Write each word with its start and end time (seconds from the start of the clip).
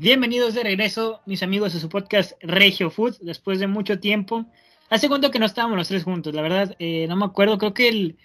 Bienvenidos 0.00 0.54
de 0.54 0.62
regreso, 0.62 1.20
mis 1.26 1.42
amigos, 1.42 1.74
de 1.74 1.78
su 1.78 1.90
podcast 1.90 2.32
Regio 2.40 2.88
Food, 2.88 3.18
después 3.20 3.60
de 3.60 3.66
mucho 3.66 4.00
tiempo. 4.00 4.46
¿Hace 4.88 5.08
cuánto 5.08 5.30
que 5.30 5.38
no 5.38 5.44
estábamos 5.44 5.76
los 5.76 5.88
tres 5.88 6.04
juntos? 6.04 6.32
La 6.32 6.40
verdad, 6.40 6.74
eh, 6.78 7.04
no 7.06 7.16
me 7.16 7.26
acuerdo, 7.26 7.58
creo 7.58 7.74
que 7.74 7.88
el, 7.88 8.16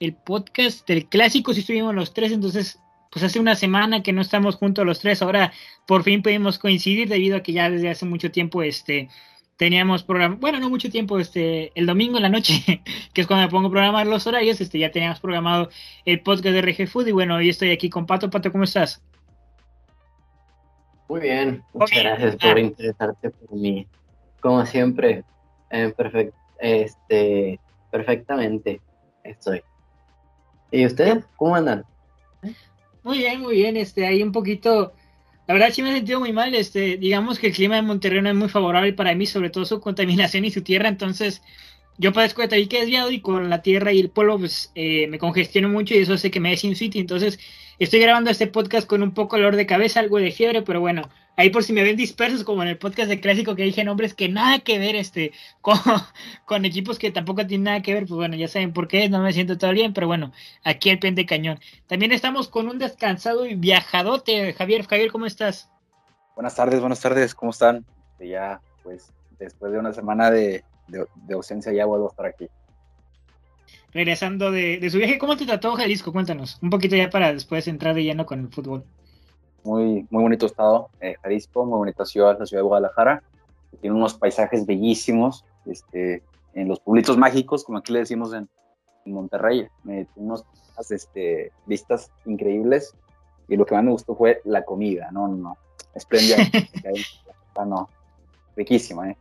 el 0.00 0.14
podcast 0.14 0.88
del 0.88 1.10
clásico 1.10 1.52
sí 1.52 1.60
estuvimos 1.60 1.94
los 1.94 2.14
tres, 2.14 2.32
entonces, 2.32 2.78
pues 3.10 3.22
hace 3.22 3.38
una 3.38 3.56
semana 3.56 4.02
que 4.02 4.14
no 4.14 4.22
estamos 4.22 4.56
juntos 4.56 4.86
los 4.86 5.00
tres, 5.00 5.20
ahora 5.20 5.52
por 5.86 6.02
fin 6.02 6.22
pudimos 6.22 6.58
coincidir 6.58 7.10
debido 7.10 7.36
a 7.36 7.42
que 7.42 7.52
ya 7.52 7.68
desde 7.68 7.90
hace 7.90 8.06
mucho 8.06 8.30
tiempo, 8.30 8.62
este, 8.62 9.10
teníamos 9.58 10.04
programa, 10.04 10.36
bueno, 10.40 10.60
no 10.60 10.70
mucho 10.70 10.88
tiempo, 10.88 11.18
este, 11.18 11.72
el 11.78 11.84
domingo 11.84 12.16
en 12.16 12.22
la 12.22 12.30
noche, 12.30 12.80
que 13.12 13.20
es 13.20 13.26
cuando 13.26 13.44
me 13.44 13.50
pongo 13.50 13.68
a 13.68 13.70
programar 13.70 14.06
los 14.06 14.26
horarios, 14.26 14.62
este, 14.62 14.78
ya 14.78 14.90
teníamos 14.90 15.20
programado 15.20 15.68
el 16.06 16.20
podcast 16.20 16.54
de 16.54 16.62
RG 16.62 16.88
Food 16.88 17.08
y 17.08 17.12
bueno, 17.12 17.36
hoy 17.36 17.50
estoy 17.50 17.70
aquí 17.70 17.90
con 17.90 18.06
Pato. 18.06 18.30
Pato, 18.30 18.50
¿cómo 18.50 18.64
estás? 18.64 19.02
Muy 21.12 21.20
bien, 21.20 21.62
muchas 21.74 22.02
gracias 22.02 22.36
por 22.36 22.58
interesarte 22.58 23.28
por 23.28 23.52
mí. 23.52 23.86
Como 24.40 24.64
siempre, 24.64 25.24
eh, 25.70 25.92
este, 26.58 27.60
perfectamente 27.90 28.80
estoy. 29.22 29.60
¿Y 30.70 30.86
ustedes? 30.86 31.22
¿Cómo 31.36 31.54
andan? 31.54 31.84
Muy 33.02 33.18
bien, 33.18 33.42
muy 33.42 33.56
bien, 33.56 33.76
este, 33.76 34.06
ahí 34.06 34.22
un 34.22 34.32
poquito 34.32 34.94
la 35.46 35.52
verdad 35.52 35.68
sí 35.70 35.82
me 35.82 35.90
he 35.90 35.96
sentido 35.96 36.18
muy 36.18 36.32
mal, 36.32 36.54
este, 36.54 36.96
digamos 36.96 37.38
que 37.38 37.48
el 37.48 37.52
clima 37.52 37.76
de 37.76 37.82
Monterrey 37.82 38.22
no 38.22 38.30
es 38.30 38.34
muy 38.34 38.48
favorable 38.48 38.94
para 38.94 39.14
mí, 39.14 39.26
sobre 39.26 39.50
todo 39.50 39.66
su 39.66 39.82
contaminación 39.82 40.46
y 40.46 40.50
su 40.50 40.62
tierra, 40.62 40.88
entonces 40.88 41.42
yo 41.98 42.12
padezco 42.12 42.42
de 42.42 42.48
tabique 42.48 42.80
desviado 42.80 43.10
y 43.10 43.20
con 43.20 43.50
la 43.50 43.62
tierra 43.62 43.92
y 43.92 44.00
el 44.00 44.10
polvo 44.10 44.38
pues 44.38 44.72
eh, 44.74 45.06
me 45.08 45.18
congestiono 45.18 45.68
mucho 45.68 45.94
y 45.94 45.98
eso 45.98 46.14
hace 46.14 46.30
que 46.30 46.40
me 46.40 46.50
dé 46.50 46.56
sin 46.56 46.74
entonces 46.94 47.38
estoy 47.78 48.00
grabando 48.00 48.30
este 48.30 48.46
podcast 48.46 48.86
con 48.86 49.02
un 49.02 49.12
poco 49.12 49.36
dolor 49.36 49.56
de 49.56 49.66
cabeza, 49.66 50.00
algo 50.00 50.18
de 50.18 50.30
fiebre, 50.30 50.62
pero 50.62 50.80
bueno, 50.80 51.08
ahí 51.36 51.50
por 51.50 51.64
si 51.64 51.72
me 51.72 51.82
ven 51.82 51.96
dispersos, 51.96 52.44
como 52.44 52.62
en 52.62 52.68
el 52.68 52.78
podcast 52.78 53.08
de 53.08 53.20
clásico 53.20 53.56
que 53.56 53.64
dije 53.64 53.84
nombres 53.84 54.14
que 54.14 54.28
nada 54.28 54.60
que 54.60 54.78
ver 54.78 54.96
este 54.96 55.32
con, 55.60 55.78
con, 56.44 56.64
equipos 56.64 56.98
que 56.98 57.10
tampoco 57.10 57.46
tienen 57.46 57.64
nada 57.64 57.82
que 57.82 57.94
ver, 57.94 58.06
pues 58.06 58.16
bueno, 58.16 58.36
ya 58.36 58.48
saben 58.48 58.72
por 58.72 58.88
qué, 58.88 59.08
no 59.08 59.20
me 59.20 59.32
siento 59.32 59.58
todo 59.58 59.72
bien, 59.72 59.92
pero 59.92 60.06
bueno, 60.06 60.32
aquí 60.64 60.90
el 60.90 60.98
pente 60.98 61.26
cañón. 61.26 61.58
También 61.86 62.12
estamos 62.12 62.48
con 62.48 62.68
un 62.68 62.78
descansado 62.78 63.46
y 63.46 63.54
viajadote, 63.54 64.52
Javier. 64.52 64.86
Javier, 64.86 65.10
¿cómo 65.10 65.26
estás? 65.26 65.68
Buenas 66.34 66.54
tardes, 66.54 66.80
buenas 66.80 67.00
tardes, 67.00 67.34
¿cómo 67.34 67.50
están? 67.50 67.84
Ya, 68.20 68.60
pues, 68.82 69.12
después 69.38 69.72
de 69.72 69.78
una 69.78 69.92
semana 69.92 70.30
de, 70.30 70.64
ausencia 71.32 71.72
ya 71.72 71.86
vuelvo 71.86 72.06
a 72.06 72.10
estar 72.10 72.26
aquí. 72.26 72.48
Regresando 73.92 74.50
de, 74.50 74.78
de, 74.78 74.90
su 74.90 74.98
viaje, 74.98 75.18
¿cómo 75.18 75.36
te 75.36 75.44
trató 75.44 75.74
Jalisco? 75.74 76.12
Cuéntanos, 76.12 76.58
un 76.62 76.70
poquito 76.70 76.96
ya 76.96 77.10
para 77.10 77.32
después 77.32 77.68
entrar 77.68 77.94
de 77.94 78.04
lleno 78.04 78.24
con 78.24 78.40
el 78.40 78.48
fútbol 78.48 78.84
muy, 79.64 80.06
muy 80.10 80.22
bonito 80.22 80.46
estado, 80.46 80.90
eh, 81.00 81.14
Jalisco, 81.22 81.64
muy 81.64 81.78
bonita 81.78 82.04
ciudad, 82.04 82.38
la 82.38 82.46
ciudad 82.46 82.62
de 82.62 82.66
Guadalajara. 82.66 83.22
Tiene 83.80 83.96
unos 83.96 84.14
paisajes 84.14 84.66
bellísimos, 84.66 85.44
este, 85.66 86.22
en 86.54 86.68
los 86.68 86.80
pueblitos 86.80 87.16
mágicos, 87.16 87.64
como 87.64 87.78
aquí 87.78 87.92
le 87.92 88.00
decimos 88.00 88.32
en, 88.34 88.48
Monterrey. 89.04 89.66
tiene 89.82 90.06
unos 90.14 90.44
este, 90.90 91.50
vistas 91.66 92.12
increíbles 92.24 92.94
y 93.48 93.56
lo 93.56 93.66
que 93.66 93.74
más 93.74 93.82
me 93.82 93.90
gustó 93.90 94.14
fue 94.14 94.40
la 94.44 94.64
comida, 94.64 95.10
no, 95.10 95.26
no, 95.26 95.34
no, 95.34 95.58
espléndida, 95.92 96.36
no, 97.66 97.88
riquísima, 98.54 99.10
¿eh? 99.10 99.16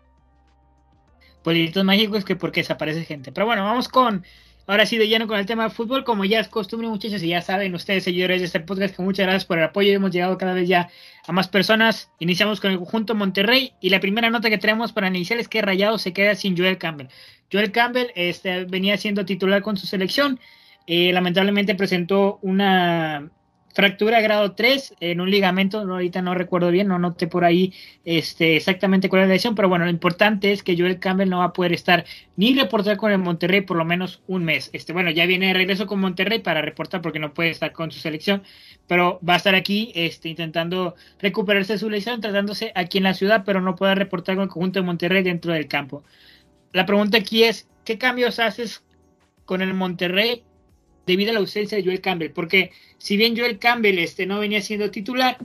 Pueblitos 1.44 1.84
mágicos 1.84 2.26
que 2.26 2.36
porque 2.36 2.62
desaparece 2.62 3.06
gente. 3.06 3.32
Pero 3.32 3.46
bueno, 3.46 3.64
vamos 3.64 3.88
con 3.88 4.24
Ahora 4.68 4.86
sí, 4.86 4.98
de 4.98 5.08
lleno 5.08 5.28
con 5.28 5.40
el 5.40 5.46
tema 5.46 5.66
de 5.66 5.70
fútbol, 5.70 6.04
como 6.04 6.24
ya 6.24 6.40
es 6.40 6.48
costumbre, 6.48 6.88
muchachos, 6.88 7.24
y 7.24 7.28
ya 7.28 7.42
saben 7.42 7.74
ustedes, 7.74 8.04
seguidores 8.04 8.40
de 8.40 8.46
este 8.46 8.60
podcast, 8.60 8.96
que 8.96 9.02
muchas 9.02 9.26
gracias 9.26 9.46
por 9.46 9.58
el 9.58 9.66
apoyo. 9.66 9.92
Hemos 9.92 10.12
llegado 10.12 10.38
cada 10.38 10.54
vez 10.54 10.70
ya 10.70 10.90
a 11.26 11.32
más 11.32 11.48
personas. 11.48 12.12
Iniciamos 12.20 12.62
con 12.62 12.72
el 12.72 12.78
conjunto 12.78 13.16
Monterrey 13.16 13.74
y 13.82 13.90
la 13.90 14.00
primera 14.00 14.30
nota 14.30 14.50
que 14.50 14.58
tenemos 14.58 14.94
para 14.94 15.08
iniciar 15.08 15.40
es 15.40 15.48
que 15.48 15.62
Rayado 15.62 15.98
se 15.98 16.14
queda 16.14 16.36
sin 16.36 16.56
Joel 16.56 16.78
Campbell. 16.78 17.08
Joel 17.52 17.72
Campbell 17.72 18.12
este, 18.16 18.66
venía 18.66 18.98
siendo 18.98 19.26
titular 19.26 19.62
con 19.62 19.78
su 19.78 19.88
selección. 19.88 20.40
Eh, 20.88 21.12
lamentablemente 21.12 21.76
presentó 21.76 22.40
una 22.42 23.30
fractura 23.74 24.22
grado 24.22 24.54
3 24.54 24.96
en 25.00 25.22
un 25.22 25.30
ligamento, 25.30 25.80
ahorita 25.80 26.22
no 26.22 26.34
recuerdo 26.34 26.72
bien, 26.72 26.88
no 26.88 27.00
noté 27.00 27.28
por 27.28 27.46
ahí 27.46 27.74
este, 28.06 28.56
exactamente 28.56 29.10
cuál 29.10 29.24
es 29.24 29.28
la 29.28 29.34
lesión, 29.36 29.56
pero 29.56 29.70
bueno, 29.70 29.86
lo 29.86 29.92
importante 29.92 30.52
es 30.52 30.64
que 30.64 30.78
Joel 30.78 31.00
Campbell 31.00 31.30
no 31.30 31.40
va 31.40 31.46
a 31.46 31.54
poder 31.54 31.74
estar 31.74 32.06
ni 32.36 32.54
reportar 32.54 32.98
con 32.98 33.12
el 33.12 33.18
Monterrey 33.20 33.62
por 33.62 33.78
lo 33.78 33.86
menos 33.86 34.22
un 34.28 34.44
mes. 34.44 34.70
Este, 34.74 34.94
bueno, 34.94 35.12
ya 35.12 35.26
viene 35.26 35.48
de 35.48 35.54
regreso 35.54 35.88
con 35.88 36.00
Monterrey 36.00 36.40
para 36.40 36.62
reportar 36.62 37.02
porque 37.02 37.20
no 37.20 37.34
puede 37.34 37.50
estar 37.50 37.72
con 37.72 37.92
su 37.92 38.00
selección, 38.00 38.44
pero 38.88 39.20
va 39.28 39.36
a 39.36 39.38
estar 39.38 39.56
aquí 39.56 39.92
este, 39.96 40.30
intentando 40.30 40.96
recuperarse 41.20 41.78
su 41.78 41.90
lesión, 41.90 42.22
tratándose 42.22 42.72
aquí 42.76 42.98
en 42.98 43.06
la 43.06 43.14
ciudad, 43.14 43.44
pero 43.46 43.62
no 43.62 43.76
puede 43.76 43.96
reportar 43.96 44.36
con 44.36 44.44
el 44.44 44.50
conjunto 44.50 44.80
de 44.80 44.86
Monterrey 44.86 45.24
dentro 45.24 45.54
del 45.54 45.68
campo. 45.68 46.04
La 46.74 46.86
pregunta 46.86 47.18
aquí 47.18 47.44
es, 47.44 47.68
¿qué 47.84 47.98
cambios 47.98 48.40
haces 48.40 48.84
con 49.46 49.62
el 49.62 49.74
Monterrey 49.74 50.44
debido 51.06 51.32
a 51.32 51.34
la 51.34 51.40
ausencia 51.40 51.78
de 51.78 51.84
Joel 51.84 52.02
Campbell, 52.02 52.32
porque 52.32 52.72
si 52.98 53.18
bien 53.18 53.36
Joel 53.38 53.60
Campbell 53.60 54.00
este, 54.00 54.26
no 54.26 54.40
venía 54.40 54.62
siendo 54.62 54.92
titular, 54.92 55.38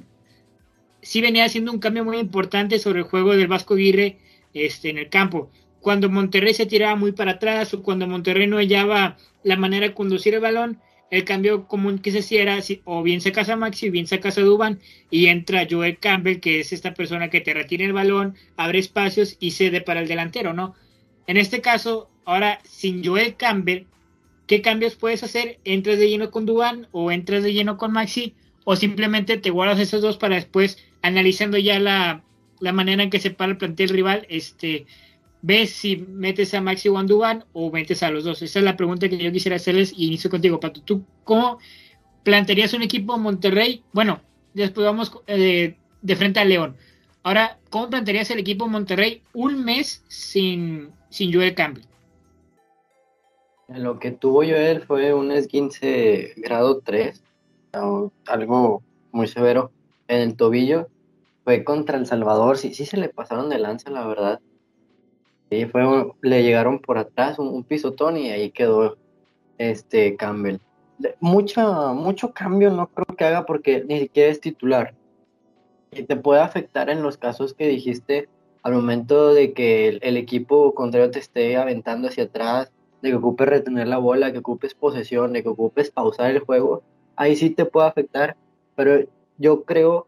sí 1.02 1.20
venía 1.20 1.44
haciendo 1.44 1.72
un 1.72 1.78
cambio 1.78 2.04
muy 2.04 2.18
importante 2.18 2.78
sobre 2.78 3.00
el 3.00 3.04
juego 3.04 3.36
del 3.36 3.46
Vasco 3.46 3.74
Aguirre 3.74 4.18
este, 4.54 4.90
en 4.90 4.98
el 4.98 5.08
campo. 5.08 5.50
Cuando 5.80 6.10
Monterrey 6.10 6.52
se 6.52 6.66
tiraba 6.66 6.96
muy 6.96 7.12
para 7.12 7.32
atrás 7.32 7.72
o 7.74 7.82
cuando 7.82 8.06
Monterrey 8.08 8.46
no 8.46 8.56
hallaba 8.56 9.16
la 9.44 9.56
manera 9.56 9.86
de 9.86 9.94
conducir 9.94 10.34
el 10.34 10.40
balón, 10.40 10.80
el 11.10 11.24
cambio 11.24 11.68
común 11.68 12.00
que 12.00 12.10
se 12.10 12.18
hacía 12.18 12.42
era 12.42 12.58
o 12.84 13.02
bien 13.02 13.20
se 13.20 13.30
casa 13.30 13.54
Maxi 13.54 13.88
o 13.88 13.92
bien 13.92 14.06
se 14.06 14.18
casa 14.18 14.40
Duban 14.40 14.80
y 15.10 15.26
entra 15.26 15.66
Joel 15.70 15.98
Campbell, 15.98 16.40
que 16.40 16.60
es 16.60 16.72
esta 16.72 16.94
persona 16.94 17.30
que 17.30 17.40
te 17.40 17.54
retira 17.54 17.84
el 17.84 17.92
balón, 17.92 18.34
abre 18.56 18.80
espacios 18.80 19.36
y 19.38 19.52
cede 19.52 19.80
para 19.80 20.00
el 20.00 20.08
delantero, 20.08 20.52
¿no? 20.52 20.74
En 21.28 21.36
este 21.36 21.60
caso, 21.60 22.10
ahora 22.24 22.60
sin 22.64 23.04
Joel 23.04 23.36
Campbell, 23.36 23.84
¿qué 24.46 24.62
cambios 24.62 24.94
puedes 24.94 25.22
hacer? 25.22 25.58
¿Entras 25.64 25.98
de 25.98 26.08
lleno 26.08 26.30
con 26.30 26.46
Dubán 26.46 26.88
o 26.92 27.10
entras 27.10 27.42
de 27.42 27.52
lleno 27.52 27.76
con 27.76 27.92
Maxi? 27.92 28.34
¿O 28.64 28.76
simplemente 28.76 29.38
te 29.38 29.50
guardas 29.50 29.78
esos 29.78 30.02
dos 30.02 30.16
para 30.16 30.36
después, 30.36 30.78
analizando 31.02 31.58
ya 31.58 31.78
la, 31.78 32.22
manera 32.72 33.02
en 33.02 33.10
que 33.10 33.20
se 33.20 33.30
para 33.30 33.52
el 33.52 33.58
plantel 33.58 33.90
rival, 33.90 34.26
este, 34.28 34.86
ves 35.42 35.70
si 35.70 35.96
metes 35.96 36.52
a 36.54 36.60
Maxi 36.60 36.88
o 36.88 36.98
a 36.98 37.02
Dubán 37.04 37.44
o 37.52 37.70
metes 37.70 38.02
a 38.02 38.10
los 38.10 38.24
dos? 38.24 38.42
Esa 38.42 38.58
es 38.58 38.64
la 38.64 38.76
pregunta 38.76 39.08
que 39.08 39.18
yo 39.18 39.30
quisiera 39.30 39.56
hacerles 39.56 39.92
y 39.96 40.06
inicio 40.06 40.30
contigo, 40.30 40.58
Pato. 40.58 40.80
¿Tú 40.82 41.04
cómo 41.24 41.58
plantearías 42.24 42.74
un 42.74 42.82
equipo 42.82 43.18
Monterrey? 43.18 43.82
Bueno, 43.92 44.20
después 44.54 44.84
vamos 44.84 45.12
eh, 45.26 45.76
de 46.02 46.16
frente 46.16 46.40
a 46.40 46.44
León. 46.44 46.76
Ahora, 47.22 47.58
¿cómo 47.70 47.90
plantearías 47.90 48.30
el 48.30 48.38
equipo 48.38 48.68
Monterrey 48.68 49.22
un 49.32 49.64
mes 49.64 50.04
sin, 50.08 50.90
sin 51.10 51.32
Joel 51.32 51.54
Campbell? 51.54 51.84
Lo 53.68 53.98
que 53.98 54.12
tuvo 54.12 54.44
Joel 54.44 54.82
fue 54.82 55.12
un 55.12 55.32
esguince 55.32 56.34
grado 56.36 56.80
3, 56.82 57.22
algo 58.26 58.82
muy 59.10 59.26
severo 59.26 59.72
en 60.06 60.20
el 60.20 60.36
tobillo. 60.36 60.86
Fue 61.42 61.64
contra 61.64 61.98
El 61.98 62.06
Salvador, 62.06 62.58
sí, 62.58 62.74
sí 62.74 62.86
se 62.86 62.96
le 62.96 63.08
pasaron 63.08 63.48
de 63.48 63.58
lanza, 63.58 63.90
la 63.90 64.06
verdad. 64.06 64.40
Sí, 65.50 65.66
fue, 65.66 65.82
le 66.22 66.42
llegaron 66.44 66.78
por 66.78 66.98
atrás 66.98 67.40
un, 67.40 67.64
pisotón 67.64 68.16
y 68.16 68.30
ahí 68.30 68.50
quedó 68.50 68.96
este 69.58 70.16
Campbell. 70.16 70.58
Mucho, 71.20 71.92
mucho 71.94 72.32
cambio 72.32 72.70
no 72.70 72.88
creo 72.88 73.16
que 73.16 73.24
haga 73.24 73.46
porque 73.46 73.84
ni 73.84 73.98
siquiera 73.98 74.30
es 74.30 74.40
titular. 74.40 74.94
Y 75.90 76.04
te 76.04 76.16
puede 76.16 76.40
afectar 76.40 76.88
en 76.88 77.02
los 77.02 77.16
casos 77.16 77.52
que 77.52 77.66
dijiste 77.66 78.28
al 78.62 78.74
momento 78.74 79.34
de 79.34 79.52
que 79.52 79.88
el, 79.88 79.98
el 80.02 80.16
equipo 80.16 80.72
contrario 80.74 81.10
te 81.10 81.18
esté 81.18 81.56
aventando 81.56 82.08
hacia 82.08 82.24
atrás 82.24 82.72
de 83.06 83.12
que 83.12 83.16
ocupes 83.18 83.48
retener 83.48 83.88
la 83.88 83.98
bola, 83.98 84.32
que 84.32 84.38
ocupes 84.38 84.74
posesión, 84.74 85.32
de 85.32 85.42
que 85.42 85.48
ocupes 85.48 85.90
pausar 85.90 86.30
el 86.30 86.40
juego, 86.40 86.82
ahí 87.14 87.36
sí 87.36 87.50
te 87.50 87.64
puede 87.64 87.86
afectar, 87.86 88.36
pero 88.74 89.06
yo 89.38 89.64
creo 89.64 90.06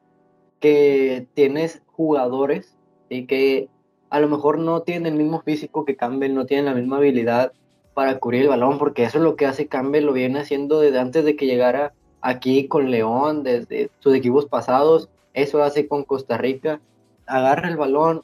que 0.60 1.26
tienes 1.34 1.82
jugadores 1.86 2.76
y 3.08 3.26
que 3.26 3.68
a 4.10 4.20
lo 4.20 4.28
mejor 4.28 4.58
no 4.58 4.82
tienen 4.82 5.12
el 5.12 5.18
mismo 5.18 5.40
físico 5.42 5.84
que 5.84 5.96
Campbell, 5.96 6.34
no 6.34 6.46
tienen 6.46 6.66
la 6.66 6.74
misma 6.74 6.96
habilidad 6.96 7.52
para 7.94 8.18
cubrir 8.18 8.42
el 8.42 8.48
balón, 8.48 8.78
porque 8.78 9.04
eso 9.04 9.18
es 9.18 9.24
lo 9.24 9.36
que 9.36 9.46
hace 9.46 9.68
Campbell, 9.68 10.04
lo 10.04 10.12
viene 10.12 10.40
haciendo 10.40 10.80
desde 10.80 10.98
antes 10.98 11.24
de 11.24 11.36
que 11.36 11.46
llegara 11.46 11.92
aquí 12.20 12.68
con 12.68 12.90
León, 12.90 13.42
desde 13.42 13.90
sus 14.00 14.14
equipos 14.14 14.46
pasados, 14.46 15.08
eso 15.34 15.62
hace 15.62 15.86
con 15.88 16.04
Costa 16.04 16.36
Rica, 16.36 16.80
agarra 17.26 17.68
el 17.68 17.76
balón, 17.76 18.22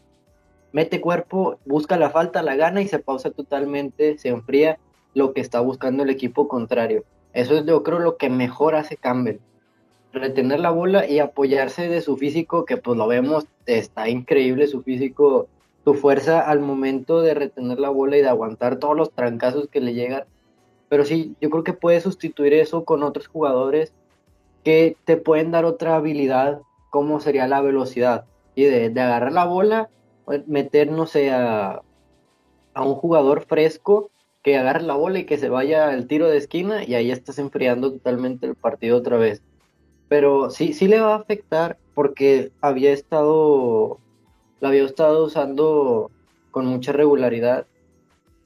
mete 0.74 1.00
cuerpo, 1.00 1.58
busca 1.64 1.96
la 1.96 2.10
falta, 2.10 2.42
la 2.42 2.56
gana 2.56 2.82
y 2.82 2.88
se 2.88 2.98
pausa 2.98 3.30
totalmente, 3.30 4.18
se 4.18 4.28
enfría 4.28 4.78
lo 5.14 5.32
que 5.32 5.40
está 5.40 5.60
buscando 5.60 6.02
el 6.02 6.10
equipo 6.10 6.48
contrario. 6.48 7.04
Eso 7.32 7.56
es 7.56 7.64
yo 7.64 7.84
creo 7.84 8.00
lo 8.00 8.16
que 8.16 8.28
mejor 8.28 8.74
hace 8.74 8.96
Campbell. 8.96 9.38
Retener 10.12 10.58
la 10.58 10.70
bola 10.70 11.08
y 11.08 11.20
apoyarse 11.20 11.88
de 11.88 12.00
su 12.00 12.16
físico, 12.16 12.64
que 12.64 12.76
pues 12.76 12.98
lo 12.98 13.06
vemos, 13.06 13.46
está 13.66 14.08
increíble 14.08 14.66
su 14.66 14.82
físico, 14.82 15.46
su 15.84 15.94
fuerza 15.94 16.40
al 16.40 16.58
momento 16.58 17.22
de 17.22 17.34
retener 17.34 17.78
la 17.78 17.90
bola 17.90 18.16
y 18.16 18.22
de 18.22 18.28
aguantar 18.28 18.80
todos 18.80 18.96
los 18.96 19.12
trancazos 19.12 19.68
que 19.68 19.80
le 19.80 19.94
llegan. 19.94 20.24
Pero 20.88 21.04
sí, 21.04 21.36
yo 21.40 21.50
creo 21.50 21.62
que 21.62 21.72
puede 21.72 22.00
sustituir 22.00 22.52
eso 22.52 22.84
con 22.84 23.04
otros 23.04 23.28
jugadores 23.28 23.92
que 24.64 24.96
te 25.04 25.16
pueden 25.16 25.52
dar 25.52 25.64
otra 25.64 25.94
habilidad 25.94 26.62
cómo 26.90 27.20
sería 27.20 27.46
la 27.46 27.60
velocidad 27.60 28.24
y 28.56 28.64
de, 28.64 29.00
agarrar 29.00 29.32
la 29.32 29.44
bola, 29.44 29.88
meter, 30.46 30.90
no 30.90 31.06
sé, 31.06 31.30
a, 31.30 31.82
un 32.76 32.94
jugador 32.94 33.44
fresco 33.46 34.10
que 34.42 34.58
agarre 34.58 34.82
la 34.82 34.94
bola 34.94 35.20
y 35.20 35.24
que 35.24 35.38
se 35.38 35.48
vaya 35.48 35.88
al 35.88 36.06
tiro 36.06 36.28
de 36.28 36.36
esquina 36.36 36.84
y 36.84 36.94
ahí 36.94 37.10
estás 37.10 37.38
enfriando 37.38 37.92
totalmente 37.92 38.46
el 38.46 38.56
partido 38.56 38.96
otra 38.96 39.16
vez. 39.16 39.42
Pero 40.08 40.50
sí, 40.50 40.74
sí 40.74 40.88
le 40.88 41.00
va 41.00 41.14
a 41.14 41.18
afectar 41.18 41.78
porque 41.94 42.52
había 42.60 42.92
estado, 42.92 43.98
la 44.60 44.68
había 44.68 44.84
estado 44.84 45.24
usando 45.24 46.10
con 46.50 46.66
mucha 46.66 46.92
regularidad, 46.92 47.66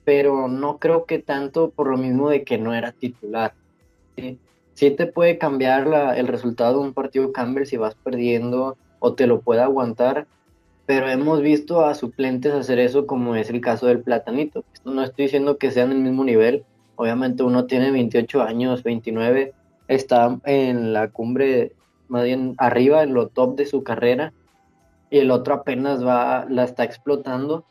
pero 0.04 0.48
no 0.48 0.78
creo 0.78 1.04
que 1.04 1.18
tanto 1.18 1.70
por 1.70 1.88
lo 1.88 1.96
mismo 1.96 2.30
de 2.30 2.44
que 2.44 2.58
no 2.58 2.74
era 2.74 2.92
titular. 2.92 3.54
Sí, 4.16 4.38
sí 4.74 4.90
te 4.90 5.06
puede 5.06 5.38
cambiar 5.38 5.86
la, 5.86 6.16
el 6.16 6.28
resultado 6.28 6.80
de 6.80 6.86
un 6.86 6.94
partido 6.94 7.32
Campbell 7.32 7.66
si 7.66 7.76
vas 7.76 7.94
perdiendo 7.96 8.76
o 9.00 9.14
te 9.14 9.26
lo 9.26 9.40
puede 9.40 9.60
aguantar, 9.60 10.26
pero 10.88 11.06
hemos 11.06 11.42
visto 11.42 11.84
a 11.84 11.94
suplentes 11.94 12.54
hacer 12.54 12.78
eso 12.78 13.06
como 13.06 13.36
es 13.36 13.50
el 13.50 13.60
caso 13.60 13.88
del 13.88 14.00
Platanito. 14.00 14.64
No 14.86 15.02
estoy 15.02 15.26
diciendo 15.26 15.58
que 15.58 15.70
sean 15.70 15.90
del 15.90 15.98
mismo 15.98 16.24
nivel, 16.24 16.64
obviamente 16.96 17.42
uno 17.42 17.66
tiene 17.66 17.90
28 17.90 18.40
años, 18.40 18.82
29, 18.84 19.52
está 19.86 20.40
en 20.46 20.94
la 20.94 21.10
cumbre, 21.10 21.74
más 22.08 22.24
bien 22.24 22.54
arriba, 22.56 23.02
en 23.02 23.12
lo 23.12 23.28
top 23.28 23.56
de 23.56 23.66
su 23.66 23.82
carrera, 23.82 24.32
y 25.10 25.18
el 25.18 25.30
otro 25.30 25.56
apenas 25.56 26.02
va, 26.02 26.46
la 26.48 26.64
está 26.64 26.84
explotando, 26.84 27.66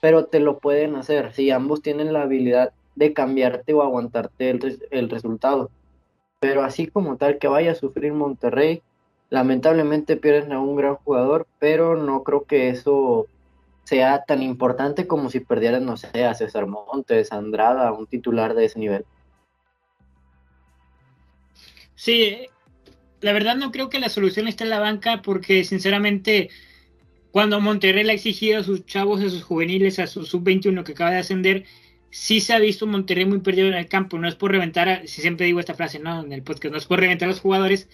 pero 0.00 0.24
te 0.24 0.40
lo 0.40 0.58
pueden 0.58 0.96
hacer 0.96 1.34
si 1.34 1.50
ambos 1.50 1.82
tienen 1.82 2.14
la 2.14 2.22
habilidad 2.22 2.72
de 2.94 3.12
cambiarte 3.12 3.74
o 3.74 3.82
aguantarte 3.82 4.48
el, 4.48 4.78
el 4.90 5.10
resultado. 5.10 5.70
Pero 6.40 6.64
así 6.64 6.86
como 6.86 7.18
tal 7.18 7.36
que 7.36 7.48
vaya 7.48 7.72
a 7.72 7.74
sufrir 7.74 8.14
Monterrey, 8.14 8.82
lamentablemente 9.32 10.18
pierden 10.18 10.52
a 10.52 10.60
un 10.60 10.76
gran 10.76 10.96
jugador, 10.96 11.46
pero 11.58 11.96
no 11.96 12.22
creo 12.22 12.44
que 12.44 12.68
eso 12.68 13.26
sea 13.82 14.24
tan 14.26 14.42
importante 14.42 15.06
como 15.06 15.30
si 15.30 15.40
perdieran, 15.40 15.86
no 15.86 15.96
sé, 15.96 16.26
a 16.26 16.34
César 16.34 16.66
Montes, 16.66 17.32
a 17.32 17.38
Andrada, 17.38 17.92
un 17.92 18.06
titular 18.06 18.52
de 18.52 18.66
ese 18.66 18.78
nivel. 18.78 19.06
Sí, 21.94 22.40
la 23.22 23.32
verdad 23.32 23.56
no 23.56 23.72
creo 23.72 23.88
que 23.88 24.00
la 24.00 24.10
solución 24.10 24.48
esté 24.48 24.64
en 24.64 24.70
la 24.70 24.80
banca 24.80 25.22
porque 25.22 25.64
sinceramente 25.64 26.50
cuando 27.30 27.58
Monterrey 27.58 28.04
le 28.04 28.12
ha 28.12 28.16
exigido 28.16 28.60
a 28.60 28.64
sus 28.64 28.84
chavos, 28.84 29.22
a 29.22 29.30
sus 29.30 29.44
juveniles, 29.44 29.98
a 29.98 30.08
su 30.08 30.26
sub-21 30.26 30.84
que 30.84 30.92
acaba 30.92 31.12
de 31.12 31.20
ascender, 31.20 31.64
sí 32.10 32.40
se 32.40 32.52
ha 32.52 32.58
visto 32.58 32.86
Monterrey 32.86 33.24
muy 33.24 33.40
perdido 33.40 33.68
en 33.68 33.74
el 33.74 33.88
campo. 33.88 34.18
No 34.18 34.28
es 34.28 34.34
por 34.34 34.52
reventar, 34.52 35.08
si 35.08 35.22
siempre 35.22 35.46
digo 35.46 35.58
esta 35.58 35.72
frase, 35.72 36.00
¿no? 36.00 36.22
En 36.22 36.32
el 36.32 36.42
podcast, 36.42 36.70
no 36.70 36.76
es 36.76 36.84
por 36.84 37.00
reventar 37.00 37.28
a 37.28 37.32
los 37.32 37.40
jugadores, 37.40 37.88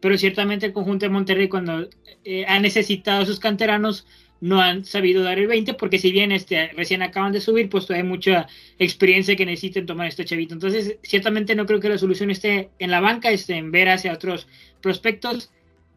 pero 0.00 0.18
ciertamente 0.18 0.66
el 0.66 0.72
conjunto 0.72 1.06
de 1.06 1.10
Monterrey 1.10 1.48
cuando 1.48 1.88
eh, 2.24 2.44
ha 2.46 2.58
necesitado 2.60 3.22
a 3.22 3.26
sus 3.26 3.40
canteranos 3.40 4.06
no 4.40 4.60
han 4.60 4.84
sabido 4.84 5.22
dar 5.22 5.38
el 5.38 5.46
20 5.46 5.74
porque 5.74 5.98
si 5.98 6.12
bien 6.12 6.30
este, 6.32 6.68
recién 6.76 7.02
acaban 7.02 7.32
de 7.32 7.40
subir, 7.40 7.68
pues 7.68 7.90
hay 7.90 8.02
mucha 8.02 8.46
experiencia 8.78 9.36
que 9.36 9.46
necesiten 9.46 9.86
tomar 9.86 10.08
este 10.08 10.24
chavito. 10.24 10.54
Entonces, 10.54 10.98
ciertamente 11.02 11.54
no 11.54 11.66
creo 11.66 11.80
que 11.80 11.88
la 11.88 11.98
solución 11.98 12.30
esté 12.30 12.70
en 12.78 12.90
la 12.90 13.00
banca, 13.00 13.30
esté 13.30 13.56
en 13.56 13.70
ver 13.70 13.88
hacia 13.88 14.12
otros 14.12 14.46
prospectos, 14.82 15.50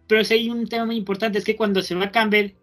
pero 0.07 0.23
sí 0.23 0.35
hay 0.35 0.49
un 0.49 0.67
tema 0.67 0.85
muy 0.85 0.95
importante, 0.95 1.37
es 1.37 1.45
que 1.45 1.55
cuando 1.55 1.81
se 1.81 1.95
va 1.95 2.11
Campbell, 2.11 2.53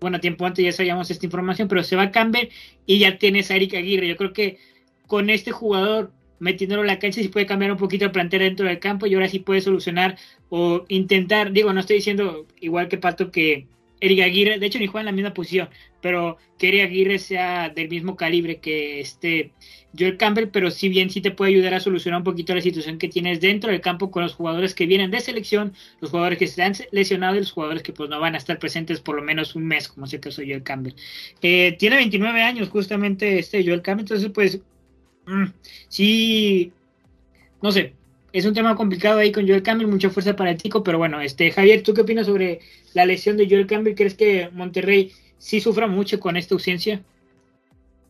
bueno, 0.00 0.18
tiempo 0.18 0.46
antes 0.46 0.64
ya 0.64 0.72
sabíamos 0.72 1.10
esta 1.10 1.26
información, 1.26 1.68
pero 1.68 1.82
se 1.84 1.94
va 1.94 2.10
Campbell 2.10 2.48
y 2.86 2.98
ya 2.98 3.18
tienes 3.18 3.50
a 3.50 3.56
Eric 3.56 3.74
Aguirre. 3.74 4.08
Yo 4.08 4.16
creo 4.16 4.32
que 4.32 4.58
con 5.06 5.30
este 5.30 5.52
jugador 5.52 6.12
metiéndolo 6.40 6.82
en 6.82 6.88
la 6.88 6.98
cancha, 6.98 7.22
sí 7.22 7.28
puede 7.28 7.46
cambiar 7.46 7.70
un 7.70 7.78
poquito 7.78 8.04
el 8.06 8.10
plantel 8.10 8.40
dentro 8.40 8.66
del 8.66 8.80
campo 8.80 9.06
y 9.06 9.14
ahora 9.14 9.28
sí 9.28 9.38
puede 9.38 9.60
solucionar 9.60 10.18
o 10.48 10.84
intentar, 10.88 11.52
digo, 11.52 11.72
no 11.72 11.80
estoy 11.80 11.96
diciendo 11.96 12.46
igual 12.60 12.88
que 12.88 12.98
Pato 12.98 13.30
que 13.30 13.66
Eric 14.00 14.20
Aguirre, 14.20 14.58
de 14.58 14.66
hecho 14.66 14.78
ni 14.78 14.86
juega 14.86 15.02
en 15.02 15.06
la 15.06 15.12
misma 15.12 15.34
posición, 15.34 15.68
pero 16.00 16.38
que 16.58 16.68
Eric 16.68 16.84
Aguirre 16.84 17.18
sea 17.18 17.68
del 17.68 17.88
mismo 17.88 18.16
calibre 18.16 18.58
que 18.58 19.00
este 19.00 19.52
Joel 19.98 20.16
Campbell, 20.16 20.48
pero 20.48 20.70
si 20.70 20.88
bien 20.88 21.10
sí 21.10 21.20
te 21.20 21.30
puede 21.30 21.52
ayudar 21.52 21.74
a 21.74 21.80
solucionar 21.80 22.20
un 22.20 22.24
poquito 22.24 22.54
la 22.54 22.60
situación 22.62 22.98
que 22.98 23.08
tienes 23.08 23.40
dentro 23.40 23.70
del 23.70 23.80
campo 23.80 24.10
con 24.10 24.22
los 24.22 24.34
jugadores 24.34 24.74
que 24.74 24.86
vienen 24.86 25.10
de 25.10 25.20
selección, 25.20 25.74
los 26.00 26.10
jugadores 26.10 26.38
que 26.38 26.46
se 26.46 26.62
han 26.62 26.72
lesionado 26.92 27.36
y 27.36 27.40
los 27.40 27.52
jugadores 27.52 27.82
que 27.82 27.92
pues 27.92 28.08
no 28.08 28.20
van 28.20 28.34
a 28.34 28.38
estar 28.38 28.58
presentes 28.58 29.00
por 29.00 29.16
lo 29.16 29.22
menos 29.22 29.56
un 29.56 29.66
mes, 29.66 29.88
como 29.88 30.06
es 30.06 30.14
el 30.14 30.20
caso 30.20 30.40
de 30.40 30.48
Joel 30.48 30.62
Campbell. 30.62 30.94
Eh, 31.42 31.76
tiene 31.78 31.96
29 31.96 32.42
años 32.42 32.68
justamente 32.68 33.38
este 33.38 33.64
Joel 33.64 33.82
Campbell, 33.82 34.04
entonces 34.04 34.30
pues 34.32 34.60
mm, 35.26 35.46
sí, 35.88 36.72
no 37.62 37.72
sé, 37.72 37.94
es 38.32 38.46
un 38.46 38.54
tema 38.54 38.76
complicado 38.76 39.18
ahí 39.18 39.32
con 39.32 39.46
Joel 39.46 39.62
Campbell, 39.62 39.88
mucha 39.88 40.10
fuerza 40.10 40.36
para 40.36 40.50
el 40.50 40.56
chico, 40.56 40.82
pero 40.82 40.98
bueno, 40.98 41.20
este 41.20 41.50
Javier, 41.50 41.82
¿tú 41.82 41.94
qué 41.94 42.02
opinas 42.02 42.26
sobre 42.26 42.60
la 42.94 43.04
lesión 43.04 43.36
de 43.36 43.48
Joel 43.48 43.66
Campbell? 43.66 43.94
¿Crees 43.94 44.14
que 44.14 44.50
Monterrey 44.52 45.12
sí 45.38 45.60
sufra 45.60 45.86
mucho 45.86 46.20
con 46.20 46.36
esta 46.36 46.54
ausencia? 46.54 47.02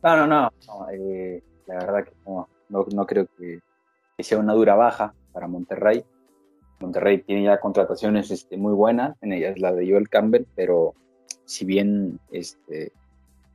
No, 0.02 0.16
no, 0.16 0.26
no. 0.26 0.50
Eh, 0.92 1.42
la 1.66 1.74
verdad 1.74 2.04
que 2.04 2.12
no, 2.26 2.48
no, 2.68 3.06
creo 3.06 3.26
que, 3.38 3.60
sea 4.18 4.38
una 4.38 4.52
dura 4.52 4.74
baja 4.74 5.14
para 5.32 5.48
Monterrey. 5.48 6.04
Monterrey 6.80 7.18
tiene 7.22 7.44
ya 7.44 7.60
contrataciones 7.60 8.30
este, 8.30 8.56
muy 8.56 8.72
buenas, 8.72 9.16
en 9.22 9.32
ellas 9.32 9.58
la 9.58 9.72
de 9.72 9.90
Joel 9.90 10.08
Campbell, 10.08 10.46
pero 10.54 10.94
si 11.44 11.64
bien 11.64 12.20
este, 12.30 12.92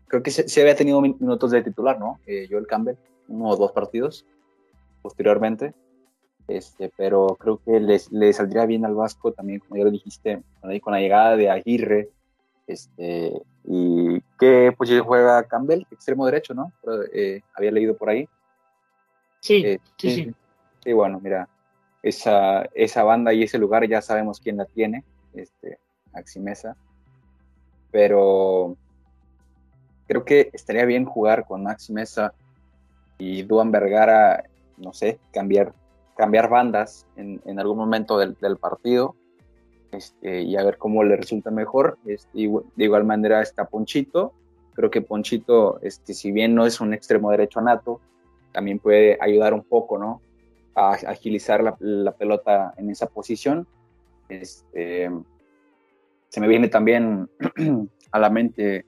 creo 0.07 0.23
que 0.23 0.31
se, 0.31 0.61
había 0.61 0.75
tenido 0.75 1.01
minutos 1.01 1.51
de 1.51 1.63
titular, 1.63 1.99
¿no? 1.99 2.19
Eh, 2.25 2.47
Joel 2.49 2.67
Campbell, 2.67 2.95
uno 3.27 3.49
o 3.49 3.55
dos 3.57 3.71
partidos 3.71 4.25
posteriormente. 5.01 5.73
Este, 6.47 6.91
pero 6.95 7.37
creo 7.39 7.59
que 7.63 7.79
le 7.79 8.33
saldría 8.33 8.65
bien 8.65 8.85
al 8.85 8.93
Vasco 8.93 9.31
también, 9.31 9.59
como 9.59 9.77
ya 9.77 9.83
lo 9.83 9.91
dijiste, 9.91 10.43
con 10.61 10.93
la 10.93 10.99
llegada 10.99 11.35
de 11.35 11.49
Aguirre, 11.49 12.09
este, 12.67 13.41
y 13.63 14.21
qué 14.39 14.73
posición 14.75 15.05
juega 15.05 15.43
Campbell, 15.43 15.85
extremo 15.91 16.25
derecho, 16.25 16.53
¿no? 16.53 16.71
Eh, 17.13 17.41
había 17.53 17.71
leído 17.71 17.95
por 17.95 18.09
ahí. 18.09 18.27
Sí, 19.39 19.63
eh, 19.65 19.79
sí, 19.97 20.09
sí, 20.09 20.35
sí. 20.83 20.93
bueno, 20.93 21.19
mira, 21.21 21.47
esa, 22.01 22.63
esa 22.73 23.03
banda 23.03 23.33
y 23.33 23.43
ese 23.43 23.57
lugar 23.57 23.87
ya 23.87 24.01
sabemos 24.01 24.39
quién 24.39 24.57
la 24.57 24.65
tiene, 24.65 25.03
este, 25.33 25.79
Maxi 26.13 26.39
Pero 27.91 28.75
creo 30.07 30.25
que 30.25 30.49
estaría 30.53 30.85
bien 30.85 31.05
jugar 31.05 31.45
con 31.45 31.63
Maxi 31.63 31.93
Mesa 31.93 32.33
y 33.17 33.43
Duan 33.43 33.71
Vergara, 33.71 34.43
no 34.77 34.93
sé, 34.93 35.19
cambiar, 35.31 35.73
cambiar 36.17 36.49
bandas 36.49 37.07
en, 37.15 37.41
en 37.45 37.59
algún 37.59 37.77
momento 37.77 38.17
del, 38.17 38.35
del 38.41 38.57
partido 38.57 39.15
este, 39.95 40.41
y 40.41 40.55
a 40.57 40.63
ver 40.63 40.77
cómo 40.77 41.03
le 41.03 41.15
resulta 41.15 41.51
mejor. 41.51 41.97
Este, 42.05 42.49
de 42.75 42.83
igual 42.83 43.05
manera 43.05 43.41
está 43.41 43.65
Ponchito. 43.65 44.33
Creo 44.73 44.89
que 44.89 45.01
Ponchito, 45.01 45.79
este, 45.81 46.13
si 46.13 46.31
bien 46.31 46.53
no 46.53 46.65
es 46.65 46.81
un 46.81 46.93
extremo 46.93 47.31
derecho 47.31 47.61
nato, 47.61 48.01
también 48.51 48.79
puede 48.79 49.17
ayudar 49.21 49.53
un 49.53 49.63
poco, 49.63 49.97
¿no? 49.97 50.21
A 50.75 50.91
agilizar 50.91 51.63
la, 51.79 52.11
pelota 52.11 52.73
en 52.77 52.89
esa 52.89 53.07
posición. 53.07 53.67
Este, 54.27 55.09
se 56.29 56.41
me 56.41 56.47
viene 56.47 56.67
también 56.67 57.29
a 58.11 58.19
la 58.19 58.29
mente, 58.29 58.85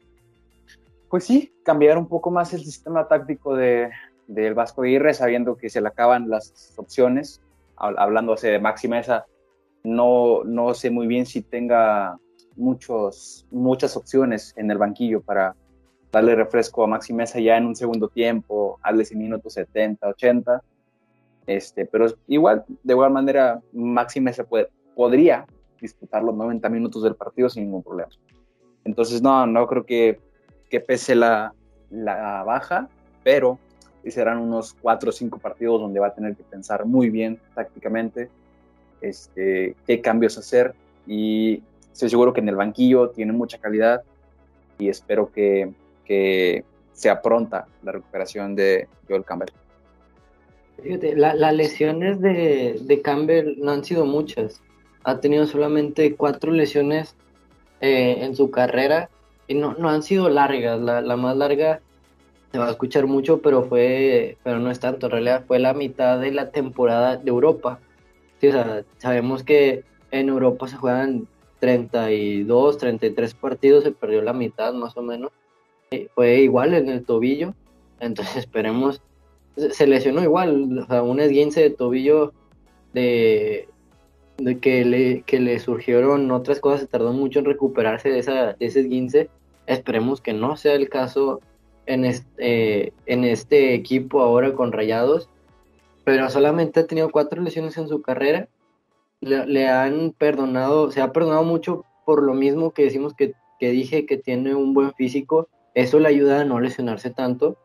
pues 1.09 1.23
sí, 1.23 1.53
cambiar 1.63 1.97
un 1.97 2.07
poco 2.07 2.31
más 2.31 2.53
el 2.53 2.63
sistema 2.63 3.07
táctico 3.07 3.55
de, 3.55 3.89
del 4.27 4.53
Vasco 4.53 4.83
Aguirre, 4.83 5.13
sabiendo 5.13 5.57
que 5.57 5.69
se 5.69 5.81
le 5.81 5.87
acaban 5.87 6.29
las 6.29 6.73
opciones, 6.77 7.41
hablando 7.75 8.35
de 8.35 8.59
Maxi 8.59 8.87
Mesa, 8.87 9.25
no, 9.83 10.43
no 10.43 10.73
sé 10.73 10.89
muy 10.89 11.07
bien 11.07 11.25
si 11.25 11.41
tenga 11.41 12.17
muchos, 12.55 13.45
muchas 13.51 13.95
opciones 13.95 14.53
en 14.57 14.69
el 14.71 14.77
banquillo 14.77 15.21
para 15.21 15.55
darle 16.11 16.35
refresco 16.35 16.83
a 16.83 16.87
Maxi 16.87 17.13
Mesa 17.13 17.39
ya 17.39 17.57
en 17.57 17.65
un 17.65 17.75
segundo 17.75 18.09
tiempo, 18.09 18.79
hazle 18.81 19.05
minutos 19.15 19.53
70, 19.53 20.07
80. 20.07 20.61
Este, 21.45 21.85
pero 21.85 22.07
igual, 22.27 22.65
de 22.67 22.93
igual 22.93 23.11
manera, 23.11 23.61
Maxi 23.71 24.19
Mesa 24.19 24.43
puede, 24.43 24.67
podría 24.95 25.45
disputar 25.79 26.23
los 26.23 26.35
90 26.35 26.67
minutos 26.69 27.03
del 27.03 27.15
partido 27.15 27.49
sin 27.49 27.63
ningún 27.65 27.83
problema. 27.83 28.11
Entonces, 28.83 29.21
no, 29.21 29.45
no 29.45 29.67
creo 29.67 29.85
que, 29.85 30.19
que 30.69 30.79
pese 30.79 31.15
la, 31.15 31.53
la 31.89 32.43
baja, 32.43 32.89
pero 33.23 33.59
serán 34.11 34.39
unos 34.39 34.75
4 34.81 35.09
o 35.09 35.11
5 35.11 35.39
partidos 35.39 35.81
donde 35.81 35.99
va 35.99 36.07
a 36.07 36.13
tener 36.13 36.35
que 36.35 36.43
pensar 36.43 36.85
muy 36.85 37.09
bien 37.09 37.39
tácticamente, 37.55 38.29
este, 39.01 39.75
qué 39.85 40.01
cambios 40.01 40.37
hacer 40.37 40.73
y 41.05 41.61
estoy 41.91 42.09
seguro 42.09 42.33
que 42.33 42.41
en 42.41 42.49
el 42.49 42.55
banquillo 42.55 43.09
tiene 43.09 43.31
mucha 43.31 43.57
calidad 43.57 44.03
y 44.79 44.89
espero 44.89 45.31
que, 45.31 45.71
que 46.05 46.63
sea 46.93 47.21
pronta 47.21 47.67
la 47.83 47.91
recuperación 47.91 48.55
de 48.55 48.87
Joel 49.07 49.23
Campbell. 49.23 49.49
Fíjate, 50.81 51.15
las 51.15 51.53
lesiones 51.53 52.21
de, 52.21 52.79
de, 52.81 53.01
Campbell 53.01 53.55
no 53.57 53.71
han 53.71 53.83
sido 53.83 54.05
muchas. 54.05 54.61
Ha 55.03 55.19
tenido 55.19 55.47
solamente 55.47 56.15
cuatro 56.15 56.51
lesiones 56.51 57.15
eh, 57.81 58.17
en 58.21 58.35
su 58.35 58.51
carrera 58.51 59.09
y 59.47 59.55
no, 59.55 59.73
no 59.73 59.89
han 59.89 60.03
sido 60.03 60.29
largas. 60.29 60.79
La, 60.79 61.01
la, 61.01 61.15
más 61.15 61.35
larga 61.35 61.81
se 62.51 62.57
va 62.57 62.67
a 62.67 62.71
escuchar 62.71 63.07
mucho, 63.07 63.41
pero 63.41 63.63
fue, 63.63 64.37
pero 64.43 64.59
no 64.59 64.71
es 64.71 64.79
tanto. 64.79 65.07
En 65.07 65.11
realidad 65.11 65.43
fue 65.47 65.59
la 65.59 65.73
mitad 65.73 66.19
de 66.19 66.31
la 66.31 66.51
temporada 66.51 67.17
de 67.17 67.29
Europa. 67.29 67.79
Sí, 68.39 68.49
sabemos 68.97 69.43
que 69.43 69.83
en 70.11 70.29
Europa 70.29 70.67
se 70.67 70.77
juegan 70.77 71.27
32, 71.59 72.77
33 72.77 73.33
partidos, 73.33 73.83
se 73.83 73.91
perdió 73.91 74.21
la 74.21 74.33
mitad 74.33 74.73
más 74.73 74.95
o 74.97 75.01
menos. 75.01 75.31
Eh, 75.91 76.07
fue 76.13 76.39
igual 76.39 76.73
en 76.73 76.89
el 76.89 77.05
tobillo, 77.05 77.53
entonces 77.99 78.35
esperemos, 78.37 79.01
se 79.55 79.87
lesionó 79.87 80.21
igual, 80.21 80.79
o 80.79 80.85
sea, 80.85 81.01
un 81.01 81.19
esguince 81.19 81.61
de 81.61 81.69
tobillo 81.69 82.33
de, 82.93 83.67
de 84.37 84.59
que, 84.59 84.85
le, 84.85 85.21
que 85.23 85.39
le 85.39 85.59
surgieron 85.59 86.29
otras 86.31 86.59
cosas, 86.59 86.81
se 86.81 86.87
tardó 86.87 87.13
mucho 87.13 87.39
en 87.39 87.45
recuperarse 87.45 88.09
de, 88.09 88.19
esa, 88.19 88.53
de 88.53 88.65
ese 88.65 88.81
esguince, 88.81 89.29
esperemos 89.65 90.21
que 90.21 90.33
no 90.33 90.57
sea 90.57 90.73
el 90.73 90.89
caso 90.89 91.41
en 91.87 92.05
este, 92.05 92.93
en 93.05 93.23
este 93.23 93.73
equipo 93.73 94.21
ahora 94.21 94.53
con 94.53 94.71
Rayados, 94.71 95.29
pero 96.03 96.29
solamente 96.29 96.81
ha 96.81 96.87
tenido 96.87 97.09
cuatro 97.09 97.41
lesiones 97.41 97.77
en 97.77 97.87
su 97.87 98.01
carrera 98.01 98.47
le, 99.21 99.67
han 99.67 100.11
perdonado, 100.11 100.91
se 100.91 101.01
ha 101.01 101.11
perdonado 101.11 101.43
mucho 101.43 101.85
por 102.05 102.23
lo 102.23 102.33
mismo 102.33 102.71
que 102.71 102.83
decimos 102.83 103.13
que, 103.13 103.33
dije 103.59 104.05
que 104.05 104.17
tiene 104.17 104.55
un 104.55 104.73
buen 104.73 104.93
físico. 104.93 105.49
Eso 105.73 105.99
le 105.99 106.07
ayuda 106.07 106.41
a 106.41 106.45
no 106.45 106.59
lesionarse 106.59 107.09
tanto. 107.09 107.57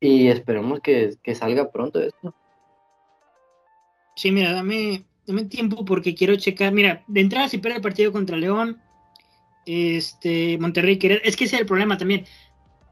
Y 0.00 0.28
esperemos 0.28 0.80
que, 0.80 1.16
salga 1.34 1.70
pronto 1.70 2.00
esto. 2.00 2.34
Sí, 4.16 4.30
mira, 4.30 4.52
dame, 4.52 5.04
dame 5.26 5.44
tiempo 5.44 5.84
porque 5.84 6.14
quiero 6.14 6.36
checar. 6.36 6.72
Mira, 6.72 7.04
de 7.06 7.20
entrada, 7.20 7.48
si 7.48 7.58
pierde 7.58 7.76
el 7.76 7.82
partido 7.82 8.12
contra 8.12 8.36
León, 8.36 8.80
este 9.66 10.58
Monterrey, 10.58 10.98
es 11.22 11.36
que 11.36 11.44
ese 11.44 11.56
es 11.56 11.60
el 11.60 11.66
problema 11.66 11.96
también. 11.96 12.26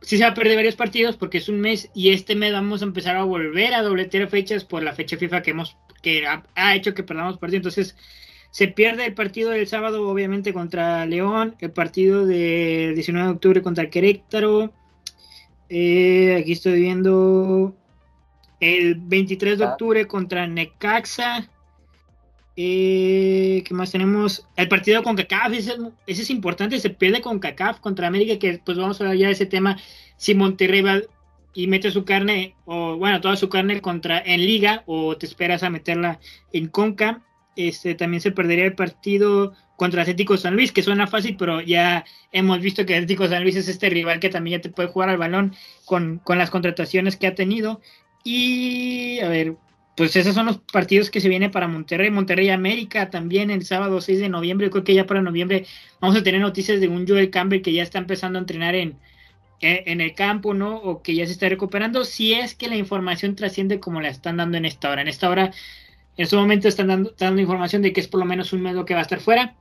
Sí 0.03 0.19
se 0.19 0.25
va 0.25 0.31
a 0.31 0.35
perder 0.35 0.57
varios 0.57 0.75
partidos 0.75 1.17
porque 1.17 1.39
es 1.39 1.49
un 1.49 1.61
mes 1.61 1.89
y 1.95 2.11
este 2.11 2.35
mes 2.35 2.53
vamos 2.53 2.83
a 2.83 2.87
empezar 2.87 3.17
a 3.17 3.23
volver 3.23 3.73
a 3.73 3.83
dobletear 3.83 4.29
fechas 4.29 4.65
por 4.65 4.83
la 4.83 4.93
fecha 4.93 5.17
FIFA 5.17 5.43
que 5.43 5.53
hemos 5.53 5.77
que 6.03 6.27
ha, 6.27 6.75
hecho 6.75 6.95
que 6.95 7.05
perdamos 7.05 7.39
partido. 7.39 7.59
Entonces, 7.59 7.97
se 8.51 8.69
pierde 8.69 9.07
el 9.07 9.15
partido 9.15 9.51
del 9.51 9.67
sábado, 9.69 10.09
obviamente, 10.09 10.53
contra 10.53 11.07
León, 11.07 11.55
el 11.61 11.71
partido 11.71 12.27
del 12.27 12.95
19 12.95 13.29
de 13.29 13.33
octubre 13.33 13.63
contra 13.63 13.89
Querétaro. 13.89 14.73
Eh, 15.69 16.37
aquí 16.39 16.53
estoy 16.53 16.81
viendo 16.81 17.75
el 18.61 18.97
23 18.97 19.59
de 19.59 19.65
ah. 19.65 19.71
octubre 19.71 20.07
contra 20.07 20.47
Necaxa. 20.47 21.49
Eh, 22.57 23.63
¿Qué 23.67 23.75
más 23.75 23.93
tenemos? 23.93 24.47
El 24.57 24.69
partido 24.69 25.03
con 25.03 25.17
CACAF, 25.17 25.53
ese, 25.53 25.75
es 26.07 26.31
importante, 26.31 26.79
se 26.79 26.91
pierde 26.91 27.23
con 27.23 27.39
CACAF 27.39 27.81
contra 27.81 28.07
América, 28.07 28.39
que 28.39 28.61
pues 28.65 28.77
vamos 28.77 29.01
a 29.01 29.05
ver 29.05 29.17
ya 29.17 29.31
ese 29.31 29.47
tema, 29.47 29.79
si 30.17 30.35
Monterrey 30.35 30.83
va, 30.83 31.01
y 31.55 31.67
mete 31.67 31.91
su 31.91 32.05
carne, 32.05 32.55
o 32.65 32.97
bueno, 32.97 33.21
toda 33.21 33.37
su 33.37 33.49
carne 33.49 33.81
contra 33.81 34.19
en 34.25 34.41
liga, 34.41 34.83
o 34.87 35.17
te 35.17 35.27
esperas 35.27 35.63
a 35.63 35.71
meterla 35.71 36.21
en 36.53 36.69
Conca. 36.69 37.23
Este, 37.55 37.95
también 37.95 38.23
se 38.23 38.33
perdería 38.33 38.65
el 38.65 38.75
partido 38.75 39.53
contra 39.77 40.03
Atlético 40.03 40.37
San 40.37 40.55
Luis, 40.55 40.73
que 40.73 40.83
suena 40.83 41.07
fácil, 41.07 41.37
pero 41.37 41.61
ya 41.61 42.05
hemos 42.33 42.61
visto 42.61 42.87
que 42.87 42.95
Atlético 42.95 43.29
San 43.29 43.43
Luis 43.43 43.57
es 43.57 43.69
este 43.69 43.91
rival 43.91 44.21
que 44.21 44.31
también 44.31 44.59
ya 44.59 44.63
te 44.63 44.71
puede 44.71 44.89
jugar 44.89 45.11
al 45.11 45.19
balón 45.19 45.55
con, 45.85 46.19
con 46.25 46.39
las 46.39 46.51
contrataciones 46.51 47.17
que 47.17 47.27
ha 47.27 47.35
tenido. 47.35 47.81
Y 48.25 49.21
a 49.21 49.29
ver, 49.29 49.57
pues 49.97 50.17
esos 50.17 50.35
son 50.35 50.47
los 50.47 50.59
partidos 50.59 51.11
que 51.11 51.21
se 51.21 51.29
vienen 51.29 51.51
para 51.51 51.69
Monterrey, 51.69 52.11
Monterrey 52.11 52.49
América 52.51 53.11
también 53.11 53.51
el 53.51 53.65
sábado 53.65 54.01
6 54.01 54.21
de 54.21 54.29
noviembre. 54.29 54.71
creo 54.71 54.85
que 54.85 54.95
ya 54.95 55.07
para 55.07 55.21
noviembre 55.21 55.67
vamos 56.01 56.17
a 56.17 56.23
tener 56.23 56.41
noticias 56.41 56.81
de 56.81 56.89
un 56.89 57.07
Joel 57.07 57.31
Campbell 57.31 57.63
que 57.63 57.73
ya 57.73 57.83
está 57.83 57.99
empezando 57.99 58.39
a 58.39 58.43
entrenar 58.43 58.75
en, 58.75 58.99
en 59.61 60.01
el 60.01 60.15
campo, 60.15 60.55
¿no? 60.55 60.77
O 60.77 61.03
que 61.03 61.15
ya 61.15 61.27
se 61.27 61.33
está 61.33 61.49
recuperando, 61.49 62.05
si 62.05 62.35
es 62.35 62.55
que 62.55 62.69
la 62.69 62.77
información 62.77 63.37
trasciende 63.37 63.81
como 63.81 64.01
la 64.01 64.09
están 64.09 64.37
dando 64.39 64.57
en 64.57 64.65
esta 64.65 64.91
hora. 64.91 65.03
En 65.03 65.09
esta 65.09 65.31
hora, 65.31 65.53
en 66.17 66.27
su 66.27 66.37
momento 66.37 66.69
están 66.69 66.89
dando, 66.89 67.41
información 67.41 67.83
de 67.83 67.93
que 67.93 68.01
es 68.01 68.09
por 68.09 68.21
lo 68.21 68.27
menos 68.27 68.53
un 68.53 68.63
mes 68.63 68.75
que 68.87 68.95
va 68.95 69.01
a 69.01 69.03
estar 69.05 69.21
fuera, 69.21 69.57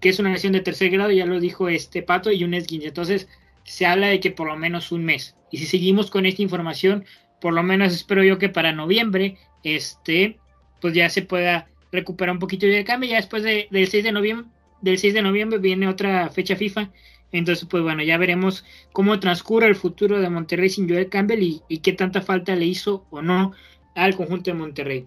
que 0.00 0.08
es 0.08 0.18
una 0.18 0.30
lesión 0.30 0.52
de 0.52 0.60
tercer 0.60 0.90
grado, 0.90 1.10
ya 1.10 1.26
lo 1.26 1.40
dijo 1.40 1.68
este 1.68 2.02
Pato, 2.02 2.30
y 2.30 2.44
un 2.44 2.54
esguince. 2.54 2.88
Entonces, 2.88 3.28
se 3.64 3.86
habla 3.86 4.08
de 4.08 4.20
que 4.20 4.30
por 4.30 4.46
lo 4.46 4.56
menos 4.56 4.92
un 4.92 5.04
mes. 5.04 5.36
Y 5.50 5.58
si 5.58 5.66
seguimos 5.66 6.10
con 6.10 6.26
esta 6.26 6.42
información, 6.42 7.04
por 7.40 7.52
lo 7.54 7.62
menos 7.62 7.92
espero 7.92 8.22
yo 8.22 8.38
que 8.38 8.48
para 8.48 8.72
noviembre, 8.72 9.36
este, 9.64 10.38
pues 10.80 10.94
ya 10.94 11.08
se 11.10 11.22
pueda 11.22 11.68
recuperar 11.92 12.34
un 12.34 12.40
poquito 12.40 12.66
de 12.66 12.84
cambio. 12.84 13.10
Ya 13.10 13.16
después 13.16 13.42
del 13.42 13.68
6 13.70 14.04
de 14.04 14.12
noviembre, 14.12 14.48
del 14.80 14.98
6 14.98 15.14
de 15.14 15.22
noviembre 15.22 15.58
viene 15.58 15.88
otra 15.88 16.28
fecha 16.30 16.56
FIFA 16.56 16.90
entonces, 17.32 17.66
pues 17.68 17.82
bueno, 17.82 18.02
ya 18.02 18.18
veremos 18.18 18.64
cómo 18.92 19.20
transcurre 19.20 19.68
el 19.68 19.76
futuro 19.76 20.20
de 20.20 20.30
Monterrey 20.30 20.68
sin 20.68 20.88
Joel 20.88 21.08
Campbell 21.08 21.62
y, 21.68 21.78
qué 21.78 21.92
tanta 21.92 22.22
falta 22.22 22.56
le 22.56 22.66
hizo 22.66 23.06
o 23.10 23.22
no 23.22 23.52
al 23.94 24.16
conjunto 24.16 24.50
de 24.50 24.56
Monterrey. 24.56 25.06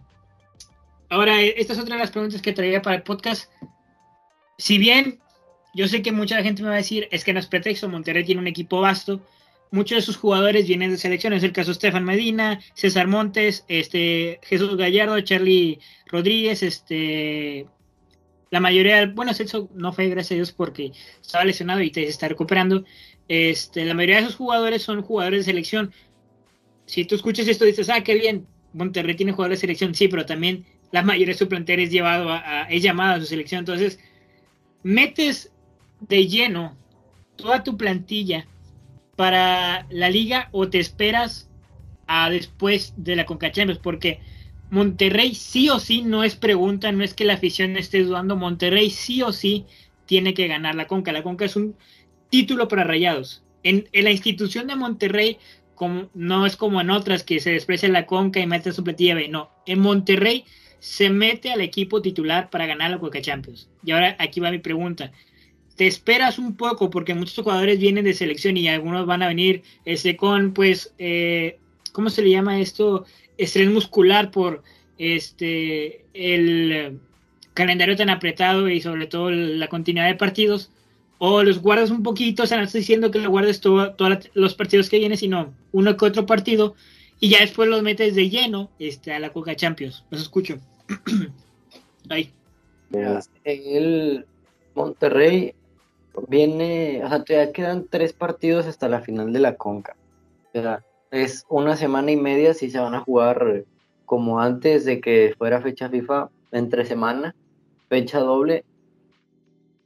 Ahora, 1.09 1.41
e, 1.41 1.55
esta 1.57 1.73
es 1.73 1.79
otra 1.79 1.95
de 1.95 2.01
las 2.01 2.11
preguntas 2.11 2.41
que 2.41 2.53
traía 2.53 2.81
para 2.81 2.95
el 2.95 3.03
podcast. 3.03 3.51
Si 4.57 4.77
bien 4.77 5.19
yo 5.73 5.87
sé 5.87 6.01
que 6.01 6.11
mucha 6.11 6.41
gente 6.43 6.63
me 6.63 6.69
va 6.69 6.75
a 6.75 6.77
decir, 6.77 7.07
es 7.11 7.23
que 7.23 7.33
no 7.33 7.39
es 7.39 7.47
pretexto, 7.47 7.89
Monterrey 7.89 8.23
tiene 8.23 8.41
un 8.41 8.47
equipo 8.47 8.79
vasto, 8.79 9.21
muchos 9.73 9.95
de 9.95 10.01
sus 10.03 10.17
jugadores 10.17 10.67
vienen 10.67 10.91
de 10.91 10.97
selecciones, 10.97 11.41
el 11.41 11.51
caso 11.51 11.71
de 11.71 11.75
Stefan 11.75 12.05
Medina, 12.05 12.59
César 12.75 13.07
Montes, 13.07 13.65
este, 13.67 14.39
Jesús 14.43 14.77
Gallardo, 14.77 15.19
Charlie 15.21 15.79
Rodríguez, 16.05 16.61
este, 16.61 17.65
la 18.51 18.59
mayoría, 18.59 19.07
bueno, 19.07 19.33
Celso 19.33 19.69
no 19.73 19.91
fue, 19.91 20.09
gracias 20.09 20.33
a 20.33 20.35
Dios, 20.35 20.51
porque 20.51 20.91
estaba 21.19 21.43
lesionado 21.43 21.81
y 21.81 21.89
se 21.91 22.03
está 22.03 22.27
recuperando. 22.27 22.85
Este, 23.27 23.83
la 23.83 23.95
mayoría 23.95 24.17
de 24.17 24.21
esos 24.21 24.35
jugadores 24.35 24.83
son 24.83 25.01
jugadores 25.01 25.39
de 25.39 25.51
selección. 25.51 25.91
Si 26.85 27.05
tú 27.05 27.15
escuchas 27.15 27.47
esto, 27.47 27.65
dices, 27.65 27.89
ah, 27.89 28.03
qué 28.03 28.13
bien, 28.13 28.45
Monterrey 28.73 29.15
tiene 29.15 29.31
jugadores 29.31 29.57
de 29.57 29.61
selección, 29.61 29.95
sí, 29.95 30.07
pero 30.07 30.27
también 30.27 30.67
la 30.91 31.01
mayoría 31.01 31.33
de 31.33 31.39
su 31.39 31.49
plantel 31.49 31.79
es, 31.79 31.89
llevado 31.89 32.29
a, 32.29 32.67
es 32.69 32.83
llamada 32.83 33.15
a 33.15 33.19
su 33.19 33.25
selección. 33.25 33.59
Entonces, 33.59 33.99
metes 34.83 35.51
de 35.99 36.27
lleno 36.27 36.77
toda 37.37 37.63
tu 37.63 37.75
plantilla 37.75 38.45
para 39.15 39.85
la 39.89 40.09
liga 40.09 40.49
o 40.51 40.69
te 40.69 40.79
esperas 40.79 41.49
a 42.07 42.29
después 42.29 42.93
de 42.97 43.15
la 43.15 43.25
Conca 43.25 43.51
porque 43.81 44.19
Monterrey 44.69 45.35
sí 45.35 45.69
o 45.69 45.79
sí 45.79 46.01
no 46.01 46.23
es 46.23 46.35
pregunta, 46.35 46.91
no 46.91 47.03
es 47.03 47.13
que 47.13 47.25
la 47.25 47.35
afición 47.35 47.77
esté 47.77 48.03
dudando, 48.03 48.35
Monterrey 48.35 48.89
sí 48.89 49.21
o 49.21 49.31
sí 49.31 49.65
tiene 50.05 50.33
que 50.33 50.47
ganar 50.47 50.75
la 50.75 50.87
Conca. 50.87 51.11
La 51.11 51.23
Conca 51.23 51.45
es 51.45 51.55
un 51.55 51.75
título 52.29 52.67
para 52.67 52.83
rayados. 52.83 53.43
En, 53.61 53.87
la 53.93 54.11
institución 54.11 54.67
de 54.67 54.75
Monterrey 54.75 55.37
como, 55.75 56.09
no 56.13 56.45
es 56.45 56.57
como 56.57 56.81
en 56.81 56.89
otras 56.89 57.23
que 57.23 57.39
se 57.39 57.51
desprecia 57.51 57.87
la 57.89 58.05
Conca 58.05 58.39
y 58.39 58.47
mete 58.47 58.71
su 58.71 58.83
platilla 58.83 59.15
B, 59.15 59.27
no. 59.27 59.51
En 59.65 59.79
Monterrey 59.79 60.45
se 60.79 61.09
mete 61.09 61.51
al 61.51 61.61
equipo 61.61 62.01
titular 62.01 62.49
para 62.49 62.65
ganar 62.65 62.91
la 62.91 62.99
Conca 62.99 63.21
Champions. 63.21 63.69
Y 63.85 63.91
ahora 63.91 64.15
aquí 64.19 64.39
va 64.39 64.51
mi 64.51 64.59
pregunta. 64.59 65.11
¿Te 65.75 65.87
esperas 65.87 66.37
un 66.37 66.55
poco? 66.55 66.89
Porque 66.89 67.15
muchos 67.15 67.43
jugadores 67.43 67.79
vienen 67.79 68.05
de 68.05 68.13
selección 68.13 68.57
y 68.57 68.67
algunos 68.67 69.05
van 69.05 69.23
a 69.23 69.27
venir 69.27 69.63
ese 69.85 70.15
con, 70.15 70.53
pues, 70.53 70.93
eh, 70.99 71.57
¿cómo 71.91 72.09
se 72.09 72.21
le 72.21 72.29
llama 72.29 72.59
esto? 72.59 73.05
estrés 73.37 73.69
muscular 73.69 74.31
por 74.31 74.63
este 74.97 76.05
el 76.13 76.99
calendario 77.53 77.95
tan 77.95 78.09
apretado 78.09 78.69
y 78.69 78.81
sobre 78.81 79.07
todo 79.07 79.31
la 79.31 79.67
continuidad 79.67 80.07
de 80.07 80.15
partidos 80.15 80.71
o 81.19 81.43
los 81.43 81.59
guardas 81.59 81.89
un 81.89 82.03
poquito, 82.03 82.43
o 82.43 82.45
sea, 82.45 82.57
no 82.57 82.63
estoy 82.63 82.81
diciendo 82.81 83.11
que 83.11 83.19
lo 83.19 83.29
guardes 83.29 83.61
todos 83.61 83.93
los 84.33 84.55
partidos 84.55 84.89
que 84.89 84.99
vienen, 84.99 85.17
sino 85.17 85.53
uno 85.71 85.95
que 85.95 86.05
otro 86.05 86.25
partido 86.25 86.75
y 87.19 87.29
ya 87.29 87.39
después 87.39 87.69
los 87.69 87.81
metes 87.81 88.15
de 88.15 88.29
lleno 88.29 88.69
este, 88.79 89.13
a 89.13 89.19
la 89.19 89.31
Coca 89.31 89.55
Champions. 89.55 90.03
Los 90.09 90.21
escucho. 90.21 90.59
Ahí. 92.09 92.29
el 93.45 94.25
Monterrey 94.75 95.53
viene, 96.27 97.01
o 97.03 97.09
sea, 97.09 97.23
todavía 97.23 97.51
quedan 97.51 97.87
tres 97.89 98.13
partidos 98.13 98.65
hasta 98.67 98.89
la 98.89 99.01
final 99.01 99.33
de 99.33 99.39
la 99.39 99.55
Conca. 99.55 99.95
O 100.53 100.61
sea, 100.61 100.83
es 101.11 101.45
una 101.49 101.75
semana 101.75 102.11
y 102.11 102.15
media 102.15 102.53
si 102.53 102.69
se 102.69 102.79
van 102.79 102.95
a 102.95 103.01
jugar 103.01 103.65
como 104.05 104.39
antes 104.39 104.85
de 104.85 105.01
que 105.01 105.33
fuera 105.37 105.61
fecha 105.61 105.89
FIFA, 105.89 106.29
entre 106.51 106.85
semana, 106.85 107.35
fecha 107.89 108.19
doble. 108.19 108.65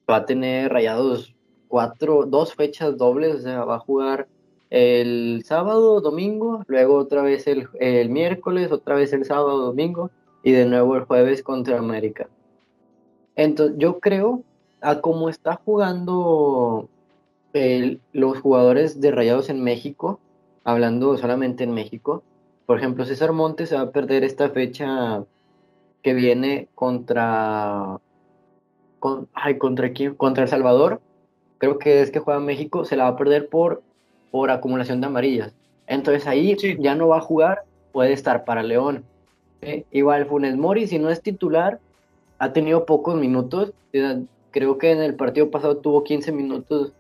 Va 0.10 0.18
a 0.18 0.26
tener 0.26 0.72
rayados 0.72 1.36
cuatro, 1.68 2.26
dos 2.26 2.56
fechas 2.56 2.98
dobles, 2.98 3.36
o 3.36 3.40
sea, 3.40 3.66
va 3.66 3.76
a 3.76 3.80
jugar 3.80 4.28
el 4.70 5.44
sábado, 5.46 6.02
domingo, 6.02 6.64
luego 6.68 6.98
otra 6.98 7.22
vez 7.22 7.48
el, 7.48 7.68
el 7.80 8.10
miércoles, 8.10 8.72
otra 8.72 8.96
vez 8.96 9.14
el 9.14 9.26
sábado, 9.26 9.60
domingo, 9.60 10.12
y 10.44 10.52
de 10.52 10.66
nuevo 10.66 10.96
el 10.96 11.04
jueves 11.04 11.44
contra 11.44 11.78
América. 11.78 12.30
Entonces, 13.36 13.78
yo 13.78 14.00
creo, 14.00 14.44
a 14.88 15.02
cómo 15.02 15.28
está 15.28 15.56
jugando 15.56 16.88
los 18.14 18.40
jugadores 18.40 19.02
de 19.02 19.12
Rayados 19.12 19.50
en 19.50 19.62
México, 19.62 20.20
hablando 20.64 21.18
solamente 21.18 21.66
en 21.66 21.74
México. 21.74 22.24
Por 22.66 22.78
ejemplo, 22.78 23.04
César 23.04 23.34
Montes 23.34 23.70
se 23.70 23.76
va 23.76 23.82
a 23.82 23.92
perder 23.92 24.24
esta 24.24 24.50
fecha 24.50 25.26
que 26.04 26.14
viene 26.14 26.70
contra. 26.74 28.00
¿Contra 29.00 29.92
quién? 29.92 30.16
Contra 30.16 30.44
El 30.44 30.50
Salvador. 30.50 31.02
Creo 31.58 31.80
que 31.80 32.02
es 32.02 32.12
que 32.12 32.20
juega 32.20 32.40
México. 32.40 32.86
Se 32.86 32.96
la 32.96 33.04
va 33.04 33.10
a 33.10 33.18
perder 33.18 33.50
por, 33.50 33.82
por 34.32 34.52
acumulación 34.52 35.02
de 35.02 35.08
amarillas. 35.08 35.54
Entonces 35.86 36.28
ahí 36.28 36.56
ya 36.80 36.96
no 36.96 37.10
va 37.10 37.18
a 37.18 37.22
jugar. 37.22 37.64
Puede 37.92 38.14
estar 38.14 38.46
para 38.46 38.64
León. 38.64 39.04
Igual 39.92 40.28
Funes 40.28 40.56
Mori, 40.56 40.88
si 40.88 40.98
no 40.98 41.10
es 41.10 41.22
titular, 41.22 41.80
ha 42.40 42.54
tenido 42.54 42.86
pocos 42.86 43.16
minutos. 43.16 43.74
Creo 44.52 44.78
que 44.78 44.92
en 44.92 45.02
el 45.02 45.16
partido 45.16 45.52
pasado 45.52 45.78
tuvo 45.78 46.04
15 46.04 46.32
minutos. 46.32 46.94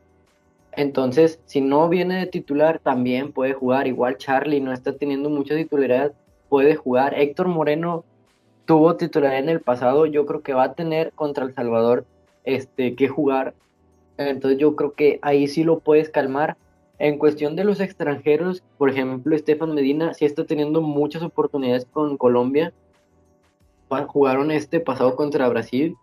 Entonces, 0.74 1.39
si 1.46 1.62
no 1.62 1.89
viene 1.89 2.20
de 2.20 2.27
titular, 2.27 2.80
también 2.80 3.32
puede 3.32 3.54
jugar. 3.54 3.88
Igual 3.88 4.18
Charlie 4.18 4.62
no 4.62 4.74
está 4.74 4.94
teniendo 4.94 5.30
mucha 5.30 5.56
titularidad, 5.56 6.13
puede 6.50 6.75
jugar. 6.75 7.20
Héctor 7.20 7.48
Moreno 7.48 8.06
tuvo 8.66 8.96
titularidad 8.96 9.39
en 9.39 9.50
el 9.50 9.62
pasado, 9.62 10.06
yo 10.06 10.25
creo 10.25 10.42
que 10.42 10.54
va 10.54 10.66
a 10.66 10.74
tener 10.74 11.13
contra 11.13 11.46
El 11.46 11.56
Salvador 11.56 12.06
este, 12.44 12.96
que 12.96 13.08
jugar. 13.08 13.56
Entonces 14.18 14.60
yo 14.60 14.75
creo 14.75 14.94
que 14.94 15.20
ahí 15.22 15.48
sí 15.48 15.63
lo 15.63 15.80
puedes 15.80 16.10
calmar. 16.10 16.58
En 17.00 17.18
cuestión 17.18 17.56
de 17.56 17.63
los 17.63 17.80
extranjeros, 17.80 18.63
por 18.77 18.89
ejemplo, 18.89 19.36
Estefan 19.36 19.74
Medina 19.74 20.13
sí 20.13 20.25
está 20.25 20.46
teniendo 20.46 20.82
muchas 20.82 21.22
oportunidades 21.24 21.86
con 21.86 22.18
Colombia. 22.18 22.74
Jugaron 24.08 24.51
este 24.51 24.80
pasado 24.80 25.16
contra 25.16 25.48
Brasil 25.48 25.96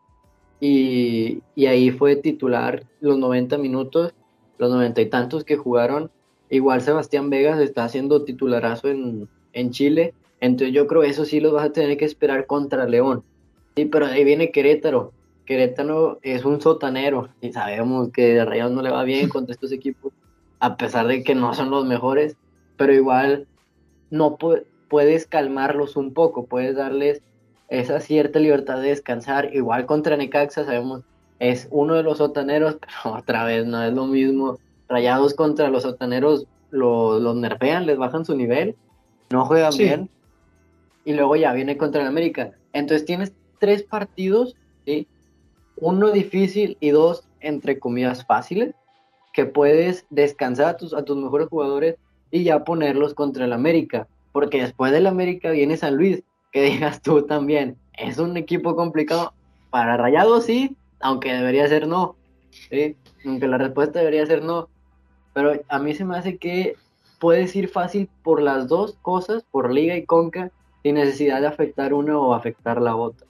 y, 0.61 1.43
ahí 1.67 1.91
fue 1.91 2.17
titular 2.17 2.85
los 3.01 3.19
90 3.19 3.59
minutos, 3.59 4.15
los 4.59 4.71
90 4.71 5.01
y 5.01 5.07
tantos 5.07 5.45
que 5.45 5.57
jugaron. 5.57 6.11
Igual 6.51 6.81
Sebastián 6.81 7.31
Vegas 7.31 7.61
está 7.61 7.85
haciendo 7.85 8.25
titularazo 8.25 8.89
en, 8.89 9.29
en 9.53 9.71
Chile. 9.71 10.15
Entonces 10.41 10.75
yo 10.75 10.87
creo 10.87 11.03
que 11.03 11.09
eso 11.09 11.25
sí 11.25 11.41
lo 11.41 11.53
vas 11.53 11.67
a 11.67 11.73
tener 11.73 11.97
que 11.97 12.05
esperar 12.05 12.47
contra 12.47 12.87
León. 12.87 13.25
Sí, 13.77 13.87
pero 13.87 14.07
ahí 14.07 14.25
viene 14.25 14.51
Querétaro. 14.51 15.13
Querétaro 15.47 16.19
es 16.23 16.45
un 16.45 16.61
sotanero 16.61 17.29
y 17.41 17.53
sabemos 17.53 18.11
que 18.11 18.35
de 18.35 18.45
Rayados 18.45 18.73
no 18.73 18.83
le 18.83 18.91
va 18.91 19.05
bien 19.05 19.29
contra 19.29 19.53
estos 19.53 19.73
equipos, 19.73 20.13
a 20.59 20.77
pesar 20.77 21.07
de 21.07 21.23
que 21.23 21.35
no 21.35 21.53
son 21.55 21.71
los 21.71 21.85
mejores, 21.85 22.37
pero 22.77 22.95
igual 22.95 23.47
no 24.11 24.39
puedes 24.89 25.27
calmarlos 25.27 25.97
un 25.97 26.15
poco, 26.15 26.47
puedes 26.47 26.77
darles 26.77 27.23
esa 27.68 28.00
cierta 28.00 28.38
libertad 28.38 28.80
de 28.80 28.88
descansar. 28.88 29.54
Igual 29.54 29.87
contra 29.87 30.16
Necaxa, 30.16 30.64
sabemos, 30.64 31.02
es 31.38 31.68
uno 31.71 31.94
de 31.94 32.02
los 32.02 32.18
sotaneros, 32.18 32.78
pero 32.80 33.16
otra 33.16 33.44
vez 33.44 33.66
no 33.66 33.83
es 33.83 33.92
lo 33.92 34.06
mismo. 34.06 34.59
Rayados 34.88 35.35
contra 35.35 35.68
los 35.68 35.83
sotaneros 35.83 36.47
los 36.71 37.37
nerfean, 37.37 37.87
les 37.87 37.97
bajan 37.97 38.25
su 38.25 38.37
nivel, 38.37 38.75
no 39.30 39.44
juegan 39.44 39.76
bien. 39.76 40.11
Y 41.04 41.12
luego 41.12 41.37
ya 41.37 41.52
viene 41.52 41.76
contra 41.76 42.02
el 42.02 42.09
América. 42.09 42.52
Entonces 42.73 43.06
tienes 43.06 43.33
tres 43.59 43.85
partidos, 43.85 44.56
¿sí? 44.85 45.06
uno 45.76 46.11
difícil 46.11 46.76
y 46.80 46.90
dos, 46.90 47.28
entre 47.40 47.78
comillas, 47.78 48.26
fáciles, 48.26 48.75
que 49.33 49.44
puedes 49.44 50.06
descansar 50.11 50.66
a 50.66 50.76
tus, 50.76 50.94
a 50.94 51.04
tus 51.04 51.16
mejores 51.16 51.49
jugadores 51.49 51.97
y 52.30 52.44
ya 52.44 52.64
ponerlos 52.64 53.14
contra 53.14 53.44
el 53.44 53.52
América. 53.52 54.09
Porque 54.33 54.62
después 54.62 54.92
del 54.92 55.06
América 55.06 55.50
viene 55.50 55.76
San 55.76 55.97
Luis, 55.97 56.23
que 56.55 56.63
digas 56.63 57.03
tú 57.03 57.27
también, 57.27 57.77
es 57.99 58.19
un 58.19 58.37
equipo 58.37 58.77
complicado. 58.77 59.35
Para 59.71 59.97
Rayados 59.97 60.45
sí, 60.47 60.77
aunque 61.01 61.35
debería 61.35 61.67
ser 61.67 61.89
no. 61.89 62.17
¿sí? 62.71 62.97
Aunque 63.27 63.49
la 63.49 63.59
respuesta 63.59 63.99
debería 63.99 64.25
ser 64.25 64.45
no. 64.45 64.69
Pero 65.33 65.61
a 65.69 65.79
mí 65.81 65.95
se 65.95 66.05
me 66.05 66.17
hace 66.17 66.39
que 66.39 66.77
puedes 67.19 67.57
ir 67.57 67.69
fácil 67.69 68.09
por 68.23 68.41
las 68.41 68.69
dos 68.69 68.97
cosas, 69.03 69.43
por 69.51 69.75
Liga 69.75 69.97
y 69.97 70.05
Conca, 70.05 70.53
sin 70.85 70.95
necesidad 70.95 71.41
de 71.41 71.49
afectar 71.49 71.93
una 71.93 72.17
o 72.17 72.35
afectar 72.35 72.81
la 72.81 72.95
otra. 72.95 73.27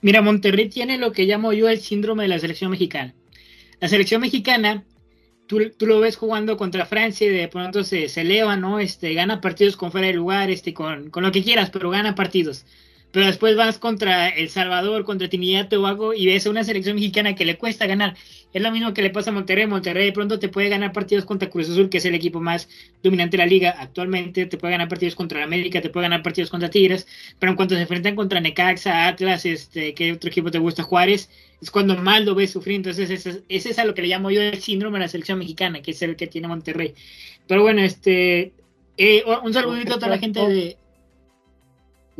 Mira, 0.00 0.22
Monterrey 0.22 0.68
tiene 0.68 0.96
lo 0.96 1.10
que 1.10 1.24
llamo 1.24 1.52
yo 1.52 1.68
el 1.68 1.80
síndrome 1.80 2.22
de 2.22 2.28
la 2.28 2.38
selección 2.38 2.70
mexicana. 2.70 3.16
La 3.80 3.88
selección 3.88 4.20
mexicana, 4.20 4.84
tú, 5.50 5.86
lo 5.86 6.00
ves 6.00 6.16
jugando 6.16 6.56
contra 6.56 6.86
Francia 6.86 7.26
y 7.26 7.30
de 7.30 7.48
pronto 7.48 7.82
se, 7.82 8.08
se 8.08 8.20
eleva, 8.20 8.56
¿no? 8.56 8.78
Este, 8.78 9.14
gana 9.14 9.40
partidos 9.40 9.76
con 9.76 9.90
fuera 9.90 10.06
de 10.06 10.14
lugar, 10.14 10.50
este, 10.50 10.72
con, 10.72 11.10
con 11.10 11.24
lo 11.24 11.32
que 11.32 11.42
quieras, 11.42 11.70
pero 11.70 11.90
gana 11.90 12.14
partidos 12.14 12.64
pero 13.12 13.26
después 13.26 13.56
vas 13.56 13.78
contra 13.78 14.28
El 14.28 14.50
Salvador, 14.50 15.04
contra 15.04 15.28
Trinidad 15.28 15.68
Tobago 15.68 16.14
y 16.14 16.26
ves 16.26 16.46
a 16.46 16.50
una 16.50 16.64
selección 16.64 16.94
mexicana 16.94 17.34
que 17.34 17.44
le 17.44 17.58
cuesta 17.58 17.86
ganar. 17.86 18.16
Es 18.52 18.62
lo 18.62 18.70
mismo 18.70 18.94
que 18.94 19.02
le 19.02 19.10
pasa 19.10 19.30
a 19.30 19.32
Monterrey. 19.32 19.66
Monterrey 19.66 20.06
de 20.06 20.12
pronto 20.12 20.38
te 20.38 20.48
puede 20.48 20.68
ganar 20.68 20.92
partidos 20.92 21.24
contra 21.24 21.50
Cruz 21.50 21.68
Azul, 21.68 21.88
que 21.88 21.98
es 21.98 22.04
el 22.04 22.14
equipo 22.14 22.40
más 22.40 22.68
dominante 23.02 23.36
de 23.36 23.42
la 23.42 23.46
liga 23.46 23.70
actualmente. 23.78 24.46
Te 24.46 24.56
puede 24.56 24.72
ganar 24.72 24.88
partidos 24.88 25.14
contra 25.16 25.42
América, 25.42 25.80
te 25.80 25.90
puede 25.90 26.04
ganar 26.04 26.22
partidos 26.22 26.50
contra 26.50 26.70
Tigres. 26.70 27.06
Pero 27.38 27.50
en 27.50 27.56
cuanto 27.56 27.74
se 27.74 27.82
enfrentan 27.82 28.14
contra 28.16 28.40
Necaxa, 28.40 29.08
Atlas, 29.08 29.44
este, 29.44 29.94
¿qué 29.94 30.12
otro 30.12 30.30
equipo 30.30 30.50
te 30.50 30.58
gusta? 30.58 30.82
Juárez, 30.84 31.30
es 31.60 31.70
cuando 31.70 31.96
más 31.96 32.24
lo 32.24 32.34
ves 32.34 32.50
sufrir. 32.50 32.76
Entonces, 32.76 33.10
ese, 33.10 33.42
es 33.48 33.78
a 33.78 33.84
lo 33.84 33.94
que 33.94 34.02
le 34.02 34.08
llamo 34.08 34.30
yo 34.30 34.40
el 34.40 34.60
síndrome 34.60 34.98
de 34.98 35.04
la 35.04 35.08
selección 35.08 35.38
mexicana, 35.38 35.82
que 35.82 35.90
es 35.90 36.02
el 36.02 36.16
que 36.16 36.26
tiene 36.26 36.48
Monterrey. 36.48 36.94
Pero 37.46 37.62
bueno, 37.62 37.82
este. 37.82 38.52
Eh, 38.96 39.24
un 39.42 39.54
saludito 39.54 39.94
a 39.94 39.98
toda 39.98 40.08
la 40.08 40.18
gente 40.18 40.40
de, 40.46 40.76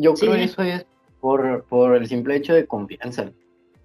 yo 0.00 0.14
creo 0.14 0.32
que 0.32 0.44
eso 0.44 0.62
es 0.62 0.86
por, 1.20 1.64
por 1.64 1.94
el 1.94 2.06
simple 2.08 2.36
hecho 2.36 2.54
de 2.54 2.66
confianza. 2.66 3.30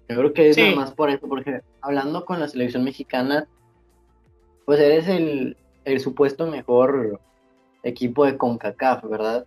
Yo 0.08 0.16
creo 0.16 0.32
que 0.32 0.50
es 0.50 0.76
más 0.76 0.92
por 0.92 1.10
eso, 1.10 1.28
porque 1.28 1.60
hablando 1.82 2.24
con 2.24 2.40
la 2.40 2.48
selección 2.48 2.84
mexicana, 2.84 3.46
pues 4.64 4.80
eres 4.80 5.08
el, 5.08 5.56
el 5.84 6.00
supuesto 6.00 6.46
mejor 6.46 7.20
equipo 7.82 8.24
de 8.24 8.38
CONCACAF, 8.38 9.04
¿verdad? 9.04 9.46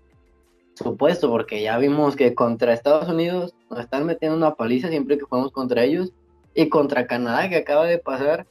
Supuesto, 0.75 1.29
porque 1.29 1.61
ya 1.61 1.77
vimos 1.79 2.15
que 2.15 2.35
contra 2.35 2.73
Estados 2.73 3.09
Unidos 3.09 3.55
nos 3.69 3.79
están 3.79 4.05
metiendo 4.05 4.37
una 4.37 4.55
paliza 4.55 4.89
siempre 4.89 5.17
que 5.17 5.25
jugamos 5.25 5.51
contra 5.51 5.83
ellos, 5.83 6.11
y 6.55 6.67
contra 6.69 7.07
Canadá, 7.07 7.47
que 7.49 7.57
acaba 7.57 7.85
de 7.85 7.99
pasar, 7.99 8.47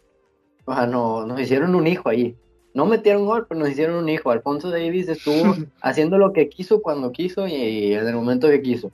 o 0.65 0.75
sea, 0.75 0.87
no, 0.87 1.27
nos 1.27 1.41
hicieron 1.41 1.75
un 1.75 1.87
hijo 1.87 2.09
ahí 2.09 2.37
no 2.79 2.87
metieron 2.87 3.27
gol, 3.27 3.47
pero 3.49 3.59
nos 3.59 3.71
hicieron 3.71 3.97
un 3.97 4.09
hijo. 4.09 4.31
Alfonso 4.31 4.71
Davis 4.71 5.09
estuvo 5.09 5.57
haciendo 5.83 6.17
lo 6.17 6.33
que 6.33 6.49
quiso 6.49 6.81
cuando 6.81 7.11
quiso 7.11 7.49
y 7.49 7.93
en 7.93 8.07
el 8.07 8.15
momento 8.15 8.49
que 8.49 8.63
quiso. 8.63 8.93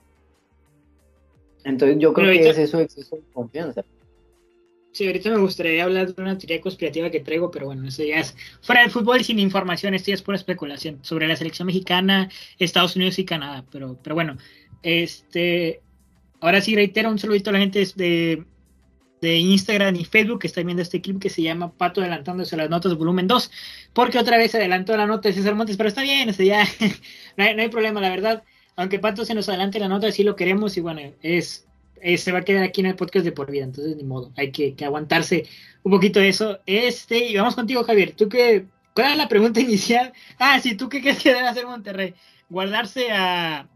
Entonces 1.63 1.97
yo 1.99 2.11
creo 2.11 2.31
que 2.31 2.49
es 2.49 2.57
eso 2.57 2.79
exceso 2.79 3.15
de 3.15 3.21
confianza. 3.31 3.85
Sí, 4.91 5.05
ahorita 5.05 5.29
me 5.29 5.37
gustaría 5.37 5.83
hablar 5.83 6.13
de 6.13 6.21
una 6.21 6.37
teoría 6.37 6.61
conspirativa 6.61 7.11
que 7.11 7.19
traigo, 7.19 7.51
pero 7.51 7.67
bueno, 7.67 7.87
eso 7.87 8.01
ya 8.03 8.19
es 8.21 8.35
fuera 8.61 8.81
del 8.81 8.91
fútbol 8.91 9.23
sin 9.23 9.37
información, 9.39 9.93
esto 9.93 10.07
ya 10.07 10.15
es 10.15 10.21
pura 10.21 10.37
especulación 10.37 10.99
sobre 11.01 11.27
la 11.27 11.35
selección 11.35 11.67
mexicana, 11.67 12.29
Estados 12.57 12.95
Unidos 12.95 13.19
y 13.19 13.25
Canadá, 13.25 13.65
pero, 13.71 13.99
pero 14.01 14.15
bueno, 14.15 14.37
este, 14.83 15.81
ahora 16.45 16.61
sí 16.61 16.75
reitero 16.75 17.09
un 17.09 17.19
saludito 17.19 17.49
a 17.49 17.53
la 17.53 17.59
gente 17.59 17.85
de, 17.95 18.45
de 19.21 19.37
Instagram 19.37 19.95
y 19.95 20.05
Facebook 20.05 20.39
que 20.41 20.47
están 20.47 20.65
viendo 20.65 20.83
este 20.83 21.01
clip 21.01 21.19
que 21.19 21.29
se 21.29 21.41
llama 21.41 21.71
Pato 21.71 22.01
adelantándose 22.01 22.55
las 22.55 22.69
notas 22.69 22.93
volumen 22.95 23.27
2, 23.27 23.51
porque 23.93 24.19
otra 24.19 24.37
vez 24.37 24.53
adelantó 24.55 24.95
la 24.95 25.07
nota 25.07 25.29
de 25.29 25.35
César 25.35 25.55
Montes, 25.55 25.77
pero 25.77 25.89
está 25.89 26.01
bien, 26.01 26.29
este 26.29 26.45
ya 26.45 26.63
no, 27.37 27.43
hay, 27.43 27.69
problema, 27.69 27.99
la 27.99 28.09
verdad, 28.09 28.43
aunque 28.75 28.99
Pato 28.99 29.25
se 29.25 29.33
nos 29.33 29.49
adelante 29.49 29.79
la 29.79 29.87
nota, 29.87 30.11
sí 30.11 30.23
lo 30.23 30.35
queremos 30.35 30.77
y 30.77 30.81
bueno, 30.81 31.01
es, 31.21 31.67
se 32.17 32.31
va 32.31 32.39
a 32.39 32.43
quedar 32.43 32.63
aquí 32.63 32.81
en 32.81 32.87
el 32.87 32.95
podcast 32.95 33.25
de 33.25 33.31
por 33.31 33.49
vida, 33.49 33.63
entonces 33.63 33.95
ni 33.95 34.03
modo, 34.03 34.31
hay 34.37 34.51
que, 34.51 34.75
aguantarse 34.85 35.45
un 35.81 35.91
poquito 35.91 36.19
de 36.19 36.29
eso. 36.29 36.59
Este, 36.65 37.29
y 37.29 37.35
vamos 37.35 37.55
contigo, 37.55 37.83
Javier, 37.83 38.13
tú 38.15 38.29
qué, 38.29 38.65
¿cuál 38.93 39.13
es 39.13 39.17
la 39.17 39.27
pregunta 39.27 39.59
inicial? 39.61 40.13
Ah, 40.37 40.59
sí, 40.59 40.75
¿tú 40.75 40.89
qué 40.89 41.01
crees 41.01 41.21
que 41.21 41.33
debe 41.33 41.47
hacer 41.47 41.65
Monterrey? 41.65 42.13
Guardarse 42.49 43.11
a, 43.11 43.67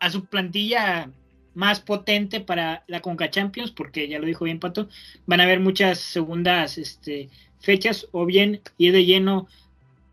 a 0.00 0.10
su 0.10 0.24
plantilla 0.24 1.10
más 1.56 1.80
potente 1.80 2.40
para 2.40 2.84
la 2.86 3.00
Conca 3.00 3.30
Champions, 3.30 3.72
porque 3.72 4.08
ya 4.08 4.18
lo 4.18 4.26
dijo 4.26 4.44
bien 4.44 4.60
Pato, 4.60 4.88
van 5.26 5.40
a 5.40 5.44
haber 5.44 5.58
muchas 5.58 5.98
segundas 5.98 6.76
este, 6.76 7.30
fechas, 7.60 8.06
o 8.12 8.26
bien 8.26 8.60
ir 8.76 8.92
de 8.92 9.06
lleno 9.06 9.48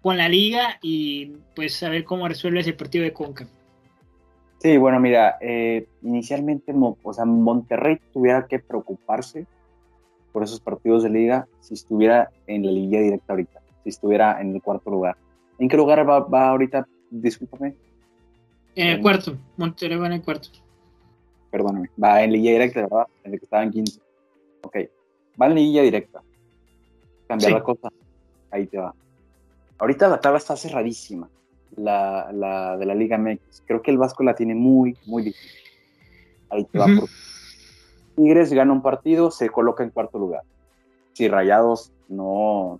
con 0.01 0.17
la 0.17 0.29
liga 0.29 0.79
y 0.81 1.33
pues 1.53 1.73
saber 1.73 2.05
cómo 2.05 2.29
resuelve 2.29 2.61
ese 2.61 2.71
partido 2.71 3.03
de 3.03 3.11
Conca. 3.11 3.45
Sí, 4.59 4.77
bueno, 4.77 5.01
mira, 5.01 5.37
eh, 5.41 5.85
inicialmente, 6.01 6.73
o 6.73 7.13
sea, 7.13 7.25
Monterrey 7.25 7.99
tuviera 8.13 8.47
que 8.47 8.59
preocuparse 8.59 9.45
por 10.31 10.43
esos 10.43 10.61
partidos 10.61 11.03
de 11.03 11.09
liga 11.09 11.47
si 11.59 11.73
estuviera 11.73 12.31
en 12.47 12.65
la 12.65 12.71
liga 12.71 13.01
directa 13.01 13.33
ahorita, 13.33 13.61
si 13.83 13.89
estuviera 13.89 14.39
en 14.39 14.55
el 14.55 14.61
cuarto 14.61 14.89
lugar. 14.89 15.17
¿En 15.59 15.67
qué 15.67 15.75
lugar 15.75 16.09
va, 16.09 16.21
va 16.21 16.47
ahorita? 16.47 16.87
Discúlpame. 17.11 17.75
En 18.75 18.87
el 18.87 19.01
cuarto, 19.01 19.37
Monterrey 19.57 19.97
va 19.97 20.07
en 20.07 20.13
el 20.13 20.21
cuarto 20.21 20.62
perdóname, 21.53 21.91
va 22.03 22.23
en 22.23 22.31
liguilla 22.31 22.53
directa, 22.53 22.81
¿verdad? 22.81 23.07
En 23.23 23.31
el 23.31 23.39
que 23.39 23.45
estaba 23.45 23.61
en 23.61 23.69
15. 23.69 24.01
Ok, 24.63 24.75
va 25.39 25.45
en 25.45 25.53
liguilla 25.53 25.83
directa. 25.83 26.23
Cambiar 27.27 27.51
la 27.51 27.63
cosa, 27.63 27.89
ahí 28.49 28.65
te 28.65 28.79
va. 28.79 28.95
Ahorita 29.77 30.07
la 30.07 30.19
tabla 30.19 30.39
está 30.39 30.57
cerradísima, 30.57 31.29
la, 31.75 32.31
la, 32.33 32.75
de 32.75 32.87
la 32.87 32.95
Liga 32.95 33.19
MX. 33.19 33.61
Creo 33.67 33.83
que 33.83 33.91
el 33.91 33.99
Vasco 33.99 34.23
la 34.23 34.33
tiene 34.33 34.55
muy, 34.55 34.97
muy 35.05 35.21
difícil. 35.21 35.61
Ahí 36.49 36.65
te 36.65 36.79
va. 36.79 36.87
Tigres 38.15 38.51
gana 38.51 38.73
un 38.73 38.81
partido, 38.81 39.29
se 39.29 39.51
coloca 39.51 39.83
en 39.83 39.91
cuarto 39.91 40.17
lugar. 40.17 40.41
Si 41.13 41.27
Rayados 41.27 41.93
no, 42.09 42.79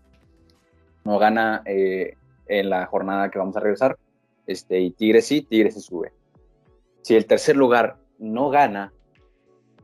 no 1.04 1.20
gana 1.20 1.62
eh, 1.66 2.18
en 2.48 2.72
la 2.72 2.88
jornada 2.88 3.30
que 3.30 3.38
vamos 3.38 3.56
a 3.56 3.60
regresar, 3.60 4.00
este, 4.48 4.80
y 4.80 4.90
Tigres 4.90 5.28
sí, 5.28 5.44
Tigres 5.44 5.76
se 5.76 5.82
sube. 5.82 6.12
Si 7.04 7.14
el 7.14 7.28
tercer 7.28 7.56
lugar 7.56 8.02
no 8.24 8.50
gana 8.50 8.94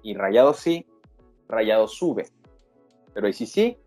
y 0.01 0.13
Rayado 0.13 0.53
sí, 0.53 0.85
Rayado 1.47 1.87
sube. 1.87 2.27
Pero 3.13 3.27
y 3.27 3.33
si 3.33 3.45
sí, 3.45 3.77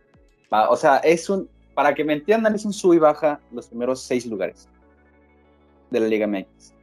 o 0.50 0.76
sea, 0.76 0.98
es 0.98 1.30
un, 1.30 1.48
para 1.74 1.94
que 1.94 2.04
me 2.04 2.12
entiendan, 2.12 2.54
es 2.54 2.64
un 2.64 2.72
sub 2.72 2.92
y 2.92 2.98
baja 2.98 3.40
los 3.50 3.68
primeros 3.68 4.02
seis 4.02 4.26
lugares 4.26 4.68
de 5.90 6.00
la 6.00 6.06
Liga 6.06 6.26
MX. 6.26 6.74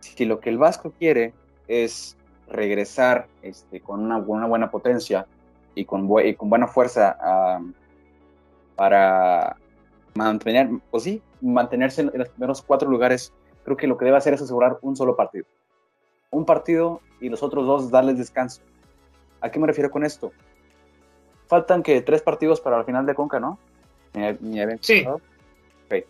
Si 0.00 0.24
lo 0.24 0.40
que 0.40 0.48
el 0.48 0.58
Vasco 0.58 0.92
quiere 0.98 1.34
es 1.66 2.16
regresar 2.48 3.28
este, 3.42 3.80
con 3.80 4.00
una, 4.00 4.18
buena 4.18 4.70
potencia 4.70 5.26
y 5.74 5.84
con, 5.84 6.08
y 6.24 6.34
con 6.34 6.48
buena 6.48 6.66
fuerza 6.66 7.18
para 8.74 9.56
mantener, 10.14 10.70
pues 10.90 11.02
sí, 11.02 11.22
mantenerse 11.42 12.00
en, 12.00 12.10
los 12.14 12.28
primeros 12.30 12.62
cuatro 12.62 12.88
lugares, 12.88 13.34
creo 13.64 13.76
que 13.76 13.86
lo 13.86 13.98
que 13.98 14.06
debe 14.06 14.16
hacer 14.16 14.34
es 14.34 14.40
asegurar 14.40 14.78
un 14.80 14.96
solo 14.96 15.14
partido. 15.14 15.44
Un 16.30 16.44
partido 16.44 17.00
y 17.20 17.28
los 17.28 17.42
otros 17.42 17.66
dos 17.66 17.90
darles 17.90 18.18
descanso. 18.18 18.62
¿A 19.40 19.50
qué 19.50 19.58
me 19.58 19.66
refiero 19.66 19.90
con 19.90 20.04
esto? 20.04 20.32
Faltan 21.46 21.82
que 21.82 22.00
tres 22.02 22.22
partidos 22.22 22.60
para 22.60 22.78
la 22.78 22.84
final 22.84 23.06
de 23.06 23.14
Conca, 23.14 23.40
¿no? 23.40 23.58
sí. 24.80 25.04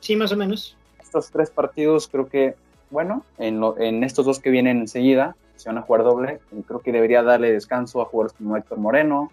Sí, 0.01 0.17
más 0.17 0.33
o 0.33 0.37
menos. 0.37 0.77
Estos 1.01 1.31
tres 1.31 1.51
partidos 1.51 2.09
creo 2.09 2.29
que, 2.29 2.57
bueno, 2.91 3.25
en, 3.39 3.63
en 3.79 4.03
estos 4.03 4.27
dos 4.27 4.41
que 4.41 4.51
vienen 4.51 4.79
enseguida, 4.79 5.37
se 5.57 5.69
van 5.69 5.79
a 5.79 5.83
jugar 5.83 6.05
doble, 6.05 6.41
creo 6.67 6.81
que 6.81 6.93
debería 6.93 7.23
darle 7.23 7.53
descanso 7.53 8.01
a 8.01 8.05
jugadores 8.05 8.37
como 8.37 8.57
Héctor 8.57 8.79
Moreno, 8.79 9.31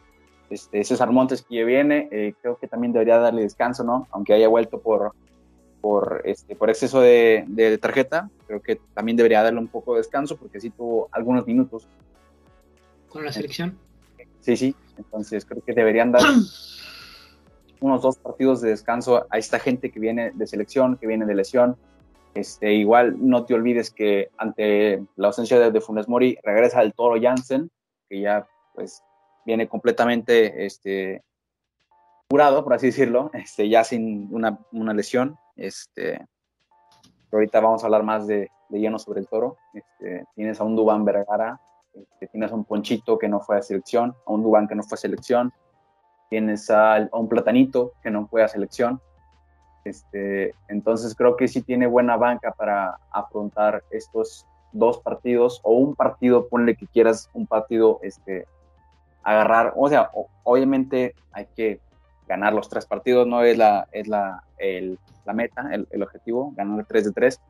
este, 0.50 0.84
César 0.84 1.12
Montes 1.12 1.44
que 1.44 1.64
viene, 1.64 2.08
eh, 2.12 2.34
creo 2.42 2.58
que 2.58 2.68
también 2.68 2.94
debería 2.94 3.18
darle 3.20 3.44
descanso, 3.44 3.84
¿no? 3.84 4.08
Aunque 4.12 4.34
haya 4.34 4.48
vuelto 4.48 4.80
por, 4.80 5.14
por, 5.86 6.24
este, 6.26 6.56
por 6.56 6.72
exceso 6.72 7.00
de, 7.00 7.44
de, 7.46 7.78
tarjeta, 7.78 8.28
creo 8.48 8.60
que 8.60 8.78
también 8.96 9.16
debería 9.16 9.44
darle 9.44 9.60
un 9.60 9.68
poco 9.68 9.94
de 9.94 10.00
descanso 10.00 10.36
porque 10.36 10.60
sí 10.60 10.72
tuvo 10.72 11.10
algunos 11.12 11.46
minutos. 11.46 11.88
¿Con 13.08 13.24
la 13.24 13.32
selección? 13.32 13.78
Sí, 14.40 14.58
sí, 14.58 14.76
entonces 14.98 15.46
creo 15.46 15.62
que 15.62 15.74
deberían 15.74 16.12
dar 16.12 16.24
unos 17.82 18.02
dos 18.02 18.18
partidos 18.18 18.62
de 18.62 18.70
descanso 18.70 19.28
a 19.30 19.38
esta 19.38 19.60
gente 19.60 19.92
que 19.92 20.00
viene 20.00 20.32
de 20.34 20.48
selección, 20.48 20.98
que 20.98 21.06
viene 21.06 21.28
de 21.28 21.36
lesión. 21.36 21.78
Este, 22.34 22.74
igual 22.74 23.18
no 23.20 23.46
te 23.46 23.54
olvides 23.54 23.92
que 23.92 24.32
ante 24.40 25.04
la 25.18 25.28
ausencia 25.28 25.60
de, 25.60 25.70
de 25.70 25.82
Funes 25.82 26.08
Mori 26.08 26.36
regresa 26.42 26.82
el 26.82 26.96
Toro 26.96 27.22
Jansen, 27.22 27.70
que 28.10 28.22
ya 28.22 28.48
pues 28.74 29.04
viene 29.46 29.68
completamente 29.68 30.66
este, 30.66 31.22
curado, 32.28 32.64
por 32.64 32.74
así 32.74 32.88
decirlo, 32.88 33.30
este, 33.36 33.70
ya 33.70 33.84
sin 33.84 34.30
una, 34.34 34.58
una 34.72 34.92
lesión. 34.92 35.38
Este, 35.56 36.26
ahorita 37.32 37.60
vamos 37.60 37.84
a 37.84 37.88
hablar 37.88 38.04
más 38.04 38.28
de, 38.28 38.50
lleno 38.70 39.00
sobre 39.00 39.22
el 39.22 39.28
toro. 39.28 39.58
Este, 39.74 40.26
tienes 40.36 40.60
a 40.60 40.64
un 40.64 40.76
Dubán 40.76 41.06
Vergara, 41.06 41.60
este, 41.94 42.28
tienes 42.28 42.52
a 42.52 42.56
un 42.56 42.66
Ponchito 42.66 43.18
que 43.18 43.30
no 43.30 43.40
fue 43.40 43.58
a 43.58 43.62
selección, 43.62 44.16
a 44.26 44.32
un 44.32 44.44
Dubán 44.44 44.68
que 44.68 44.76
no 44.76 44.84
fue 44.84 44.96
a 44.96 44.98
selección, 44.98 45.54
tienes 46.30 46.70
a, 46.70 47.08
un 47.14 47.30
Platanito 47.30 47.94
que 48.04 48.12
no 48.12 48.28
fue 48.28 48.44
a 48.44 48.48
selección. 48.48 49.00
Este, 49.86 50.54
entonces 50.68 51.14
creo 51.16 51.36
que 51.36 51.48
sí 51.48 51.62
tiene 51.62 51.88
buena 51.88 52.18
banca 52.18 52.52
para 52.52 52.98
afrontar 53.12 53.84
estos 53.92 54.46
dos 54.72 55.00
partidos 55.00 55.62
o 55.64 55.74
un 55.74 55.96
partido, 55.96 56.48
ponle 56.50 56.76
que 56.76 56.88
quieras 56.88 57.30
un 57.34 57.46
partido 57.48 58.00
este, 58.02 58.46
agarrar, 59.24 59.74
o 59.78 59.88
sea, 59.88 60.12
obviamente 60.44 61.16
hay 61.32 61.48
que 61.56 61.80
ganar 62.28 62.54
los 62.54 62.70
tres 62.70 62.86
partidos, 62.86 63.28
no 63.28 63.44
es 63.44 63.58
la, 63.58 63.88
es 63.92 64.08
la, 64.08 64.44
la 65.26 65.34
meta, 65.34 65.70
el, 65.72 65.88
el, 65.92 66.04
objetivo, 66.04 66.54
ganar 66.56 66.86
tres 66.86 67.06
de 67.06 67.12
tres, 67.12 67.42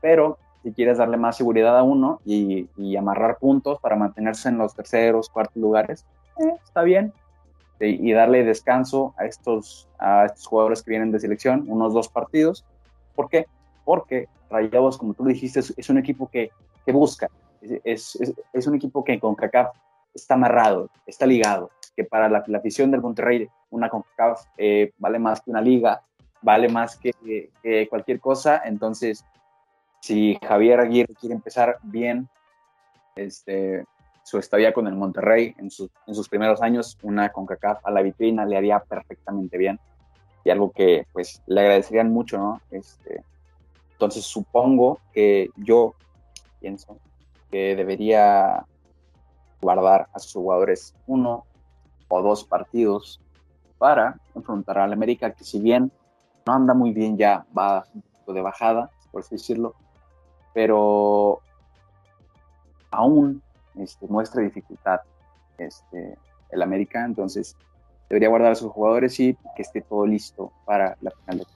pero 0.00 0.38
si 0.62 0.72
quieres 0.72 0.98
darle 0.98 1.16
más 1.16 1.36
seguridad 1.36 1.78
a 1.78 1.82
uno 1.82 2.20
y, 2.24 2.68
y 2.76 2.96
amarrar 2.96 3.38
puntos 3.38 3.80
para 3.80 3.96
mantenerse 3.96 4.48
en 4.48 4.58
los 4.58 4.74
terceros, 4.74 5.28
cuartos 5.28 5.56
lugares, 5.56 6.04
eh, 6.38 6.54
está 6.64 6.82
bien. 6.82 7.12
Y, 7.80 8.10
darle 8.12 8.42
descanso 8.42 9.14
a 9.16 9.26
estos, 9.26 9.88
a 10.00 10.24
estos 10.24 10.48
jugadores 10.48 10.82
que 10.82 10.90
vienen 10.90 11.12
de 11.12 11.20
selección, 11.20 11.64
unos 11.68 11.94
dos 11.94 12.08
partidos. 12.08 12.64
¿Por 13.14 13.28
qué? 13.28 13.46
Porque 13.84 14.28
Rayados, 14.50 14.98
como 14.98 15.14
tú 15.14 15.24
dijiste, 15.24 15.60
es, 15.60 15.88
un 15.88 15.98
equipo 15.98 16.28
que, 16.28 16.50
que 16.84 16.90
busca, 16.90 17.28
es, 17.84 18.16
es, 18.16 18.34
es, 18.52 18.66
un 18.66 18.74
equipo 18.74 19.04
que 19.04 19.20
con 19.20 19.36
CACAF 19.36 19.76
está 20.12 20.34
amarrado, 20.34 20.90
está 21.06 21.24
ligado, 21.24 21.70
que 21.94 22.02
para 22.02 22.28
la, 22.28 22.44
afición 22.56 22.90
del 22.90 23.00
Monterrey 23.00 23.48
una 23.70 23.88
CONCACAF 23.88 24.46
eh, 24.56 24.92
vale 24.98 25.18
más 25.18 25.40
que 25.40 25.50
una 25.50 25.60
liga, 25.60 26.02
vale 26.42 26.68
más 26.68 26.96
que, 26.96 27.50
cualquier 27.88 28.20
cosa, 28.20 28.62
entonces 28.64 29.24
si 30.00 30.38
Javier 30.46 30.80
Aguirre 30.80 31.14
quiere 31.14 31.34
empezar 31.34 31.78
bien 31.82 32.28
este, 33.16 33.84
su 34.22 34.38
estadía 34.38 34.72
con 34.72 34.86
el 34.86 34.94
Monterrey 34.94 35.54
en, 35.58 35.68
en 36.06 36.14
sus 36.14 36.28
primeros 36.28 36.62
años, 36.62 36.96
una 37.02 37.30
CONCACAF 37.30 37.84
a 37.84 37.90
la 37.90 38.02
vitrina 38.02 38.44
le 38.44 38.56
haría 38.56 38.78
perfectamente 38.80 39.58
bien 39.58 39.80
y 40.44 40.50
algo 40.50 40.70
que 40.70 41.06
pues 41.12 41.42
le 41.46 41.60
agradecerían 41.60 42.12
mucho, 42.12 42.38
¿no? 42.38 42.60
Este, 42.70 43.22
entonces 43.92 44.24
supongo 44.24 45.00
que 45.12 45.50
yo 45.56 45.94
pienso 46.60 46.98
que 47.50 47.74
debería 47.74 48.64
guardar 49.60 50.08
a 50.12 50.18
sus 50.18 50.34
jugadores 50.34 50.94
uno 51.06 51.44
o 52.08 52.22
dos 52.22 52.44
partidos 52.44 53.20
para 53.78 54.18
enfrentar 54.34 54.78
al 54.78 54.92
América, 54.92 55.32
que 55.32 55.44
si 55.44 55.60
bien 55.60 55.90
no 56.46 56.52
anda 56.52 56.74
muy 56.74 56.92
bien 56.92 57.16
ya, 57.16 57.46
va 57.56 57.84
un 57.94 58.02
poco 58.02 58.32
de 58.32 58.42
bajada, 58.42 58.90
por 59.10 59.22
así 59.22 59.36
decirlo, 59.36 59.74
pero 60.52 61.40
aún 62.90 63.42
este, 63.76 64.06
muestra 64.06 64.42
dificultad 64.42 65.00
este, 65.58 66.16
el 66.50 66.62
América, 66.62 67.04
entonces 67.04 67.56
debería 68.08 68.28
guardar 68.28 68.52
a 68.52 68.56
sus 68.56 68.72
jugadores 68.72 69.18
y 69.20 69.36
que 69.56 69.62
esté 69.62 69.82
todo 69.82 70.06
listo 70.06 70.52
para 70.64 70.96
la 71.00 71.10
final 71.10 71.38
de 71.38 71.46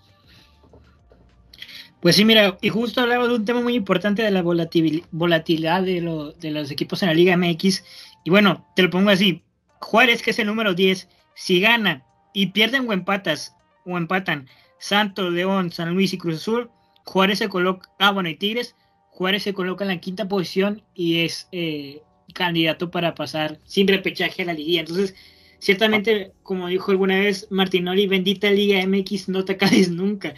pues 2.03 2.17
sí, 2.17 2.25
mira, 2.25 2.59
y 2.61 2.69
justo 2.69 3.01
hablaba 3.01 3.29
de 3.29 3.35
un 3.37 3.45
tema 3.45 3.61
muy 3.61 3.77
importante 3.77 4.25
de 4.25 4.33
la 4.33 4.43
volatilidad 4.43 5.83
de, 5.83 6.33
de, 6.41 6.51
los 6.51 6.73
equipos 6.73 7.01
en 7.01 7.09
la 7.09 7.15
Liga 7.15 7.37
MX. 7.37 7.85
Y 8.25 8.31
bueno, 8.31 8.67
te 8.75 8.83
lo 8.83 8.91
pongo 8.91 9.11
así. 9.11 9.45
Juárez, 9.79 10.21
que 10.21 10.33
es 10.33 10.39
el 10.41 10.49
número 10.49 10.75
10, 10.75 11.09
si 11.35 11.61
gana 11.61 12.05
y 12.33 12.49
pierden 12.49 12.89
o 12.89 12.93
empatas, 12.93 13.55
o 13.85 13.97
empatan 13.97 14.49
Santos, 14.79 15.33
León, 15.33 15.71
San 15.71 15.95
Luis 15.95 16.13
y 16.13 16.19
Cruz 16.19 16.37
Azul, 16.37 16.71
Juárez 17.05 17.39
se 17.39 17.49
coloca, 17.49 17.89
ah, 17.99 18.11
bueno, 18.13 18.29
y 18.29 18.37
Tigres, 18.37 18.75
Juárez 19.11 19.43
se 19.43 19.55
coloca 19.55 19.85
en 19.85 19.89
la 19.89 20.01
quinta 20.01 20.29
posición 20.29 20.83
y 20.95 21.21
es 21.21 21.49
eh, 21.53 22.03
candidato 22.35 22.91
para 22.91 23.15
pasar 23.15 23.59
sin 23.65 23.87
repechaje 23.87 24.43
a 24.43 24.47
la 24.47 24.55
liguilla. 24.55 24.81
Entonces, 24.81 25.15
ciertamente, 25.59 26.33
como 26.43 26.69
dijo 26.69 26.91
alguna 26.91 27.19
vez 27.19 27.47
Martinoli, 27.51 28.07
bendita 28.07 28.51
Liga 28.51 28.85
MX, 28.87 29.29
no 29.29 29.45
te 29.45 29.57
caes 29.57 29.91
nunca. 29.91 30.35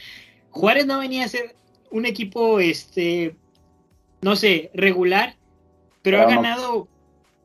Juárez 0.51 0.87
no 0.87 0.99
venía 0.99 1.25
a 1.25 1.29
ser 1.29 1.55
un 1.91 2.07
equipo, 2.07 2.61
este, 2.61 3.37
no 4.21 4.37
sé, 4.37 4.71
regular, 4.75 5.37
pero, 6.03 6.21
ha 6.21 6.27
ganado. 6.27 6.89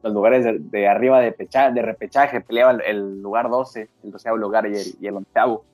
Los 0.01 0.13
lugares 0.13 0.45
de, 0.71 0.87
arriba 0.87 1.19
de, 1.19 1.31
de 1.31 1.81
repechaje, 1.81 2.41
peleaba 2.41 2.71
el, 2.71 3.21
lugar 3.21 3.49
12, 3.49 3.89
el 4.03 4.11
doceavo 4.11 4.37
lugar 4.37 4.65
y 4.65 4.77
el, 4.77 4.87
y 5.01 5.07
el 5.07 5.15
onceavo. 5.15 5.65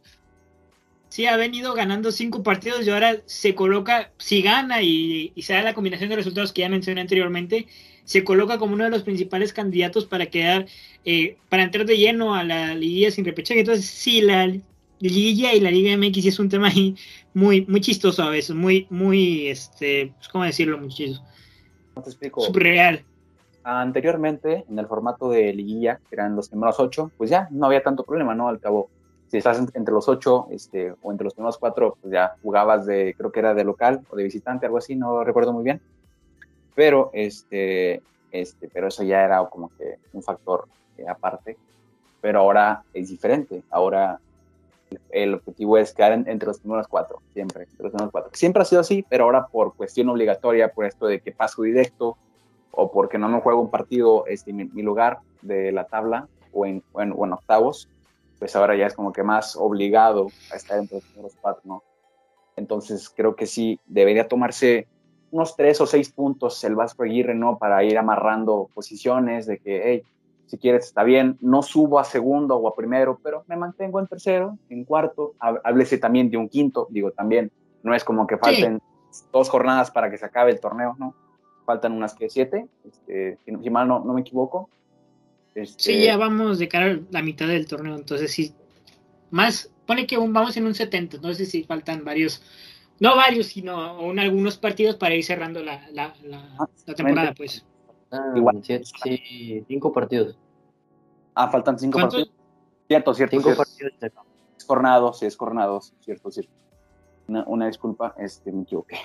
Sí, 1.10 1.28
ha 1.28 1.38
venido 1.38 1.74
ganando 1.74 2.12
cinco 2.12 2.44
partidos 2.44 2.86
y 2.86 2.90
ahora 2.90 3.18
se 3.26 3.56
coloca, 3.56 4.12
si 4.18 4.42
gana 4.42 4.82
y, 4.82 5.32
y 5.36 5.42
se 5.44 5.54
da 5.54 5.62
la 5.62 5.74
combinación 5.74 6.10
de 6.10 6.16
resultados 6.16 6.52
que 6.52 6.62
ya 6.62 6.70
mencioné 6.70 7.02
anteriormente, 7.02 7.68
se 8.06 8.24
coloca 8.24 8.58
como 8.58 8.76
uno 8.76 8.86
de 8.86 8.92
los 8.92 9.04
principales 9.04 9.52
candidatos 9.52 10.06
para 10.06 10.28
quedar, 10.28 10.68
eh, 11.04 11.38
para 11.50 11.64
entrar 11.64 11.86
de 11.86 11.98
lleno 11.98 12.36
a 12.36 12.44
la 12.44 12.74
liguilla 12.76 13.12
sin 13.12 13.26
repechaje. 13.26 13.62
Entonces, 13.62 13.86
sí, 13.86 14.22
la 14.22 14.48
Liga 15.00 15.54
y 15.54 15.60
la 15.60 15.72
Liga 15.72 15.98
MX 15.98 16.26
es 16.26 16.40
un 16.40 16.48
tema 16.48 16.68
ahí 16.68 16.96
muy, 17.34 17.66
muy 17.66 17.82
chistoso 17.82 18.24
a 18.24 18.30
veces, 18.30 18.56
muy, 18.56 18.88
muy, 18.90 19.48
este, 19.48 20.14
pues, 20.18 20.30
¿cómo 20.30 20.44
decirlo? 20.46 20.78
Muy 20.78 20.90
chistoso. 20.90 21.24
No 21.96 22.04
te 22.04 22.10
explico. 22.12 22.42
Surreal. 22.42 23.04
Anteriormente, 23.68 24.64
en 24.70 24.78
el 24.78 24.86
formato 24.86 25.28
de 25.28 25.52
liguilla, 25.52 26.00
que 26.08 26.14
eran 26.14 26.36
los 26.36 26.50
primeros 26.50 26.80
ocho, 26.80 27.10
pues 27.18 27.32
ya 27.32 27.48
no 27.50 27.66
había 27.66 27.82
tanto 27.82 28.04
problema, 28.04 28.36
¿no? 28.36 28.48
Al 28.48 28.60
cabo, 28.60 28.92
si 29.28 29.38
estás 29.38 29.58
entre 29.74 29.92
los 29.92 30.08
ocho 30.08 30.46
este, 30.52 30.94
o 31.02 31.12
entre 31.12 31.24
los 31.24 31.34
primeros 31.34 31.58
cuatro, 31.58 31.98
pues 32.00 32.14
ya 32.14 32.36
jugabas 32.44 32.86
de, 32.86 33.16
creo 33.18 33.32
que 33.32 33.40
era 33.40 33.56
de 33.56 33.64
local 33.64 34.02
o 34.12 34.16
de 34.16 34.24
visitante, 34.24 34.68
algo 34.68 34.78
así, 34.78 34.96
no 34.96 35.24
recuerdo 35.24 35.52
muy 35.52 35.64
bien. 35.64 35.82
Pero, 36.76 37.10
este, 37.12 38.04
este, 38.32 38.70
pero 38.72 38.90
eso 38.90 39.02
ya 39.02 39.24
era 39.24 39.44
como 39.46 39.72
que 39.76 39.98
un 40.14 40.22
factor 40.22 40.68
eh, 41.00 41.08
aparte. 41.08 41.58
Pero 42.22 42.42
ahora 42.42 42.84
es 42.94 43.10
diferente. 43.10 43.64
Ahora 43.72 44.20
el 45.10 45.34
objetivo 45.34 45.80
es 45.80 45.92
quedar 45.92 46.12
entre 46.14 46.48
los 46.48 46.60
primeros 46.60 46.88
cuatro, 46.88 47.20
siempre, 47.34 47.66
los 47.80 47.92
primeros 47.92 48.12
cuatro. 48.12 48.30
Siempre 48.36 48.62
ha 48.62 48.66
sido 48.66 48.82
así, 48.82 49.04
pero 49.10 49.24
ahora 49.24 49.48
por 49.48 49.74
cuestión 49.74 50.08
obligatoria, 50.10 50.72
por 50.72 50.86
esto 50.86 51.08
de 51.08 51.20
que 51.20 51.32
paso 51.32 51.64
directo 51.64 52.16
o 52.76 52.92
porque 52.92 53.18
no 53.18 53.30
me 53.30 53.42
juego 53.42 53.62
un 53.62 53.70
partido 53.70 54.26
este, 54.28 54.54
mi, 54.54 54.66
mi 54.66 54.82
lugar 54.82 55.20
de 55.42 55.72
la 55.72 55.86
tabla 55.86 56.28
o 56.52 56.66
en, 56.66 56.84
o 56.94 57.02
en, 57.02 57.34
octavos, 57.34 57.90
pues 58.40 58.56
ahora 58.56 58.76
ya 58.76 58.88
es 58.88 58.94
como 58.94 59.12
que 59.12 59.24
más 59.24 59.56
obligado 59.56 60.28
a 60.52 60.56
estar 60.56 60.80
entre 60.80 60.96
los 60.98 61.06
primeros 61.06 61.36
cuatro, 61.40 61.62
¿no? 61.66 61.84
Entonces 62.56 63.10
creo 63.10 63.36
que 63.36 63.46
sí, 63.46 63.80
debería 63.86 64.28
tomarse 64.28 64.88
unos 65.32 65.56
tres 65.56 65.82
o 65.82 65.86
seis 65.86 66.12
puntos 66.12 66.64
el 66.64 66.76
Vasco 66.76 67.04
Aguirre, 67.04 67.36
¿no? 67.36 67.58
Para 67.58 67.84
ir 67.84 67.98
amarrando 67.98 68.70
posiciones 68.74 69.46
de 69.46 69.58
que, 69.60 69.82
hey, 69.84 70.04
si 70.46 70.58
quieres 70.58 70.86
está 70.86 71.04
bien, 71.04 71.38
no 71.42 71.62
subo 71.62 72.00
a 72.00 72.04
segundo 72.04 72.56
o 72.56 72.68
a 72.68 72.76
primero, 72.76 73.20
pero 73.22 73.44
me 73.48 73.58
mantengo 73.58 74.00
en 74.00 74.08
tercero, 74.08 74.58
en 74.70 74.86
cuarto, 74.86 75.34
háblese 75.40 75.98
también 75.98 76.30
de 76.30 76.38
un 76.38 76.48
quinto, 76.48 76.88
digo 76.90 77.12
también, 77.12 77.52
no 77.84 77.94
es 77.94 78.04
como 78.04 78.28
que 78.28 78.38
falten 78.38 78.82
dos 79.32 79.50
jornadas 79.50 79.92
para 79.92 80.10
que 80.10 80.18
se 80.18 80.26
acabe 80.26 80.52
el 80.52 80.60
torneo, 80.60 80.96
¿no? 80.98 81.16
Faltan 81.66 81.94
unas 81.94 82.14
que 82.14 82.30
siete, 82.30 82.68
este, 82.88 83.38
si, 83.44 83.70
mal 83.72 83.88
no, 83.88 84.00
no, 84.04 84.14
me 84.14 84.22
equivoco. 84.22 84.70
Este, 85.56 85.84
Sí, 85.84 86.04
ya 86.04 86.18
vamos 86.18 86.60
de 86.60 86.68
cara 86.68 86.92
a 86.92 87.00
la 87.12 87.22
mitad 87.22 87.48
del 87.48 87.66
torneo, 87.66 87.96
entonces 87.96 88.32
sí. 88.32 88.54
Más, 89.32 89.72
pone 89.86 90.06
que 90.06 90.18
un- 90.18 90.32
vamos 90.34 90.56
en 90.58 90.66
un 90.68 90.76
70, 90.76 91.18
no 91.22 91.34
sé 91.34 91.46
si 91.46 91.64
faltan 91.64 92.06
varios, 92.06 92.42
no 93.00 93.16
varios, 93.16 93.48
sino 93.48 93.82
aún 93.82 94.20
algunos 94.20 94.58
partidos 94.58 94.96
para 94.96 95.16
ir 95.16 95.24
cerrando 95.26 95.64
la, 95.64 95.88
la, 95.92 96.14
la, 96.24 96.56
Ah, 96.60 96.68
la 96.86 96.94
temporada, 96.94 97.34
pues. 97.36 97.66
Ah, 98.12 98.34
Igual. 98.36 98.60
siete- 98.64 98.86
sí, 99.04 99.64
cinco 99.68 99.92
partidos. 99.92 100.38
Ah, 101.34 101.50
faltan 101.50 101.80
cinco 101.80 101.98
¿Cuántos? 101.98 102.20
partidos. 102.20 102.40
Cierto, 102.88 103.14
cierto. 103.16 103.32
Cinco 103.38 103.44
cierto. 103.56 103.64
partidos. 103.64 103.94
Es 104.58 104.66
jornados, 104.66 105.18
sí, 105.20 105.26
es 105.26 105.36
cierto, 106.02 106.30
cierto. 106.32 106.52
Una, 107.28 107.44
una 107.48 107.68
disculpa, 107.68 108.14
este, 108.20 108.52
me 108.52 108.62
equivoqué. 108.62 108.98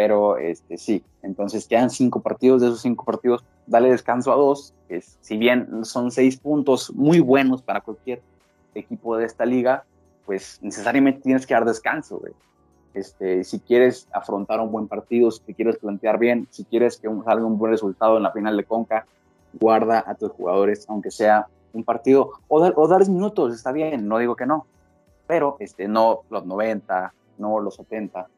Pero 0.00 0.38
este, 0.38 0.78
sí, 0.78 1.04
entonces 1.20 1.66
quedan 1.68 1.90
cinco 1.90 2.20
partidos, 2.22 2.62
de 2.62 2.68
esos 2.68 2.80
cinco 2.80 3.04
partidos, 3.04 3.44
dale 3.66 3.90
descanso 3.90 4.32
a 4.32 4.36
dos, 4.36 4.72
es- 4.88 5.18
si 5.20 5.36
bien 5.36 5.84
son 5.84 6.10
seis 6.10 6.38
puntos 6.38 6.90
muy 6.94 7.20
buenos 7.20 7.60
para 7.60 7.82
cualquier 7.82 8.22
equipo 8.74 9.18
de 9.18 9.26
esta 9.26 9.44
liga, 9.44 9.84
pues 10.24 10.58
necesariamente 10.62 11.20
tienes 11.20 11.46
que 11.46 11.52
dar 11.52 11.66
descanso, 11.66 12.16
güey. 12.18 12.32
Este, 12.94 13.44
si 13.44 13.60
quieres 13.60 14.08
afrontar 14.10 14.58
un 14.60 14.72
buen 14.72 14.88
partido, 14.88 15.30
si 15.30 15.40
te 15.42 15.52
quieres 15.52 15.76
plantear 15.76 16.18
bien, 16.18 16.48
si 16.50 16.64
quieres 16.64 16.96
que 16.96 17.06
salga 17.26 17.44
un 17.44 17.58
buen 17.58 17.72
resultado 17.72 18.16
en 18.16 18.22
la 18.22 18.32
final 18.32 18.56
de 18.56 18.64
Conca, 18.64 19.04
guarda 19.52 20.02
a 20.06 20.14
tus 20.14 20.32
jugadores, 20.32 20.86
aunque 20.88 21.10
sea 21.10 21.46
un 21.74 21.84
partido, 21.84 22.30
o, 22.48 22.58
dar- 22.58 22.72
o 22.74 22.88
darles 22.88 23.10
minutos, 23.10 23.54
está 23.54 23.70
bien, 23.70 24.08
no 24.08 24.16
digo 24.16 24.34
que 24.34 24.46
no, 24.46 24.64
pero 25.26 25.56
este, 25.60 25.88
no 25.88 26.20
los 26.30 26.46
90, 26.46 27.12
no 27.36 27.60
los 27.60 27.74
70. 27.74 28.28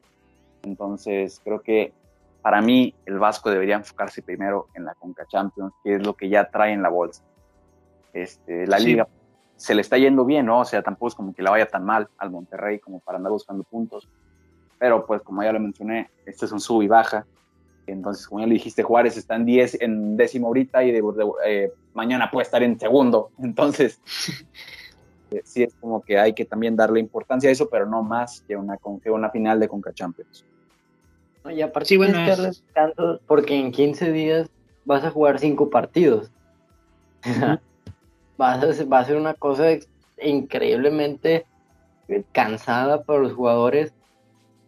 Entonces, 0.63 1.39
creo 1.43 1.61
que 1.61 1.93
para 2.41 2.61
mí 2.61 2.93
el 3.05 3.19
Vasco 3.19 3.49
debería 3.49 3.75
enfocarse 3.75 4.21
primero 4.21 4.67
en 4.73 4.85
la 4.85 4.95
Conca 4.95 5.25
Champions, 5.27 5.73
que 5.83 5.95
es 5.95 6.05
lo 6.05 6.13
que 6.15 6.29
ya 6.29 6.49
trae 6.49 6.73
en 6.73 6.81
la 6.81 6.89
bolsa. 6.89 7.23
Este, 8.13 8.67
la 8.67 8.79
Sí. 8.79 8.87
liga 8.87 9.07
se 9.55 9.75
le 9.75 9.81
está 9.81 9.97
yendo 9.97 10.25
bien, 10.25 10.45
¿no? 10.45 10.59
O 10.59 10.65
sea, 10.65 10.81
tampoco 10.81 11.07
es 11.09 11.15
como 11.15 11.33
que 11.33 11.41
le 11.43 11.49
vaya 11.49 11.65
tan 11.67 11.85
mal 11.85 12.07
al 12.17 12.31
Monterrey 12.31 12.79
como 12.79 12.99
para 12.99 13.17
andar 13.17 13.31
buscando 13.31 13.63
puntos. 13.63 14.07
Pero 14.77 15.05
pues 15.05 15.21
como 15.21 15.41
ya 15.43 15.53
lo 15.53 15.59
mencioné, 15.59 16.09
este 16.25 16.45
es 16.45 16.51
un 16.51 16.59
sub 16.59 16.81
y 16.81 16.87
baja. 16.87 17.25
Entonces, 17.87 18.27
como 18.27 18.41
ya 18.41 18.47
le 18.47 18.53
dijiste, 18.53 18.83
Juárez 18.83 19.15
está 19.17 19.35
en, 19.35 19.45
10, 19.45 19.81
en 19.81 20.17
décimo 20.17 20.47
ahorita 20.47 20.83
y 20.83 20.91
de, 20.91 21.01
de- 21.01 21.31
eh, 21.45 21.71
mañana 21.93 22.29
puede 22.31 22.43
estar 22.45 22.61
en 22.63 22.77
segundo. 22.79 23.31
Entonces, 23.39 24.01
sí 25.43 25.63
es 25.63 25.73
como 25.79 26.01
que 26.01 26.17
hay 26.17 26.33
que 26.33 26.45
también 26.45 26.75
darle 26.75 26.99
importancia 26.99 27.49
a 27.49 27.53
eso, 27.53 27.69
pero 27.69 27.85
no 27.85 28.03
más 28.03 28.43
que 28.47 28.55
una, 28.55 28.77
con- 28.77 28.99
que 28.99 29.09
una 29.09 29.29
final 29.29 29.59
de 29.59 29.67
Conca 29.67 29.93
Champions. 29.93 30.45
No, 31.43 31.51
y 31.51 31.61
aparte 31.61 31.87
Sí, 31.89 31.97
bueno, 31.97 32.17
es- 32.25 32.63
porque 33.27 33.55
en 33.55 33.71
15 33.71 34.11
días 34.11 34.49
vas 34.85 35.03
a 35.03 35.11
jugar 35.11 35.39
cinco 35.39 35.69
partidos. 35.69 36.31
vas 38.37 38.63
a, 38.63 38.85
va 38.85 38.99
a 38.99 39.05
ser 39.05 39.17
una 39.17 39.33
cosa 39.33 39.65
increíblemente 40.21 41.45
cansada 42.31 43.03
para 43.03 43.19
los 43.19 43.33
jugadores 43.33 43.93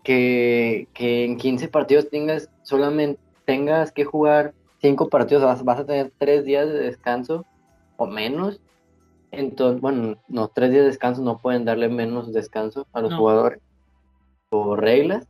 que, 0.03 0.87
que 0.93 1.25
en 1.25 1.37
15 1.37 1.67
partidos 1.67 2.09
tengas 2.09 2.49
solamente 2.63 3.19
tengas 3.45 3.91
que 3.91 4.05
jugar 4.05 4.53
cinco 4.81 5.09
partidos, 5.09 5.43
vas, 5.43 5.63
vas 5.63 5.79
a 5.79 5.85
tener 5.85 6.11
tres 6.17 6.45
días 6.45 6.67
de 6.67 6.79
descanso 6.79 7.45
o 7.97 8.05
menos. 8.07 8.59
Entonces, 9.31 9.81
bueno, 9.81 10.17
no, 10.27 10.47
tres 10.47 10.71
días 10.71 10.83
de 10.83 10.89
descanso 10.89 11.21
no 11.21 11.39
pueden 11.39 11.65
darle 11.65 11.89
menos 11.89 12.33
descanso 12.33 12.87
a 12.93 13.01
los 13.01 13.11
No. 13.11 13.17
jugadores 13.17 13.59
por 14.49 14.81
reglas. 14.81 15.27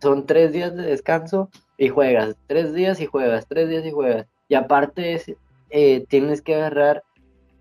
Son 0.00 0.26
tres 0.26 0.52
días 0.52 0.74
de 0.76 0.82
descanso 0.82 1.50
y 1.76 1.88
juegas, 1.88 2.36
tres 2.46 2.74
días 2.74 3.00
y 3.00 3.06
juegas, 3.06 3.46
tres 3.48 3.68
días 3.68 3.84
y 3.84 3.90
juegas. 3.90 4.26
Y 4.48 4.54
aparte 4.54 5.14
es, 5.14 5.32
eh, 5.70 6.04
tienes 6.08 6.42
que 6.42 6.54
agarrar 6.54 7.02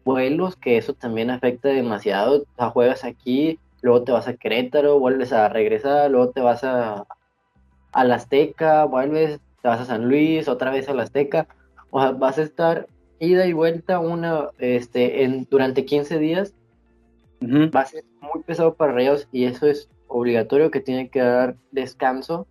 vuelos, 0.06 0.56
que 0.56 0.78
eso 0.78 0.94
también 0.94 1.30
afecta 1.30 1.70
demasiado. 1.70 2.42
O 2.42 2.46
sea, 2.56 2.70
juegas 2.70 3.04
aquí, 3.04 3.60
luego 3.82 4.04
te 4.04 4.12
vas 4.12 4.28
a 4.28 4.36
Querétaro, 4.36 5.00
vuelves 5.00 5.34
a 5.34 5.50
regresar, 5.50 6.12
luego 6.12 6.32
te 6.32 6.42
vas 6.42 6.64
a, 6.64 7.06
a 7.92 8.04
la 8.04 8.16
Azteca, 8.16 8.86
vuelves, 8.86 9.40
te 9.62 9.68
vas 9.68 9.82
a 9.82 9.86
San 9.86 10.08
Luis, 10.08 10.48
otra 10.48 10.72
vez 10.72 10.88
a 10.90 10.94
la 10.94 11.04
Azteca. 11.04 11.48
O 11.90 12.00
sea, 12.02 12.12
vas 12.12 12.38
a 12.38 12.44
estar 12.44 12.88
ida 13.20 13.46
y 13.48 13.54
vuelta 13.54 14.00
una, 14.00 14.50
este, 14.60 15.24
en, 15.24 15.48
durante 15.50 15.86
15 15.86 16.20
días. 16.20 16.54
Va 17.44 17.82
a 17.82 17.86
ser 17.86 18.04
muy 18.22 18.44
pesado 18.44 18.74
para 18.74 18.94
Rayados 18.94 19.28
y 19.32 19.46
eso 19.46 19.68
es 19.68 19.90
obligatorio 20.08 20.72
que 20.72 20.80
tiene 20.80 21.10
que 21.10 21.20
dar 21.20 21.56
descanso, 21.72 22.48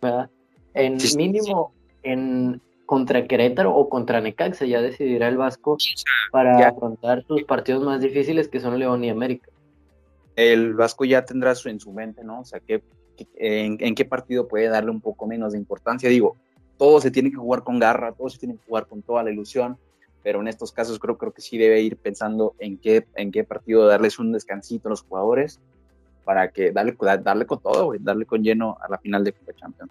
¿verdad? 0.00 0.30
En 0.74 1.00
Sí, 1.00 1.08
sí, 1.08 1.16
mínimo 1.16 1.72
en 2.02 2.60
contra 2.86 3.26
Querétaro 3.26 3.74
o 3.74 3.88
contra 3.88 4.20
Necaxa, 4.20 4.64
ya 4.64 4.80
decidirá 4.80 5.28
el 5.28 5.36
Vasco 5.36 5.76
para 6.30 6.58
Ya. 6.58 6.68
afrontar 6.68 7.24
sus 7.26 7.42
partidos 7.44 7.82
más 7.84 8.00
difíciles 8.00 8.48
que 8.48 8.60
son 8.60 8.78
León 8.78 9.02
y 9.04 9.10
América. 9.10 9.50
el 10.36 10.74
Vasco 10.74 11.04
ya 11.04 11.24
tendrá 11.24 11.54
su, 11.56 11.68
en 11.68 11.80
su 11.80 11.92
mente, 11.92 12.22
¿no? 12.22 12.40
O 12.40 12.44
sea, 12.44 12.60
¿qué, 12.60 12.80
qué- 13.16 13.26
en, 13.36 13.76
en 13.80 13.94
qué 13.96 14.04
partido 14.04 14.46
puede 14.46 14.68
darle 14.68 14.92
un 14.92 15.00
poco 15.00 15.26
menos 15.26 15.52
de 15.52 15.58
importancia? 15.58 16.08
Digo, 16.08 16.36
todo 16.76 17.00
se 17.00 17.10
tiene 17.10 17.30
que 17.30 17.36
jugar 17.36 17.64
con 17.64 17.80
garra, 17.80 18.12
todo 18.12 18.28
se 18.28 18.38
tiene 18.38 18.54
que 18.54 18.60
jugar 18.68 18.86
con 18.86 19.02
toda 19.02 19.24
la 19.24 19.32
ilusión, 19.32 19.76
pero 20.28 20.42
en 20.42 20.48
estos 20.48 20.72
casos 20.72 20.98
creo, 20.98 21.16
creo 21.16 21.32
que 21.32 21.40
sí 21.40 21.56
debe 21.56 21.80
ir 21.80 21.96
pensando 21.96 22.54
en 22.58 22.76
qué, 22.76 23.06
en 23.16 23.32
qué 23.32 23.44
partido 23.44 23.86
darles 23.86 24.18
un 24.18 24.30
descansito 24.30 24.86
a 24.86 24.90
los 24.90 25.00
jugadores 25.00 25.58
para 26.22 26.52
que 26.52 26.70
darle, 26.70 26.94
darle 27.24 27.46
con 27.46 27.62
todo, 27.62 27.86
güey, 27.86 27.98
darle 28.02 28.26
con 28.26 28.42
lleno 28.44 28.76
a 28.78 28.90
la 28.90 28.98
final 28.98 29.24
de 29.24 29.32
Copa 29.32 29.54
Champions. 29.54 29.90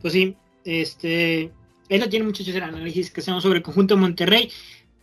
Pues 0.00 0.14
sí, 0.14 0.38
este, 0.64 1.52
eso 1.86 2.08
tiene 2.08 2.24
muchachos 2.24 2.54
el 2.54 2.62
análisis 2.62 3.10
que 3.10 3.20
hacemos 3.20 3.42
sobre 3.42 3.58
el 3.58 3.62
conjunto 3.62 3.98
Monterrey. 3.98 4.50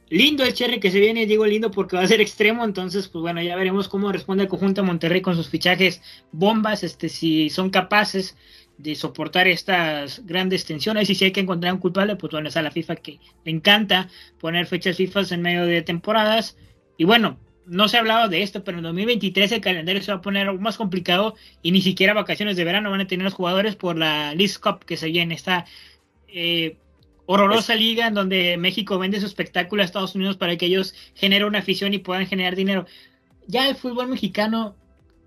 Lindo 0.10 0.44
el 0.44 0.56
cherry 0.56 0.80
que 0.80 0.90
se 0.90 1.00
viene, 1.00 1.28
digo 1.28 1.46
lindo 1.46 1.70
porque 1.70 1.96
va 1.96 2.02
a 2.02 2.08
ser 2.08 2.22
extremo, 2.22 2.66
entonces 2.66 3.08
pues 3.08 3.22
bueno, 3.22 3.40
ya 3.40 3.56
veremos 3.56 3.88
cómo 3.88 4.12
responde 4.12 4.46
el 4.46 4.50
conjunto 4.50 4.84
Monterrey 4.84 5.22
con 5.22 5.36
sus 5.36 5.48
fichajes 5.48 6.02
bombas, 6.32 6.84
este, 6.84 7.08
si 7.08 7.52
son 7.52 7.70
capaces 7.70 8.36
de 8.80 8.96
soportar 8.96 9.48
estas 9.50 10.26
grandes 10.26 10.64
tensiones 10.64 11.10
y 11.10 11.16
si 11.16 11.26
hay 11.26 11.32
que 11.32 11.42
encontrar 11.42 11.74
un 11.74 11.80
culpable, 11.80 12.16
pues 12.16 12.32
bueno, 12.32 12.48
es 12.48 12.56
a 12.56 12.62
la 12.62 12.72
FIFA 12.72 12.96
que 12.96 13.20
le 13.44 13.52
encanta 13.52 14.08
poner 14.40 14.68
fechas 14.68 14.96
FIFA 14.96 15.22
en 15.32 15.42
medio 15.42 15.66
de 15.66 15.82
temporadas. 15.82 16.58
Y 16.98 17.04
bueno, 17.04 17.38
no 17.66 17.90
se 17.90 17.98
ha 17.98 18.00
hablado 18.00 18.30
de 18.30 18.42
esto, 18.42 18.64
pero 18.64 18.78
en 18.78 18.86
2023 18.86 19.52
el 19.52 19.60
calendario 19.60 20.02
se 20.02 20.14
va 20.14 20.20
a 20.20 20.22
poner 20.22 20.48
aún 20.48 20.62
más 20.62 20.78
complicado 20.78 21.36
y 21.62 21.72
ni 21.72 21.82
siquiera 21.82 22.14
vacaciones 22.14 22.56
de 22.56 22.64
verano 22.64 22.90
van 22.90 23.02
a 23.02 23.08
tener 23.08 23.26
los 23.26 23.34
jugadores 23.34 23.76
por 23.76 23.98
la 23.98 24.34
League 24.34 24.56
Cup 24.62 24.86
que 24.86 24.96
se 24.96 25.08
viene 25.08 25.36
esta 25.36 25.66
eh, 26.30 26.78
horrorosa 27.26 27.76
liga 27.76 28.08
en 28.08 28.14
donde 28.14 28.56
México 28.56 28.98
vende 28.98 29.20
su 29.20 29.26
espectáculo 29.26 29.82
a 29.82 29.86
Estados 29.86 30.16
Unidos 30.16 30.38
para 30.38 30.56
que 30.56 30.68
ellos 30.68 30.96
generen 31.16 31.50
una 31.50 31.60
afición 31.60 31.94
y 31.94 31.98
puedan 31.98 32.28
generar 32.28 32.56
dinero. 32.56 32.86
Ya 33.46 33.68
el 33.68 33.76
fútbol 33.76 34.08
mexicano 34.08 34.78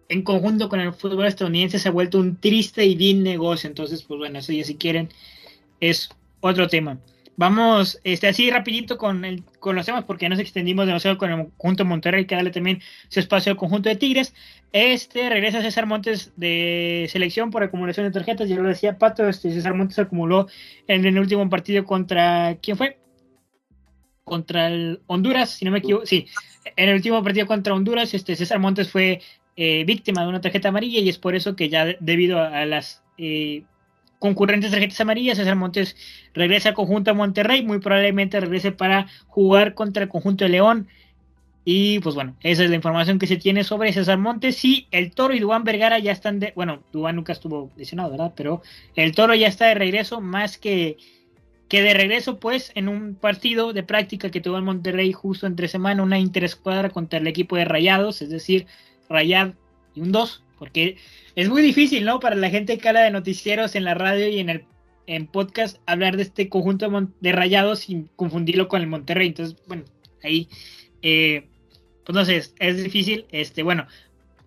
en 0.09 0.23
conjunto 0.23 0.69
con 0.69 0.81
el 0.81 0.93
fútbol 0.93 1.27
estadounidense 1.27 1.79
se 1.79 1.89
ha 1.89 1.93
vuelto 1.93 2.19
un 2.19 2.37
triste 2.37 2.85
y 2.85 2.95
bien 2.95 3.23
negocio, 3.23 3.69
entonces 3.69 4.03
pues 4.03 4.19
bueno, 4.19 4.39
eso 4.39 4.53
ya 4.53 4.65
si 4.65 4.77
quieren 4.77 5.09
es 5.81 6.11
otro 6.41 6.69
tema. 6.69 6.99
Vamos, 7.37 7.99
este, 8.05 8.29
así 8.29 8.51
rapidito 8.51 8.99
con, 8.99 9.25
el, 9.25 9.43
con 9.59 9.75
los 9.75 9.87
temas 9.87 10.05
porque 10.05 10.29
nos 10.29 10.39
extendimos 10.39 10.87
demasiado 10.87 11.17
con 11.17 11.31
el 11.31 11.49
conjunto 11.57 11.85
Monterrey, 11.85 12.27
que 12.27 12.35
darle 12.35 12.51
también 12.51 12.83
su 13.09 13.21
espacio 13.21 13.53
al 13.53 13.59
conjunto 13.59 13.89
de 13.89 13.97
Tigres. 13.97 14.35
Este 14.73 15.29
regresa 15.31 15.63
César 15.63 15.87
Montes 15.87 16.33
de 16.37 17.09
selección 17.11 17.51
por 17.51 17.63
acumulación 17.63 18.07
de 18.07 18.13
tarjetas, 18.13 18.49
ya 18.49 18.57
lo 18.57 18.69
decía 18.69 18.99
Pato, 18.99 19.29
este 19.29 19.51
César 19.51 19.75
Montes 19.75 19.99
acumuló 19.99 20.47
en 20.87 21.07
el 21.07 21.19
último 21.19 21.49
partido 21.49 21.85
contra, 21.85 22.57
¿quién 22.63 22.77
fue? 22.77 22.99
Contra 24.25 24.69
el 24.69 25.01
Honduras, 25.07 25.51
si 25.51 25.65
no 25.65 25.71
me 25.71 25.79
equivoco, 25.79 26.07
sí, 26.07 26.27
en 26.77 26.91
el 26.91 26.95
último 26.97 27.23
partido 27.25 27.47
contra 27.47 27.75
Honduras, 27.75 28.13
este 28.15 28.37
César 28.37 28.59
Montes 28.59 28.91
fue 28.91 29.21
eh, 29.57 29.85
víctima 29.85 30.23
de 30.23 30.29
una 30.29 30.41
tarjeta 30.41 30.69
amarilla 30.69 31.01
y 31.01 31.09
es 31.09 31.19
por 31.19 31.35
eso 31.35 31.57
que 31.57 31.69
ya 31.69 31.87
debido 32.01 32.41
a, 32.41 32.65
las 32.65 33.03
eh, 33.19 33.65
concurrentes 34.19 34.71
tarjetas 34.71 35.01
amarillas, 35.01 35.37
César 35.37 35.57
Montes 35.57 35.97
regresa 36.33 36.71
al 36.71 36.75
conjunto 36.75 37.11
a 37.11 37.15
Monterrey, 37.15 37.63
muy 37.65 37.79
probablemente 37.81 38.41
regrese 38.41 38.73
para 38.73 39.09
jugar 39.27 39.75
contra 39.75 40.05
el 40.05 40.09
conjunto 40.09 40.45
de 40.45 40.51
León. 40.51 40.89
Y 41.65 42.01
pues 42.01 42.15
bueno, 42.15 42.37
esa 42.43 42.65
es 42.65 42.71
la 42.71 42.77
información 42.77 43.19
que 43.19 43.27
se 43.27 43.37
tiene 43.37 43.63
sobre 43.63 43.93
César 43.93 44.19
Montes. 44.19 44.57
Sí, 44.57 44.89
el 44.91 45.13
Toro 45.13 45.35
y 45.35 45.39
Dubán 45.39 45.65
Vergara 45.65 45.99
ya 45.99 46.13
están 46.13 46.41
de. 46.41 46.53
Bueno, 46.57 46.83
Dubán 46.93 47.17
nunca 47.17 47.33
estuvo 47.33 47.71
lesionado, 47.77 48.11
¿verdad? 48.11 48.33
Pero 48.37 48.63
el 48.97 49.15
Toro 49.15 49.35
ya 49.35 49.47
está 49.47 49.67
de 49.67 49.75
regreso, 49.75 50.21
más 50.21 50.59
que, 50.59 50.97
que 51.69 51.83
de 51.83 51.95
regreso, 51.95 52.41
pues, 52.41 52.73
en 52.75 52.89
un 52.89 53.15
partido 53.15 53.73
de 53.73 53.83
práctica 53.85 54.31
que 54.31 54.41
tuvo 54.41 54.59
en 54.59 54.65
Monterrey 54.65 55.13
justo 55.13 55.47
entre 55.47 55.69
semana, 55.69 56.03
una 56.03 56.19
interescuadra 56.19 56.91
contra 56.91 57.21
el 57.21 57.27
equipo 57.29 57.57
de 57.57 57.65
Rayados, 57.65 58.23
es 58.23 58.31
decir, 58.31 58.67
Rayad 59.09 59.55
y 59.95 60.01
un 60.01 60.13
2, 60.13 60.43
porque 60.59 60.97
es 61.35 61.49
muy 61.49 61.63
difícil, 61.63 62.05
¿no? 62.05 62.21
Para 62.21 62.37
la 62.37 62.51
gente 62.51 62.79
habla 62.85 63.03
de 63.03 63.11
noticieros 63.11 63.75
en 63.75 63.85
la 63.85 63.95
radio 63.95 64.29
y 64.29 64.39
en 64.39 64.49
el 64.49 64.65
en 65.07 65.27
podcast 65.27 65.79
hablar 65.87 66.17
de 66.17 66.23
este 66.23 66.49
conjunto 66.49 66.89
de, 67.21 67.33
rayados 67.33 67.81
sin 67.81 68.09
confundirlo 68.17 68.69
con 68.69 68.81
el 68.81 68.87
Monterrey. 68.87 69.29
Entonces, 69.29 69.57
bueno, 69.67 69.85
ahí, 70.23 70.49
eh, 71.03 71.49
pues 72.05 72.15
no 72.15 72.25
sé, 72.25 72.37
es, 72.37 72.55
es, 72.59 72.83
difícil. 72.83 73.27
Este, 73.31 73.63
bueno, 73.63 73.87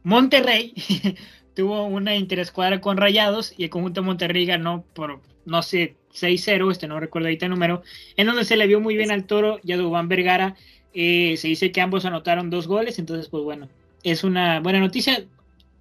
Monterrey 0.03 0.73
tuvo 1.55 1.85
una 1.85 2.15
interescuadra 2.15 2.81
con 2.81 2.97
rayados 2.97 3.53
y 3.57 3.65
el 3.65 3.69
conjunto 3.69 4.01
de 4.01 4.07
Monterrey 4.07 4.45
ganó 4.45 4.85
por, 4.93 5.21
no 5.45 5.61
sé, 5.61 5.95
6-0, 6.13 6.71
este 6.71 6.87
no 6.87 6.99
recuerdo 6.99 7.27
ahorita 7.27 7.45
el 7.45 7.51
número, 7.51 7.83
en 8.15 8.27
donde 8.27 8.45
se 8.45 8.55
le 8.55 8.67
vio 8.67 8.79
muy 8.79 8.95
bien 8.95 9.11
al 9.11 9.25
Toro 9.25 9.59
y 9.63 9.73
a 9.73 9.77
Dubán 9.77 10.07
Vergara. 10.07 10.55
Eh, 10.93 11.35
se 11.37 11.49
dice 11.49 11.71
que 11.71 11.81
ambos 11.81 12.05
anotaron 12.05 12.49
dos 12.49 12.67
goles, 12.67 12.99
entonces 12.99 13.27
pues 13.27 13.43
bueno, 13.43 13.67
es 14.05 14.23
una 14.23 14.59
buena 14.59 14.79
noticia. 14.79 15.25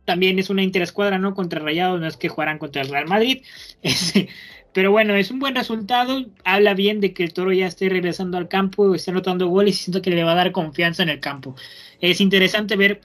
También 0.04 0.38
es 0.38 0.50
una 0.50 0.62
interescuadra, 0.62 1.18
¿no? 1.18 1.34
Contra 1.34 1.60
Rayados, 1.60 2.00
no 2.00 2.06
es 2.06 2.16
que 2.16 2.28
jugarán 2.28 2.58
contra 2.58 2.82
el 2.82 2.88
Real 2.88 3.06
Madrid. 3.06 3.42
pero 4.72 4.90
bueno, 4.90 5.14
es 5.14 5.30
un 5.30 5.38
buen 5.38 5.54
resultado. 5.54 6.26
Habla 6.44 6.74
bien 6.74 7.00
de 7.00 7.14
que 7.14 7.22
el 7.22 7.32
Toro 7.32 7.52
ya 7.52 7.66
esté 7.66 7.88
regresando 7.88 8.36
al 8.36 8.48
campo, 8.48 8.94
está 8.94 9.12
anotando 9.12 9.46
goles 9.48 9.76
y 9.76 9.84
siento 9.84 10.02
que 10.02 10.10
le 10.10 10.24
va 10.24 10.32
a 10.32 10.36
dar 10.36 10.52
confianza 10.52 11.02
en 11.02 11.10
el 11.10 11.20
campo. 11.20 11.54
Es 12.00 12.20
interesante 12.20 12.76
ver 12.76 13.00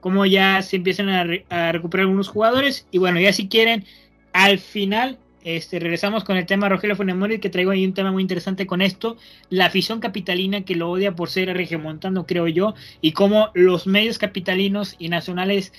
cómo 0.00 0.26
ya 0.26 0.62
se 0.62 0.76
empiezan 0.76 1.08
a, 1.08 1.72
recuperar 1.72 2.04
algunos 2.04 2.28
jugadores. 2.28 2.86
Y 2.90 2.98
bueno, 2.98 3.18
ya 3.20 3.32
si 3.32 3.48
quieren, 3.48 3.84
al 4.32 4.58
final 4.58 5.18
este, 5.44 5.78
regresamos 5.78 6.24
con 6.24 6.36
el 6.36 6.46
tema 6.46 6.68
Rogelio 6.68 6.96
Funemori, 6.96 7.38
que 7.38 7.50
traigo 7.50 7.70
ahí 7.70 7.84
un 7.84 7.94
tema 7.94 8.12
muy 8.12 8.22
interesante 8.22 8.66
con 8.66 8.82
esto, 8.82 9.16
la 9.50 9.66
afición 9.66 10.00
capitalina 10.00 10.62
que 10.62 10.74
lo 10.74 10.90
odia 10.90 11.14
por 11.14 11.30
ser 11.30 11.54
regiomontano, 11.56 12.26
creo 12.26 12.48
yo, 12.48 12.74
y 13.00 13.12
cómo 13.12 13.50
los 13.54 13.86
medios 13.86 14.18
capitalinos 14.18 14.96
y 14.98 15.08
nacionales, 15.08 15.72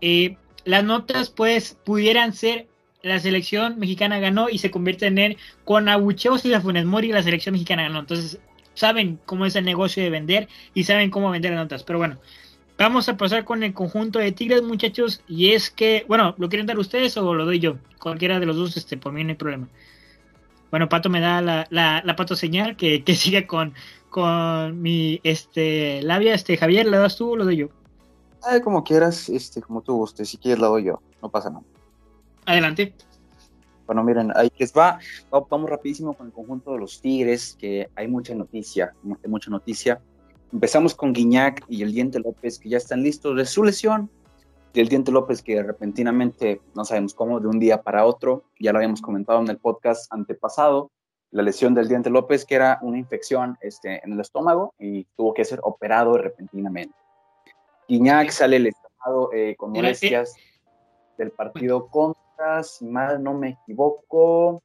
eh, 0.00 0.36
las 0.64 0.84
notas 0.84 1.30
pues 1.30 1.78
pudieran 1.84 2.32
ser 2.32 2.66
la 3.02 3.18
selección 3.18 3.78
mexicana 3.78 4.18
ganó 4.18 4.48
y 4.50 4.58
se 4.58 4.70
convierten 4.70 5.18
en 5.18 5.36
con 5.64 5.88
abucheos 5.88 6.44
y 6.44 6.48
la 6.48 6.60
Funes 6.60 6.84
Mori 6.84 7.08
la 7.08 7.22
selección 7.22 7.54
mexicana 7.54 7.84
ganó. 7.84 8.00
Entonces 8.00 8.38
saben 8.74 9.18
cómo 9.24 9.46
es 9.46 9.56
el 9.56 9.64
negocio 9.64 10.02
de 10.02 10.10
vender 10.10 10.48
y 10.74 10.84
saben 10.84 11.10
cómo 11.10 11.30
vender 11.30 11.52
las 11.52 11.60
notas. 11.60 11.82
Pero 11.82 11.98
bueno, 11.98 12.18
Vamos 12.80 13.10
a 13.10 13.16
pasar 13.18 13.44
con 13.44 13.62
el 13.62 13.74
conjunto 13.74 14.18
de 14.18 14.32
Tigres, 14.32 14.62
muchachos. 14.62 15.22
Y 15.28 15.52
es 15.52 15.70
que, 15.70 16.06
bueno, 16.08 16.34
¿lo 16.38 16.48
quieren 16.48 16.66
dar 16.66 16.78
ustedes 16.78 17.14
o 17.18 17.34
lo 17.34 17.44
doy 17.44 17.58
yo? 17.58 17.76
Cualquiera 18.00 18.40
de 18.40 18.46
los 18.46 18.56
dos, 18.56 18.74
este, 18.78 18.96
por 18.96 19.12
mí 19.12 19.22
no 19.22 19.28
hay 19.28 19.36
problema. 19.36 19.68
Bueno, 20.70 20.88
Pato 20.88 21.10
me 21.10 21.20
da 21.20 21.42
la, 21.42 21.66
la, 21.68 22.16
Pato 22.16 22.34
señal 22.36 22.76
que, 22.76 23.04
que 23.04 23.14
siga 23.16 23.46
con, 23.46 23.74
con 24.08 24.80
mi 24.80 25.20
este, 25.24 26.00
labia. 26.00 26.32
Este, 26.32 26.56
Javier, 26.56 26.86
¿la 26.86 27.00
das 27.00 27.16
tú 27.16 27.32
o 27.32 27.36
lo 27.36 27.44
doy 27.44 27.58
yo? 27.58 27.68
como 28.64 28.82
quieras, 28.82 29.28
este, 29.28 29.60
como 29.60 29.82
tú 29.82 29.96
gustes. 29.96 30.30
Si 30.30 30.38
quieres, 30.38 30.58
la 30.58 30.68
doy 30.68 30.84
yo. 30.84 31.02
No 31.20 31.28
pasa 31.28 31.50
nada. 31.50 31.62
Adelante. 32.46 32.94
Bueno, 33.84 34.02
miren, 34.04 34.32
ahí 34.34 34.50
les 34.56 34.72
va. 34.72 34.98
Vamos 35.30 35.68
rapidísimo 35.68 36.14
con 36.14 36.28
el 36.28 36.32
conjunto 36.32 36.72
de 36.72 36.78
los 36.78 36.98
Tigres, 37.02 37.58
que 37.60 37.90
hay 37.94 38.08
mucha 38.08 38.34
noticia, 38.34 38.94
mucha 39.02 39.50
noticia. 39.50 40.00
Empezamos 40.52 40.94
con 40.94 41.12
Guiñac 41.12 41.64
y 41.68 41.82
el 41.82 41.92
Diente 41.92 42.18
López, 42.18 42.58
que 42.58 42.68
ya 42.68 42.76
están 42.76 43.02
listos 43.02 43.36
de 43.36 43.46
su 43.46 43.62
lesión. 43.62 44.10
Y 44.72 44.80
el 44.80 44.88
Diente 44.88 45.12
López, 45.12 45.42
que 45.42 45.62
repentinamente, 45.62 46.60
no 46.74 46.84
sabemos 46.84 47.14
cómo, 47.14 47.38
de 47.40 47.48
un 47.48 47.58
día 47.58 47.82
para 47.82 48.04
otro, 48.04 48.44
ya 48.58 48.72
lo 48.72 48.78
habíamos 48.78 49.00
comentado 49.00 49.40
en 49.40 49.48
el 49.48 49.58
podcast 49.58 50.12
antepasado, 50.12 50.90
la 51.30 51.42
lesión 51.42 51.74
del 51.74 51.88
Diente 51.88 52.10
López, 52.10 52.44
que 52.44 52.56
era 52.56 52.78
una 52.82 52.98
infección 52.98 53.56
este, 53.60 54.04
en 54.04 54.12
el 54.12 54.20
estómago 54.20 54.74
y 54.78 55.04
tuvo 55.16 55.34
que 55.34 55.44
ser 55.44 55.60
operado 55.62 56.18
repentinamente. 56.18 56.94
Guiñac 57.88 58.30
sale 58.30 58.58
lesionado 58.58 59.32
eh, 59.32 59.54
con 59.56 59.72
molestias 59.72 60.34
del 61.16 61.30
partido 61.30 61.88
contra, 61.88 62.62
si 62.62 62.86
mal 62.86 63.22
no 63.22 63.34
me 63.34 63.50
equivoco, 63.50 64.62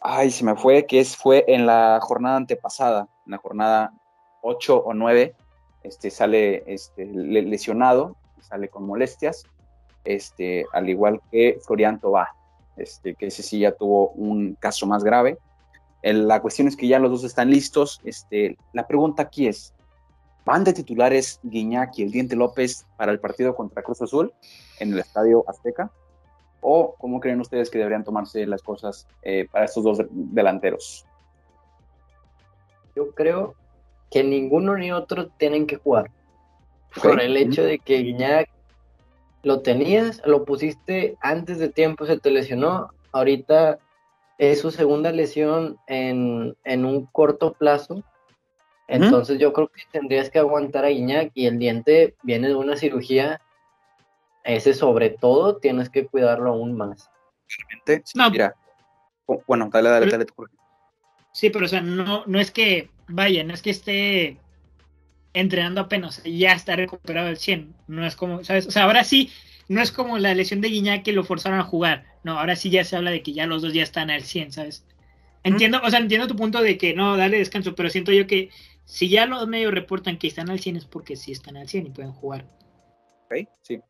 ay, 0.00 0.30
se 0.30 0.44
me 0.44 0.54
fue, 0.56 0.86
que 0.86 1.00
es, 1.00 1.16
fue 1.16 1.44
en 1.48 1.66
la 1.66 1.98
jornada 2.02 2.36
antepasada, 2.36 3.08
en 3.26 3.32
la 3.32 3.38
jornada 3.38 3.92
8 4.42 4.76
o 4.76 4.92
9, 4.92 5.34
este, 5.84 6.10
sale 6.10 6.62
este, 6.66 7.06
lesionado, 7.06 8.16
sale 8.40 8.68
con 8.68 8.86
molestias, 8.86 9.44
este, 10.04 10.66
al 10.72 10.88
igual 10.88 11.20
que 11.30 11.58
Florian 11.64 12.00
Tobá, 12.00 12.34
este, 12.76 13.14
que 13.14 13.26
ese 13.26 13.42
sí 13.42 13.60
ya 13.60 13.72
tuvo 13.72 14.10
un 14.10 14.54
caso 14.54 14.86
más 14.86 15.04
grave. 15.04 15.38
la 16.02 16.40
cuestión 16.40 16.68
es 16.68 16.76
que 16.76 16.88
ya 16.88 16.98
los 16.98 17.10
dos 17.10 17.24
están 17.24 17.50
listos. 17.50 18.00
Este, 18.04 18.56
la 18.72 18.86
pregunta 18.86 19.22
aquí 19.22 19.46
es, 19.46 19.72
¿van 20.44 20.64
de 20.64 20.72
titulares 20.72 21.40
Guiñac 21.42 21.98
y 21.98 22.02
el 22.02 22.10
Diente 22.10 22.36
López 22.36 22.86
para 22.96 23.12
el 23.12 23.20
partido 23.20 23.54
contra 23.54 23.82
Cruz 23.82 24.02
Azul 24.02 24.32
en 24.80 24.92
el 24.92 24.98
Estadio 24.98 25.44
Azteca? 25.48 25.90
¿O 26.60 26.94
cómo 26.98 27.18
creen 27.20 27.40
ustedes 27.40 27.70
que 27.70 27.78
deberían 27.78 28.04
tomarse 28.04 28.46
las 28.46 28.62
cosas 28.62 29.06
eh, 29.22 29.48
para 29.50 29.64
estos 29.64 29.82
dos 29.82 29.98
delanteros? 30.10 31.06
Yo 32.94 33.10
creo 33.14 33.54
que 34.12 34.22
ninguno 34.22 34.76
ni 34.76 34.92
otro 34.92 35.28
tienen 35.28 35.66
que 35.66 35.76
jugar. 35.76 36.10
Por 37.02 37.20
el 37.20 37.36
hecho 37.36 37.64
de 37.64 37.78
que 37.78 38.02
Guiñac 38.02 38.50
lo 39.42 39.60
tenías, 39.60 40.20
lo 40.26 40.44
pusiste 40.44 41.16
antes 41.20 41.58
de 41.58 41.70
tiempo, 41.70 42.04
se 42.06 42.18
te 42.18 42.30
lesionó. 42.30 42.90
Ahorita 43.12 43.78
es 44.38 44.60
su 44.60 44.70
segunda 44.70 45.10
lesión 45.10 45.78
en, 45.86 46.54
un 46.64 47.06
corto 47.06 47.54
plazo. 47.54 48.04
Entonces 48.88 49.38
yo 49.38 49.54
creo 49.54 49.68
que 49.68 49.82
tendrías 49.90 50.28
que 50.28 50.38
aguantar 50.38 50.84
a 50.84 50.88
Guiñac 50.88 51.30
y 51.34 51.46
el 51.46 51.58
diente 51.58 52.14
viene 52.22 52.48
de 52.48 52.54
una 52.54 52.76
cirugía. 52.76 53.40
Ese 54.44 54.74
sobre 54.74 55.08
todo 55.08 55.56
tienes 55.56 55.88
que 55.88 56.06
cuidarlo 56.06 56.50
aún 56.50 56.76
más. 56.76 57.10
No. 58.14 58.30
Mira, 58.30 58.54
bueno, 59.46 59.70
dale, 59.72 59.88
dale, 59.88 60.10
dale. 60.10 60.26
Sí, 61.32 61.48
pero 61.48 61.64
o 61.64 61.68
sea, 61.68 61.80
no, 61.80 62.24
no 62.26 62.38
es 62.38 62.50
que 62.50 62.90
vaya, 63.12 63.44
no 63.44 63.54
es 63.54 63.62
que 63.62 63.70
esté 63.70 64.38
entrenando 65.34 65.80
apenas, 65.80 66.22
ya 66.24 66.52
está 66.52 66.76
recuperado 66.76 67.28
el 67.28 67.36
100, 67.36 67.74
no 67.88 68.06
es 68.06 68.16
como, 68.16 68.44
¿sabes? 68.44 68.66
O 68.66 68.70
sea, 68.70 68.84
ahora 68.84 69.04
sí, 69.04 69.30
no 69.68 69.80
es 69.80 69.92
como 69.92 70.18
la 70.18 70.34
lesión 70.34 70.60
de 70.60 70.68
Guiñac 70.68 71.02
que 71.02 71.12
lo 71.12 71.24
forzaron 71.24 71.58
a 71.58 71.64
jugar, 71.64 72.04
no, 72.22 72.38
ahora 72.38 72.56
sí 72.56 72.70
ya 72.70 72.84
se 72.84 72.96
habla 72.96 73.10
de 73.10 73.22
que 73.22 73.32
ya 73.32 73.46
los 73.46 73.62
dos 73.62 73.72
ya 73.72 73.82
están 73.82 74.10
al 74.10 74.22
100, 74.22 74.52
¿sabes? 74.52 74.84
Entiendo, 75.44 75.80
o 75.82 75.90
sea, 75.90 75.98
entiendo 75.98 76.26
tu 76.26 76.36
punto 76.36 76.60
de 76.62 76.78
que 76.78 76.94
no, 76.94 77.16
dale 77.16 77.38
descanso, 77.38 77.74
pero 77.74 77.90
siento 77.90 78.12
yo 78.12 78.26
que 78.26 78.50
si 78.84 79.08
ya 79.08 79.26
los 79.26 79.46
medios 79.48 79.72
reportan 79.72 80.18
que 80.18 80.28
están 80.28 80.50
al 80.50 80.60
100 80.60 80.76
es 80.76 80.84
porque 80.84 81.16
sí 81.16 81.32
están 81.32 81.56
al 81.56 81.68
100 81.68 81.86
y 81.86 81.90
pueden 81.90 82.12
jugar. 82.12 82.44
Ok, 83.24 83.48
sí. 83.62 83.80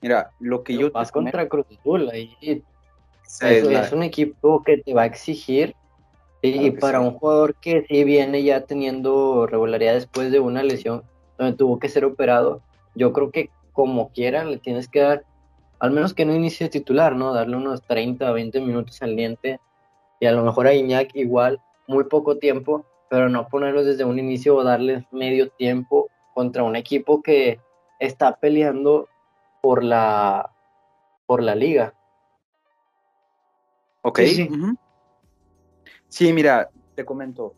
Mira, 0.00 0.30
lo 0.40 0.62
que 0.62 0.76
yo... 0.76 0.90
Vas 0.90 1.12
contra 1.12 1.48
Cruz 1.48 1.66
Azul, 1.78 2.08
ahí 2.10 2.62
es 3.40 3.92
un 3.92 4.02
equipo 4.02 4.62
que 4.62 4.78
te 4.78 4.94
va 4.94 5.02
a 5.02 5.06
exigir 5.06 5.74
y 6.42 6.70
para 6.72 7.00
un 7.00 7.12
jugador 7.12 7.54
que 7.56 7.84
sí 7.88 8.04
viene 8.04 8.42
ya 8.42 8.64
teniendo 8.66 9.46
regularidad 9.46 9.94
después 9.94 10.30
de 10.30 10.40
una 10.40 10.62
lesión 10.62 11.02
donde 11.38 11.56
tuvo 11.56 11.78
que 11.78 11.88
ser 11.88 12.04
operado, 12.04 12.62
yo 12.94 13.12
creo 13.12 13.30
que 13.30 13.50
como 13.72 14.10
quiera 14.10 14.44
le 14.44 14.58
tienes 14.58 14.88
que 14.88 15.00
dar, 15.00 15.24
al 15.78 15.90
menos 15.90 16.14
que 16.14 16.24
no 16.24 16.34
inicie 16.34 16.68
titular, 16.68 17.14
¿no? 17.16 17.32
Darle 17.32 17.56
unos 17.56 17.82
30 17.82 18.30
o 18.30 18.34
20 18.34 18.60
minutos 18.60 19.02
al 19.02 19.16
diente 19.16 19.60
y 20.20 20.26
a 20.26 20.32
lo 20.32 20.42
mejor 20.42 20.66
a 20.66 20.74
Iñak 20.74 21.14
igual, 21.14 21.60
muy 21.86 22.04
poco 22.04 22.38
tiempo, 22.38 22.84
pero 23.10 23.28
no 23.28 23.48
ponerlos 23.48 23.84
desde 23.84 24.04
un 24.04 24.18
inicio 24.18 24.56
o 24.56 24.64
darles 24.64 25.04
medio 25.12 25.50
tiempo 25.50 26.08
contra 26.34 26.62
un 26.62 26.76
equipo 26.76 27.22
que 27.22 27.60
está 27.98 28.36
peleando 28.36 29.08
por 29.62 29.82
la, 29.82 30.50
por 31.26 31.42
la 31.42 31.54
liga. 31.54 31.94
Ok. 34.02 34.20
Sí, 34.20 34.34
Sí, 34.34 34.50
mira, 36.20 36.70
te 36.94 37.04
comento. 37.04 37.54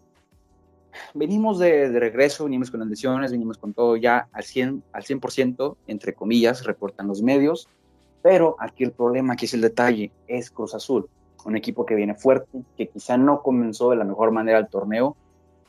Venimos 1.14 1.58
de, 1.58 1.88
regreso, 1.98 2.44
venimos 2.44 2.70
con 2.70 2.80
las 2.80 2.88
lesiones, 2.88 3.30
venimos 3.30 3.56
con 3.58 3.72
todo 3.72 3.96
ya 3.96 4.28
al 4.32 4.42
100%, 4.42 4.82
al 4.92 5.02
100%, 5.04 5.76
entre 5.86 6.14
comillas, 6.14 6.64
reportan 6.64 7.06
los 7.06 7.22
medios, 7.22 7.68
pero 8.22 8.56
aquí 8.58 8.84
el 8.84 8.92
problema, 8.92 9.34
aquí 9.34 9.44
es 9.44 9.54
el 9.54 9.60
detalle, 9.60 10.10
es 10.26 10.50
Cruz 10.50 10.74
Azul, 10.74 11.08
un 11.44 11.56
equipo 11.56 11.86
que 11.86 11.94
viene 11.94 12.14
fuerte, 12.14 12.62
que 12.76 12.88
quizá 12.88 13.16
no 13.16 13.42
comenzó 13.42 13.90
de 13.90 13.96
la 13.96 14.04
mejor 14.04 14.32
manera 14.32 14.58
el 14.58 14.68
torneo, 14.68 15.16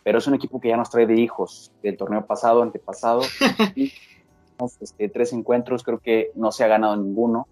pero 0.03 0.17
es 0.17 0.27
un 0.27 0.33
equipo 0.33 0.59
que 0.59 0.69
ya 0.69 0.77
nos 0.77 0.89
trae 0.89 1.05
de 1.05 1.15
hijos 1.15 1.71
del 1.83 1.95
torneo 1.95 2.25
pasado, 2.25 2.63
antepasado. 2.63 3.21
este, 4.81 5.09
tres 5.09 5.31
encuentros, 5.33 5.83
creo 5.83 5.99
que 5.99 6.31
no 6.35 6.51
se 6.51 6.63
ha 6.63 6.67
ganado 6.67 6.95
ninguno, 6.97 7.47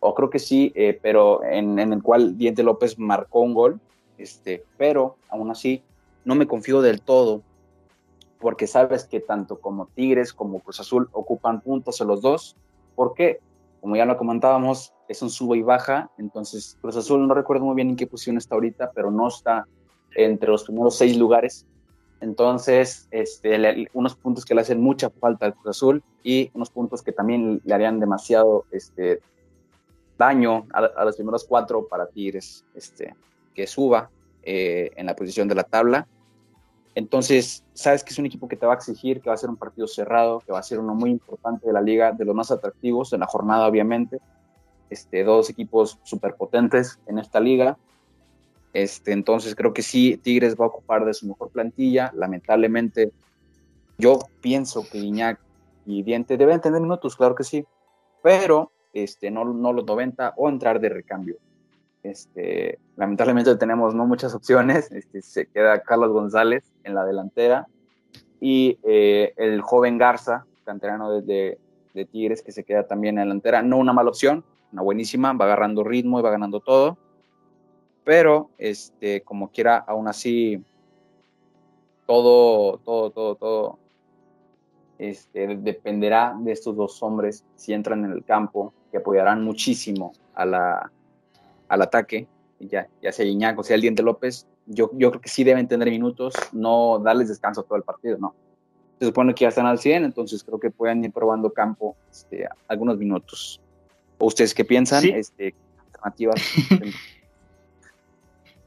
o 0.00 0.14
creo 0.14 0.28
que 0.28 0.40
sí, 0.40 0.72
eh, 0.74 0.98
pero 1.00 1.44
en, 1.44 1.78
en, 1.78 1.92
el 1.92 2.02
cual 2.02 2.36
Diente 2.36 2.64
López 2.64 2.98
marcó 2.98 3.40
un 3.40 3.54
gol 3.54 3.80
este, 4.18 4.64
pero 4.76 5.16
aún 5.28 5.50
así 5.50 5.82
no 6.24 6.34
me 6.34 6.46
confío 6.46 6.82
del 6.82 7.00
todo 7.00 7.42
porque 8.42 8.66
sabes 8.66 9.04
que 9.04 9.20
tanto 9.20 9.60
como 9.60 9.86
Tigres 9.86 10.32
como 10.32 10.58
Cruz 10.60 10.80
Azul 10.80 11.08
ocupan 11.12 11.60
puntos 11.60 12.00
en 12.00 12.08
los 12.08 12.20
dos, 12.20 12.56
porque 12.96 13.38
como 13.80 13.96
ya 13.96 14.04
lo 14.04 14.18
comentábamos, 14.18 14.92
es 15.08 15.22
un 15.22 15.30
sube 15.30 15.58
y 15.58 15.62
baja, 15.62 16.10
entonces 16.18 16.76
Cruz 16.80 16.96
Azul 16.96 17.26
no 17.26 17.34
recuerdo 17.34 17.64
muy 17.64 17.76
bien 17.76 17.90
en 17.90 17.96
qué 17.96 18.06
posición 18.06 18.36
está 18.36 18.56
ahorita, 18.56 18.90
pero 18.94 19.10
no 19.10 19.28
está 19.28 19.66
entre 20.16 20.50
los 20.50 20.64
primeros 20.64 20.96
seis 20.96 21.16
lugares, 21.16 21.66
entonces 22.20 23.06
este, 23.12 23.88
unos 23.92 24.16
puntos 24.16 24.44
que 24.44 24.54
le 24.54 24.60
hacen 24.60 24.80
mucha 24.80 25.08
falta 25.10 25.46
al 25.46 25.54
Cruz 25.54 25.76
Azul 25.76 26.02
y 26.24 26.50
unos 26.52 26.70
puntos 26.70 27.00
que 27.02 27.12
también 27.12 27.60
le 27.64 27.74
harían 27.74 28.00
demasiado 28.00 28.64
este, 28.72 29.20
daño 30.18 30.66
a, 30.72 30.80
a 30.80 31.04
los 31.04 31.16
primeros 31.16 31.44
cuatro 31.44 31.86
para 31.88 32.06
Tigres. 32.06 32.64
Este, 32.74 33.14
que 33.54 33.66
suba 33.66 34.10
eh, 34.42 34.90
en 34.96 35.06
la 35.06 35.16
posición 35.16 35.48
de 35.48 35.54
la 35.54 35.64
tabla. 35.64 36.06
Entonces, 36.94 37.64
sabes 37.72 38.04
que 38.04 38.10
es 38.10 38.18
un 38.18 38.26
equipo 38.26 38.48
que 38.48 38.56
te 38.56 38.66
va 38.66 38.74
a 38.74 38.76
exigir, 38.76 39.20
que 39.20 39.30
va 39.30 39.34
a 39.34 39.38
ser 39.38 39.48
un 39.48 39.56
partido 39.56 39.86
cerrado, 39.86 40.40
que 40.40 40.52
va 40.52 40.58
a 40.58 40.62
ser 40.62 40.78
uno 40.78 40.94
muy 40.94 41.10
importante 41.10 41.66
de 41.66 41.72
la 41.72 41.80
liga, 41.80 42.12
de 42.12 42.24
los 42.24 42.34
más 42.34 42.50
atractivos 42.50 43.12
en 43.12 43.20
la 43.20 43.26
jornada, 43.26 43.66
obviamente. 43.66 44.18
Este, 44.90 45.24
dos 45.24 45.48
equipos 45.48 45.98
súper 46.02 46.34
potentes 46.34 46.98
en 47.06 47.18
esta 47.18 47.40
liga. 47.40 47.78
Este, 48.74 49.12
entonces 49.12 49.54
creo 49.54 49.72
que 49.72 49.82
sí, 49.82 50.18
Tigres 50.18 50.54
va 50.54 50.66
a 50.66 50.68
ocupar 50.68 51.04
de 51.04 51.14
su 51.14 51.26
mejor 51.26 51.50
plantilla. 51.50 52.12
Lamentablemente, 52.14 53.12
yo 53.96 54.18
pienso 54.40 54.84
que 54.90 54.98
Iñak 54.98 55.40
y 55.86 56.02
Diente 56.02 56.36
deben 56.36 56.60
tener 56.60 56.80
minutos, 56.80 57.16
claro 57.16 57.34
que 57.34 57.44
sí, 57.44 57.64
pero 58.22 58.70
este, 58.92 59.30
no, 59.30 59.44
no 59.44 59.72
los 59.72 59.86
90 59.86 60.34
o 60.36 60.48
entrar 60.48 60.80
de 60.80 60.88
recambio. 60.88 61.36
Este, 62.02 62.80
lamentablemente 62.96 63.54
tenemos 63.56 63.94
no 63.94 64.06
muchas 64.06 64.34
opciones. 64.34 64.90
Este, 64.92 65.22
se 65.22 65.46
queda 65.46 65.82
Carlos 65.82 66.10
González 66.10 66.64
en 66.84 66.94
la 66.94 67.04
delantera 67.04 67.66
y 68.40 68.78
eh, 68.82 69.34
el 69.36 69.60
joven 69.60 69.98
Garza, 69.98 70.46
canterano 70.64 71.20
de, 71.20 71.58
Tigres, 72.10 72.42
que 72.42 72.52
se 72.52 72.64
queda 72.64 72.86
también 72.86 73.14
en 73.14 73.16
la 73.16 73.22
delantera. 73.24 73.62
No 73.62 73.78
una 73.78 73.92
mala 73.92 74.10
opción, 74.10 74.44
una 74.72 74.82
buenísima, 74.82 75.32
va 75.32 75.44
agarrando 75.44 75.84
ritmo 75.84 76.18
y 76.18 76.22
va 76.22 76.30
ganando 76.30 76.60
todo. 76.60 76.98
Pero, 78.04 78.50
este, 78.58 79.20
como 79.20 79.52
quiera, 79.52 79.76
aún 79.76 80.08
así, 80.08 80.60
todo, 82.06 82.78
todo, 82.78 83.10
todo, 83.10 83.34
todo 83.36 83.78
este, 84.98 85.56
dependerá 85.56 86.34
de 86.36 86.50
estos 86.50 86.74
dos 86.74 87.00
hombres 87.02 87.44
si 87.54 87.72
entran 87.72 88.04
en 88.04 88.10
el 88.10 88.24
campo, 88.24 88.72
que 88.90 88.98
apoyarán 88.98 89.44
muchísimo 89.44 90.12
a 90.34 90.44
la, 90.44 90.92
al 91.72 91.80
ataque, 91.80 92.28
ya, 92.60 92.86
ya 93.00 93.12
sea 93.12 93.24
Iñaco, 93.24 93.64
sea 93.64 93.76
el 93.76 93.80
Diente 93.80 94.02
López, 94.02 94.46
yo, 94.66 94.90
yo 94.92 95.10
creo 95.10 95.22
que 95.22 95.30
sí 95.30 95.42
deben 95.42 95.66
tener 95.66 95.88
minutos, 95.88 96.34
no 96.52 96.98
darles 96.98 97.28
descanso 97.28 97.62
todo 97.62 97.76
el 97.76 97.82
partido, 97.82 98.18
no. 98.18 98.34
Se 98.98 99.06
supone 99.06 99.34
que 99.34 99.44
ya 99.44 99.48
están 99.48 99.64
al 99.64 99.78
100, 99.78 100.04
entonces 100.04 100.44
creo 100.44 100.60
que 100.60 100.70
pueden 100.70 101.02
ir 101.02 101.12
probando 101.12 101.50
campo 101.50 101.96
este, 102.10 102.46
algunos 102.68 102.98
minutos. 102.98 103.58
¿O 104.18 104.26
ustedes 104.26 104.52
qué 104.52 104.66
piensan? 104.66 105.02
Este, 105.08 105.54
alternativas. 105.86 106.40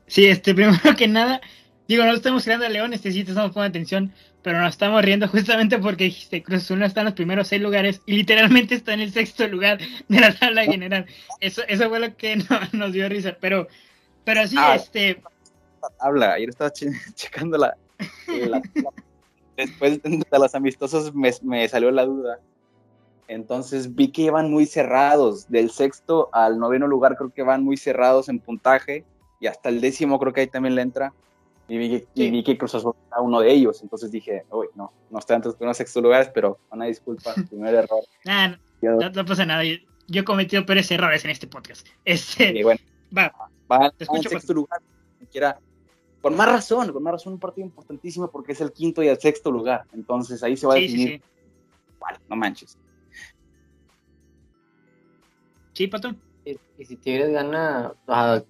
sí, 0.08 0.26
este, 0.26 0.56
primero 0.56 0.80
que 0.97 1.08
nada, 1.08 1.41
digo, 1.88 2.06
no 2.06 2.14
estamos 2.14 2.43
creando 2.43 2.66
a 2.66 2.70
León, 2.70 2.93
este 2.93 3.12
sí 3.12 3.20
estamos 3.20 3.51
poniendo 3.51 3.66
atención, 3.66 4.14
pero 4.46 4.62
nos 4.62 4.74
estamos 4.74 5.02
riendo 5.02 5.28
justamente 5.28 5.80
porque 5.80 6.04
dijiste 6.04 6.43
Cruz 6.43 6.62
Azul 6.62 6.84
está 6.84 7.02
en 7.02 7.06
los 7.06 7.16
primeros 7.16 7.48
seis 7.48 7.60
lugares 7.60 8.00
y 8.06 8.16
literalmente 8.16 8.76
está 8.76 8.93
en 8.93 9.00
el 9.00 9.12
sexto 9.12 9.48
lugar 9.48 9.80
de 10.08 10.20
la 10.20 10.38
tabla 10.38 10.66
general. 10.66 11.08
Eso, 11.39 11.64
eso 11.68 11.89
fue 11.89 12.00
lo 12.00 12.16
que 12.16 12.38
nos 12.72 12.93
dio 12.93 13.10
risa, 13.10 13.36
pero, 13.41 13.68
pero 14.24 14.48
sí, 14.48 14.56
ah, 14.60 14.76
este... 14.76 15.20
Habla, 16.00 16.34
ayer 16.34 16.50
estaba 16.50 16.72
checando 17.16 17.58
la, 17.58 17.76
Después 19.58 20.04
de 20.04 20.24
los 20.32 20.54
amistosos 20.54 21.16
me, 21.16 21.32
me 21.41 21.68
salió 21.68 21.89
la 21.89 22.06
duda. 22.06 22.39
Entonces 23.28 23.96
vi 23.96 24.12
que 24.12 24.24
iban 24.24 24.52
muy 24.52 24.68
cerrados. 24.68 25.50
Del 25.50 25.72
sexto 25.72 26.30
al 26.34 26.60
noveno 26.60 26.86
lugar 26.86 27.18
creo 27.18 27.34
que 27.34 27.41
van 27.41 27.64
muy 27.64 27.78
cerrados 27.78 28.30
en 28.30 28.38
puntaje. 28.38 29.06
Y 29.39 29.48
hasta 29.48 29.70
el 29.70 29.82
décimo 29.82 30.20
creo 30.20 30.34
que 30.34 30.41
ahí 30.41 30.48
también 30.48 30.76
le 30.76 30.84
entra. 30.84 31.14
Y 31.68 31.78
vi 31.78 31.89
que, 31.89 32.07
y 32.13 32.30
vi 32.30 32.43
que 32.43 32.57
Cruz 32.57 32.76
Azul 32.76 32.93
era 33.07 33.22
uno 33.22 33.39
de 33.39 33.51
ellos. 33.51 33.82
Entonces 33.82 34.11
dije, 34.11 34.45
uy, 34.51 34.68
no, 34.76 34.91
no 35.09 35.20
está 35.20 35.36
entre 35.36 35.51
los 35.59 35.78
sexto 35.78 36.01
lugares, 36.01 36.30
pero 36.34 36.59
una 36.72 36.86
disculpa, 36.86 37.34
primer 37.49 37.74
error. 37.74 38.03
Ah, 38.28 38.55
no, 38.82 39.26
pasa 39.26 39.45
nada. 39.45 39.63
Yo, 39.63 40.22
he 40.22 40.24
cometido 40.24 40.66
peores 40.66 40.91
errores 40.91 41.26
en 41.26 41.32
este 41.32 41.47
podcast. 41.47 41.88
Este, 42.03 42.63
bueno, 42.63 42.80
va, 43.16 43.34
va, 43.72 43.89
te 43.91 44.03
escucho, 44.03 44.30
en 44.30 44.30
sexto 44.30 44.53
lugar. 44.53 44.80
Quiera, 45.32 45.59
con 46.22 46.36
más 46.36 46.47
razón, 46.47 46.91
con 46.93 47.01
más 47.01 47.13
razón, 47.13 47.34
un 47.34 47.39
partido 47.39 47.66
importantísimo 47.66 48.30
porque 48.30 48.51
es 48.51 48.61
el 48.61 48.72
quinto 48.72 49.01
y 49.01 49.07
el 49.07 49.20
sexto 49.20 49.51
lugar. 49.51 49.86
Entonces 49.93 50.43
ahí 50.43 50.55
se 50.55 50.68
va 50.68 50.74
a 50.74 50.78
definir. 50.78 51.22
Vale, 51.99 52.20
no 52.30 52.36
manches. 52.36 52.78
Sí, 55.74 55.88
Pato. 55.88 56.16
Y, 56.45 56.86
si 56.86 56.95
Tigres 56.95 57.32
gana, 57.32 57.93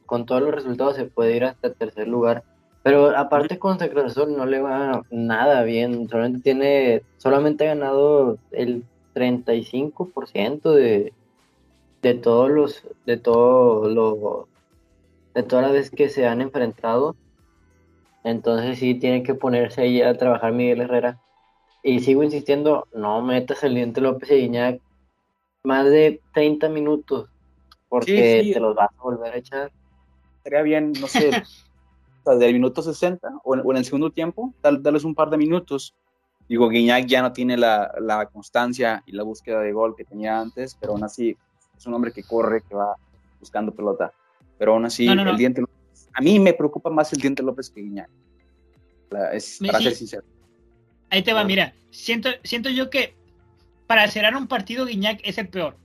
con 0.06 0.26
todos 0.26 0.42
los 0.42 0.54
resultados 0.54 0.98
se 0.98 1.06
puede 1.06 1.38
ir 1.38 1.46
hasta 1.46 1.68
el 1.68 1.76
tercer 1.76 2.08
lugar 2.08 2.44
pero 2.86 3.18
aparte 3.18 3.58
con 3.58 3.80
Cruz 3.80 4.06
Azul 4.06 4.38
no 4.38 4.46
le 4.46 4.62
va 4.62 5.02
nada 5.10 5.64
bien, 5.64 6.08
solamente 6.08 6.42
tiene, 6.42 7.02
solamente 7.18 7.64
ha 7.64 7.74
ganado 7.74 8.38
el 8.52 8.84
35% 9.16 10.72
de, 10.72 11.12
de 12.04 12.14
todos 12.14 12.52
los, 12.52 12.84
de 13.08 13.18
todo 13.18 13.90
lo, 13.90 14.48
de 15.34 15.42
todas 15.42 15.66
las 15.66 15.72
veces 15.72 15.90
que 15.90 16.10
se 16.10 16.28
han 16.28 16.42
enfrentado. 16.42 17.16
Entonces 18.24 18.78
sí 18.78 18.94
tiene 18.94 19.24
que 19.24 19.34
ponerse 19.34 19.82
ahí 19.82 20.04
a 20.04 20.16
trabajar 20.16 20.54
Miguel 20.54 20.82
Herrera. 20.82 21.20
Y 21.82 22.02
sigo 22.02 22.22
insistiendo, 22.22 22.88
no 22.94 23.20
metas 23.24 23.64
el 23.64 23.74
diente 23.74 24.00
López 24.00 24.30
y 24.30 24.42
Guiñac 24.42 24.80
más 25.64 25.86
de 25.86 26.22
30 26.36 26.70
minutos, 26.70 27.32
porque 27.90 28.52
te 28.54 28.60
los 28.60 28.76
vas 28.76 28.92
a 28.96 29.02
volver 29.02 29.34
a 29.34 29.38
echar. 29.38 29.72
Sería 30.44 30.62
bien, 30.62 30.94
no 31.02 31.08
sé, 31.08 31.32
del 32.34 32.54
minuto 32.54 32.82
60 32.82 33.42
o 33.44 33.56
en, 33.56 33.78
el 33.78 33.86
segundo 33.86 34.10
tiempo, 34.12 34.54
tal, 34.62 34.82
darles 34.82 35.04
un 35.04 35.14
par 35.14 35.30
de 35.30 35.38
minutos. 35.38 35.94
Digo, 36.48 36.70
Guiñac 36.70 37.06
ya 37.06 37.22
no 37.22 37.34
tiene 37.34 37.58
la, 37.58 37.94
la, 38.00 38.26
constancia 38.28 39.04
y 39.06 39.12
la 39.12 39.24
búsqueda 39.24 39.62
de 39.62 39.72
gol 39.72 39.96
que 39.96 40.06
tenía 40.06 40.40
antes, 40.40 40.76
pero 40.80 40.94
aún 40.94 41.04
así 41.04 41.36
es 41.76 41.86
un 41.86 41.94
hombre 41.94 42.12
que 42.12 42.24
corre, 42.24 42.62
que 42.62 42.76
va 42.76 42.96
buscando 43.40 43.74
pelota. 43.74 44.12
Pero 44.58 44.74
aún 44.74 44.86
así, 44.86 45.08
el 45.08 45.38
Diente 45.38 45.64
a 46.14 46.22
mí 46.22 46.40
me 46.40 46.54
preocupa 46.54 46.90
más 46.90 47.12
el 47.14 47.20
Diente 47.20 47.44
López 47.44 47.70
que 47.70 47.82
Guiñac. 47.82 48.10
Es, 49.34 49.60
para 49.60 49.80
ser 49.80 49.96
sincero. 49.96 50.24
Ahí 51.10 51.22
te 51.22 51.34
va, 51.34 51.44
mira, 51.44 51.74
siento, 51.92 52.30
siento 52.44 52.70
yo 52.70 52.90
que 52.90 53.16
para 53.88 54.08
cerrar 54.10 54.36
un 54.36 54.48
partido 54.48 54.86
Guiñac 54.86 55.20
es 55.24 55.38
el 55.38 55.50
peor. 55.50 55.78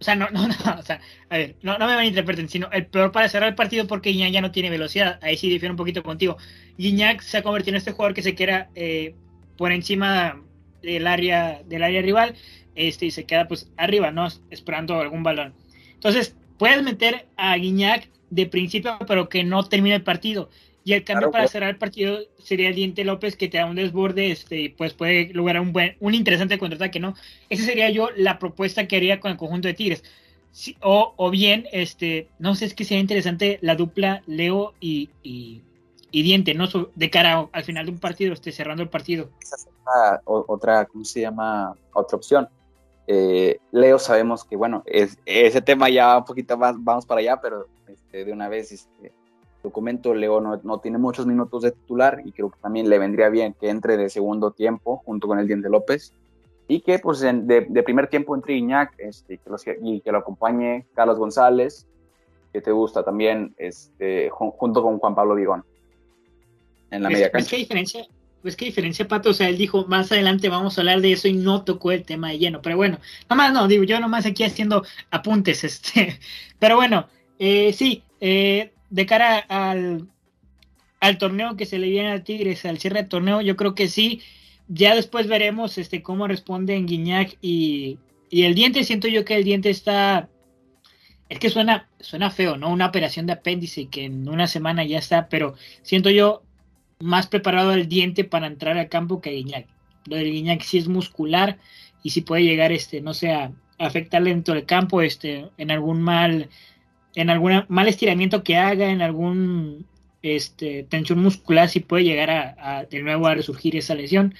O 0.00 0.04
sea, 0.04 0.16
no, 0.16 0.28
no, 0.32 0.48
no, 0.48 0.54
o 0.78 0.82
sea, 0.82 1.00
a 1.28 1.36
ver, 1.38 1.56
no, 1.62 1.78
no 1.78 1.86
me 1.86 1.94
malinterpreten, 1.94 2.48
sino 2.48 2.70
el 2.72 2.86
peor 2.86 3.12
para 3.12 3.28
cerrar 3.28 3.48
el 3.48 3.54
partido 3.54 3.86
porque 3.86 4.10
Guiñac 4.10 4.32
ya 4.32 4.40
no 4.40 4.50
tiene 4.50 4.70
velocidad. 4.70 5.18
Ahí 5.22 5.36
sí 5.36 5.48
difiero 5.48 5.72
un 5.72 5.78
poquito 5.78 6.02
contigo. 6.02 6.36
Guiñac 6.78 7.20
se 7.22 7.38
ha 7.38 7.42
convertido 7.42 7.74
en 7.74 7.78
este 7.78 7.92
jugador 7.92 8.14
que 8.14 8.22
se 8.22 8.34
queda 8.34 8.70
eh, 8.74 9.14
por 9.56 9.72
encima 9.72 10.40
del 10.82 11.06
área, 11.06 11.62
del 11.66 11.82
área 11.82 12.02
rival 12.02 12.34
este, 12.74 13.06
y 13.06 13.10
se 13.10 13.24
queda 13.24 13.48
pues 13.48 13.70
arriba, 13.76 14.10
¿no? 14.10 14.28
Esperando 14.50 15.00
algún 15.00 15.22
balón. 15.22 15.54
Entonces, 15.94 16.36
puedes 16.58 16.82
meter 16.82 17.26
a 17.36 17.56
Guiñac 17.56 18.08
de 18.30 18.46
principio, 18.46 18.98
pero 19.06 19.28
que 19.28 19.44
no 19.44 19.64
termine 19.64 19.96
el 19.96 20.02
partido. 20.02 20.50
Y 20.84 20.92
el 20.92 21.02
cambio 21.02 21.30
para 21.30 21.48
cerrar 21.48 21.70
el 21.70 21.78
partido 21.78 22.18
sería 22.38 22.68
el 22.68 22.74
Diente 22.74 23.04
López 23.04 23.36
que 23.36 23.48
te 23.48 23.56
da 23.56 23.64
un 23.64 23.74
desborde 23.74 24.30
este, 24.30 24.60
y 24.60 24.68
pues 24.68 24.92
puede 24.92 25.32
lograr 25.32 25.62
un 25.62 25.72
buen, 25.72 25.96
un 25.98 26.14
interesante 26.14 26.58
contraataque, 26.58 27.00
¿no? 27.00 27.14
Esa 27.48 27.64
sería 27.64 27.88
yo 27.88 28.10
la 28.16 28.38
propuesta 28.38 28.86
que 28.86 28.96
haría 28.96 29.18
con 29.18 29.30
el 29.30 29.38
conjunto 29.38 29.66
de 29.66 29.74
Tigres. 29.74 30.04
o, 30.82 31.14
o, 31.16 31.30
bien, 31.30 31.66
este, 31.72 32.28
no 32.38 32.54
sé, 32.54 32.66
es 32.66 32.74
que 32.74 32.84
sería 32.84 33.00
interesante 33.00 33.58
la 33.62 33.76
dupla 33.76 34.22
Leo 34.26 34.74
y, 34.78 35.08
y, 35.22 35.62
Diente, 36.12 36.54
¿no? 36.54 36.68
De 36.94 37.10
cara 37.10 37.48
al 37.50 37.64
final 37.64 37.86
de 37.86 37.92
un 37.92 37.98
partido, 37.98 38.34
esté 38.34 38.52
cerrando 38.52 38.82
el 38.82 38.90
partido. 38.90 39.30
Esa 39.40 39.56
es 39.56 39.68
otra, 40.26 40.84
¿cómo 40.84 41.04
se 41.04 41.22
llama? 41.22 41.74
Otra 41.94 42.16
opción. 42.16 42.48
Eh, 43.06 43.58
Leo 43.72 43.98
sabemos 43.98 44.44
que, 44.44 44.54
bueno, 44.54 44.82
es, 44.86 45.18
ese 45.24 45.60
tema 45.60 45.88
ya 45.88 46.18
un 46.18 46.24
poquito 46.24 46.56
más, 46.56 46.76
vamos 46.78 47.04
para 47.06 47.20
allá, 47.20 47.40
pero 47.40 47.66
este, 47.88 48.24
de 48.24 48.32
una 48.32 48.48
vez, 48.48 48.70
este, 48.70 49.12
documento, 49.64 50.14
Leo 50.14 50.40
no, 50.40 50.78
tiene 50.78 50.98
muchos 50.98 51.26
minutos 51.26 51.62
de 51.62 51.72
titular 51.72 52.20
y 52.24 52.30
creo 52.30 52.50
que 52.50 52.58
también 52.60 52.88
le 52.88 52.98
vendría 52.98 53.30
bien 53.30 53.54
que 53.58 53.70
entre 53.70 53.96
de 53.96 54.08
segundo 54.10 54.52
tiempo 54.52 55.02
junto 55.04 55.26
con 55.26 55.40
el 55.40 55.48
Diente 55.48 55.68
López 55.68 56.12
y 56.68 56.80
que 56.80 56.98
pues 56.98 57.20
de, 57.20 57.82
primer 57.84 58.06
tiempo 58.08 58.36
entre 58.36 58.54
Iñak 58.54 58.94
este, 58.98 59.40
y 59.82 60.00
que 60.00 60.12
lo 60.12 60.18
acompañe 60.18 60.86
Carlos 60.94 61.18
González, 61.18 61.86
que 62.52 62.60
te 62.60 62.70
gusta 62.70 63.02
también 63.02 63.54
este, 63.56 64.30
junto 64.30 64.82
con 64.82 64.98
Juan 64.98 65.14
Pablo 65.14 65.34
Vigón 65.34 65.64
en 66.90 67.02
la 67.02 67.08
media 67.08 67.30
cancha. 67.30 67.50
¿Qué 67.50 67.56
diferencia? 67.56 68.06
Pues 68.42 68.56
qué 68.56 68.66
diferencia, 68.66 69.08
Pato, 69.08 69.30
o 69.30 69.32
sea, 69.32 69.48
él 69.48 69.56
dijo, 69.56 69.86
más 69.86 70.12
adelante 70.12 70.50
vamos 70.50 70.76
a 70.76 70.82
hablar 70.82 71.00
de 71.00 71.12
eso 71.12 71.28
y 71.28 71.32
no 71.32 71.64
tocó 71.64 71.92
el 71.92 72.04
tema 72.04 72.28
de 72.28 72.38
lleno, 72.38 72.60
pero 72.60 72.76
bueno, 72.76 72.98
nomás 73.30 73.54
no, 73.54 73.66
digo, 73.66 73.84
yo 73.84 73.98
nomás 74.00 74.26
aquí 74.26 74.44
haciendo 74.44 74.84
apuntes, 75.10 75.64
este, 75.64 76.20
pero 76.58 76.76
bueno, 76.76 77.06
eh, 77.38 77.72
sí, 77.72 78.02
eh, 78.20 78.73
de 78.94 79.06
cara 79.06 79.38
al, 79.38 80.06
al 81.00 81.18
torneo 81.18 81.56
que 81.56 81.66
se 81.66 81.80
le 81.80 81.88
viene 81.88 82.12
al 82.12 82.22
Tigres, 82.22 82.64
al 82.64 82.78
cierre 82.78 83.00
del 83.00 83.08
torneo, 83.08 83.40
yo 83.40 83.56
creo 83.56 83.74
que 83.74 83.88
sí. 83.88 84.22
Ya 84.68 84.94
después 84.94 85.26
veremos 85.26 85.78
este, 85.78 86.00
cómo 86.00 86.28
responden 86.28 86.86
Guiñac 86.86 87.36
y, 87.42 87.98
y 88.30 88.44
el 88.44 88.54
diente. 88.54 88.84
Siento 88.84 89.08
yo 89.08 89.24
que 89.24 89.34
el 89.34 89.42
diente 89.42 89.68
está. 89.68 90.28
Es 91.28 91.40
que 91.40 91.50
suena, 91.50 91.88
suena 91.98 92.30
feo, 92.30 92.56
¿no? 92.56 92.70
Una 92.70 92.86
operación 92.86 93.26
de 93.26 93.32
apéndice 93.32 93.88
que 93.88 94.04
en 94.04 94.28
una 94.28 94.46
semana 94.46 94.84
ya 94.84 94.98
está, 94.98 95.28
pero 95.28 95.56
siento 95.82 96.08
yo 96.08 96.44
más 97.00 97.26
preparado 97.26 97.72
el 97.72 97.88
diente 97.88 98.22
para 98.22 98.46
entrar 98.46 98.78
al 98.78 98.88
campo 98.88 99.20
que 99.20 99.32
Guiñac. 99.32 99.66
Lo 100.06 100.14
del 100.14 100.30
Guiñac 100.30 100.62
sí 100.62 100.78
es 100.78 100.86
muscular 100.86 101.58
y 102.04 102.10
sí 102.10 102.20
puede 102.20 102.44
llegar, 102.44 102.70
este, 102.70 103.00
no 103.00 103.12
sé, 103.12 103.32
a 103.32 103.50
afectarle 103.76 104.30
dentro 104.30 104.54
del 104.54 104.66
campo, 104.66 105.02
este, 105.02 105.50
en 105.58 105.72
algún 105.72 106.00
mal 106.00 106.48
en 107.14 107.30
algún 107.30 107.64
mal 107.68 107.88
estiramiento 107.88 108.42
que 108.42 108.56
haga, 108.56 108.90
en 108.90 109.02
algún 109.02 109.86
este, 110.22 110.84
tensión 110.84 111.20
muscular, 111.20 111.68
si 111.68 111.80
puede 111.80 112.04
llegar 112.04 112.30
a, 112.30 112.86
de 112.90 113.02
nuevo 113.02 113.26
a 113.26 113.34
resurgir 113.34 113.76
esa 113.76 113.94
lesión. 113.94 114.34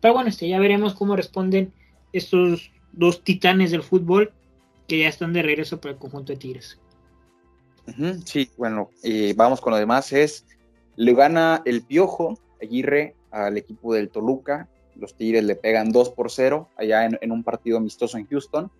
Pero 0.00 0.14
bueno, 0.14 0.28
este, 0.28 0.48
ya 0.48 0.58
veremos 0.58 0.94
cómo 0.94 1.16
responden 1.16 1.72
estos 2.12 2.70
dos 2.92 3.22
titanes 3.22 3.70
del 3.70 3.82
fútbol 3.82 4.32
que 4.88 4.98
ya 4.98 5.08
están 5.08 5.32
de 5.32 5.42
regreso 5.42 5.80
para 5.80 5.92
el 5.92 5.98
conjunto 5.98 6.32
de 6.32 6.38
Tigres. 6.38 6.78
sí, 8.24 8.50
bueno, 8.56 8.90
vamos 9.36 9.60
con 9.60 9.72
lo 9.72 9.78
demás. 9.78 10.12
Es, 10.12 10.46
le 10.96 11.14
gana 11.14 11.62
el 11.64 11.82
Piojo 11.82 12.38
Aguirre 12.60 13.14
al 13.30 13.56
equipo 13.56 13.94
del 13.94 14.10
Toluca. 14.10 14.68
Los 14.96 15.14
Tigres 15.14 15.44
le 15.44 15.54
pegan 15.54 15.92
2 15.92 16.10
por 16.10 16.30
0 16.30 16.68
allá 16.76 17.06
en, 17.06 17.32
un 17.32 17.42
partido 17.42 17.78
amistoso 17.78 18.18
en 18.18 18.26
Houston. 18.26 18.70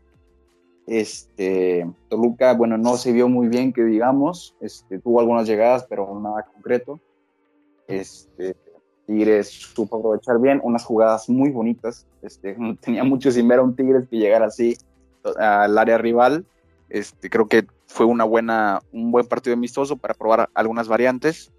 Este, 0.90 1.88
Toluca, 2.08 2.52
bueno, 2.54 2.76
no 2.76 2.96
se 2.96 3.12
vio 3.12 3.28
muy 3.28 3.46
bien, 3.46 3.72
que 3.72 3.84
digamos. 3.84 4.56
Este, 4.60 4.98
tuvo 4.98 5.20
algunas 5.20 5.46
llegadas, 5.46 5.86
pero 5.88 6.18
nada 6.18 6.42
concreto. 6.52 6.98
Este, 7.86 8.56
Tigres 9.06 9.48
supo 9.50 9.98
aprovechar 9.98 10.40
bien, 10.40 10.60
unas 10.64 10.84
jugadas 10.84 11.28
muy 11.28 11.50
bonitas. 11.50 12.08
Este, 12.22 12.56
tenía 12.80 13.04
mucho 13.04 13.30
sin 13.30 13.46
ver 13.46 13.60
a 13.60 13.62
un 13.62 13.76
Tigres 13.76 14.08
que 14.08 14.16
llegara 14.16 14.46
así 14.46 14.76
al 15.38 15.78
área 15.78 15.96
rival. 15.96 16.44
Este, 16.88 17.30
creo 17.30 17.46
que 17.46 17.68
fue 17.86 18.06
una 18.06 18.24
buena, 18.24 18.80
un 18.90 19.12
buen 19.12 19.26
partido 19.28 19.54
amistoso 19.54 19.96
para 19.96 20.14
probar 20.14 20.50
algunas 20.54 20.88
variantes. 20.88 21.52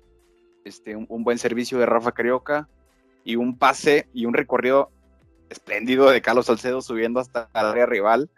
Este, 0.66 0.98
un, 0.98 1.24
buen 1.24 1.38
servicio 1.38 1.80
de 1.80 1.86
Rafa 1.86 2.12
Carioca 2.12 2.68
y 3.24 3.38
un 3.38 3.58
pase 3.58 4.10
y 4.14 4.26
un 4.26 4.34
recorrido 4.34 4.90
espléndido 5.50 6.10
de 6.10 6.22
Carlos 6.22 6.48
Salcedo 6.48 6.82
subiendo 6.82 7.22
hasta 7.22 7.50
el 7.54 7.66
área 7.66 7.86
rival 7.86 8.30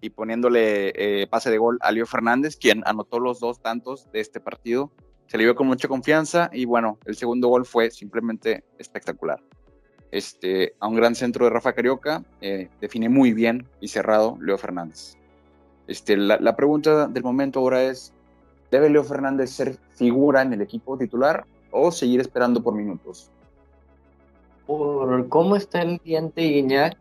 y 0.00 0.10
poniéndole 0.10 0.92
eh, 0.94 1.26
pase 1.26 1.50
de 1.50 1.58
gol 1.58 1.78
a 1.80 1.92
Leo 1.92 2.06
Fernández, 2.06 2.56
quien 2.56 2.82
anotó 2.86 3.18
los 3.18 3.40
dos 3.40 3.60
tantos 3.60 4.10
de 4.12 4.20
este 4.20 4.40
partido 4.40 4.92
se 5.26 5.38
le 5.38 5.44
vio 5.44 5.56
con 5.56 5.66
mucha 5.66 5.88
confianza 5.88 6.50
y 6.52 6.64
bueno, 6.64 6.98
el 7.04 7.16
segundo 7.16 7.48
gol 7.48 7.66
fue 7.66 7.90
simplemente 7.90 8.64
espectacular. 8.78 9.40
Este, 10.12 10.74
a 10.78 10.86
un 10.86 10.94
gran 10.94 11.14
centro 11.14 11.44
de 11.44 11.50
Rafa 11.50 11.72
Carioca, 11.72 12.22
eh, 12.40 12.68
define 12.80 13.08
muy 13.08 13.32
bien 13.32 13.66
y 13.80 13.88
cerrado 13.88 14.38
Leo 14.40 14.56
Fernández. 14.56 15.16
Este, 15.88 16.16
la, 16.16 16.56
pregunta 16.56 17.06
del 17.08 17.22
momento 17.24 17.60
ahora 17.60 17.82
es, 17.82 18.12
¿debe 18.70 18.88
Leo 18.88 19.04
Fernández 19.04 19.50
ser 19.50 19.78
figura 19.94 20.42
en 20.42 20.52
el 20.52 20.62
equipo 20.62 20.96
titular 20.96 21.44
o 21.70 21.90
seguir 21.90 22.20
esperando 22.20 22.62
por 22.62 22.74
minutos? 22.74 23.30
Por 24.66 25.28
cómo 25.28 25.56
está 25.56 25.82
el 25.82 26.00
diente 26.04 26.42
Guiñac, 26.42 26.96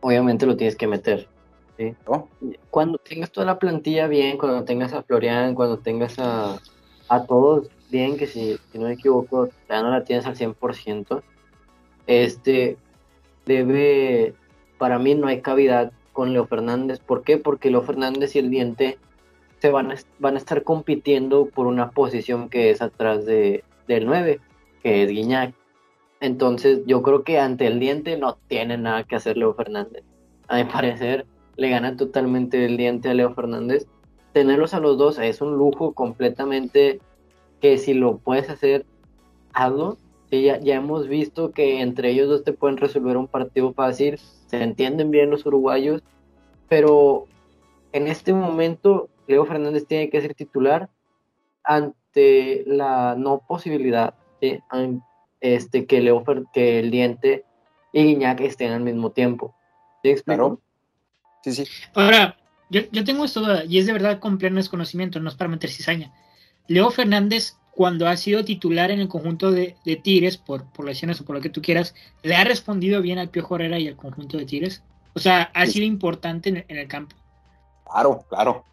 obviamente 0.00 0.46
lo 0.46 0.56
tienes 0.56 0.76
que 0.76 0.86
meter. 0.86 1.28
Cuando 2.70 2.98
tengas 2.98 3.30
toda 3.30 3.46
la 3.46 3.58
plantilla 3.58 4.08
bien, 4.08 4.36
cuando 4.36 4.64
tengas 4.64 4.92
a 4.92 5.02
Florian, 5.02 5.54
cuando 5.54 5.78
tengas 5.78 6.18
a, 6.18 6.58
a 7.08 7.24
todos 7.24 7.68
bien, 7.90 8.16
que 8.16 8.26
si, 8.26 8.58
no 8.74 8.86
me 8.86 8.94
equivoco, 8.94 9.48
ya 9.68 9.82
no 9.82 9.90
la 9.90 10.04
tienes 10.04 10.26
al 10.26 10.36
100%, 10.36 11.22
este, 12.06 12.76
debe, 13.46 14.34
para 14.78 14.98
mí 14.98 15.14
no 15.14 15.26
hay 15.28 15.40
cavidad 15.40 15.92
con 16.12 16.32
Leo 16.32 16.46
Fernández. 16.46 16.98
¿Por 17.00 17.22
qué? 17.22 17.38
Porque 17.38 17.70
Leo 17.70 17.82
Fernández 17.82 18.34
y 18.34 18.40
el 18.40 18.50
diente 18.50 18.98
se 19.60 19.70
van 19.70 19.92
a, 19.92 19.96
van 20.18 20.34
a 20.34 20.38
estar 20.38 20.62
compitiendo 20.62 21.46
por 21.46 21.66
una 21.66 21.90
posición 21.90 22.48
que 22.48 22.70
es 22.70 22.82
atrás 22.82 23.24
de, 23.24 23.64
del 23.86 24.06
9, 24.06 24.40
que 24.82 25.02
es 25.02 25.08
Guiñac. 25.10 25.54
Entonces 26.20 26.80
yo 26.86 27.02
creo 27.02 27.22
que 27.22 27.38
ante 27.38 27.66
el 27.66 27.78
diente 27.78 28.16
no 28.16 28.36
tiene 28.48 28.76
nada 28.76 29.04
que 29.04 29.16
hacer 29.16 29.36
Leo 29.36 29.54
Fernández. 29.54 30.02
A 30.48 30.56
mi 30.56 30.64
parecer 30.64 31.26
le 31.58 31.68
gana 31.68 31.96
totalmente 31.96 32.64
el 32.64 32.78
diente 32.78 33.10
a 33.10 33.14
Leo 33.14 33.34
Fernández 33.34 33.86
tenerlos 34.32 34.74
a 34.74 34.80
los 34.80 34.96
dos 34.98 35.18
es 35.18 35.40
un 35.40 35.56
lujo 35.56 35.92
completamente 35.94 37.00
que 37.60 37.78
si 37.78 37.94
lo 37.94 38.18
puedes 38.18 38.48
hacer, 38.50 38.86
hazlo. 39.52 39.96
ya, 40.30 40.60
ya 40.60 40.76
hemos 40.76 41.08
visto 41.08 41.50
que 41.50 41.80
entre 41.80 42.10
ellos 42.10 42.28
dos 42.28 42.44
te 42.44 42.52
pueden 42.52 42.76
resolver 42.76 43.16
un 43.16 43.26
partido 43.26 43.72
fácil, 43.72 44.18
se 44.18 44.62
entienden 44.62 45.10
bien 45.10 45.30
los 45.30 45.44
uruguayos, 45.44 46.02
pero 46.68 47.26
en 47.90 48.06
este 48.06 48.32
momento 48.32 49.08
Leo 49.26 49.44
Fernández 49.44 49.86
tiene 49.86 50.08
que 50.10 50.20
ser 50.20 50.34
titular 50.34 50.88
ante 51.64 52.62
la 52.66 53.16
no 53.16 53.42
posibilidad 53.46 54.14
de 54.40 54.62
este, 55.40 55.86
que, 55.86 56.00
Leo, 56.00 56.22
que 56.52 56.78
el 56.78 56.90
diente 56.90 57.44
y 57.92 58.04
Guiñac 58.04 58.40
estén 58.40 58.70
al 58.70 58.82
mismo 58.82 59.10
tiempo. 59.10 59.54
¿Sí 60.04 60.14
Claro. 60.22 60.60
Sí, 61.42 61.52
sí. 61.52 61.64
Ahora, 61.94 62.36
yo, 62.70 62.82
yo 62.92 63.04
tengo 63.04 63.24
esto 63.24 63.42
y 63.64 63.78
es 63.78 63.86
de 63.86 63.92
verdad 63.92 64.18
con 64.18 64.38
pleno 64.38 64.56
desconocimiento, 64.56 65.20
no 65.20 65.28
es 65.28 65.34
para 65.34 65.48
meter 65.48 65.70
cizaña. 65.70 66.12
Leo 66.66 66.90
Fernández, 66.90 67.56
cuando 67.72 68.06
ha 68.08 68.16
sido 68.16 68.44
titular 68.44 68.90
en 68.90 69.00
el 69.00 69.08
conjunto 69.08 69.50
de, 69.50 69.76
de 69.84 69.96
Tigres, 69.96 70.36
por, 70.36 70.64
por 70.72 70.84
lesiones 70.84 71.20
o 71.20 71.24
por 71.24 71.36
lo 71.36 71.42
que 71.42 71.48
tú 71.48 71.62
quieras, 71.62 71.94
¿le 72.22 72.36
ha 72.36 72.44
respondido 72.44 73.00
bien 73.00 73.18
al 73.18 73.30
Piojo 73.30 73.54
Herrera 73.54 73.78
y 73.78 73.88
al 73.88 73.96
conjunto 73.96 74.36
de 74.36 74.44
Tigres? 74.44 74.82
O 75.14 75.20
sea, 75.20 75.50
¿ha 75.54 75.66
sido 75.66 75.86
importante 75.86 76.64
en, 76.68 76.76
el 76.76 76.88
campo? 76.88 77.16
Claro, 77.90 78.24
claro. 78.28 78.64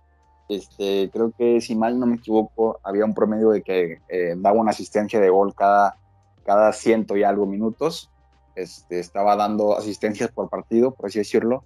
Este, 0.50 1.10
creo 1.12 1.32
que 1.36 1.62
si 1.62 1.76
mal 1.76 2.00
no 2.00 2.06
me 2.06 2.18
equivoco, 2.18 2.80
había 2.84 3.06
un 3.06 3.16
promedio 3.16 3.50
de 3.52 3.64
que 3.64 4.00
eh, 4.10 4.36
daba 4.38 4.60
una 4.60 4.72
asistencia 4.72 5.20
de 5.20 5.30
gol 5.30 5.56
cada, 5.56 5.98
cada 6.46 6.74
ciento 6.74 7.16
y 7.16 7.24
algo 7.24 7.46
minutos. 7.46 8.12
Este, 8.56 9.00
estaba 9.00 9.36
dando 9.36 9.78
asistencias 9.78 10.32
por 10.32 10.50
partido, 10.50 10.94
por 10.94 11.08
así 11.08 11.20
decirlo 11.20 11.64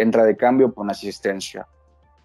entra 0.00 0.24
de 0.24 0.36
cambio 0.36 0.72
por 0.72 0.84
una 0.84 0.92
asistencia. 0.92 1.66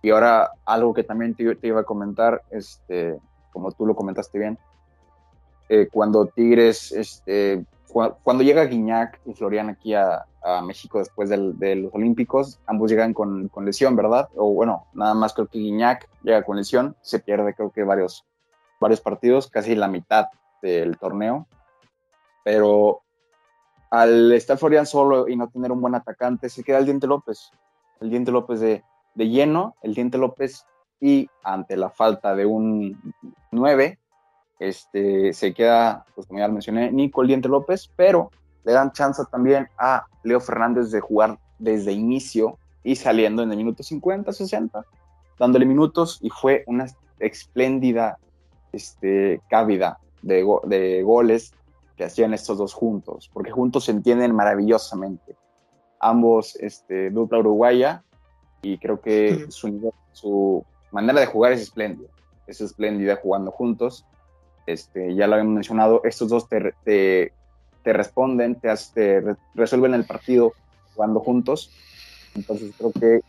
Y 0.01 0.11
ahora 0.11 0.51
algo 0.65 0.93
que 0.93 1.03
también 1.03 1.35
te, 1.35 1.57
iba 1.61 1.81
a 1.81 1.83
comentar, 1.83 2.41
este, 2.51 3.19
como 3.51 3.71
tú 3.71 3.85
lo 3.85 3.95
comentaste 3.95 4.37
bien, 4.37 4.57
eh, 5.67 5.87
cuando 5.91 6.27
Tigres, 6.27 6.91
este, 6.91 7.65
cuando 8.23 8.43
llega 8.43 8.65
Guiñac 8.65 9.21
y 9.25 9.33
Florian 9.33 9.69
aquí 9.69 9.93
a, 9.93 10.25
México 10.63 10.99
después 10.99 11.27
de 11.27 11.75
los 11.75 11.91
Olímpicos, 11.91 12.59
ambos 12.67 12.91
llegan 12.91 13.15
con, 13.15 13.47
con, 13.47 13.65
lesión, 13.65 13.95
¿verdad? 13.95 14.29
O 14.35 14.53
bueno, 14.53 14.85
nada 14.93 15.15
más 15.15 15.33
creo 15.33 15.47
que 15.47 15.57
Guiñac 15.57 16.07
llega 16.21 16.43
con 16.43 16.57
lesión, 16.57 16.95
se 17.01 17.17
pierde 17.17 17.55
creo 17.55 17.71
que 17.71 17.83
varios, 17.83 18.23
varios 18.79 19.01
partidos, 19.01 19.49
casi 19.49 19.73
la 19.73 19.87
mitad 19.87 20.27
del 20.61 20.99
torneo. 20.99 21.47
Pero 22.43 23.01
al 23.89 24.31
estar 24.33 24.57
Florian 24.57 24.85
solo 24.85 25.27
y 25.27 25.35
no 25.35 25.47
tener 25.49 25.71
un 25.71 25.81
buen 25.81 25.95
atacante, 25.95 26.49
se 26.49 26.63
queda 26.63 26.77
el 26.77 26.85
Diente 26.85 27.07
López. 27.07 27.49
El 28.01 28.09
Diente 28.09 28.31
López 28.31 28.59
de, 28.59 28.83
lleno, 29.15 29.75
el 29.81 29.93
Diente 29.93 30.17
López 30.17 30.65
y 30.99 31.29
ante 31.43 31.77
la 31.77 31.89
falta 31.89 32.35
de 32.35 32.45
un 32.45 33.13
9, 33.51 33.99
este, 34.59 35.33
se 35.33 35.53
queda, 35.53 36.05
pues 36.15 36.27
como 36.27 36.39
ya 36.39 36.47
mencioné, 36.47 36.91
Nico 36.91 37.21
el 37.21 37.27
Diente 37.27 37.49
López, 37.49 37.91
pero 37.95 38.31
le 38.63 38.73
dan 38.73 38.91
chance 38.91 39.21
también 39.31 39.67
a 39.77 40.05
Leo 40.23 40.39
Fernández 40.39 40.91
de 40.91 40.99
jugar 40.99 41.37
desde 41.59 41.91
inicio 41.91 42.57
y 42.83 42.95
saliendo 42.95 43.43
en 43.43 43.51
el 43.51 43.57
minuto 43.57 43.83
50, 43.83 44.31
60, 44.31 44.85
dándole 45.39 45.65
minutos 45.65 46.19
y 46.21 46.29
fue 46.29 46.63
una 46.67 46.87
espléndida 47.19 48.17
este, 48.71 49.41
de, 50.21 50.59
de 50.65 51.03
goles 51.03 51.53
que 51.95 52.03
hacían 52.03 52.33
estos 52.33 52.57
dos 52.57 52.73
juntos, 52.73 53.29
porque 53.33 53.51
juntos 53.51 53.85
se 53.85 53.91
entienden 53.91 54.35
maravillosamente. 54.35 55.37
Ambos 56.05 56.55
este, 56.57 57.09
dupla 57.09 57.39
uruguaya 57.39 58.03
y 58.61 58.77
creo 58.77 59.01
que 59.01 59.47
su, 59.49 59.93
su 60.11 60.65
manera 60.91 61.19
de 61.19 61.25
jugar 61.25 61.53
es 61.53 61.61
espléndida, 61.61 62.09
es 62.47 62.61
espléndida 62.61 63.15
jugando 63.15 63.51
juntos. 63.51 64.05
Este, 64.65 65.15
ya 65.15 65.27
lo 65.27 65.33
habíamos 65.33 65.55
mencionado, 65.55 66.01
estos 66.03 66.29
dos 66.29 66.49
te, 66.49 66.73
te, 66.83 67.33
te 67.83 67.93
responden, 67.93 68.55
te, 68.55 68.73
te, 68.93 69.35
resuelven 69.53 69.93
el 69.93 70.05
partido 70.05 70.53
jugando 70.93 71.19
juntos. 71.19 71.71
Entonces 72.35 72.73
creo 72.77 72.91
que 72.91 73.21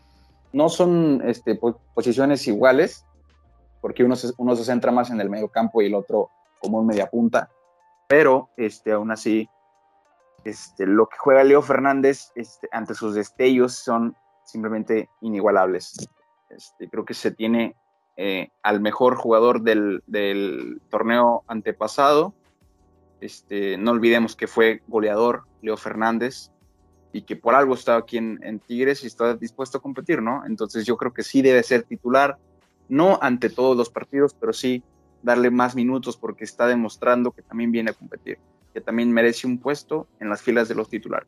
no 0.53 0.69
son 0.69 1.21
este, 1.25 1.59
posiciones 1.93 2.47
iguales, 2.47 3.05
porque 3.81 4.03
uno 4.03 4.15
se, 4.15 4.33
uno 4.37 4.55
se 4.55 4.65
centra 4.65 4.91
más 4.91 5.09
en 5.09 5.21
el 5.21 5.29
medio 5.29 5.47
campo 5.47 5.81
y 5.81 5.87
el 5.87 5.95
otro 5.95 6.29
como 6.59 6.79
un 6.79 6.87
media 6.87 7.07
punta 7.07 7.49
pero 8.07 8.49
este, 8.57 8.93
aún 8.93 9.11
así, 9.11 9.49
este, 10.47 10.85
lo 10.85 11.07
que 11.07 11.17
juega 11.17 11.43
Leo 11.43 11.61
Fernández 11.61 12.31
este, 12.35 12.69
ante 12.71 12.93
sus 12.93 13.13
destellos 13.13 13.73
son 13.73 14.15
simplemente 14.45 15.09
inigualables. 15.19 16.09
Este, 16.49 16.89
creo 16.89 17.03
que 17.03 17.13
se 17.13 17.31
tiene 17.31 17.75
eh, 18.15 18.49
al 18.63 18.79
mejor 18.79 19.15
jugador 19.15 19.61
del, 19.61 20.01
torneo 20.89 21.43
antepasado. 21.47 22.33
Este, 23.19 23.77
no 23.77 23.91
olvidemos 23.91 24.37
que 24.37 24.47
fue 24.47 24.81
goleador 24.87 25.43
Leo 25.61 25.75
Fernández 25.75 26.49
y 27.11 27.23
que 27.23 27.35
por 27.35 27.53
algo 27.53 27.73
está 27.73 27.97
aquí 27.97 28.17
en, 28.17 28.39
en, 28.41 28.59
Tigres 28.59 29.03
y 29.03 29.07
está 29.07 29.33
dispuesto 29.33 29.79
a 29.79 29.81
competir, 29.81 30.21
¿no? 30.21 30.45
Entonces 30.45 30.85
yo 30.85 30.95
creo 30.95 31.13
que 31.13 31.23
sí 31.23 31.41
debe 31.41 31.61
ser 31.63 31.83
titular, 31.83 32.37
no 32.87 33.19
ante 33.21 33.49
todos 33.49 33.75
los 33.75 33.89
partidos, 33.89 34.33
pero 34.33 34.53
sí 34.53 34.81
darle 35.23 35.51
más 35.51 35.75
minutos 35.75 36.15
porque 36.15 36.45
está 36.45 36.67
demostrando 36.67 37.31
que 37.31 37.41
también 37.41 37.71
viene 37.71 37.91
a 37.91 37.93
competir, 37.93 38.39
que 38.77 38.81
también 38.81 39.11
merece 39.11 39.47
un 39.47 39.57
puesto 39.57 40.07
en 40.19 40.29
las 40.29 40.43
filas 40.43 40.69
de 40.69 40.75
los 40.75 40.87
titulares. 40.87 41.27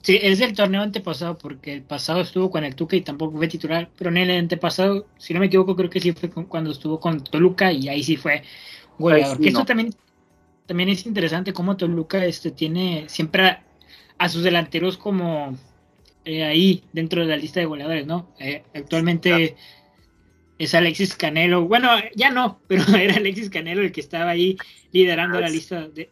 Sí, 0.00 0.16
es 0.22 0.40
el 0.40 0.54
torneo 0.54 0.80
antepasado 0.80 1.36
porque 1.36 1.72
el 1.72 1.82
pasado 1.82 2.20
estuvo 2.20 2.52
con 2.52 2.62
el 2.62 2.76
Tuca 2.76 2.94
y 2.94 3.00
tampoco 3.00 3.36
fue 3.36 3.48
titular, 3.48 3.90
pero 3.98 4.10
en 4.10 4.18
el 4.18 4.30
antepasado, 4.30 5.08
si 5.18 5.34
no 5.34 5.40
me 5.40 5.46
equivoco, 5.46 5.74
creo 5.74 5.90
que 5.90 5.98
sí 5.98 6.12
fue 6.12 6.30
cuando 6.30 6.70
estuvo 6.70 7.00
con 7.00 7.24
Toluca 7.24 7.72
y 7.72 7.88
ahí 7.88 8.04
sí 8.04 8.16
fue 8.16 8.44
goleador. 8.96 9.40
que 9.40 9.48
esto 9.48 9.64
también, 9.64 9.92
también 10.66 10.88
es 10.88 11.04
interesante 11.04 11.52
cómo 11.52 11.76
Toluca 11.76 12.24
este, 12.24 12.52
tiene 12.52 13.06
siempre 13.08 13.58
a, 14.16 14.28
sus 14.28 14.44
delanteros 14.44 14.96
como 14.96 15.58
eh, 16.24 16.44
ahí 16.44 16.84
dentro 16.92 17.22
de 17.22 17.26
la 17.26 17.36
lista 17.36 17.58
de 17.58 17.66
goleadores, 17.66 18.06
¿no? 18.06 18.28
Eh, 18.38 18.62
actualmente 18.72 19.56
es 20.58 20.74
Alexis 20.74 21.16
Canelo. 21.16 21.66
Bueno, 21.66 21.90
ya 22.14 22.30
no, 22.30 22.60
pero 22.66 22.84
era 22.96 23.16
Alexis 23.16 23.50
Canelo 23.50 23.82
el 23.82 23.92
que 23.92 24.00
estaba 24.00 24.30
ahí 24.30 24.56
liderando 24.92 25.40
la 25.40 25.48
lista 25.48 25.88
de. 25.88 26.10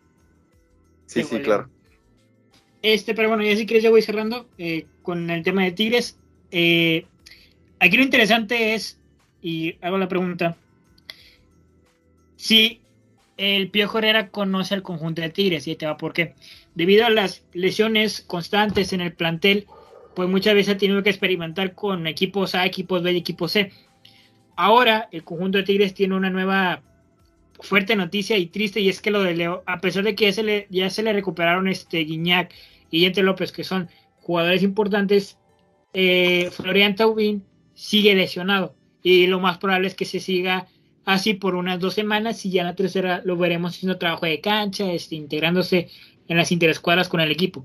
Sí, 1.07 1.23
sí, 1.23 1.39
claro. 1.41 1.69
Este, 2.83 3.15
pero 3.15 3.29
bueno, 3.29 3.45
ya 3.45 3.57
si 3.57 3.67
quieres, 3.67 3.85
ya 3.85 3.91
voy 3.91 4.03
cerrando 4.03 4.49
eh, 4.59 4.87
con 5.03 5.31
el 5.31 5.43
tema 5.43 5.63
de 5.63 5.73
Tigres. 5.73 6.19
Eh, 6.51 7.07
aquí 7.79 7.97
lo 7.97 8.03
interesante 8.03 8.75
es, 8.75 8.99
y 9.41 9.77
hago 9.81 9.99
la 9.99 10.09
pregunta, 10.09 10.57
si 12.37 12.81
el 13.37 13.71
Piojo 13.71 13.99
Herrera 13.99 14.31
conoce 14.31 14.75
al 14.75 14.83
conjunto 14.83 15.23
de 15.23 15.31
Tigres, 15.31 15.69
y 15.69 15.77
te 15.77 15.87
va 15.87 15.97
por 15.97 16.13
qué. 16.13 16.35
Debido 16.75 17.07
a 17.07 17.11
las 17.11 17.45
lesiones 17.53 18.23
constantes 18.23 18.93
en 18.93 19.01
el 19.01 19.13
plantel, 19.13 19.67
pues 20.15 20.29
muchas 20.29 20.55
veces 20.55 20.75
ha 20.75 20.79
tenido 20.79 21.03
que 21.03 21.11
experimentar 21.11 21.75
con 21.75 22.07
equipos 22.07 22.55
A, 22.55 22.67
equipos 22.67 23.03
B 23.03 23.13
y 23.13 23.19
equipos 23.19 23.53
C. 23.53 23.73
Ahora 24.57 25.09
el 25.13 25.25
conjunto 25.25 25.59
de 25.59 25.65
Tigres 25.65 25.95
tiene 25.95 26.15
una 26.15 26.31
nueva 26.31 26.83
fuerte 27.61 27.97
noticia 27.97 28.37
y 28.37 28.47
triste 28.47 28.81
y 28.81 28.89
es 28.89 29.01
que 29.01 29.11
lo 29.11 29.23
de 29.23 29.35
Leo, 29.35 29.63
a 29.67 29.81
pesar 29.81 30.05
de 30.05 30.15
que 30.15 30.31
ya 30.71 30.91
se 30.91 31.03
le, 31.03 31.13
recuperaron 31.13 31.69
este 31.69 31.99
Guiñac 31.99 32.53
y 32.91 33.01
Yente 33.01 33.23
López, 33.23 33.53
que 33.53 33.65
son 33.65 33.89
jugadores 34.21 34.63
importantes, 34.63 35.39
eh, 35.95 36.51
Florian 36.53 36.97
Taubín 36.97 37.45
sigue 37.75 38.15
lesionado 38.15 38.75
y 39.03 39.27
lo 39.27 39.41
más 39.41 39.59
probable 39.59 39.89
es 39.89 39.95
que 39.95 40.05
se 40.05 40.21
siga 40.21 40.69
así 41.05 41.35
por 41.35 41.55
unas 41.55 41.81
dos 41.81 41.95
semanas 41.95 42.45
y 42.45 42.51
ya 42.51 42.63
en 42.63 42.69
la 42.69 42.77
tercera 42.77 43.23
lo 43.25 43.37
veremos 43.37 43.75
haciendo 43.75 43.99
trabajo 43.99 44.27
de 44.27 44.41
cancha, 44.41 44.93
este, 44.93 45.17
integrándose 45.17 45.89
en 46.29 46.37
las 46.37 46.53
interescuadras 46.53 47.09
con 47.09 47.21
el 47.21 47.31
equipo. 47.31 47.65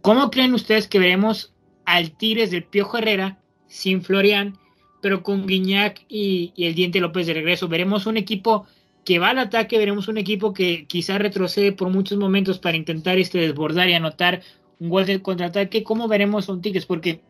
¿Cómo 0.00 0.30
creen 0.30 0.54
ustedes 0.54 0.88
que 0.88 0.98
veremos 0.98 1.54
al 1.84 2.12
Tigres 2.12 2.50
del 2.50 2.64
Piojo 2.64 2.98
Herrera 2.98 3.38
sin 3.68 4.02
Florian 4.02 4.58
pero 5.02 5.22
con 5.22 5.46
Guiñac 5.46 6.06
y, 6.08 6.54
el 6.56 6.74
Diente 6.74 7.00
López 7.00 7.26
de 7.26 7.34
regreso. 7.34 7.68
Veremos 7.68 8.06
un 8.06 8.16
equipo 8.16 8.66
que 9.04 9.18
va 9.18 9.30
al 9.30 9.38
ataque, 9.40 9.76
veremos 9.76 10.08
un 10.08 10.16
equipo 10.16 10.54
que 10.54 10.86
quizás 10.86 11.18
retrocede 11.20 11.72
por 11.72 11.90
muchos 11.90 12.16
momentos 12.18 12.58
para 12.60 12.76
intentar 12.76 13.18
este, 13.18 13.38
desbordar 13.38 13.90
y 13.90 13.94
anotar 13.94 14.42
un 14.78 14.88
gol 14.88 15.04
de 15.04 15.20
contraataque. 15.20 15.82
¿Cómo 15.82 16.06
veremos 16.08 16.48
a 16.48 16.52
un 16.52 16.62
Tigres? 16.62 16.86
Porque, 16.86 17.20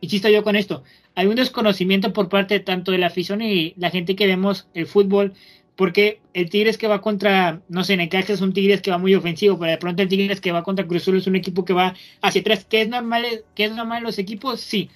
insisto 0.00 0.28
yo 0.28 0.42
con 0.42 0.56
esto, 0.56 0.82
hay 1.14 1.28
un 1.28 1.36
desconocimiento 1.36 2.12
por 2.12 2.28
parte 2.28 2.58
tanto 2.58 2.90
de 2.90 2.98
la 2.98 3.06
afición 3.06 3.42
y 3.42 3.74
la 3.76 3.90
gente 3.90 4.16
que 4.16 4.26
vemos 4.26 4.66
el 4.74 4.86
fútbol, 4.86 5.32
porque 5.76 6.20
el 6.34 6.50
Tigres 6.50 6.78
que 6.78 6.88
va 6.88 7.00
contra, 7.00 7.62
no 7.68 7.84
sé, 7.84 7.96
Necaxa 7.96 8.32
es 8.32 8.40
un 8.40 8.52
Tigres 8.52 8.82
que 8.82 8.90
va 8.90 8.98
muy 8.98 9.14
ofensivo, 9.14 9.56
pero 9.56 9.70
de 9.70 9.78
pronto 9.78 10.02
el 10.02 10.08
Tigres 10.08 10.40
que 10.40 10.50
va 10.50 10.64
contra 10.64 10.86
Cruzul 10.86 11.16
es 11.16 11.28
un 11.28 11.36
equipo 11.36 11.64
que 11.64 11.74
va 11.74 11.94
hacia 12.22 12.40
atrás, 12.40 12.64
que 12.64 12.82
es 12.82 12.88
normal, 12.88 13.24
que 13.54 13.66
es 13.66 13.72
normal 13.72 14.02
los 14.02 14.18
equipos, 14.18 14.60
sí, 14.60 14.90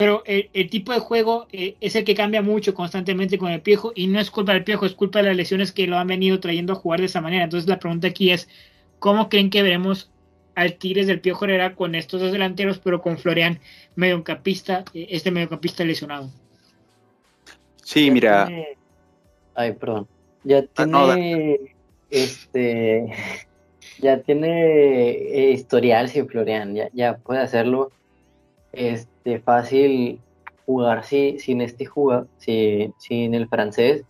pero 0.00 0.22
el, 0.24 0.70
tipo 0.70 0.94
de 0.94 0.98
juego 0.98 1.46
eh, 1.52 1.76
es 1.82 1.94
el 1.94 2.04
que 2.04 2.14
cambia 2.14 2.40
mucho 2.40 2.72
constantemente 2.72 3.36
con 3.36 3.50
el 3.50 3.60
Piojo 3.60 3.92
y 3.94 4.06
no 4.06 4.18
es 4.18 4.30
culpa 4.30 4.54
del 4.54 4.64
Piojo, 4.64 4.86
es 4.86 4.94
culpa 4.94 5.18
de 5.18 5.26
las 5.26 5.36
lesiones 5.36 5.72
que 5.72 5.86
lo 5.86 5.98
han 5.98 6.06
venido 6.06 6.40
trayendo 6.40 6.72
a 6.72 6.76
jugar 6.76 7.00
de 7.00 7.06
esa 7.06 7.20
manera. 7.20 7.44
Entonces 7.44 7.68
la 7.68 7.78
pregunta 7.78 8.08
aquí 8.08 8.30
es, 8.30 8.48
¿cómo 8.98 9.28
creen 9.28 9.50
que 9.50 9.62
veremos 9.62 10.10
al 10.54 10.76
Tigres 10.76 11.06
del 11.06 11.20
Piojo 11.20 11.44
Herrera 11.44 11.74
con 11.74 11.94
estos 11.94 12.22
dos 12.22 12.32
delanteros, 12.32 12.78
pero 12.78 13.02
con 13.02 13.18
Florian 13.18 13.60
mediocampista, 13.94 14.86
eh, 14.94 15.08
este 15.10 15.30
mediocampista 15.32 15.84
lesionado? 15.84 16.30
Sí, 17.84 18.10
mira. 18.10 18.48
Ay, 19.54 19.72
perdón. 19.72 20.08
Ya 20.44 20.64
ah, 20.76 20.86
tiene 20.86 21.60
este 22.08 23.12
ya 23.98 24.22
tiene 24.22 25.10
eh, 25.10 25.50
historial 25.50 26.08
sin 26.08 26.26
Florian, 26.26 26.74
ya, 26.74 26.88
ya 26.94 27.18
puede 27.18 27.40
hacerlo 27.40 27.92
este, 29.20 29.40
fácil 29.40 30.18
jugar 30.64 31.04
si, 31.04 31.38
sin 31.38 31.60
este 31.60 31.84
jugador, 31.84 32.26
si, 32.38 32.92
sin 32.98 33.34
el 33.34 33.48
francés. 33.48 34.04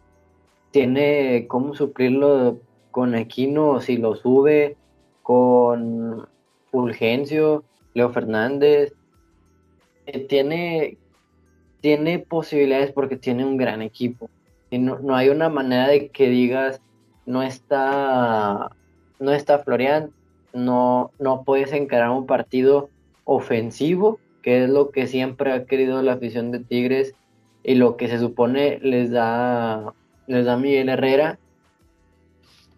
Tiene 0.70 1.46
cómo 1.48 1.74
suplirlo 1.74 2.60
con 2.92 3.16
Aquino 3.16 3.80
si 3.80 3.96
lo 3.96 4.14
sube, 4.14 4.76
con 5.22 6.28
Fulgencio, 6.70 7.64
Leo 7.94 8.10
Fernández. 8.10 8.92
Eh, 10.06 10.20
tiene, 10.20 10.96
tiene 11.80 12.20
posibilidades 12.20 12.92
porque 12.92 13.16
tiene 13.16 13.44
un 13.44 13.56
gran 13.56 13.82
equipo. 13.82 14.30
Y 14.70 14.78
no, 14.78 15.00
no, 15.00 15.16
hay 15.16 15.28
una 15.30 15.48
manera 15.48 15.88
de 15.88 16.08
que 16.10 16.28
digas, 16.28 16.80
no 17.26 17.42
está, 17.42 18.70
no 19.18 19.32
está 19.32 19.58
Florian, 19.58 20.12
no, 20.52 21.10
no 21.18 21.42
puedes 21.42 21.72
encarar 21.72 22.10
un 22.10 22.26
partido 22.26 22.90
ofensivo 23.24 24.20
que 24.42 24.64
es 24.64 24.70
lo 24.70 24.90
que 24.90 25.06
siempre 25.06 25.52
ha 25.52 25.64
querido 25.64 26.02
la 26.02 26.14
afición 26.14 26.50
de 26.50 26.60
Tigres 26.60 27.14
y 27.62 27.74
lo 27.74 27.96
que 27.96 28.08
se 28.08 28.18
supone 28.18 28.78
les 28.82 29.10
da, 29.10 29.92
les 30.26 30.44
da 30.44 30.56
Miguel 30.56 30.88
Herrera. 30.88 31.38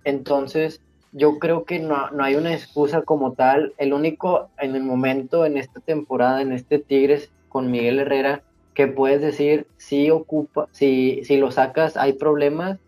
Entonces, 0.04 0.80
yo 1.12 1.38
creo 1.38 1.64
que 1.64 1.78
no, 1.78 2.08
hay 2.20 2.34
una 2.34 2.52
excusa 2.52 3.02
como 3.02 3.32
tal. 3.32 3.74
El 3.78 3.92
único 3.92 4.48
en 4.58 4.74
el 4.74 4.82
momento, 4.82 5.46
en 5.46 5.56
esta 5.56 5.80
temporada, 5.80 6.42
en 6.42 6.52
este 6.52 6.78
Tigres 6.78 7.30
con 7.48 7.70
Miguel 7.70 8.00
Herrera, 8.00 8.42
que 8.74 8.86
puedes 8.86 9.20
decir 9.20 9.66
si 9.76 10.10
ocupa, 10.10 10.68
si, 10.72 11.22
si 11.24 11.36
lo 11.36 11.50
sacas, 11.50 11.96
hay 11.96 12.14
problemas. 12.14 12.78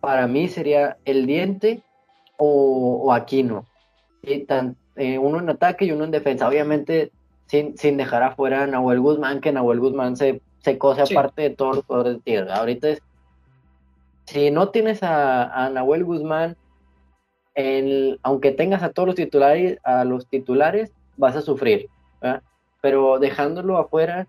Para 0.00 0.26
mí 0.26 0.48
sería 0.48 0.98
el 1.04 1.26
diente 1.26 1.82
o, 2.36 3.12
Aquino. 3.12 3.64
Y 4.22 4.40
tan, 4.40 4.76
eh, 4.96 5.18
uno 5.18 5.38
en 5.38 5.48
ataque 5.48 5.84
y 5.84 5.92
uno 5.92 6.04
en 6.04 6.10
defensa. 6.10 6.48
Obviamente 6.48 7.12
sin, 7.46 7.76
sin 7.76 7.96
dejar 7.96 8.22
afuera 8.22 8.64
a 8.64 8.66
Nahuel 8.66 9.00
Guzmán, 9.00 9.40
que 9.40 9.52
Nahuel 9.52 9.80
Guzmán 9.80 10.16
se, 10.16 10.40
se 10.60 10.78
cose 10.78 11.02
aparte 11.02 11.42
de 11.42 11.50
todos 11.50 11.76
los 11.76 11.84
jugadores 11.84 12.14
de 12.14 12.22
tierra. 12.22 12.56
Ahorita 12.56 12.88
es, 12.88 13.02
si 14.26 14.50
no 14.50 14.70
tienes 14.70 15.02
a, 15.02 15.64
a 15.64 15.70
Nahuel 15.70 16.04
Guzmán, 16.04 16.56
el, 17.54 18.18
aunque 18.22 18.52
tengas 18.52 18.82
a 18.82 18.90
todos 18.90 19.06
los 19.06 19.14
titulares, 19.14 19.78
a 19.84 20.04
los 20.04 20.26
titulares, 20.26 20.92
vas 21.16 21.36
a 21.36 21.42
sufrir. 21.42 21.88
Pero 22.80 23.18
dejándolo 23.18 23.78
afuera, 23.78 24.26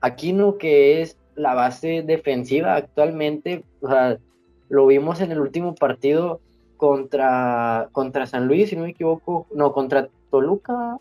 Aquino, 0.00 0.56
que 0.56 1.02
es 1.02 1.18
la 1.34 1.54
base 1.54 2.02
defensiva 2.02 2.76
actualmente, 2.76 3.64
lo 4.68 4.86
vimos 4.86 5.20
en 5.20 5.32
el 5.32 5.40
último 5.40 5.74
partido 5.74 6.40
contra, 6.76 7.88
contra 7.92 8.26
San 8.26 8.46
Luis, 8.46 8.70
si 8.70 8.76
no 8.76 8.84
me 8.84 8.90
equivoco, 8.90 9.46
no, 9.54 9.72
contra 9.72 10.08
Toluca, 10.30 10.98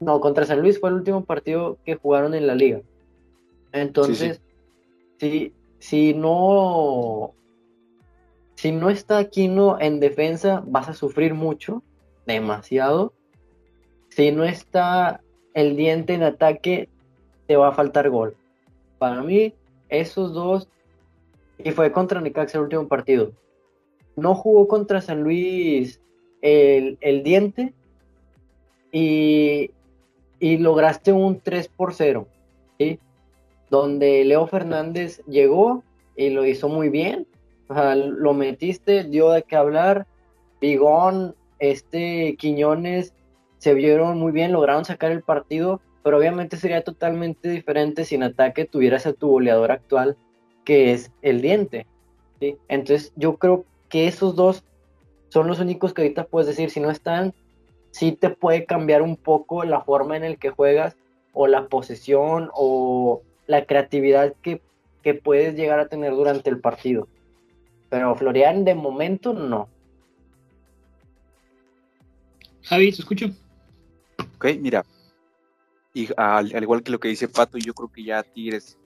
no, 0.00 0.20
contra 0.20 0.46
San 0.46 0.60
Luis 0.60 0.78
fue 0.78 0.90
el 0.90 0.96
último 0.96 1.24
partido 1.24 1.78
que 1.84 1.96
jugaron 1.96 2.34
en 2.34 2.46
la 2.46 2.54
liga. 2.54 2.80
Entonces, 3.72 4.40
Si, 5.18 5.52
si 5.78 6.14
no 6.14 7.34
si 8.58 8.72
no 8.72 8.90
está 8.90 9.18
Aquino 9.18 9.78
en 9.80 10.00
defensa, 10.00 10.64
vas 10.66 10.88
a 10.88 10.92
sufrir 10.92 11.32
mucho, 11.32 11.80
demasiado. 12.26 13.12
Si 14.08 14.32
no 14.32 14.42
está 14.42 15.20
el 15.54 15.76
diente 15.76 16.14
en 16.14 16.24
ataque, 16.24 16.88
te 17.46 17.56
va 17.56 17.68
a 17.68 17.72
faltar 17.72 18.10
gol. 18.10 18.36
Para 18.98 19.22
mí, 19.22 19.54
esos 19.88 20.34
dos, 20.34 20.68
y 21.58 21.70
fue 21.70 21.92
contra 21.92 22.20
Necaxa 22.20 22.58
el 22.58 22.64
último 22.64 22.88
partido. 22.88 23.30
No 24.16 24.34
jugó 24.34 24.66
contra 24.66 25.00
San 25.00 25.22
Luis 25.22 26.00
el, 26.42 26.98
el 27.00 27.22
diente 27.22 27.74
y 28.90 29.70
y 30.40 30.58
lograste 30.58 31.12
un 31.12 31.40
3 31.40 31.68
por 31.68 31.94
0, 31.94 32.26
¿sí? 32.78 32.98
Donde 33.70 34.24
Leo 34.24 34.46
Fernández 34.46 35.22
llegó 35.26 35.82
y 36.16 36.30
lo 36.30 36.44
hizo 36.46 36.68
muy 36.68 36.88
bien, 36.88 37.26
lo 37.68 38.34
metiste, 38.34 39.04
dio 39.04 39.30
de 39.30 39.42
qué 39.42 39.56
hablar, 39.56 40.06
Bigón, 40.60 41.34
este 41.58 42.36
Quiñones 42.36 43.14
se 43.58 43.74
vieron 43.74 44.18
muy 44.18 44.32
bien, 44.32 44.52
lograron 44.52 44.84
sacar 44.84 45.12
el 45.12 45.22
partido, 45.22 45.80
pero 46.02 46.18
obviamente 46.18 46.56
sería 46.56 46.82
totalmente 46.82 47.50
diferente 47.50 48.04
si 48.04 48.14
en 48.14 48.22
ataque 48.22 48.64
tuvieras 48.64 49.06
a 49.06 49.12
tu 49.12 49.28
goleador 49.28 49.72
actual, 49.72 50.16
que 50.64 50.92
es 50.92 51.10
el 51.22 51.40
diente. 51.42 51.86
¿sí? 52.40 52.56
Entonces 52.68 53.12
yo 53.16 53.36
creo 53.36 53.64
que 53.88 54.06
esos 54.06 54.36
dos 54.36 54.64
son 55.28 55.48
los 55.48 55.60
únicos 55.60 55.92
que 55.92 56.02
ahorita 56.02 56.24
puedes 56.24 56.46
decir, 56.46 56.70
si 56.70 56.80
no 56.80 56.90
están, 56.90 57.34
sí 57.90 58.12
te 58.12 58.30
puede 58.30 58.64
cambiar 58.64 59.02
un 59.02 59.16
poco 59.16 59.64
la 59.64 59.80
forma 59.80 60.16
en 60.16 60.24
el 60.24 60.38
que 60.38 60.50
juegas 60.50 60.96
o 61.32 61.46
la 61.46 61.68
posesión 61.68 62.50
o 62.54 63.22
la 63.46 63.64
creatividad 63.64 64.34
que, 64.42 64.62
puedes 65.24 65.54
llegar 65.54 65.80
a 65.80 65.88
tener 65.88 66.12
durante 66.12 66.50
el 66.50 66.60
partido. 66.60 67.08
Pero 67.88 68.14
Florian 68.14 68.66
de 68.66 68.74
momento 68.74 69.32
no. 69.32 69.70
Javi, 72.64 72.92
te 72.92 73.00
escucho. 73.00 73.30
Ok, 74.34 74.48
mira. 74.60 74.84
Y 75.94 76.10
al, 76.14 76.62
igual 76.62 76.82
que 76.82 76.92
lo 76.92 77.00
que 77.00 77.08
dice 77.08 77.26
Pato, 77.26 77.56
yo 77.56 77.72
creo 77.72 77.90
que 77.90 78.04
ya 78.04 78.22
Tigres. 78.22 78.76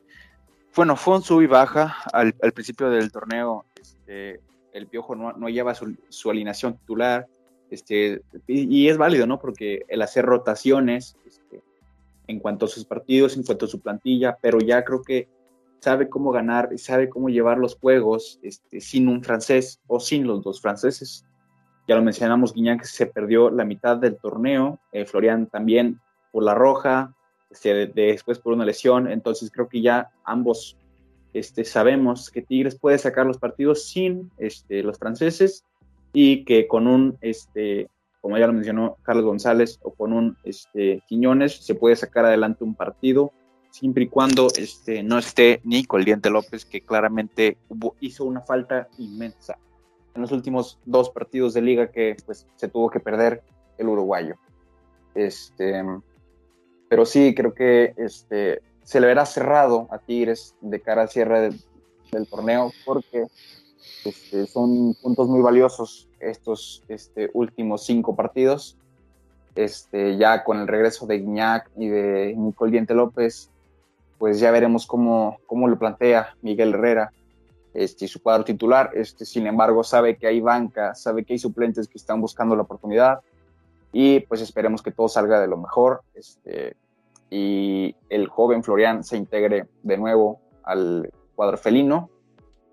Bueno, 0.77 0.95
fue 0.95 1.17
un 1.17 1.23
sub 1.25 1.43
y 1.43 1.49
baja 1.49 1.97
al, 2.13 2.35
principio 2.35 2.89
del 2.89 3.11
torneo. 3.11 3.65
Este, 3.75 4.41
el 4.73 4.87
Piojo 4.87 5.17
no, 5.17 5.33
no 5.33 5.49
lleva 5.49 5.75
su, 5.75 5.97
su 6.09 6.31
alineación 6.31 6.77
titular 6.77 7.27
este, 7.73 8.23
y, 8.47 8.89
es 8.89 8.99
válido, 8.99 9.27
¿no? 9.27 9.41
Porque 9.41 9.85
el 9.89 10.03
hacer 10.03 10.27
rotaciones 10.27 11.17
este, 11.27 11.63
en 12.27 12.39
cuanto 12.39 12.67
a 12.67 12.69
sus 12.69 12.85
partidos, 12.85 13.37
en 13.37 13.45
cuanto 13.45 13.65
a 13.65 13.69
su 13.69 13.81
plantilla, 13.81 14.37
pero 14.41 14.59
ya 14.59 14.85
creo 14.85 15.03
que 15.03 15.29
sabe 15.81 16.09
cómo 16.09 16.31
ganar 16.33 16.69
y 16.73 16.79
sabe 16.79 17.09
cómo 17.09 17.29
llevar 17.29 17.59
los 17.59 17.77
juegos 17.77 18.39
este, 18.43 18.81
sin 18.81 19.09
un 19.09 19.25
francés 19.25 19.81
o 19.87 20.01
sin 20.01 20.27
los 20.27 20.43
dos 20.45 20.61
franceses. 20.61 21.25
Ya 21.89 21.97
lo 21.97 22.03
mencionamos, 22.03 22.53
Guiñac 22.53 22.85
se 22.85 23.07
perdió 23.07 23.51
la 23.51 23.65
mitad 23.65 23.97
del 23.97 24.17
torneo, 24.17 24.79
eh, 24.93 25.07
Florian 25.07 25.47
también 25.47 26.01
por 26.31 26.45
la 26.45 26.55
roja, 26.55 27.15
este, 27.51 27.87
después 27.87 28.39
por 28.39 28.53
una 28.53 28.65
lesión, 28.65 29.11
entonces 29.11 29.51
creo 29.51 29.69
que 29.69 29.81
ya 29.81 30.11
ambos 30.25 30.77
sabemos 31.65 32.31
que 32.31 32.43
Tigres 32.43 32.79
puede 32.79 32.99
sacar 32.99 33.25
los 33.25 33.39
partidos 33.39 33.87
sin 33.89 34.31
los 34.69 34.99
franceses 34.99 35.65
y 36.13 36.45
que 36.45 36.67
con 36.67 36.87
un, 36.87 37.17
este, 37.21 37.89
como 38.21 38.39
ya 38.39 38.47
lo 38.47 38.53
mencionó 38.53 38.97
Carlos 39.03 39.25
González, 39.25 39.79
o 39.83 39.93
con 39.93 40.13
un 40.13 40.37
este, 40.45 41.03
Quiñones 41.09 41.57
se 41.65 41.75
puede 41.75 41.97
sacar 41.97 42.25
adelante 42.25 42.65
un 42.65 42.75
partido 42.75 43.33
siempre 43.71 44.05
y 44.05 44.09
cuando 44.09 44.49
este, 44.57 45.03
no 45.03 45.19
esté 45.19 45.61
Nico 45.65 45.97
el 45.97 46.05
Diente 46.05 46.31
López, 46.31 46.65
que 46.65 46.83
claramente 46.83 47.57
hizo 48.01 48.25
una 48.25 48.43
falta 48.43 48.89
inmensa 48.99 49.59
en 50.15 50.23
los 50.23 50.33
últimos 50.33 50.79
dos 50.85 51.11
partidos 51.11 51.55
de 51.55 51.63
liga 51.63 51.91
que 51.91 52.17
pues, 52.27 52.47
se 52.57 52.69
tuvo 52.69 52.91
que 52.91 53.01
perder 53.01 53.43
el 53.79 53.89
uruguayo. 53.89 54.37
Este, 55.15 55.83
pero 56.89 57.07
sí, 57.07 57.35
creo 57.35 57.55
que 57.55 57.95
este, 57.97 58.61
se 58.83 59.01
le 59.01 59.07
verá 59.07 59.25
cerrado 59.27 59.89
a 59.91 59.99
Tigres 59.99 60.55
de 60.61 60.81
cara 60.81 61.03
al 61.03 61.09
cierre 61.09 61.41
del, 61.41 61.61
torneo 62.29 62.71
porque 62.85 63.25
este, 64.05 64.47
son 64.47 64.95
puntos 64.95 65.29
muy 65.29 65.41
valiosos 65.41 66.09
estos 66.21 66.83
este, 66.89 67.31
últimos 67.35 67.85
cinco 67.85 68.15
partidos. 68.17 68.77
Este, 69.55 70.17
ya 70.17 70.45
con 70.45 70.61
el 70.61 70.67
regreso 70.67 71.07
de 71.07 71.19
Guiñac 71.19 71.71
y 71.77 71.89
de 71.89 72.35
Nicole 72.37 72.73
Diente 72.73 72.95
López, 72.95 73.51
pues 74.19 74.41
ya 74.41 74.51
veremos 74.51 74.87
cómo, 74.87 75.39
cómo 75.47 75.69
lo 75.69 75.79
plantea 75.79 76.35
Miguel 76.41 76.75
Herrera 76.75 77.13
este, 77.75 78.09
su 78.09 78.23
cuadro 78.23 78.45
titular. 78.45 78.91
Este, 78.95 79.25
sin 79.25 79.47
embargo, 79.47 79.85
sabe 79.85 80.17
que 80.17 80.27
hay 80.27 80.41
banca, 80.41 80.95
sabe 80.95 81.25
que 81.25 81.35
hay 81.35 81.39
suplentes 81.39 81.89
que 81.89 81.99
están 81.99 82.21
buscando 82.21 82.57
la 82.57 82.63
oportunidad 82.63 83.21
y 83.93 84.21
pues 84.21 84.41
esperemos 84.41 84.83
que 84.83 84.91
todo 84.91 85.09
salga 85.09 85.39
de 85.39 85.47
lo 85.47 85.59
mejor 85.59 86.03
este, 86.15 86.77
y 87.31 87.95
el 88.09 88.27
joven 88.29 88.63
Florian 88.65 89.05
se 89.05 89.19
integre 89.19 89.67
de 89.83 89.97
nuevo 89.99 90.41
al 90.65 91.13
cuadro 91.35 91.59
felino 91.59 92.09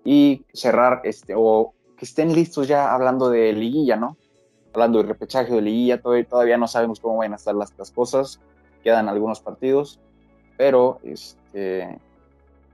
y 0.04 0.44
cerrar 0.52 1.00
este, 1.04 1.34
o 1.36 1.74
que 1.96 2.04
estén 2.04 2.32
listos 2.32 2.68
ya 2.68 2.92
hablando 2.92 3.30
de 3.30 3.52
liguilla, 3.52 3.96
¿no? 3.96 4.16
Hablando 4.72 5.02
de 5.02 5.08
repechaje 5.08 5.52
de 5.52 5.62
liguilla, 5.62 6.00
todavía, 6.00 6.56
no 6.56 6.68
sabemos 6.68 7.00
cómo 7.00 7.18
van 7.18 7.32
a 7.32 7.36
estar 7.36 7.54
las, 7.54 7.72
cosas, 7.90 8.40
quedan 8.82 9.08
algunos 9.08 9.40
partidos, 9.40 10.00
pero 10.56 11.00
este, 11.02 11.98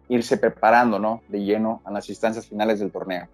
irse 0.09 0.37
preparando, 0.37 0.99
¿no? 0.99 1.23
De 1.29 1.41
lleno 1.41 1.81
a 1.85 1.91
las 1.91 2.09
instancias 2.09 2.47
finales 2.47 2.79
del 2.79 2.93
torneo. 2.93 3.27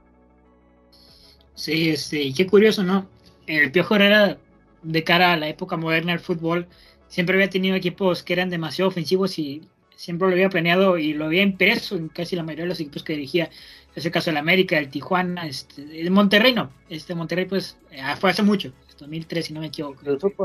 Sí, 1.55 1.91
este, 1.91 2.33
qué 2.33 2.47
curioso, 2.47 2.83
¿no? 2.83 3.07
El 3.47 3.71
Piojo 3.73 3.97
era 3.97 4.39
de 4.83 5.05
cara 5.05 5.33
a 5.33 5.37
la 5.37 5.49
época 5.49 5.77
moderna 5.77 6.13
del 6.13 6.21
fútbol, 6.21 6.67
siempre 7.09 7.37
había 7.37 7.51
tenido 7.51 7.77
equipos 7.77 8.23
que 8.23 8.33
eran 8.33 8.49
demasiado 8.49 8.89
ofensivos 8.89 9.39
y 9.39 9.69
siempre 10.03 10.27
lo 10.27 10.35
había 10.35 10.49
planeado 10.49 10.99
y 10.99 11.13
lo 11.13 11.27
había 11.27 11.43
impreso 11.43 11.95
en 11.95 12.09
casi 12.09 12.35
la 12.35 12.43
mayoría 12.43 12.65
de 12.65 12.71
los 12.71 12.81
equipos 12.81 13.05
que 13.05 13.13
dirigía. 13.13 13.51
Es 13.95 14.05
el 14.05 14.11
caso 14.11 14.31
del 14.31 14.37
América, 14.39 14.77
el 14.77 14.89
Tijuana, 14.89 15.47
este, 15.47 16.01
el 16.01 16.11
Monterrey 16.11 16.53
no. 16.53 16.71
Este 16.89 17.15
Monterrey 17.15 17.45
pues 17.45 17.79
ah, 18.03 18.17
fue 18.17 18.31
hace 18.31 18.43
mucho, 18.43 18.73
2003 18.99 19.47
si 19.47 19.53
no 19.53 19.61
me 19.61 19.67
equivoco. 19.67 20.01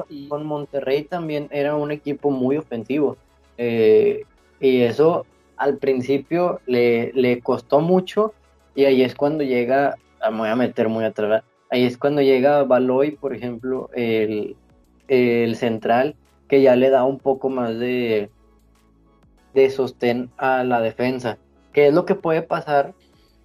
y... 0.09 0.27
con 0.27 0.45
Monterrey 0.45 1.05
también 1.05 1.47
era 1.49 1.75
un 1.75 1.89
equipo 1.89 2.29
muy 2.29 2.57
ofensivo. 2.57 3.17
Eh, 3.57 4.25
y 4.59 4.81
eso 4.81 5.25
al 5.55 5.77
principio 5.77 6.61
le, 6.67 7.11
le 7.13 7.39
costó 7.39 7.79
mucho 7.79 8.35
y 8.75 8.85
ahí 8.85 9.01
es 9.01 9.15
cuando 9.15 9.43
llega, 9.43 9.95
ah, 10.21 10.29
me 10.29 10.37
voy 10.37 10.49
a 10.49 10.55
meter 10.55 10.87
muy 10.87 11.03
atrás, 11.03 11.43
ahí 11.71 11.83
es 11.83 11.97
cuando 11.97 12.21
llega 12.21 12.63
Baloy, 12.63 13.15
por 13.15 13.33
ejemplo, 13.33 13.89
el, 13.95 14.55
el 15.07 15.55
central, 15.55 16.15
que 16.47 16.61
ya 16.61 16.75
le 16.75 16.91
da 16.91 17.05
un 17.05 17.17
poco 17.17 17.49
más 17.49 17.79
de, 17.79 18.29
de 19.57 19.71
sostén 19.71 20.29
a 20.37 20.63
la 20.63 20.81
defensa. 20.81 21.39
¿Qué 21.73 21.87
es 21.87 21.93
lo 21.93 22.05
que 22.05 22.13
puede 22.13 22.43
pasar 22.43 22.93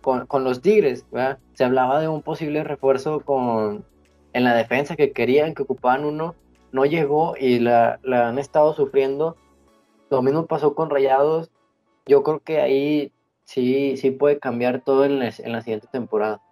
con, 0.02 0.26
con 0.26 0.44
los 0.44 0.60
Tigres? 0.60 1.06
Se 1.54 1.64
hablaba 1.64 2.00
de 2.00 2.08
un 2.08 2.20
posible 2.20 2.62
refuerzo 2.64 3.20
con, 3.20 3.86
en 4.34 4.44
la 4.44 4.54
defensa 4.54 4.94
que 4.94 5.12
querían, 5.12 5.54
que 5.54 5.62
ocupaban 5.62 6.04
uno, 6.04 6.34
no 6.70 6.84
llegó 6.84 7.34
y 7.38 7.60
la, 7.60 7.98
han 8.04 8.38
estado 8.38 8.74
sufriendo. 8.74 9.38
Lo 10.10 10.20
mismo 10.20 10.46
pasó 10.46 10.74
con 10.74 10.90
Rayados 10.90 11.50
yo 12.04 12.24
creo 12.24 12.40
que 12.40 12.60
ahí 12.60 13.12
sí, 13.44 13.96
sí 13.96 14.10
puede 14.10 14.40
cambiar 14.40 14.82
todo 14.82 15.04
en 15.04 15.22
en 15.22 15.52
la 15.52 15.62
siguiente 15.62 15.86
temporada. 15.90 16.42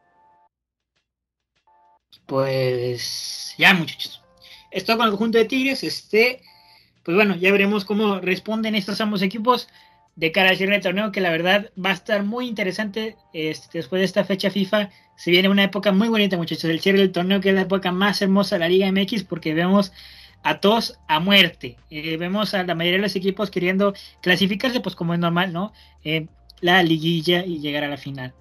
Pues 2.25 3.55
ya 3.59 3.75
muchachos. 3.75 4.23
Esto 4.71 4.97
con 4.97 5.07
el 5.07 5.11
conjunto 5.11 5.39
de 5.39 5.45
Tigres, 5.47 5.83
este, 5.83 6.41
pues 7.05 7.15
bueno, 7.15 7.37
ya 7.37 7.51
veremos 7.53 7.85
cómo 7.85 8.21
responden 8.21 8.75
estos 8.75 9.01
ambos 9.01 9.23
equipos 9.23 9.69
de 10.17 10.33
cara 10.33 10.51
al 10.51 10.57
cierre 10.57 10.75
del 10.75 10.83
torneo, 10.83 11.13
que 11.13 11.21
la 11.21 11.31
verdad 11.31 11.71
va 11.83 11.91
a 11.91 11.95
estar 11.95 12.23
muy 12.25 12.47
interesante 12.47 13.17
este, 13.33 13.79
después 13.79 14.01
de 14.01 14.05
esta 14.05 14.25
fecha 14.25 14.51
FIFA. 14.51 14.91
Se 15.17 15.31
viene 15.31 15.49
una 15.49 15.65
época 15.65 15.93
muy 15.93 16.09
bonita, 16.09 16.37
muchachos. 16.37 16.65
El 16.65 16.81
cierre 16.81 16.99
del 16.99 17.13
torneo, 17.13 17.41
que 17.41 17.51
es 17.51 17.55
la 17.55 17.63
época 17.63 17.93
más 17.93 18.21
hermosa 18.21 18.57
de 18.57 18.61
la 18.61 18.69
Liga 18.69 18.91
MX, 18.93 19.25
porque 19.25 19.55
vemos 19.55 19.93
a 20.43 20.61
todos 20.61 20.99
a 21.09 21.21
muerte. 21.21 21.77
Eh, 21.91 22.17
vemos 22.17 22.55
a 22.55 22.63
la 22.65 22.75
mayoría 22.75 22.99
de 22.99 23.03
los 23.03 23.17
equipos 23.17 23.51
queriendo 23.51 23.95
clasificarse, 24.21 24.81
pues 24.81 24.95
como 24.95 25.15
es 25.15 25.21
normal, 25.21 25.53
¿no? 25.53 25.73
Eh, 26.05 26.27
la 26.61 26.83
liguilla 26.83 27.45
y 27.45 27.61
llegar 27.61 27.85
a 27.85 27.89
la 27.89 27.97
final. 27.97 28.35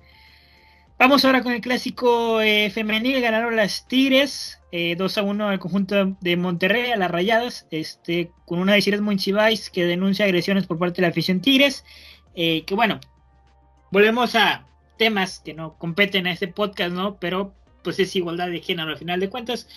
Vamos 1.00 1.24
ahora 1.24 1.44
con 1.44 1.54
el 1.54 1.62
clásico 1.62 2.42
eh, 2.42 2.70
femenil. 2.72 3.22
Ganaron 3.22 3.56
las 3.56 3.88
Tigres 3.88 4.60
2 4.98 5.18
a 5.18 5.24
1 5.24 5.48
al 5.48 5.58
conjunto 5.58 6.18
de 6.20 6.36
Monterrey, 6.36 6.92
a 6.92 6.98
las 6.98 7.10
Rayadas, 7.10 7.68
este, 7.72 8.32
con 8.46 8.60
una 8.60 8.74
de 8.74 9.02
muy 9.02 9.16
Chivais 9.16 9.70
que 9.70 9.86
denuncia 9.86 10.26
agresiones 10.26 10.68
por 10.68 10.78
parte 10.78 10.98
de 10.98 11.04
la 11.04 11.08
afición 11.08 11.40
Tigres. 11.40 11.86
que 12.36 12.66
bueno, 12.72 13.00
volvemos 13.92 14.36
a 14.36 14.68
temas 14.98 15.40
que 15.40 15.54
no 15.54 15.78
competen 15.78 16.28
a 16.28 16.34
este 16.34 16.50
podcast, 16.50 16.92
¿no? 16.92 17.18
Pero 17.18 17.56
pues 17.82 17.98
es 18.00 18.14
igualdad 18.18 18.50
de 18.50 18.60
género 18.60 18.90
al 18.90 18.98
final 18.98 19.22
de 19.22 19.30
cuentas. 19.30 19.70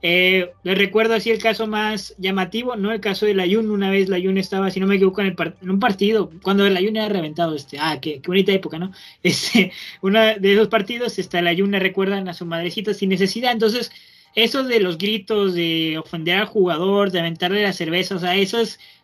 Eh, 0.00 0.52
les 0.62 0.78
recuerdo 0.78 1.14
así 1.14 1.30
el 1.30 1.42
caso 1.42 1.66
más 1.66 2.14
llamativo, 2.18 2.76
¿no? 2.76 2.92
El 2.92 3.00
caso 3.00 3.26
de 3.26 3.34
la 3.34 3.46
Jun, 3.46 3.70
una 3.70 3.90
vez 3.90 4.08
la 4.08 4.20
Jun 4.20 4.38
estaba, 4.38 4.70
si 4.70 4.78
no 4.78 4.86
me 4.86 4.94
equivoco, 4.94 5.22
en, 5.22 5.34
un 5.62 5.80
partido, 5.80 6.30
cuando 6.42 6.68
la 6.68 6.80
Jun 6.80 6.96
era 6.96 7.08
reventado, 7.08 7.56
este, 7.56 7.78
ah, 7.80 7.98
qué, 8.00 8.22
bonita 8.24 8.52
época, 8.52 8.78
¿no? 8.78 8.92
Este, 9.22 9.72
uno 10.00 10.20
de 10.20 10.52
esos 10.52 10.68
partidos, 10.68 11.18
está 11.18 11.42
la 11.42 11.54
Jun 11.54 11.72
le 11.72 11.80
recuerdan 11.80 12.28
a 12.28 12.34
su 12.34 12.46
madrecita 12.46 12.94
sin 12.94 13.08
necesidad, 13.08 13.52
entonces, 13.52 13.90
eso 14.34 14.62
de 14.62 14.78
los 14.80 14.98
gritos, 14.98 15.54
de 15.54 15.98
ofender 15.98 16.36
al 16.38 16.46
jugador, 16.46 17.10
de 17.10 17.20
aventarle 17.20 17.62
la 17.62 17.72
cerveza, 17.72 18.16
o 18.16 18.18
sea, 18.20 18.36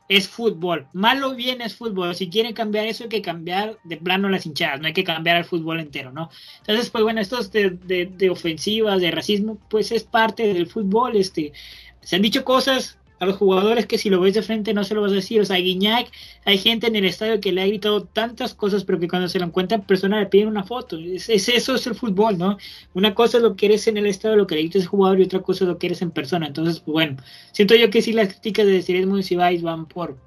es 0.09 0.29
fútbol. 0.29 0.87
Malo 0.93 1.35
bien 1.35 1.61
es 1.61 1.77
fútbol. 1.77 2.15
Si 2.15 2.29
quieren 2.29 2.53
cambiar 2.53 2.87
eso, 2.87 3.05
hay 3.05 3.09
que 3.09 3.23
cambiar 3.23 3.79
de 3.85 3.97
plano 3.97 4.29
las 4.29 4.47
hinchadas, 4.47 4.81
no 4.81 4.87
hay 4.87 4.93
que 4.93 5.05
cambiar 5.05 5.37
el 5.37 5.45
fútbol 5.45 5.81
entero, 5.81 6.13
¿no? 6.13 6.31
Entonces, 6.59 6.91
pues 6.91 7.05
bueno, 7.05 7.21
estos 7.21 7.51
de, 7.51 7.71
de, 7.71 8.07
de 8.07 8.31
ofensivas, 8.31 9.01
de 9.01 9.11
racismo, 9.11 9.59
pues 9.69 9.93
es 9.93 10.05
parte 10.05 10.53
del 10.53 10.67
fútbol. 10.67 11.17
Este, 11.17 11.53
se 12.01 12.17
han 12.17 12.23
dicho 12.23 12.45
cosas 12.45 12.99
a 13.21 13.27
los 13.27 13.37
jugadores 13.37 13.87
que 13.87 13.99
si 13.99 14.11
lo 14.11 14.21
ves 14.21 14.35
de 14.35 14.43
frente 14.43 14.75
no 14.75 14.85
se 14.85 14.95
lo 14.95 15.03
vas 15.03 15.13
a 15.13 15.17
decir. 15.17 15.41
O 15.41 15.45
sea, 15.45 15.57
Guiñac, 15.57 16.11
hay 16.45 16.59
gente 16.59 16.87
en 16.87 16.97
el 16.97 17.05
estadio 17.05 17.41
que 17.41 17.53
le 17.53 17.63
ha 17.63 17.67
gritado 17.67 18.05
tantas 18.05 18.55
cosas, 18.55 18.85
pero 18.85 18.99
que 18.99 19.09
cuando 19.09 19.29
se 19.29 19.39
lo 19.39 19.47
encuentran 19.47 19.83
persona 19.83 20.21
le 20.21 20.27
piden 20.27 20.49
una 20.49 20.65
foto. 20.65 20.99
Es, 20.99 21.29
eso, 21.29 21.75
es 21.75 21.87
el 21.87 21.95
fútbol, 21.95 22.39
¿no? 22.39 22.59
Una 22.95 23.15
cosa 23.15 23.39
es 23.39 23.43
lo 23.43 23.57
que 23.57 23.67
eres 23.67 23.87
en 23.87 23.97
el 23.97 24.07
estadio, 24.07 24.37
lo 24.37 24.47
que 24.47 24.57
le 24.57 24.63
gritas 24.63 24.83
al 24.83 24.89
jugador, 24.89 25.21
y 25.21 25.25
otra 25.25 25.41
cosa 25.41 25.65
es 25.65 25.69
lo 25.69 25.79
que 25.79 25.87
eres 25.87 26.03
en 26.03 26.11
persona. 26.11 26.47
Entonces, 26.47 26.81
pues 26.81 26.93
bueno, 26.93 27.17
siento 27.53 27.75
yo 27.75 27.91
que 27.91 28.03
sí 28.03 28.13
las 28.13 28.29
críticas 28.29 28.67
de 28.67 28.83
Series 28.83 29.07
Municipales 29.07 29.63
van 29.63 29.87
por, 29.87 30.19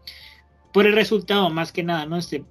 por 0.72 0.86
el 0.86 0.94
resultado, 0.94 1.50
más 1.50 1.72
que 1.72 1.84
nada, 1.84 2.06
¿no? 2.06 2.18
Este, 2.18 2.44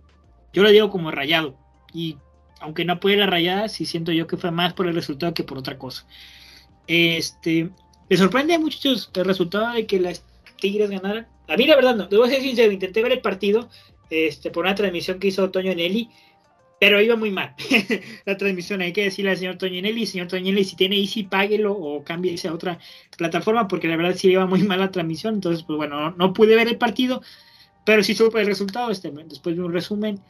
yo 0.53 0.63
lo 0.63 0.71
digo 0.71 0.91
como 0.91 1.11
rayado. 1.11 1.57
Y 1.93 2.19
aunque 2.61 2.85
no 2.85 3.01
puede 3.01 3.17
la 3.17 3.27
rayada, 3.27 3.69
sí 3.69 3.87
siento 3.87 4.13
yo 4.13 4.27
que 4.27 4.37
fue 4.37 4.51
más 4.51 4.75
por 4.75 4.87
el 4.87 4.95
resultado 4.95 5.35
que 5.35 5.45
por 5.45 5.59
otra 5.59 5.79
cosa. 5.79 6.07
Este, 6.87 7.71
me 8.09 8.17
sorprende 8.17 8.59
muchachos 8.59 9.11
el 9.15 9.25
resultado 9.25 9.75
de 9.75 9.87
que 9.87 10.01
las 10.01 10.25
Tigres 10.61 10.91
ganaran. 10.91 11.27
A 11.49 11.57
mí 11.57 11.67
la 11.67 11.77
verdad 11.77 11.97
no, 11.97 12.07
debo 12.07 12.27
ser 12.27 12.41
sincero, 12.41 12.73
intenté 12.73 13.03
ver 13.03 13.13
el 13.13 13.21
partido 13.21 13.69
este, 14.11 14.51
por 14.51 14.65
una 14.65 14.75
transmisión 14.75 15.19
que 15.19 15.29
hizo 15.29 15.51
Toño 15.51 15.75
Nelly, 15.75 16.09
pero 16.81 17.01
iba 17.01 17.17
muy 17.17 17.31
mal 17.31 17.55
la 18.27 18.37
transmisión. 18.37 18.81
Hay 18.81 18.93
que 18.93 19.05
decirle 19.05 19.31
al 19.33 19.37
señor 19.37 19.57
Toño 19.57 19.81
Nelly, 19.81 20.07
señor 20.07 20.29
Toño 20.29 20.45
Nelly, 20.45 20.65
si 20.65 20.77
tiene 20.77 20.99
Easy, 20.99 21.25
páguelo 21.25 21.73
o 21.73 22.05
cámbiese 22.05 22.49
a 22.49 22.55
otra 22.55 22.79
plataforma, 23.17 23.69
porque 23.69 23.89
la 23.89 23.97
verdad 23.97 24.15
sí 24.17 24.31
iba 24.31 24.47
muy 24.47 24.63
mal 24.63 24.81
la 24.81 24.91
transmisión. 24.91 25.35
Entonces, 25.35 25.65
pues 25.65 25.77
bueno, 25.77 26.11
no, 26.13 26.33
pude 26.33 26.55
ver 26.55 26.69
el 26.69 26.79
partido, 26.79 27.23
pero 27.85 28.03
sí 28.03 28.15
supe 28.15 28.41
el 28.41 28.47
resultado. 28.47 28.91
Este, 28.91 29.11
después 29.11 29.57
de 29.57 29.63
un 29.63 29.73
resumen, 29.73 30.21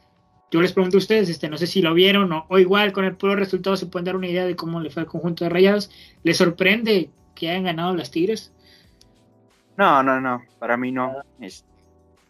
yo 0.51 0.61
les 0.63 0.73
pregunto 0.73 0.97
a 0.97 1.01
ustedes, 1.01 1.29
este, 1.29 1.49
no 1.49 1.59
sé 1.59 1.67
si 1.67 1.83
lo 1.83 1.93
vieron 1.95 2.33
o, 2.33 2.47
o 2.49 2.59
igual 2.59 2.93
con 2.93 3.05
el 3.05 3.17
puro 3.17 3.35
resultado 3.35 3.77
se 3.77 3.87
pueden 3.87 4.05
dar 4.05 4.17
una 4.17 4.29
idea 4.29 4.47
de 4.47 4.55
cómo 4.57 4.81
le 4.81 4.91
fue 4.91 5.03
al 5.03 5.09
conjunto 5.09 5.45
de 5.45 5.51
Rayados. 5.51 5.91
¿Les 6.23 6.37
sorprende 6.37 7.11
que 7.37 7.51
hayan 7.51 7.63
ganado 7.63 7.95
las 7.95 8.11
Tigres? 8.11 8.53
No, 9.77 10.03
no, 10.03 10.21
no, 10.21 10.43
para 10.59 10.77
mí 10.77 10.91
no. 10.91 11.23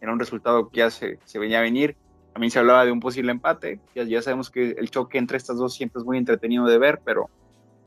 era 0.01 0.13
un 0.13 0.19
resultado 0.19 0.69
que 0.69 0.79
ya 0.79 0.91
se, 0.91 1.19
venía 1.35 1.61
a 1.61 1.63
venir. 1.63 1.97
también 2.33 2.51
se 2.51 2.59
hablaba 2.59 2.85
de 2.85 2.93
un 2.93 3.01
posible 3.01 3.31
empate. 3.31 3.81
Ya, 3.95 4.03
ya 4.03 4.21
sabemos 4.21 4.51
que 4.51 4.73
el 4.73 4.91
choque 4.91 5.17
entre 5.17 5.39
estas 5.39 5.57
dos 5.57 5.75
siempre 5.75 6.01
es 6.01 6.05
muy 6.05 6.19
entretenido 6.19 6.67
de 6.67 6.79
ver, 6.79 7.01
pero 7.05 7.31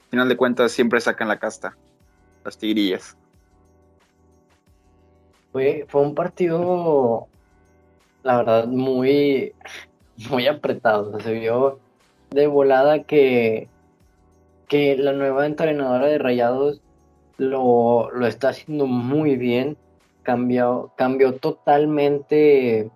al 0.03 0.09
final 0.09 0.29
de 0.29 0.37
cuentas 0.37 0.71
siempre 0.71 1.01
sacan 1.01 1.27
la 1.27 1.37
casta, 1.37 1.77
las 2.43 2.57
tigrillas. 2.57 3.15
Fue, 5.51 5.85
fue 5.89 6.01
un 6.01 6.15
partido, 6.15 7.27
la 8.23 8.37
verdad, 8.37 8.67
muy, 8.67 9.53
muy 10.29 10.47
apretado. 10.47 11.19
se 11.19 11.33
vio 11.33 11.79
de 12.31 12.47
volada 12.47 13.03
que, 13.03 13.67
que 14.67 14.95
la 14.95 15.11
nueva 15.11 15.45
entrenadora 15.45 16.07
de 16.07 16.17
Rayados 16.17 16.81
lo, 17.39 18.11
lo 18.11 18.27
está 18.27 18.49
haciendo 18.49 18.85
muy 18.85 19.35
bien. 19.35 19.77
Cambió, 20.21 20.93
cambió 20.95 21.35
totalmente 21.35 22.91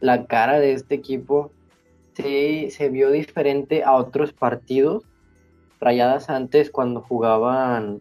la 0.00 0.26
cara 0.26 0.58
de 0.58 0.72
este 0.72 0.96
equipo. 0.96 1.52
Sí, 2.14 2.70
se 2.70 2.88
vio 2.88 3.10
diferente 3.10 3.84
a 3.84 3.94
otros 3.94 4.32
partidos. 4.32 5.04
Rayadas 5.78 6.30
antes 6.30 6.70
cuando 6.70 7.02
jugaban 7.02 8.00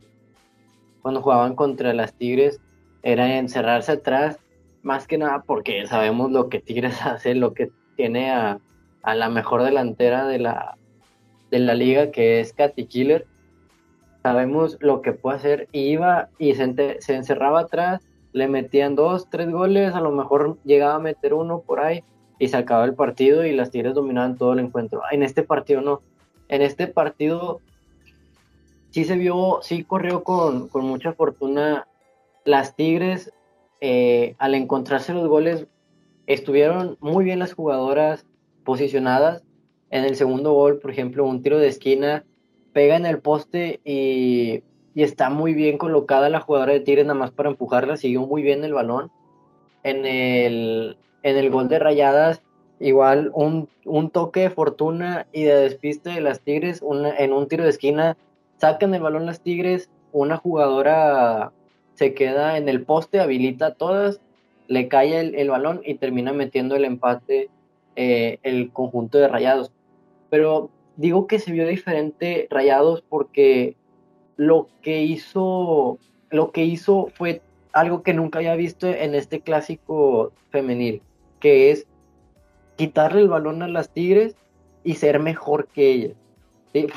cuando 1.06 1.22
jugaban 1.22 1.56
contra 1.56 1.94
las 1.94 2.16
Tigres 2.16 2.60
era 3.04 3.38
encerrarse 3.38 3.92
atrás, 3.92 4.40
más 4.82 5.06
que 5.06 5.20
nada 5.20 5.44
porque 5.44 5.86
sabemos 5.86 6.32
lo 6.32 6.50
que 6.50 6.60
Tigres 6.60 7.00
hace, 7.06 7.36
lo 7.36 7.54
que 7.54 7.70
tiene 7.96 8.32
a, 8.32 8.60
la 9.04 9.30
mejor 9.30 9.62
delantera 9.62 10.26
de 10.26 10.40
la, 10.40 10.80
de 11.52 11.60
la 11.60 11.76
liga, 11.76 12.10
que 12.10 12.40
es 12.40 12.54
Katy 12.54 12.86
Killer. 12.88 13.28
Sabemos 14.26 14.78
lo 14.80 15.04
que 15.04 15.12
puede 15.12 15.38
hacer. 15.38 15.68
iba 15.72 16.30
y 16.40 16.56
se, 16.56 16.64
encerraba 17.10 17.60
atrás, 17.60 18.02
le 18.34 18.48
metían 18.48 18.96
dos, 18.96 19.30
tres 19.30 19.52
goles, 19.52 19.94
a 19.94 20.02
lo 20.02 20.10
mejor 20.10 20.58
llegaba 20.64 20.96
a 20.96 21.00
meter 21.00 21.36
uno 21.36 21.60
por 21.60 21.80
ahí 21.80 22.04
y 22.40 22.48
se 22.48 22.58
acababa 22.58 22.88
el 22.88 22.96
partido 22.96 23.46
y 23.46 23.56
las 23.56 23.70
Tigres 23.70 23.94
dominaban 23.94 24.36
todo 24.36 24.54
el 24.54 24.60
encuentro. 24.62 25.04
En 25.12 25.22
este 25.22 25.44
partido 25.44 25.82
no. 25.82 26.02
En 26.48 26.64
este 26.64 26.88
partido 26.88 27.62
sí 28.90 29.04
se 29.04 29.16
vio, 29.16 29.60
sí 29.62 29.84
corrió 29.84 30.24
con, 30.24 30.70
con 30.70 30.86
mucha 30.86 31.14
fortuna 31.14 31.88
las 32.46 32.76
Tigres, 32.76 33.32
eh, 33.80 34.34
al 34.40 34.56
encontrarse 34.56 35.14
los 35.14 35.28
goles, 35.28 35.68
estuvieron 36.26 36.98
muy 37.00 37.26
bien 37.26 37.38
las 37.38 37.54
jugadoras 37.54 38.26
posicionadas. 38.64 39.44
En 39.92 40.04
el 40.04 40.16
segundo 40.16 40.54
gol, 40.54 40.80
por 40.80 40.90
ejemplo, 40.90 41.26
un 41.26 41.44
tiro 41.44 41.60
de 41.60 41.68
esquina, 41.68 42.26
pega 42.76 42.98
en 42.98 43.06
el 43.06 43.20
poste 43.20 43.80
y, 43.86 44.62
está 44.96 45.30
muy 45.30 45.54
bien 45.54 45.78
colocada 45.78 46.30
la 46.30 46.42
jugadora 46.42 46.74
de 46.74 46.82
Tigres 46.82 47.06
nada 47.06 47.18
más 47.18 47.32
para 47.32 47.50
empujarla, 47.50 47.96
siguió 47.96 48.26
muy 48.28 48.42
bien 48.44 48.66
el 48.66 48.74
balón. 48.74 49.12
En 49.84 50.06
el, 50.06 50.98
gol 51.52 51.70
de 51.70 51.80
Rayadas, 51.80 52.44
igual 52.82 53.32
un, 53.34 53.70
toque 54.10 54.42
de 54.42 54.50
fortuna 54.50 55.26
y 55.32 55.44
de 55.44 55.56
despiste 55.56 56.10
de 56.10 56.20
las 56.20 56.42
Tigres 56.42 56.84
en 57.18 57.32
un 57.32 57.48
tiro 57.48 57.64
de 57.64 57.70
esquina, 57.70 58.18
sacan 58.58 58.94
el 58.94 59.02
balón 59.02 59.26
las 59.26 59.40
Tigres, 59.40 59.90
una 60.12 60.36
jugadora 60.36 61.54
se 61.94 62.14
queda 62.14 62.58
en 62.58 62.68
el 62.68 62.84
poste, 62.84 63.22
habilita 63.22 63.76
todas, 63.76 64.20
le 64.68 64.90
cae 64.90 65.20
el, 65.20 65.50
balón 65.50 65.80
y 65.86 65.96
termina 65.96 66.34
metiendo 66.34 66.76
el 66.76 66.84
empate 66.84 67.50
eh, 67.96 68.40
el 68.44 68.72
conjunto 68.72 69.18
de 69.18 69.30
Rayados. 69.30 69.72
Pero 70.30 70.72
digo 70.98 71.28
que 71.28 71.40
se 71.40 71.52
vio 71.52 71.68
diferente 71.68 72.48
Rayados 72.50 73.04
porque 73.08 73.76
lo 74.38 74.68
que 74.82 75.02
hizo, 75.04 75.98
lo 76.30 76.52
que 76.52 76.66
hizo 76.66 77.08
fue 77.16 77.42
algo 77.72 78.04
que 78.04 78.14
nunca 78.14 78.40
había 78.40 78.56
visto 78.56 78.88
en 78.88 79.16
este 79.16 79.42
clásico 79.42 80.32
femenil, 80.50 81.02
que 81.40 81.72
es 81.72 81.88
quitarle 82.76 83.22
el 83.22 83.28
balón 83.28 83.62
a 83.62 83.68
las 83.68 83.90
Tigres 83.90 84.36
y 84.84 84.96
ser 84.96 85.20
mejor 85.20 85.68
que 85.68 85.92
ellas. 85.92 86.14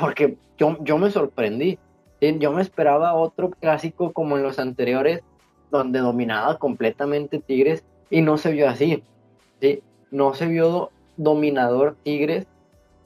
Porque 0.01 0.37
yo, 0.57 0.77
yo 0.83 0.99
me 0.99 1.11
sorprendí. 1.11 1.79
Yo 2.21 2.53
me 2.53 2.63
esperaba 2.63 3.15
otro 3.15 3.51
clásico 3.51 4.13
como 4.13 4.37
en 4.37 4.43
los 4.43 4.59
anteriores, 4.59 5.23
donde 5.71 6.01
dominaba 6.01 6.59
completamente 6.59 7.39
Tigres 7.39 7.85
y 8.11 8.23
no 8.23 8.39
se 8.39 8.51
vio 8.51 8.69
así. 8.69 9.05
¿sí? 9.61 9.83
No 10.11 10.35
se 10.35 10.47
vio 10.47 10.91
dominador 11.17 11.97
Tigres, 12.03 12.47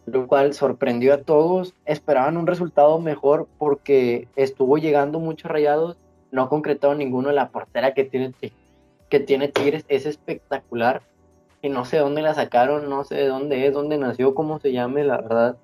lo 0.07 0.27
cual 0.27 0.55
sorprendió 0.55 1.15
a 1.15 1.23
todos. 1.23 1.75
Esperaban 1.85 2.37
un 2.37 2.47
resultado 2.47 2.99
mejor 2.99 3.49
porque 3.59 4.29
estuvo 4.37 4.79
llegando 4.79 5.21
muchos 5.21 5.51
rayados, 5.51 5.97
no 6.31 6.49
concretado 6.49 6.95
ninguno. 6.95 7.33
La 7.33 7.51
portera 7.51 7.95
que 7.95 8.05
tiene, 8.05 8.33
que 9.09 9.21
tiene 9.21 9.49
Tigres 9.49 9.85
es 9.89 10.07
espectacular 10.07 11.03
y 11.63 11.69
no 11.69 11.85
sé 11.85 11.99
dónde 11.99 12.23
la 12.23 12.35
sacaron, 12.35 12.91
no 12.91 13.05
sé 13.05 13.15
de 13.15 13.29
dónde 13.29 13.67
es, 13.67 13.73
dónde 13.73 13.97
nació, 13.97 14.35
cómo 14.35 14.59
se 14.59 14.73
llame, 14.73 15.05
la 15.05 15.19
verdad. 15.19 15.57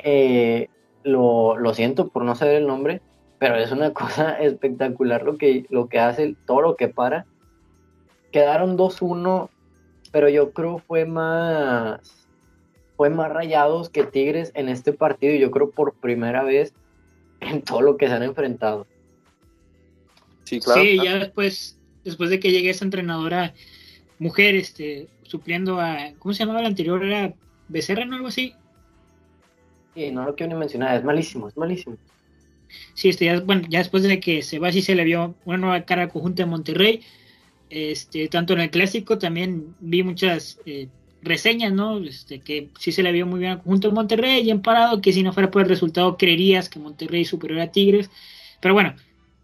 Eh, 0.00 0.68
lo, 1.04 1.56
siento 1.74 2.08
por 2.08 2.24
no 2.24 2.34
saber 2.34 2.56
el 2.56 2.66
nombre, 2.66 3.00
pero 3.38 3.54
es 3.56 3.70
una 3.70 3.92
cosa 3.94 4.32
espectacular 4.40 5.22
lo 5.22 5.38
que, 5.38 5.64
lo 5.70 5.88
que 5.88 6.00
hace, 6.00 6.36
todo 6.46 6.60
lo 6.60 6.76
que 6.76 6.88
para. 6.88 7.26
Quedaron 8.32 8.76
2-1, 8.76 9.48
pero 10.12 10.28
yo 10.28 10.50
creo 10.52 10.78
fue 10.78 11.06
más 11.06 12.27
fue 12.98 13.10
más 13.10 13.32
rayados 13.32 13.90
que 13.90 14.02
Tigres 14.02 14.50
en 14.56 14.68
este 14.68 14.92
partido, 14.92 15.32
yo 15.36 15.52
creo 15.52 15.70
por 15.70 15.94
primera 15.94 16.42
vez 16.42 16.74
en 17.40 17.62
todo 17.62 17.80
lo 17.80 17.96
que 17.96 18.08
se 18.08 18.12
han 18.12 18.24
enfrentado. 18.24 18.88
Sí, 20.42 20.58
claro. 20.58 20.82
Sí, 20.82 20.98
ya 21.00 21.16
después, 21.16 21.78
después 22.02 22.28
de 22.28 22.40
que 22.40 22.50
llegue 22.50 22.70
esa 22.70 22.84
entrenadora 22.84 23.54
mujer, 24.18 24.56
este, 24.56 25.06
supliendo 25.22 25.80
a, 25.80 26.10
¿cómo 26.18 26.34
se 26.34 26.40
llamaba 26.40 26.60
la 26.60 26.66
anterior? 26.66 27.04
¿Era 27.04 27.32
Becerra 27.68 28.04
o 28.04 28.12
algo 28.12 28.26
así? 28.26 28.52
no 30.12 30.24
lo 30.24 30.34
quiero 30.34 30.54
ni 30.54 30.58
mencionar, 30.58 30.96
es 30.96 31.04
malísimo, 31.04 31.48
es 31.48 31.56
malísimo. 31.56 31.96
Sí, 32.94 33.10
este, 33.10 33.26
ya, 33.26 33.40
bueno, 33.40 33.62
ya 33.68 33.78
después 33.78 34.02
de 34.02 34.18
que 34.18 34.42
se 34.42 34.58
va, 34.58 34.72
sí 34.72 34.82
se 34.82 34.96
le 34.96 35.04
vio 35.04 35.36
una 35.44 35.58
nueva 35.58 35.84
cara 35.84 36.02
al 36.02 36.10
conjunto 36.10 36.42
de 36.42 36.46
Monterrey. 36.46 37.02
Este, 37.70 38.26
tanto 38.26 38.54
en 38.54 38.60
el 38.60 38.70
clásico 38.70 39.18
también 39.18 39.76
vi 39.78 40.02
muchas 40.02 40.58
eh, 40.66 40.88
reseñas, 41.28 41.72
¿no? 41.72 41.98
Este, 41.98 42.40
que 42.40 42.70
sí 42.78 42.90
se 42.92 43.02
le 43.02 43.12
vio 43.12 43.26
muy 43.26 43.38
bien 43.40 43.52
al 43.52 43.58
conjunto 43.58 43.88
de 43.88 43.94
Monterrey, 43.94 44.40
y 44.42 44.50
en 44.50 44.62
parado, 44.62 45.00
que 45.00 45.12
si 45.12 45.22
no 45.22 45.32
fuera 45.32 45.50
por 45.50 45.62
el 45.62 45.68
resultado 45.68 46.16
creerías 46.16 46.68
que 46.68 46.78
Monterrey 46.78 47.24
superior 47.24 47.60
a 47.60 47.70
Tigres. 47.70 48.10
Pero 48.60 48.74
bueno, 48.74 48.94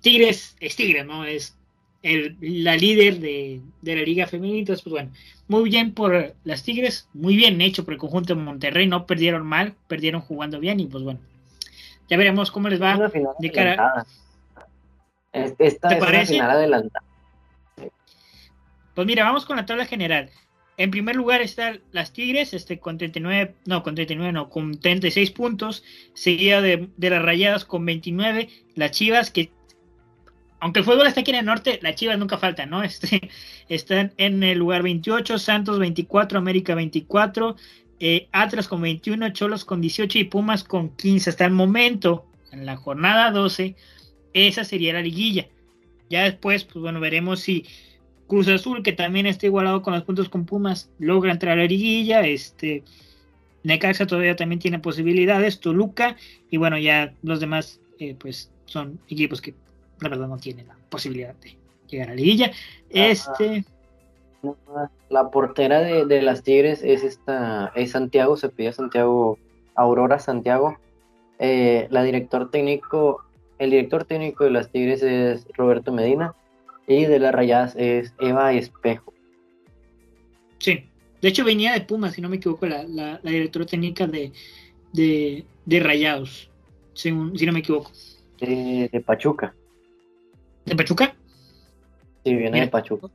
Tigres 0.01 0.57
es 0.61 0.77
Tigres, 0.77 1.07
¿no? 1.07 1.25
Es 1.25 1.57
el, 2.03 2.37
la 2.41 2.77
líder 2.77 3.21
de, 3.21 3.61
de 3.83 3.97
la 3.97 4.03
Liga 4.03 4.27
Femenina. 4.27 4.59
Entonces, 4.59 4.83
pues 4.83 4.93
bueno, 4.93 5.11
muy 5.49 5.71
bien 5.71 5.93
por 5.93 6.35
las 6.45 6.63
Tigres, 6.63 7.09
muy 7.13 7.37
bien 7.37 7.61
hecho 7.61 7.85
por 7.85 7.95
el 7.95 8.01
conjunto 8.01 8.35
de 8.35 8.41
Monterrey, 8.41 8.87
no 8.87 9.07
perdieron 9.07 9.47
mal, 9.47 9.75
perdieron 9.89 10.21
jugando 10.21 10.59
bien 10.59 10.81
y 10.81 10.87
pues 10.87 11.05
bueno, 11.05 11.21
ya 12.09 12.17
veremos 12.17 12.51
cómo 12.51 12.69
les 12.69 12.81
va 12.81 13.11
de 13.39 13.53
cara. 13.53 14.07
Esta 15.33 15.89
¿Te 15.89 15.95
es 15.95 16.01
parece? 16.01 16.33
final 16.35 16.51
adelantada. 16.51 17.05
Pues 18.95 19.07
mira, 19.07 19.25
vamos 19.25 19.45
con 19.45 19.57
la 19.57 19.67
tabla 19.67 19.87
general. 19.87 20.31
En 20.77 20.91
primer 20.91 21.15
lugar 21.15 21.41
están 21.41 21.81
las 21.93 22.13
Tigres, 22.13 22.53
este 22.53 22.81
con 22.81 22.99
39, 22.99 23.55
no, 23.67 23.83
con 23.83 23.95
39, 23.95 24.33
no, 24.33 24.51
con 24.51 24.79
36 24.79 25.31
puntos, 25.31 25.85
seguida 26.15 26.61
de, 26.61 26.89
las 26.99 27.23
Rayadas 27.23 27.65
con 27.65 27.85
29, 27.87 28.49
las 28.75 28.91
Chivas 28.91 29.31
que 29.31 29.51
aunque 30.61 30.81
el 30.81 30.87
fútbol 30.87 31.07
está 31.07 31.21
aquí 31.21 31.31
en 31.31 31.37
el 31.37 31.45
norte, 31.45 31.79
las 31.83 31.95
Chivas 31.95 32.19
nunca 32.19 32.39
faltan, 32.39 32.71
¿no? 32.71 32.83
Este, 32.85 33.29
están 33.69 34.15
en 34.17 34.43
el 34.43 34.59
lugar 34.59 34.83
28, 34.83 35.39
Santos 35.39 35.79
24, 35.79 36.39
América 36.39 36.75
24, 36.75 37.57
eh, 38.01 38.29
Atlas 38.33 38.67
con 38.67 38.81
21, 38.81 39.29
Cholos 39.35 39.65
con 39.65 39.83
18 39.83 40.19
y 40.19 40.25
Pumas 40.25 40.65
con 40.65 40.97
15. 40.97 41.31
Hasta 41.31 41.45
el 41.45 41.53
momento, 41.53 42.27
en 42.51 42.65
la 42.65 42.77
jornada 42.77 43.31
12, 43.31 43.77
esa 44.33 44.65
sería 44.65 44.95
la 44.95 45.03
liguilla. 45.03 45.49
Ya 46.09 46.25
después, 46.25 46.65
pues 46.65 46.83
bueno, 46.83 46.99
veremos 46.99 47.41
si 47.41 47.67
Cruz 48.27 48.49
Azul, 48.49 48.83
que 48.83 48.93
también 48.93 49.27
está 49.27 49.47
igualado 49.47 49.83
con 49.83 49.95
los 49.95 50.05
puntos 50.05 50.29
con 50.29 50.47
Pumas, 50.47 50.91
logra 50.99 51.33
entrar 51.33 51.59
a 51.59 51.63
la 51.63 51.69
liguilla. 51.69 52.23
Este, 52.23 52.83
Necaxa 53.63 54.07
todavía 54.07 54.37
también 54.37 54.61
tiene 54.61 54.79
posibilidades, 54.79 55.61
Toluca, 55.61 56.17
y 56.51 56.57
bueno, 56.57 56.79
ya 56.79 57.15
los 57.23 57.41
demás, 57.41 57.81
eh, 57.99 58.17
pues 58.19 58.51
son 58.67 58.99
equipos 59.09 59.41
que 59.41 59.55
la 60.01 60.09
verdad 60.09 60.29
no 60.29 60.39
tiene 60.39 60.65
la 60.65 60.77
posibilidad 60.89 61.35
de 61.37 61.57
llegar 61.89 62.09
a 62.09 62.11
la 62.11 62.17
liguilla. 62.17 62.53
Este. 62.91 63.65
La 65.09 65.31
portera 65.31 65.81
de, 65.81 66.23
las 66.23 66.43
Tigres 66.43 66.83
es 66.83 67.03
esta, 67.03 67.73
es 67.75 67.93
Santiago, 67.93 68.37
se 68.37 68.51
pide 68.51 68.73
Santiago, 68.73 69.39
Aurora 69.75 70.19
Santiago. 70.19 70.77
Eh, 71.39 71.89
la 71.91 72.03
director 72.03 72.51
técnico, 72.51 73.25
el 73.59 73.71
director 73.71 74.05
técnico 74.05 74.45
de 74.45 74.51
las 74.51 74.71
Tigres 74.71 75.03
es 75.03 75.47
Roberto 75.57 75.93
Medina 75.93 76.35
y 76.87 77.05
de 77.05 77.19
las 77.19 77.35
Rayadas 77.35 77.75
es 77.77 78.13
Eva 78.21 78.53
Espejo. 78.53 79.13
Sí, 80.59 80.85
de 81.21 81.29
hecho 81.29 81.45
venía 81.45 81.73
de 81.73 81.81
Pumas, 81.81 82.15
si 82.15 82.21
no 82.21 82.29
me 82.29 82.37
equivoco, 82.37 82.67
la, 82.67 82.85
la, 82.85 83.19
directora 83.23 83.67
técnica 83.67 84.07
de, 84.07 84.33
de, 84.93 85.81
Rayados, 85.81 86.51
si, 86.95 87.11
si 87.35 87.47
no 87.47 87.53
me 87.53 87.61
equivoco. 87.61 87.91
de 88.41 89.03
Pachuca. 89.05 89.55
¿De 90.65 90.77
Pachuca? 90.77 91.15
Sí, 92.25 92.35
viene 92.35 92.61
de 92.61 92.69
Pachuca. 92.69 93.09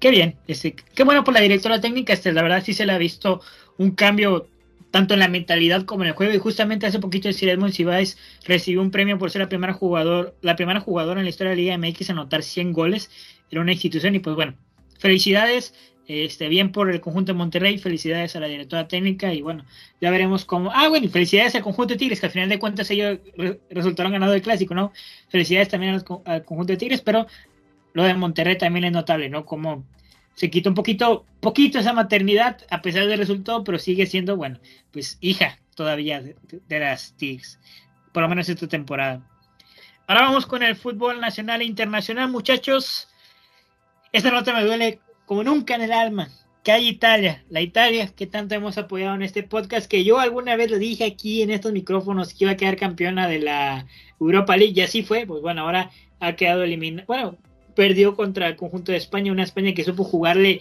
qué 0.00 0.10
bien, 0.10 0.36
este, 0.48 0.74
qué 0.74 1.04
bueno 1.04 1.22
por 1.22 1.34
la 1.34 1.40
directora 1.40 1.80
técnica, 1.80 2.12
este, 2.12 2.32
la 2.32 2.42
verdad 2.42 2.62
sí 2.64 2.74
se 2.74 2.86
le 2.86 2.92
ha 2.92 2.98
visto 2.98 3.40
un 3.78 3.92
cambio 3.92 4.48
tanto 4.92 5.14
en 5.14 5.20
la 5.20 5.28
mentalidad 5.28 5.84
como 5.84 6.04
en 6.04 6.10
el 6.10 6.14
juego. 6.14 6.32
Y 6.32 6.38
justamente 6.38 6.86
hace 6.86 7.00
poquito 7.00 7.28
el 7.28 7.48
Edmond 7.48 7.72
Cibáez 7.72 8.16
recibió 8.44 8.80
un 8.80 8.92
premio 8.92 9.18
por 9.18 9.30
ser 9.30 9.40
la 9.40 9.48
primera 9.48 9.72
jugador, 9.72 10.36
la 10.42 10.54
primera 10.54 10.78
jugadora 10.80 11.18
en 11.18 11.24
la 11.24 11.30
historia 11.30 11.50
de 11.50 11.56
la 11.56 11.62
Liga 11.62 11.78
MX 11.78 12.10
a 12.10 12.12
anotar 12.12 12.42
100 12.44 12.72
goles 12.72 13.10
en 13.50 13.58
una 13.58 13.72
institución. 13.72 14.14
Y 14.14 14.20
pues 14.20 14.36
bueno, 14.36 14.54
felicidades, 14.98 15.74
este, 16.06 16.48
bien 16.48 16.72
por 16.72 16.90
el 16.90 17.00
conjunto 17.00 17.32
de 17.32 17.38
Monterrey, 17.38 17.78
felicidades 17.78 18.36
a 18.36 18.40
la 18.40 18.48
directora 18.48 18.86
técnica 18.86 19.32
y 19.32 19.40
bueno, 19.40 19.64
ya 20.00 20.10
veremos 20.10 20.44
cómo. 20.44 20.70
Ah, 20.74 20.88
bueno, 20.88 21.06
y 21.06 21.08
felicidades 21.08 21.54
al 21.54 21.62
conjunto 21.62 21.94
de 21.94 21.98
Tigres, 21.98 22.20
que 22.20 22.26
al 22.26 22.32
final 22.32 22.50
de 22.50 22.58
cuentas 22.58 22.90
ellos 22.90 23.18
resultaron 23.70 24.12
ganadores 24.12 24.42
del 24.42 24.44
clásico, 24.44 24.74
¿no? 24.74 24.92
Felicidades 25.30 25.70
también 25.70 25.94
al, 25.94 26.04
al 26.26 26.44
conjunto 26.44 26.74
de 26.74 26.76
Tigres, 26.76 27.00
pero 27.00 27.26
lo 27.94 28.04
de 28.04 28.12
Monterrey 28.14 28.58
también 28.58 28.84
es 28.84 28.92
notable, 28.92 29.30
¿no? 29.30 29.46
Como 29.46 29.86
se 30.34 30.50
quita 30.50 30.68
un 30.68 30.74
poquito, 30.74 31.26
poquito 31.40 31.78
esa 31.78 31.92
maternidad 31.92 32.58
a 32.70 32.82
pesar 32.82 33.06
del 33.06 33.18
resultado, 33.18 33.64
pero 33.64 33.78
sigue 33.78 34.06
siendo, 34.06 34.36
bueno, 34.36 34.58
pues 34.90 35.18
hija 35.20 35.58
todavía 35.74 36.22
de, 36.22 36.80
las 36.80 37.14
Tigres, 37.16 37.58
por 38.12 38.22
lo 38.22 38.28
menos 38.28 38.48
esta 38.48 38.66
temporada. 38.66 39.26
Ahora 40.06 40.22
vamos 40.22 40.46
con 40.46 40.62
el 40.62 40.76
fútbol 40.76 41.20
nacional 41.20 41.62
e 41.62 41.64
internacional, 41.64 42.30
muchachos. 42.30 43.08
Esta 44.12 44.30
nota 44.30 44.52
me 44.52 44.64
duele 44.64 45.00
como 45.26 45.44
nunca 45.44 45.74
en 45.74 45.82
el 45.82 45.92
alma. 45.92 46.28
Que 46.62 46.70
hay 46.70 46.86
Italia, 46.86 47.44
la 47.48 47.60
Italia 47.60 48.06
que 48.14 48.28
tanto 48.28 48.54
hemos 48.54 48.78
apoyado 48.78 49.16
en 49.16 49.22
este 49.22 49.42
podcast, 49.42 49.90
que 49.90 50.04
yo 50.04 50.20
alguna 50.20 50.54
vez 50.54 50.70
le 50.70 50.78
dije 50.78 51.04
aquí 51.04 51.42
en 51.42 51.50
estos 51.50 51.72
micrófonos 51.72 52.34
que 52.34 52.44
iba 52.44 52.52
a 52.52 52.56
quedar 52.56 52.76
campeona 52.76 53.26
de 53.26 53.40
la 53.40 53.86
Europa 54.20 54.56
League, 54.56 54.74
y 54.76 54.82
así 54.82 55.02
fue, 55.02 55.26
pues 55.26 55.42
bueno, 55.42 55.62
ahora 55.62 55.90
ha 56.20 56.36
quedado 56.36 56.62
eliminada, 56.62 57.04
bueno, 57.08 57.36
perdió 57.74 58.16
contra 58.16 58.48
el 58.48 58.56
conjunto 58.56 58.92
de 58.92 58.98
España, 58.98 59.32
una 59.32 59.42
España 59.42 59.74
que 59.74 59.84
supo 59.84 60.04
jugarle 60.04 60.60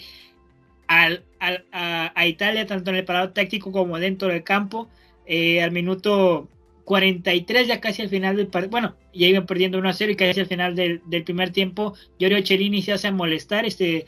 al, 0.88 1.24
a, 1.40 2.28
Italia, 2.28 2.68
tanto 2.68 2.90
en 2.90 2.98
el 2.98 3.06
parado 3.06 3.32
táctico 3.32 3.72
como 3.72 4.00
dentro 4.00 4.28
del 4.28 4.44
campo. 4.44 4.90
Eh, 5.26 5.62
al 5.62 5.72
minuto 5.72 6.50
43, 6.86 7.68
ya 7.68 7.80
casi 7.80 8.02
al 8.02 8.10
final 8.10 8.36
del 8.36 8.48
partido, 8.48 8.72
bueno, 8.72 8.96
ya 9.14 9.28
iban 9.28 9.46
perdiendo 9.46 9.78
1 9.78 9.90
a 9.90 9.94
0 9.94 10.12
y 10.12 10.16
casi 10.16 10.40
al 10.42 10.48
final 10.48 10.76
del, 10.76 11.02
primer 11.24 11.52
tiempo, 11.52 11.94
Giorgio 12.20 12.46
Cellini 12.46 12.82
se 12.82 12.92
hace 12.92 13.12
molestar 13.12 13.66
este, 13.66 14.06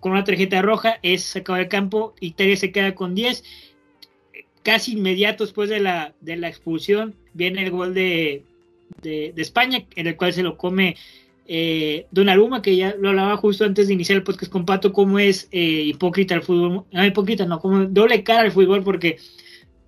con 0.00 0.12
una 0.12 0.24
tarjeta 0.24 0.60
roja, 0.60 0.98
es 1.02 1.22
sacado 1.22 1.58
del 1.58 1.68
campo, 1.68 2.14
Italia 2.20 2.56
se 2.56 2.72
queda 2.72 2.94
con 2.94 3.14
10. 3.14 3.42
Casi 4.62 4.92
inmediato 4.92 5.44
después 5.44 5.70
de 5.70 5.80
la, 5.80 6.14
de 6.20 6.36
la 6.36 6.48
expulsión 6.48 7.14
viene 7.32 7.62
el 7.62 7.70
gol 7.70 7.94
de, 7.94 8.42
de 9.00 9.32
España, 9.36 9.86
en 9.94 10.06
el 10.08 10.16
cual 10.16 10.32
se 10.32 10.42
lo 10.42 10.58
come 10.58 10.96
eh, 11.48 12.06
Donnarumma, 12.10 12.62
que 12.62 12.76
ya 12.76 12.94
lo 12.98 13.10
hablaba 13.10 13.36
justo 13.36 13.64
antes 13.64 13.88
de 13.88 13.94
iniciar 13.94 14.16
el 14.16 14.24
podcast 14.24 14.50
con 14.50 14.64
Pato, 14.66 14.92
cómo 14.92 15.18
es 15.18 15.48
eh, 15.52 15.82
hipócrita 15.86 16.34
el 16.34 16.42
fútbol, 16.42 16.84
no 16.90 17.04
hipócrita, 17.04 17.46
no, 17.46 17.60
como 17.60 17.84
doble 17.86 18.22
cara 18.24 18.42
al 18.42 18.52
fútbol, 18.52 18.82
porque 18.82 19.18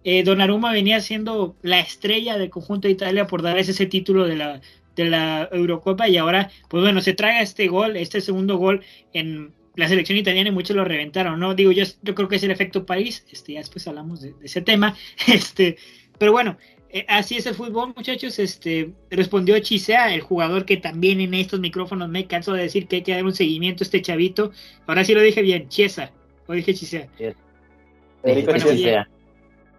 eh, 0.05 0.23
Donnarumma 0.23 0.73
venía 0.73 1.01
siendo 1.01 1.57
la 1.63 1.81
estrella 1.81 2.39
del 2.39 2.51
conjunto 2.51 2.89
de 2.89 2.93
Italia 2.93 3.27
por 3.27 3.43
darles 3.43 3.69
ese 3.69 3.87
título 3.87 4.27
de 4.27 4.37
la, 4.37 4.61
de 4.97 5.05
la 5.07 5.49
Eurocopa 5.53 6.09
y 6.09 6.17
ahora, 6.17 6.51
pues 6.69 6.83
bueno, 6.83 7.01
se 7.01 7.15
traga 7.15 7.43
este 7.43 7.69
gol, 7.69 7.97
este 7.97 8.21
segundo 8.21 8.57
gol 8.57 8.83
en 9.13 9.53
la 9.75 9.89
selección 9.89 10.19
italiana 10.19 10.49
y 10.49 10.53
muchos 10.53 10.77
lo 10.77 10.85
reventaron, 10.85 11.39
¿no? 11.39 11.55
Digo, 11.55 11.73
yo, 11.73 11.85
yo 12.03 12.15
creo 12.15 12.29
que 12.29 12.37
es 12.37 12.43
el 12.43 12.51
efecto 12.51 12.85
país, 12.85 13.25
este, 13.31 13.55
ya 13.55 13.61
después 13.61 13.87
hablamos 13.87 14.21
de, 14.21 14.33
de 14.33 14.47
ese 14.47 14.61
tema, 14.61 14.97
este, 15.27 15.77
pero 16.19 16.33
bueno, 16.33 16.57
eh, 16.91 17.05
así 17.09 17.37
es 17.37 17.47
el 17.47 17.55
fútbol, 17.55 17.93
muchachos. 17.95 18.39
Este 18.39 18.91
respondió 19.11 19.59
Chisea, 19.59 20.15
el 20.15 20.23
jugador 20.23 20.65
que 20.65 20.79
también 20.79 21.21
en 21.21 21.35
estos 21.35 21.61
micrófonos 21.61 22.09
me 22.09 22.27
canso 22.27 22.53
de 22.55 22.63
decir 22.63 22.87
que 22.87 22.97
hay 22.97 23.03
que 23.03 23.13
dar 23.13 23.25
un 23.25 23.35
seguimiento 23.35 23.85
a 23.85 23.87
este 23.87 24.01
chavito. 24.01 24.53
Ahora 24.87 25.05
sí 25.05 25.15
lo 25.15 25.21
dije 25.21 25.43
bien, 25.43 25.69
Chiesa. 25.69 26.13
O 26.47 26.55
dije 26.55 26.75
Chisea. 26.75 27.09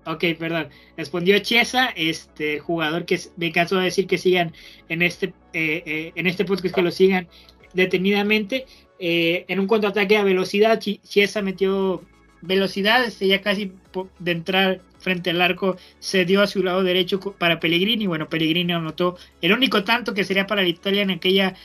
Ok, 0.06 0.24
perdón. 0.38 0.70
Respondió 0.98 1.40
Chiesa, 1.40 1.88
este 1.96 2.60
jugador 2.60 3.06
que 3.06 3.20
me 3.38 3.52
canso 3.52 3.78
de 3.78 3.86
decir 3.86 4.06
que 4.08 4.18
sigan 4.18 4.54
en 4.88 5.02
este 5.02 5.34
eh, 5.54 5.84
eh, 5.86 6.12
en 6.16 6.28
este 6.28 6.46
podcast 6.46 6.76
que 6.76 6.82
lo 6.82 6.92
sigan 6.92 7.28
detenidamente. 7.74 8.66
en 9.00 9.60
un 9.60 9.68
contraataque 9.68 10.18
a 10.18 10.24
velocidad, 10.24 10.80
Chiesa 10.80 11.42
metió 11.42 12.04
velocidad, 12.42 13.04
este, 13.06 13.28
ya 13.28 13.42
casi 13.42 13.72
de 14.20 14.32
entrar 14.32 14.82
frente 15.10 15.32
al 15.32 15.42
arco 15.42 15.76
se 15.98 16.24
dio 16.24 16.44
a 16.44 16.48
su 16.48 16.62
lado 16.62 16.84
derecho 16.84 17.20
para 17.20 17.60
Pellegrini. 17.60 18.06
Bueno, 18.06 18.30
Pellegrini 18.30 18.74
anotó 18.74 19.18
el 19.42 19.54
único 19.54 19.84
tanto 19.84 20.14
que 20.14 20.24
sería 20.24 20.46
para 20.46 20.62
la 20.62 20.68
Italia 20.68 21.02
en 21.02 21.10
aquella 21.10 21.56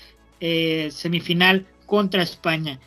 eh, 0.40 0.88
semifinal 0.90 1.66
contra 1.84 2.22
España. 2.22 2.80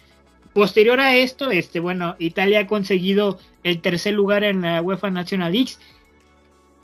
Posterior 0.54 1.00
a 1.00 1.16
esto, 1.16 1.52
este, 1.52 1.80
bueno, 1.80 2.16
Italia 2.18 2.62
ha 2.62 2.68
conseguido 2.68 3.38
el 3.64 3.82
tercer 3.82 4.16
lugar 4.16 4.44
en 4.44 4.62
la 4.62 4.82
UEFA 4.82 5.12
National 5.12 5.52
League. 5.52 5.74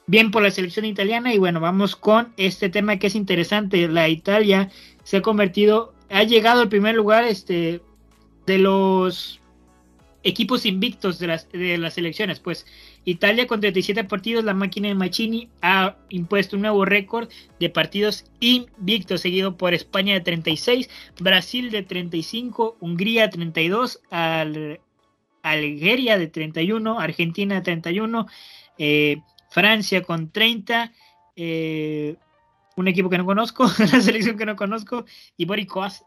Bien 0.06 0.30
por 0.30 0.44
la 0.44 0.52
selección 0.52 0.86
italiana 0.86 1.34
y 1.34 1.40
bueno, 1.40 1.60
vamos 1.60 1.96
con 1.96 2.32
este 2.38 2.70
tema 2.70 2.98
que 2.98 3.08
es 3.08 3.16
interesante. 3.16 3.88
La 3.88 4.08
Italia 4.08 4.70
se 5.04 5.18
ha 5.18 5.22
convertido, 5.24 5.96
ha 6.12 6.22
llegado 6.22 6.62
al 6.62 6.70
primer 6.70 6.94
lugar 6.94 7.24
este, 7.24 7.82
de 8.46 8.58
los 8.60 9.42
equipos 10.22 10.66
invictos 10.66 11.18
de 11.18 11.28
las, 11.28 11.52
de 11.52 11.78
las 11.80 11.98
elecciones. 11.98 12.40
Pues 12.40 12.68
Italia 13.06 13.48
con 13.48 13.60
37 13.60 14.06
partidos, 14.06 14.44
la 14.44 14.54
máquina 14.54 14.88
de 14.88 14.96
Machini 14.96 15.50
ha 15.62 15.98
impuesto 16.10 16.56
un 16.56 16.62
nuevo 16.62 16.86
récord 16.86 17.30
de 17.60 17.70
partidos 17.70 18.26
invictos, 18.40 19.22
seguido 19.22 19.58
por 19.58 19.74
España 19.74 20.14
de 20.14 20.22
36, 20.22 20.90
Brasil 21.20 21.70
de 21.72 21.84
35, 21.84 22.78
Hungría 22.80 23.24
de 23.24 23.30
32, 23.30 24.02
Al, 24.10 24.80
Algeria 25.42 26.18
de 26.18 26.28
31, 26.28 27.00
Argentina 27.00 27.56
de 27.56 27.62
31, 27.62 28.28
eh, 28.78 29.18
Francia 29.50 30.02
con 30.02 30.32
30, 30.32 30.94
eh, 31.36 32.16
un 32.78 32.88
equipo 32.88 33.10
que 33.10 33.18
no 33.18 33.26
conozco, 33.26 33.64
una 33.80 34.02
selección 34.02 34.38
que 34.38 34.46
no 34.46 34.56
conozco, 34.56 35.06
y 35.36 35.46
Boricos 35.46 36.04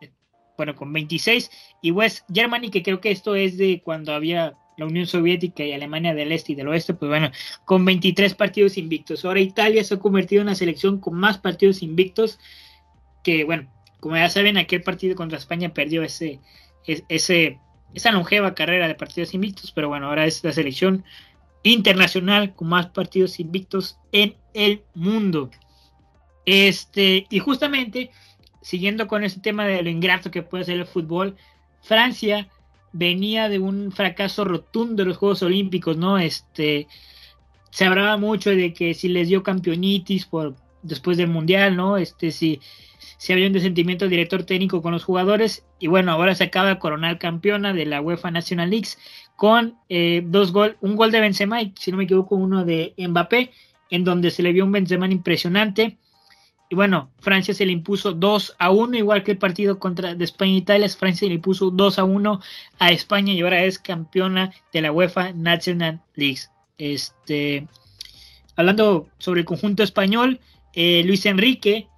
bueno, 0.57 0.75
con 0.75 0.91
26, 0.93 1.51
y 1.83 1.91
West 1.91 2.25
Germany, 2.33 2.71
que 2.71 2.83
creo 2.83 3.01
que 3.01 3.11
esto 3.11 3.35
es 3.35 3.59
de 3.59 3.83
cuando 3.85 4.15
había 4.15 4.55
la 4.77 4.87
Unión 4.87 5.07
Soviética 5.07 5.65
y 5.65 5.73
Alemania 5.73 6.15
del 6.15 6.33
Este 6.33 6.53
y 6.53 6.55
del 6.55 6.69
Oeste, 6.69 6.95
pues 6.95 7.09
bueno, 7.09 7.31
con 7.65 7.85
23 7.85 8.35
partidos 8.35 8.77
invictos. 8.77 9.25
Ahora 9.25 9.41
Italia 9.41 9.83
se 9.85 9.95
ha 9.95 9.99
convertido 9.99 10.43
en 10.43 10.49
una 10.49 10.55
selección 10.55 11.01
con 11.01 11.15
más 11.15 11.39
partidos 11.39 11.83
invictos, 11.83 12.39
que 13.23 13.45
bueno, 13.45 13.69
como 14.01 14.17
ya 14.17 14.29
saben, 14.29 14.57
aquel 14.57 14.83
partido 14.83 15.17
contra 15.17 15.39
España 15.39 15.73
perdió 15.73 16.03
ese, 16.03 16.41
esa 16.87 18.13
longeva 18.13 18.55
carrera 18.55 18.87
de 18.87 18.95
partidos 18.95 19.35
invictos, 19.35 19.73
pero 19.73 19.89
bueno, 19.89 20.07
ahora 20.07 20.27
es 20.27 20.45
la 20.45 20.53
selección 20.53 21.05
internacional 21.63 22.55
con 22.55 22.69
más 22.69 22.87
partidos 22.87 23.41
invictos 23.41 23.99
en 24.13 24.37
el 24.55 24.83
mundo. 24.95 25.51
Este, 26.45 27.27
y 27.29 27.39
justamente 27.41 28.11
siguiendo 28.63 29.07
con 29.09 29.25
ese 29.25 29.41
tema 29.41 29.65
de 29.65 29.83
lo 29.83 29.91
ingrato 29.91 30.31
que 30.31 30.43
puede 30.43 30.65
ser 30.65 30.77
el 30.77 30.87
fútbol, 30.87 31.37
Francia 31.83 32.49
venía 32.97 33.49
de 33.49 33.59
un 33.59 33.93
fracaso 33.93 34.45
rotundo 34.45 35.03
de 35.03 35.09
los 35.09 35.17
Juegos 35.19 35.43
Olímpicos, 35.43 35.97
¿no? 35.97 36.19
Este, 36.19 36.87
se 37.71 37.85
hablaba 37.85 38.17
mucho 38.17 38.51
de 38.51 38.73
que 38.73 38.95
si 38.95 39.09
les 39.09 39.29
dio 39.29 39.43
campeonitis 39.43 40.27
por 40.27 40.55
después 40.83 41.17
del 41.17 41.29
mundial, 41.29 41.77
¿no? 41.77 41.99
Este, 41.99 42.31
si, 42.31 42.61
si 43.19 43.33
había 43.33 43.47
un 43.47 43.53
desentimiento 43.53 44.09
director 44.09 44.45
técnico 44.45 44.83
con 44.83 44.93
los 44.93 45.05
jugadores, 45.05 45.65
y 45.79 45.89
bueno, 45.89 46.13
ahora 46.13 46.35
se 46.35 46.45
acaba 46.45 46.71
de 46.71 46.79
coronar 46.79 47.19
campeona 47.19 47.73
de 47.73 47.87
la 47.87 48.01
UEFA 48.01 48.31
National 48.31 48.71
League 48.71 48.89
con 49.37 49.77
eh, 49.89 50.23
dos 50.25 50.53
gol, 50.53 50.77
un 50.81 50.97
gol 50.97 51.11
de 51.13 51.21
Benzema 51.21 51.61
y 51.61 51.75
si 51.79 51.91
no 51.91 51.99
me 51.99 52.05
equivoco 52.05 52.37
uno 52.37 52.65
de 52.65 52.95
Mbappé, 52.97 53.51
en 53.91 54.05
donde 54.05 54.31
se 54.31 54.43
le 54.43 54.53
vio 54.53 54.65
un 54.65 54.73
Benzema 54.73 55.07
impresionante 55.07 55.99
y 56.69 56.75
bueno, 56.75 57.11
Francia 57.21 57.55
se 57.55 57.65
le 57.65 57.73
impuso 57.73 58.13
2 58.13 58.57
a 58.59 58.71
1, 58.71 58.97
igual 58.97 59.23
que 59.23 59.33
el 59.33 59.39
partido 59.39 59.79
contra 59.79 60.13
España 60.13 60.53
e 60.53 60.57
Italia. 60.57 60.89
Francia 60.89 61.21
se 61.21 61.29
le 61.29 61.35
impuso 61.35 61.71
2 61.71 61.99
a 61.99 62.05
1 62.05 62.41
a 62.79 62.91
España 62.91 63.33
y 63.33 63.41
ahora 63.41 63.65
es 63.65 63.79
campeona 63.79 64.53
de 64.73 64.83
la 64.83 64.91
UEFA 64.91 65.33
National 65.33 66.03
League. 66.17 66.41
Este, 66.79 67.69
hablando 68.57 69.09
sobre 69.19 69.41
el 69.41 69.47
conjunto 69.47 69.85
español, 69.85 70.41
eh, 70.75 71.05
Luis 71.05 71.25
Enrique, 71.27 71.89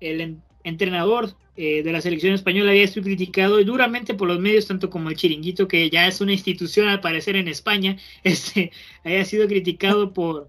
el 0.00 0.38
entrenador 0.62 1.34
eh, 1.56 1.82
de 1.82 1.92
la 1.92 2.00
selección 2.00 2.32
española, 2.34 2.70
había 2.70 2.86
sido 2.86 3.02
criticado 3.02 3.62
duramente 3.64 4.14
por 4.14 4.28
los 4.28 4.38
medios, 4.38 4.68
tanto 4.68 4.88
como 4.88 5.10
el 5.10 5.16
Chiringuito, 5.16 5.66
que 5.66 5.90
ya 5.90 6.06
es 6.06 6.20
una 6.20 6.32
institución 6.32 6.88
al 6.88 7.00
parecer 7.00 7.34
en 7.34 7.48
España, 7.48 7.96
este, 8.22 8.70
haya 9.04 9.24
sido 9.24 9.48
criticado 9.48 10.12
por... 10.12 10.48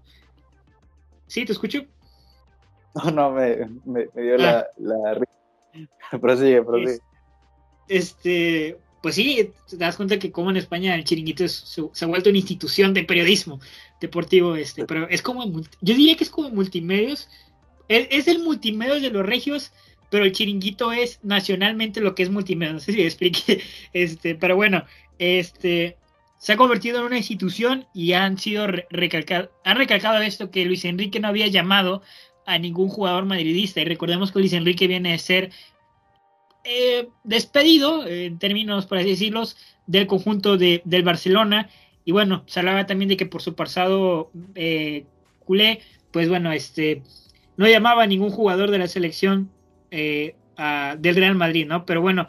¿Sí, 1.26 1.44
te 1.44 1.52
escucho? 1.52 1.86
No, 3.04 3.10
no, 3.10 3.30
me, 3.32 3.56
me, 3.84 4.06
dio 4.14 4.38
la, 4.38 4.66
la... 4.78 5.20
prosigue, 6.20 6.62
prosigue. 6.62 7.00
Este, 7.88 8.78
pues 9.02 9.16
sí, 9.16 9.50
te 9.68 9.76
das 9.76 9.96
cuenta 9.96 10.18
que 10.18 10.32
como 10.32 10.50
en 10.50 10.56
España 10.56 10.94
el 10.94 11.04
chiringuito 11.04 11.46
se, 11.46 11.82
ha 11.82 12.06
vuelto 12.06 12.30
una 12.30 12.38
institución 12.38 12.94
de 12.94 13.04
periodismo 13.04 13.60
deportivo, 14.00 14.56
este, 14.56 14.86
pero 14.86 15.08
es 15.10 15.20
como, 15.20 15.44
yo 15.44 15.94
diría 15.94 16.16
que 16.16 16.24
es 16.24 16.30
como 16.30 16.48
multimedios, 16.50 17.28
es, 17.88 18.28
el 18.28 18.42
multimedia 18.42 19.00
de 19.00 19.10
los 19.10 19.26
regios, 19.26 19.72
pero 20.10 20.24
el 20.24 20.32
chiringuito 20.32 20.92
es 20.92 21.20
nacionalmente 21.22 22.00
lo 22.00 22.14
que 22.14 22.22
es 22.22 22.30
multimedia. 22.30 22.72
No 22.72 22.80
sé 22.80 22.92
si 22.92 23.02
explique, 23.02 23.60
este, 23.92 24.36
pero 24.36 24.56
bueno, 24.56 24.86
este, 25.18 25.98
se 26.38 26.52
ha 26.52 26.56
convertido 26.56 27.00
en 27.00 27.04
una 27.04 27.18
institución 27.18 27.86
y 27.92 28.12
han 28.12 28.38
sido 28.38 28.66
recalcado, 28.88 29.50
han 29.64 29.76
recalcado 29.76 30.22
esto 30.22 30.50
que 30.50 30.64
Luis 30.64 30.84
Enrique 30.86 31.20
no 31.20 31.28
había 31.28 31.48
llamado 31.48 32.02
a 32.46 32.58
ningún 32.58 32.88
jugador 32.88 33.24
madridista. 33.24 33.80
Y 33.80 33.84
recordemos 33.84 34.32
que 34.32 34.38
Luis 34.38 34.52
Enrique 34.52 34.86
viene 34.86 35.14
a 35.14 35.18
ser 35.18 35.50
eh, 36.64 37.08
despedido, 37.24 38.06
en 38.06 38.38
términos, 38.38 38.86
por 38.86 38.98
así 38.98 39.32
del 39.86 40.06
conjunto 40.06 40.56
de, 40.56 40.82
del 40.84 41.02
Barcelona. 41.02 41.68
Y 42.04 42.12
bueno, 42.12 42.44
se 42.46 42.60
hablaba 42.60 42.86
también 42.86 43.08
de 43.08 43.16
que 43.16 43.26
por 43.26 43.42
su 43.42 43.54
pasado 43.54 44.30
eh, 44.54 45.04
culé, 45.44 45.80
pues 46.10 46.28
bueno, 46.28 46.52
este 46.52 47.02
no 47.56 47.68
llamaba 47.68 48.02
a 48.02 48.06
ningún 48.06 48.30
jugador 48.30 48.70
de 48.70 48.78
la 48.78 48.88
selección 48.88 49.50
eh, 49.90 50.34
del 50.98 51.16
Real 51.16 51.34
Madrid, 51.34 51.66
¿no? 51.66 51.86
Pero 51.86 52.00
bueno, 52.00 52.26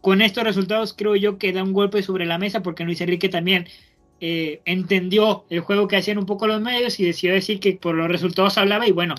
con 0.00 0.22
estos 0.22 0.44
resultados 0.44 0.94
creo 0.96 1.16
yo 1.16 1.38
que 1.38 1.52
da 1.52 1.64
un 1.64 1.72
golpe 1.72 2.02
sobre 2.02 2.26
la 2.26 2.38
mesa 2.38 2.62
porque 2.62 2.84
Luis 2.84 3.00
Enrique 3.00 3.28
también 3.28 3.66
eh, 4.20 4.62
entendió 4.64 5.44
el 5.50 5.60
juego 5.60 5.88
que 5.88 5.96
hacían 5.96 6.18
un 6.18 6.26
poco 6.26 6.46
los 6.46 6.60
medios 6.60 6.98
y 7.00 7.04
decidió 7.04 7.34
decir 7.34 7.60
que 7.60 7.72
por 7.72 7.94
los 7.94 8.08
resultados 8.08 8.56
hablaba 8.56 8.86
y 8.86 8.92
bueno, 8.92 9.14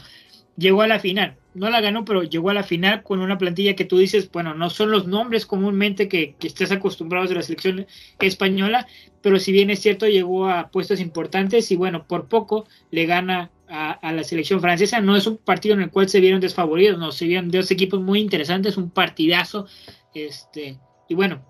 llegó 0.58 0.82
a 0.82 0.88
la 0.88 1.00
final. 1.00 1.38
No 1.54 1.70
la 1.70 1.82
ganó, 1.82 2.06
pero 2.06 2.24
llegó 2.24 2.50
a 2.50 2.54
la 2.54 2.64
final 2.64 3.02
con 3.04 3.20
una 3.20 3.38
plantilla 3.38 3.76
que 3.76 3.86
tú 3.86 3.98
dices, 3.98 4.30
bueno, 4.32 4.54
no 4.54 4.70
son 4.70 4.92
los 4.92 5.08
nombres 5.08 5.46
comúnmente 5.46 6.08
que, 6.08 6.36
que 6.40 6.48
estés 6.48 6.72
acostumbrados 6.72 7.30
de 7.30 7.36
la 7.36 7.42
selección 7.42 7.88
española, 8.20 8.88
pero 9.22 9.40
si 9.40 9.52
bien 9.52 9.70
es 9.70 9.80
cierto, 9.80 10.08
llegó 10.08 10.50
a 10.50 10.70
puestos 10.70 11.00
importantes 11.00 11.72
y 11.72 11.76
bueno, 11.76 12.06
por 12.06 12.28
poco 12.28 12.68
le 12.92 13.06
gana 13.06 13.52
a, 13.70 14.12
la 14.14 14.24
selección 14.24 14.62
francesa. 14.62 15.02
No 15.02 15.16
es 15.16 15.28
un 15.28 15.38
partido 15.38 15.76
en 15.76 15.82
el 15.82 15.90
cual 15.90 16.10
se 16.10 16.20
vieron 16.20 16.40
desfavoridos, 16.40 16.98
no, 16.98 17.12
se 17.12 17.26
vieron 17.26 17.50
dos 17.50 17.72
equipos 17.72 18.02
muy 18.02 18.20
interesantes, 18.20 18.78
un 18.78 18.92
partidazo. 18.92 19.68
Este, 20.14 20.80
y 21.10 21.16
bueno, 21.16 21.46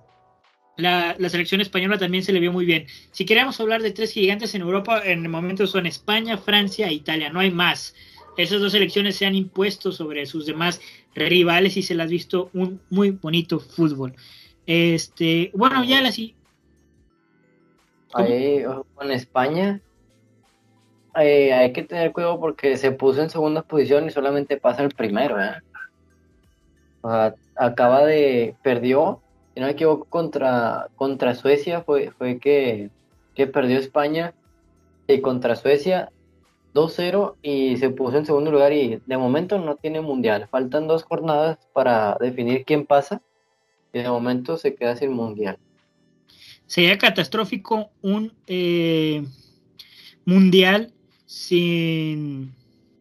la, 0.77 1.15
la, 1.17 1.29
selección 1.29 1.61
española 1.61 1.97
también 1.97 2.23
se 2.23 2.33
le 2.33 2.39
vio 2.39 2.51
muy 2.51 2.65
bien. 2.65 2.87
Si 3.11 3.25
queremos 3.25 3.59
hablar 3.59 3.81
de 3.81 3.91
tres 3.91 4.11
gigantes 4.11 4.55
en 4.55 4.61
Europa, 4.61 5.01
en 5.03 5.23
el 5.23 5.29
momento 5.29 5.67
son 5.67 5.85
España, 5.85 6.37
Francia 6.37 6.87
e 6.87 6.93
Italia, 6.93 7.29
no 7.29 7.39
hay 7.39 7.51
más. 7.51 7.95
Esas 8.37 8.61
dos 8.61 8.71
selecciones 8.71 9.15
se 9.15 9.25
han 9.25 9.33
impuesto 9.33 9.91
sobre 9.91 10.25
sus 10.27 10.45
demás 10.45 10.79
rivales 11.15 11.75
y 11.75 11.81
se 11.81 11.95
las 11.95 12.05
ha 12.05 12.09
visto 12.09 12.51
un 12.53 12.79
muy 12.91 13.09
bonito 13.09 13.59
fútbol. 13.59 14.13
Este, 14.67 15.51
bueno, 15.55 15.83
ya 15.83 16.01
la 16.01 16.11
sí. 16.11 16.35
Ahí, 18.13 18.63
con 18.93 19.11
España, 19.11 19.81
eh, 21.19 21.51
hay 21.51 21.73
que 21.73 21.83
tener 21.83 22.11
cuidado 22.11 22.39
porque 22.39 22.77
se 22.77 22.91
puso 22.91 23.23
en 23.23 23.29
segunda 23.29 23.63
posición 23.63 24.05
y 24.05 24.11
solamente 24.11 24.57
pasa 24.57 24.83
el 24.83 24.89
primero. 24.89 25.37
¿eh? 25.41 25.53
acaba 27.55 28.05
de. 28.05 28.55
Perdió, 28.61 29.21
si 29.53 29.61
no 29.61 29.65
me 29.65 29.71
equivoco, 29.71 30.05
contra, 30.05 30.89
contra 30.95 31.33
Suecia. 31.33 31.81
Fue, 31.81 32.11
fue 32.11 32.37
que, 32.37 32.91
que 33.33 33.47
perdió 33.47 33.79
España 33.79 34.33
y 35.07 35.21
contra 35.21 35.55
Suecia 35.55 36.11
2-0 36.77 37.35
y 37.41 37.77
se 37.77 37.89
puso 37.89 38.17
en 38.17 38.25
segundo 38.25 38.51
lugar. 38.51 38.71
Y 38.71 39.01
de 39.05 39.17
momento 39.17 39.57
no 39.57 39.75
tiene 39.75 40.01
mundial. 40.01 40.47
Faltan 40.49 40.87
dos 40.87 41.03
jornadas 41.03 41.57
para 41.73 42.17
definir 42.19 42.63
quién 42.65 42.85
pasa. 42.85 43.21
Y 43.91 43.99
de 43.99 44.09
momento 44.09 44.57
se 44.57 44.75
queda 44.75 44.95
sin 44.95 45.11
mundial. 45.11 45.57
Sería 46.67 46.97
catastrófico 46.97 47.89
un 48.01 48.33
eh, 48.45 49.25
mundial 50.25 50.93
sin, 51.25 52.53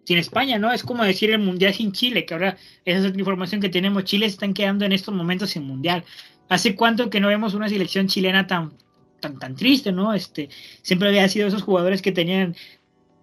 sin 0.04 0.18
España, 0.18 0.58
¿no? 0.58 0.72
Es 0.72 0.82
como 0.82 1.04
decir 1.04 1.30
el 1.30 1.40
Mundial 1.40 1.74
sin 1.74 1.92
Chile, 1.92 2.24
que 2.24 2.34
ahora 2.34 2.56
esa 2.84 3.00
es 3.00 3.04
otra 3.06 3.18
información 3.18 3.60
que 3.60 3.68
tenemos. 3.68 4.04
Chile 4.04 4.26
están 4.26 4.54
quedando 4.54 4.84
en 4.84 4.92
estos 4.92 5.12
momentos 5.12 5.50
sin 5.50 5.64
Mundial. 5.64 6.04
¿Hace 6.48 6.76
cuánto 6.76 7.10
que 7.10 7.20
no 7.20 7.28
vemos 7.28 7.54
una 7.54 7.68
selección 7.68 8.06
chilena 8.06 8.46
tan, 8.46 8.72
tan, 9.20 9.38
tan 9.38 9.56
triste, 9.56 9.90
¿no? 9.90 10.14
Este, 10.14 10.48
siempre 10.82 11.08
había 11.08 11.28
sido 11.28 11.48
esos 11.48 11.62
jugadores 11.62 12.02
que 12.02 12.12
tenían, 12.12 12.54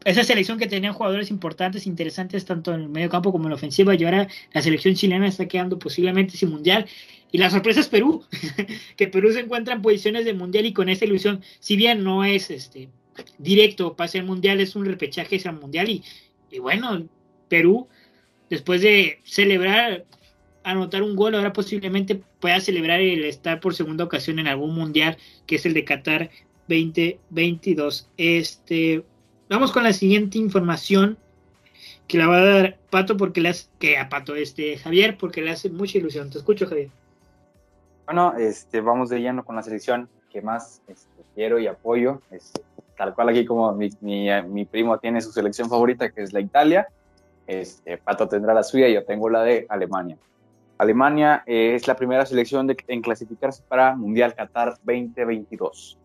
esa 0.05 0.23
selección 0.23 0.57
que 0.57 0.67
tenían 0.67 0.93
jugadores 0.93 1.31
importantes, 1.31 1.87
interesantes, 1.87 2.45
tanto 2.45 2.73
en 2.73 2.81
el 2.81 2.89
medio 2.89 3.09
campo 3.09 3.31
como 3.31 3.45
en 3.45 3.51
la 3.51 3.55
ofensiva, 3.55 3.95
y 3.95 4.03
ahora 4.03 4.27
la 4.53 4.61
selección 4.61 4.95
chilena 4.95 5.27
está 5.27 5.47
quedando 5.47 5.79
posiblemente 5.79 6.37
sin 6.37 6.49
Mundial. 6.49 6.85
Y 7.31 7.39
la 7.39 7.49
sorpresa 7.49 7.79
es 7.79 7.87
Perú, 7.87 8.23
que 8.97 9.07
Perú 9.07 9.31
se 9.31 9.39
encuentra 9.39 9.73
en 9.73 9.81
posiciones 9.81 10.25
de 10.25 10.33
Mundial 10.33 10.65
y 10.65 10.73
con 10.73 10.89
esa 10.89 11.05
ilusión, 11.05 11.41
si 11.59 11.75
bien 11.75 12.03
no 12.03 12.23
es 12.23 12.51
este 12.51 12.89
directo 13.37 13.95
pase 13.95 14.19
al 14.19 14.25
mundial, 14.25 14.59
es 14.59 14.75
un 14.75 14.85
repechaje 14.85 15.39
al 15.45 15.59
mundial 15.59 15.89
y, 15.89 16.03
y 16.51 16.59
bueno, 16.59 17.07
Perú, 17.47 17.87
después 18.49 18.81
de 18.81 19.19
celebrar, 19.23 20.05
anotar 20.63 21.03
un 21.03 21.15
gol, 21.15 21.35
ahora 21.35 21.53
posiblemente 21.53 22.21
pueda 22.39 22.59
celebrar 22.59 22.99
el 22.99 23.25
estar 23.25 23.59
por 23.59 23.75
segunda 23.75 24.03
ocasión 24.03 24.39
en 24.39 24.47
algún 24.47 24.73
mundial, 24.73 25.17
que 25.45 25.55
es 25.55 25.65
el 25.65 25.73
de 25.73 25.85
Qatar 25.85 26.29
2022. 26.67 28.09
Este, 28.17 29.03
vamos 29.49 29.71
con 29.71 29.83
la 29.83 29.93
siguiente 29.93 30.37
información 30.37 31.17
que 32.07 32.17
la 32.17 32.27
va 32.27 32.37
a 32.37 32.45
dar 32.45 32.77
Pato 32.89 33.17
porque 33.17 33.41
le 33.41 33.49
hace, 33.49 33.67
que 33.79 33.97
a 33.97 34.09
Pato, 34.09 34.35
este, 34.35 34.77
Javier, 34.77 35.17
porque 35.17 35.41
le 35.41 35.51
hace 35.51 35.69
mucha 35.69 35.97
ilusión. 35.97 36.29
Te 36.29 36.37
escucho, 36.37 36.67
Javier. 36.67 36.89
Bueno, 38.05 38.33
este, 38.37 38.81
vamos 38.81 39.09
de 39.09 39.19
lleno 39.19 39.43
con 39.43 39.55
la 39.55 39.63
selección 39.63 40.09
que 40.29 40.41
más 40.41 40.81
este, 40.87 41.23
quiero 41.35 41.59
y 41.59 41.67
apoyo. 41.67 42.21
Este, 42.31 42.61
tal 42.97 43.13
cual 43.13 43.29
aquí 43.29 43.45
como 43.45 43.73
mi, 43.73 44.65
primo 44.65 44.97
tiene 44.99 45.21
su 45.21 45.31
selección 45.31 45.69
favorita, 45.69 46.09
que 46.11 46.21
es 46.21 46.33
la 46.33 46.41
Italia, 46.41 46.87
este, 47.47 47.97
Pato 47.97 48.27
tendrá 48.27 48.53
la 48.53 48.63
suya 48.63 48.87
y 48.87 48.93
yo 48.93 49.03
tengo 49.03 49.29
la 49.29 49.43
de 49.43 49.65
Alemania. 49.69 50.17
Alemania 50.77 51.43
es 51.45 51.87
la 51.87 51.95
primera 51.95 52.25
selección 52.25 52.67
en 52.87 53.01
clasificarse 53.01 53.63
para 53.67 53.95
Mundial 53.95 54.35
Qatar 54.35 54.75
2022. 54.83 55.97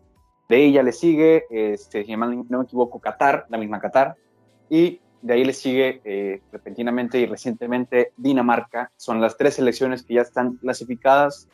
De 0.49 0.65
ella 0.65 0.81
le 0.81 0.91
sigue, 0.91 1.45
este, 1.51 2.03
si 2.03 2.15
no 2.15 2.27
me 2.27 2.63
equivoco, 2.63 2.99
Qatar, 2.99 3.45
la 3.49 3.57
misma 3.59 3.79
Qatar, 3.79 4.17
y 4.67 4.99
de 5.21 5.33
ahí 5.33 5.45
le 5.45 5.53
sigue 5.53 6.01
eh, 6.03 6.41
repentinamente 6.51 7.19
y 7.19 7.25
recientemente 7.25 8.13
Dinamarca. 8.17 8.91
Son 8.97 9.21
las 9.21 9.37
tres 9.37 9.55
selecciones 9.55 10.03
que 10.03 10.15
ya 10.15 10.21
están 10.21 10.55
clasificadas 10.55 11.47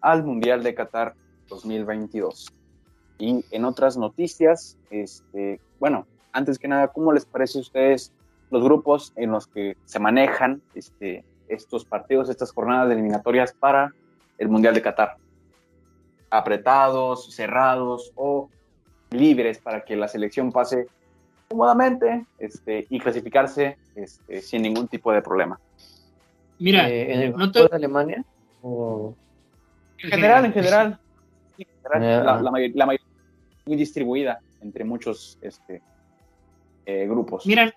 al 0.00 0.24
Mundial 0.24 0.62
de 0.62 0.74
Qatar 0.74 1.14
2022. 1.48 2.52
Y 3.18 3.44
en 3.50 3.64
otras 3.64 3.96
noticias, 3.96 4.76
este, 4.90 5.60
bueno, 5.78 6.06
antes 6.32 6.58
que 6.58 6.68
nada, 6.68 6.88
¿cómo 6.88 7.12
les 7.12 7.24
parece 7.24 7.58
a 7.58 7.62
ustedes 7.62 8.12
los 8.50 8.62
grupos 8.62 9.12
en 9.16 9.30
los 9.30 9.46
que 9.46 9.76
se 9.84 9.98
manejan 9.98 10.60
este, 10.74 11.24
estos 11.48 11.84
partidos, 11.84 12.28
estas 12.28 12.52
jornadas 12.52 12.90
eliminatorias 12.90 13.52
para 13.52 13.94
el 14.38 14.48
Mundial 14.48 14.74
de 14.74 14.82
Qatar? 14.82 15.21
¿Apretados, 16.32 17.30
cerrados 17.34 18.10
o 18.16 18.48
libres 19.10 19.58
para 19.58 19.84
que 19.84 19.94
la 19.96 20.08
selección 20.08 20.50
pase 20.50 20.86
cómodamente 21.48 22.24
este, 22.38 22.86
y 22.88 22.98
clasificarse 22.98 23.76
este, 23.94 24.40
sin 24.40 24.62
ningún 24.62 24.88
tipo 24.88 25.12
de 25.12 25.20
problema? 25.20 25.60
Mira, 26.58 26.88
eh, 26.88 27.12
¿en 27.12 27.20
el 27.20 27.32
grupo 27.34 27.68
de 27.68 27.76
Alemania? 27.76 28.24
En 28.62 30.10
general, 30.10 30.44
en 30.46 30.52
general. 30.54 30.98
la, 31.92 32.40
la, 32.40 32.50
mayoría 32.50 32.86
muy 33.66 33.76
distribuida 33.76 34.40
entre 34.62 34.84
muchos 34.84 35.38
este, 35.42 35.82
eh, 36.86 37.06
grupos. 37.06 37.44
Mira, 37.44 37.74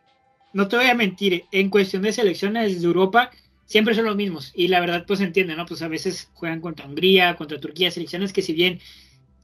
no 0.53 0.69
te 0.69 0.77
voy 0.77 0.85
a 0.85 0.93
mentir, 0.93 1.43
en 1.51 1.69
cuestión 1.69 2.03
de 2.03 2.13
selecciones 2.13 2.81
de 2.81 2.87
Europa, 2.87 3.31
siempre 3.65 3.95
son 3.95 4.05
los 4.05 4.15
mismos. 4.15 4.51
Y 4.55 4.67
la 4.67 4.79
verdad, 4.79 5.05
pues 5.05 5.21
entiende, 5.21 5.55
¿no? 5.55 5.65
Pues 5.65 5.81
a 5.81 5.87
veces 5.87 6.29
juegan 6.33 6.61
contra 6.61 6.85
Hungría, 6.85 7.35
contra 7.35 7.59
Turquía, 7.59 7.91
selecciones 7.91 8.33
que 8.33 8.41
si 8.41 8.53
bien 8.53 8.79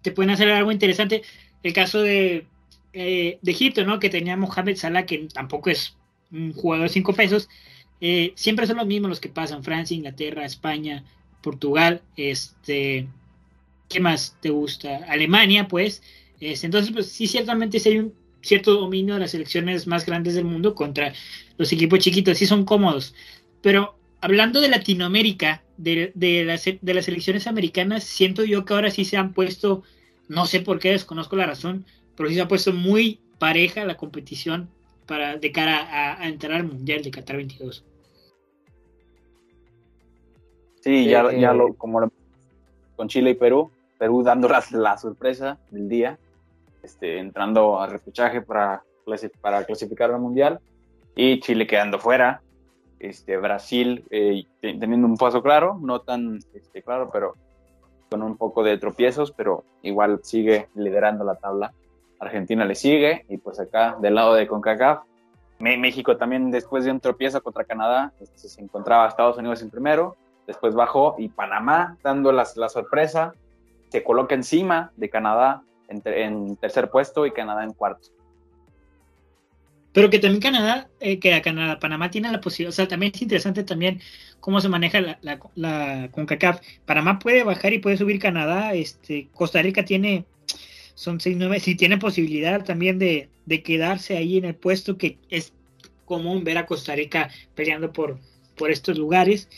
te 0.01 0.11
pueden 0.11 0.31
hacer 0.31 0.49
algo 0.49 0.71
interesante, 0.71 1.21
el 1.63 1.73
caso 1.73 2.01
de, 2.01 2.45
eh, 2.93 3.39
de 3.41 3.51
Egipto, 3.51 3.85
¿no? 3.85 3.99
Que 3.99 4.09
tenía 4.09 4.37
Mohamed 4.37 4.77
Salah, 4.77 5.05
que 5.05 5.27
tampoco 5.33 5.69
es 5.69 5.95
un 6.31 6.53
jugador 6.53 6.87
de 6.87 6.93
cinco 6.93 7.13
pesos, 7.13 7.49
eh, 7.99 8.33
siempre 8.35 8.65
son 8.65 8.77
los 8.77 8.87
mismos 8.87 9.09
los 9.09 9.19
que 9.19 9.29
pasan, 9.29 9.63
Francia, 9.63 9.95
Inglaterra, 9.95 10.45
España, 10.45 11.03
Portugal, 11.41 12.01
este, 12.17 13.07
¿qué 13.89 13.99
más 13.99 14.37
te 14.41 14.49
gusta? 14.49 15.05
Alemania, 15.07 15.67
pues, 15.67 16.01
este, 16.39 16.65
entonces, 16.65 16.91
pues 16.91 17.11
sí, 17.11 17.27
ciertamente 17.27 17.79
sí 17.79 17.89
hay 17.89 17.99
un 17.99 18.13
cierto 18.41 18.73
dominio 18.73 19.13
de 19.15 19.19
las 19.19 19.31
selecciones 19.31 19.85
más 19.85 20.05
grandes 20.05 20.33
del 20.33 20.45
mundo 20.45 20.73
contra 20.73 21.13
los 21.57 21.71
equipos 21.71 21.99
chiquitos, 21.99 22.37
sí 22.39 22.47
son 22.47 22.65
cómodos. 22.65 23.13
Pero 23.61 24.00
hablando 24.21 24.61
de 24.61 24.69
Latinoamérica, 24.69 25.63
de, 25.77 26.11
de, 26.15 26.45
las, 26.45 26.63
de 26.63 26.93
las 26.93 27.05
selecciones 27.05 27.47
americanas, 27.47 28.03
siento 28.03 28.43
yo 28.43 28.65
que 28.65 28.73
ahora 28.73 28.91
sí 28.91 29.03
se 29.03 29.17
han 29.17 29.33
puesto, 29.33 29.83
no 30.27 30.45
sé 30.45 30.61
por 30.61 30.79
qué, 30.79 30.91
desconozco 30.91 31.35
la 31.35 31.47
razón, 31.47 31.85
pero 32.15 32.29
sí 32.29 32.35
se 32.35 32.41
ha 32.41 32.47
puesto 32.47 32.71
muy 32.71 33.19
pareja 33.39 33.83
la 33.85 33.97
competición 33.97 34.69
para, 35.07 35.37
de 35.37 35.51
cara 35.51 36.19
a, 36.19 36.27
entrar 36.27 36.53
al 36.53 36.65
Mundial 36.65 37.01
de 37.01 37.11
Qatar 37.11 37.37
22. 37.37 37.83
Sí, 40.81 41.05
ya, 41.05 41.31
ya 41.33 41.53
lo, 41.53 41.73
como 41.73 42.11
con 42.95 43.07
Chile 43.07 43.31
y 43.31 43.35
Perú, 43.35 43.71
Perú 43.97 44.23
dando 44.23 44.47
la 44.47 44.97
sorpresa 44.97 45.59
del 45.69 45.89
día, 45.89 46.19
este, 46.83 47.19
entrando 47.19 47.79
al 47.79 47.91
repechaje 47.91 48.41
para, 48.41 48.83
para 49.41 49.63
clasificar 49.65 50.11
al 50.11 50.19
Mundial 50.19 50.59
y 51.15 51.39
Chile 51.39 51.67
quedando 51.67 51.99
fuera. 51.99 52.41
Este, 53.01 53.37
Brasil 53.37 54.05
eh, 54.11 54.43
teniendo 54.61 55.07
un 55.07 55.17
paso 55.17 55.41
claro, 55.41 55.77
no 55.81 56.01
tan 56.01 56.39
este, 56.53 56.83
claro, 56.83 57.09
pero 57.11 57.35
con 58.09 58.21
un 58.21 58.37
poco 58.37 58.63
de 58.63 58.77
tropiezos, 58.77 59.31
pero 59.31 59.63
igual 59.81 60.19
sigue 60.23 60.67
liderando 60.75 61.23
la 61.23 61.35
tabla. 61.35 61.73
Argentina 62.19 62.65
le 62.65 62.75
sigue 62.75 63.25
y 63.29 63.37
pues 63.37 63.59
acá 63.59 63.97
del 63.99 64.15
lado 64.15 64.35
de 64.35 64.47
CONCACAF, 64.47 65.03
México 65.59 66.17
también 66.17 66.51
después 66.51 66.85
de 66.85 66.91
un 66.91 66.99
tropiezo 66.99 67.41
contra 67.41 67.63
Canadá, 67.63 68.13
este, 68.19 68.49
se 68.49 68.61
encontraba 68.61 69.07
Estados 69.07 69.37
Unidos 69.37 69.61
en 69.61 69.69
primero, 69.69 70.15
después 70.45 70.75
bajó 70.75 71.15
y 71.17 71.29
Panamá 71.29 71.97
dando 72.03 72.31
la, 72.31 72.45
sorpresa, 72.45 73.33
se 73.89 74.03
coloca 74.03 74.35
encima 74.35 74.91
de 74.95 75.09
Canadá 75.09 75.63
en, 75.87 76.01
en 76.05 76.55
tercer 76.57 76.89
puesto 76.89 77.25
y 77.25 77.31
Canadá 77.31 77.63
en 77.63 77.73
cuarto. 77.73 78.09
Pero 79.93 80.09
que 80.09 80.19
también 80.19 80.41
Canadá, 80.41 80.89
eh, 80.99 81.19
que 81.19 81.41
Canadá, 81.41 81.79
Panamá 81.79 82.09
tiene 82.09 82.31
la 82.31 82.39
posibilidad, 82.39 82.69
o 82.69 82.75
sea, 82.75 82.87
también 82.87 83.11
es 83.13 83.21
interesante 83.21 83.63
también 83.63 83.99
cómo 84.39 84.61
se 84.61 84.69
maneja 84.69 85.01
la, 85.01 85.19
la, 85.21 85.39
la, 85.55 86.09
CONCACAF. 86.11 86.61
Panamá 86.85 87.19
puede 87.19 87.43
bajar 87.43 87.73
y 87.73 87.79
puede 87.79 87.97
subir 87.97 88.19
Canadá, 88.19 88.73
este, 88.73 89.27
Costa 89.33 89.61
Rica 89.61 89.83
tiene, 89.83 90.25
son 90.95 91.19
6-9, 91.19 91.59
sí 91.59 91.75
tiene 91.75 91.97
posibilidad 91.97 92.63
también 92.63 92.99
de, 92.99 93.29
de, 93.45 93.63
quedarse 93.63 94.15
ahí 94.15 94.37
en 94.37 94.45
el 94.45 94.55
puesto, 94.55 94.97
que 94.97 95.17
es 95.29 95.53
común 96.05 96.43
ver 96.43 96.57
a 96.57 96.65
Costa 96.65 96.95
Rica 96.95 97.29
peleando 97.55 97.91
por, 97.91 98.19
por 98.55 98.71
estos 98.71 98.97
lugares. 98.97 99.49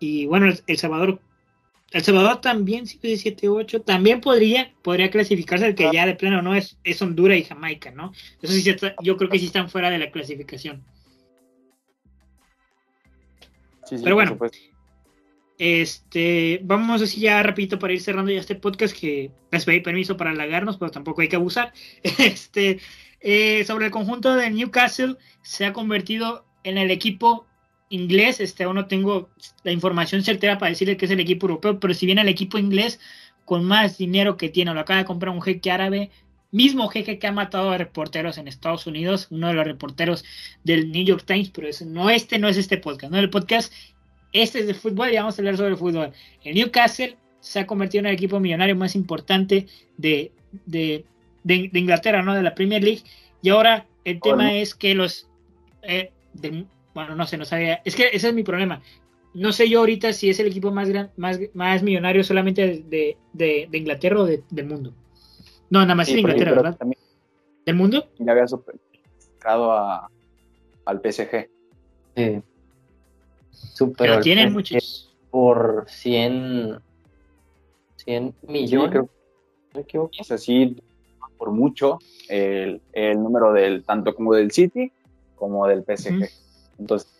Y 0.00 0.26
bueno, 0.26 0.52
El 0.66 0.78
Salvador 0.78 1.20
el 1.92 2.02
Salvador 2.02 2.40
también, 2.40 2.86
7-8, 2.86 3.84
también 3.84 4.20
podría, 4.20 4.72
podría 4.82 5.10
clasificarse, 5.10 5.66
el 5.66 5.74
que 5.74 5.90
ya 5.92 6.06
de 6.06 6.14
plano 6.14 6.40
no 6.40 6.54
es, 6.54 6.78
es 6.84 7.00
Honduras 7.02 7.38
y 7.38 7.44
Jamaica, 7.44 7.90
¿no? 7.90 8.12
Eso 8.40 8.52
sí, 8.52 8.76
yo 9.02 9.16
creo 9.16 9.30
que 9.30 9.38
sí 9.38 9.46
están 9.46 9.68
fuera 9.68 9.90
de 9.90 9.98
la 9.98 10.10
clasificación. 10.10 10.82
Sí, 13.84 13.98
sí, 13.98 14.00
Pero 14.02 14.14
bueno, 14.14 14.38
este, 15.58 16.60
vamos 16.64 17.02
así 17.02 17.20
ya 17.20 17.42
rapidito 17.42 17.78
para 17.78 17.92
ir 17.92 18.00
cerrando 18.00 18.32
ya 18.32 18.40
este 18.40 18.54
podcast 18.54 18.98
que 18.98 19.30
les 19.50 19.64
pedí 19.64 19.80
permiso 19.80 20.16
para 20.16 20.30
halagarnos, 20.30 20.78
pero 20.78 20.90
tampoco 20.90 21.20
hay 21.20 21.28
que 21.28 21.36
abusar. 21.36 21.72
Este, 22.18 22.80
eh, 23.20 23.64
sobre 23.64 23.86
el 23.86 23.90
conjunto 23.92 24.34
de 24.34 24.50
Newcastle, 24.50 25.16
se 25.42 25.66
ha 25.66 25.72
convertido 25.72 26.46
en 26.64 26.78
el 26.78 26.90
equipo 26.90 27.46
inglés, 27.92 28.40
este, 28.40 28.64
aún 28.64 28.76
no 28.76 28.86
tengo 28.86 29.28
la 29.64 29.72
información 29.72 30.22
certera 30.22 30.58
para 30.58 30.70
decirle 30.70 30.96
que 30.96 31.04
es 31.04 31.10
el 31.10 31.20
equipo 31.20 31.46
europeo, 31.46 31.78
pero 31.78 31.92
si 31.92 32.06
viene 32.06 32.22
el 32.22 32.28
equipo 32.28 32.58
inglés 32.58 32.98
con 33.44 33.64
más 33.64 33.98
dinero 33.98 34.36
que 34.36 34.48
tiene, 34.48 34.72
lo 34.72 34.80
acaba 34.80 34.98
de 35.00 35.04
comprar 35.04 35.32
un 35.32 35.42
jeque 35.42 35.70
árabe, 35.70 36.10
mismo 36.50 36.88
jeque 36.88 37.18
que 37.18 37.26
ha 37.26 37.32
matado 37.32 37.70
a 37.70 37.78
reporteros 37.78 38.38
en 38.38 38.48
Estados 38.48 38.86
Unidos, 38.86 39.28
uno 39.30 39.48
de 39.48 39.54
los 39.54 39.66
reporteros 39.66 40.24
del 40.64 40.90
New 40.90 41.04
York 41.04 41.24
Times, 41.26 41.50
pero 41.50 41.68
no 41.86 42.08
este 42.08 42.38
no 42.38 42.48
es 42.48 42.56
este 42.56 42.78
podcast, 42.78 43.12
no 43.12 43.18
el 43.18 43.30
podcast, 43.30 43.72
este 44.32 44.60
es 44.60 44.66
de 44.66 44.74
fútbol 44.74 45.12
y 45.12 45.16
vamos 45.16 45.38
a 45.38 45.42
hablar 45.42 45.56
sobre 45.56 45.70
el 45.70 45.76
fútbol. 45.76 46.12
El 46.42 46.54
Newcastle 46.54 47.16
se 47.40 47.60
ha 47.60 47.66
convertido 47.66 48.00
en 48.00 48.06
el 48.06 48.14
equipo 48.14 48.40
millonario 48.40 48.74
más 48.74 48.94
importante 48.94 49.66
de, 49.98 50.32
de, 50.64 51.04
de, 51.44 51.70
Inglaterra, 51.74 52.22
¿no? 52.22 52.34
De 52.34 52.42
la 52.42 52.54
Premier 52.54 52.82
League. 52.82 53.02
Y 53.42 53.50
ahora 53.50 53.86
el 54.04 54.20
tema 54.20 54.54
es 54.54 54.74
que 54.74 54.94
los 54.94 55.28
eh, 55.82 56.12
bueno, 56.94 57.14
no 57.14 57.26
sé, 57.26 57.36
no 57.36 57.44
sabía. 57.44 57.80
Es 57.84 57.96
que 57.96 58.08
ese 58.12 58.28
es 58.28 58.34
mi 58.34 58.42
problema. 58.42 58.82
No 59.34 59.52
sé 59.52 59.68
yo 59.68 59.80
ahorita 59.80 60.12
si 60.12 60.28
es 60.28 60.38
el 60.40 60.48
equipo 60.48 60.70
más 60.70 60.88
gran, 60.88 61.10
más, 61.16 61.38
más 61.54 61.82
millonario 61.82 62.22
solamente 62.22 62.82
de, 62.86 63.16
de, 63.32 63.68
de 63.70 63.78
Inglaterra 63.78 64.20
o 64.20 64.26
de, 64.26 64.42
del 64.50 64.66
mundo. 64.66 64.92
No, 65.70 65.80
nada 65.80 65.94
más 65.94 66.06
sí, 66.06 66.14
de 66.14 66.20
Inglaterra, 66.20 66.52
¿verdad? 66.52 66.76
También 66.76 67.02
¿Del 67.64 67.76
mundo? 67.76 68.08
Ya 68.18 68.32
había 68.32 68.48
superado 68.48 69.72
a, 69.72 70.10
al 70.84 71.00
PSG. 71.00 71.48
Sí. 72.16 72.42
Super 73.50 74.08
Pero 74.08 74.20
tienen 74.20 74.52
muchos. 74.52 75.14
Por 75.30 75.86
100, 75.88 76.78
100 77.96 78.34
millones. 78.48 78.90
creo, 78.90 79.08
me 79.74 79.80
equivoco. 79.80 80.12
Es 80.18 80.30
así, 80.30 80.76
por 81.38 81.52
mucho, 81.52 81.98
el, 82.28 82.82
el, 82.92 83.22
número 83.22 83.52
del 83.52 83.84
tanto 83.84 84.14
como 84.14 84.34
del 84.34 84.50
City 84.50 84.92
como 85.36 85.66
del 85.66 85.84
PSG. 85.84 86.28
Entonces, 86.78 87.10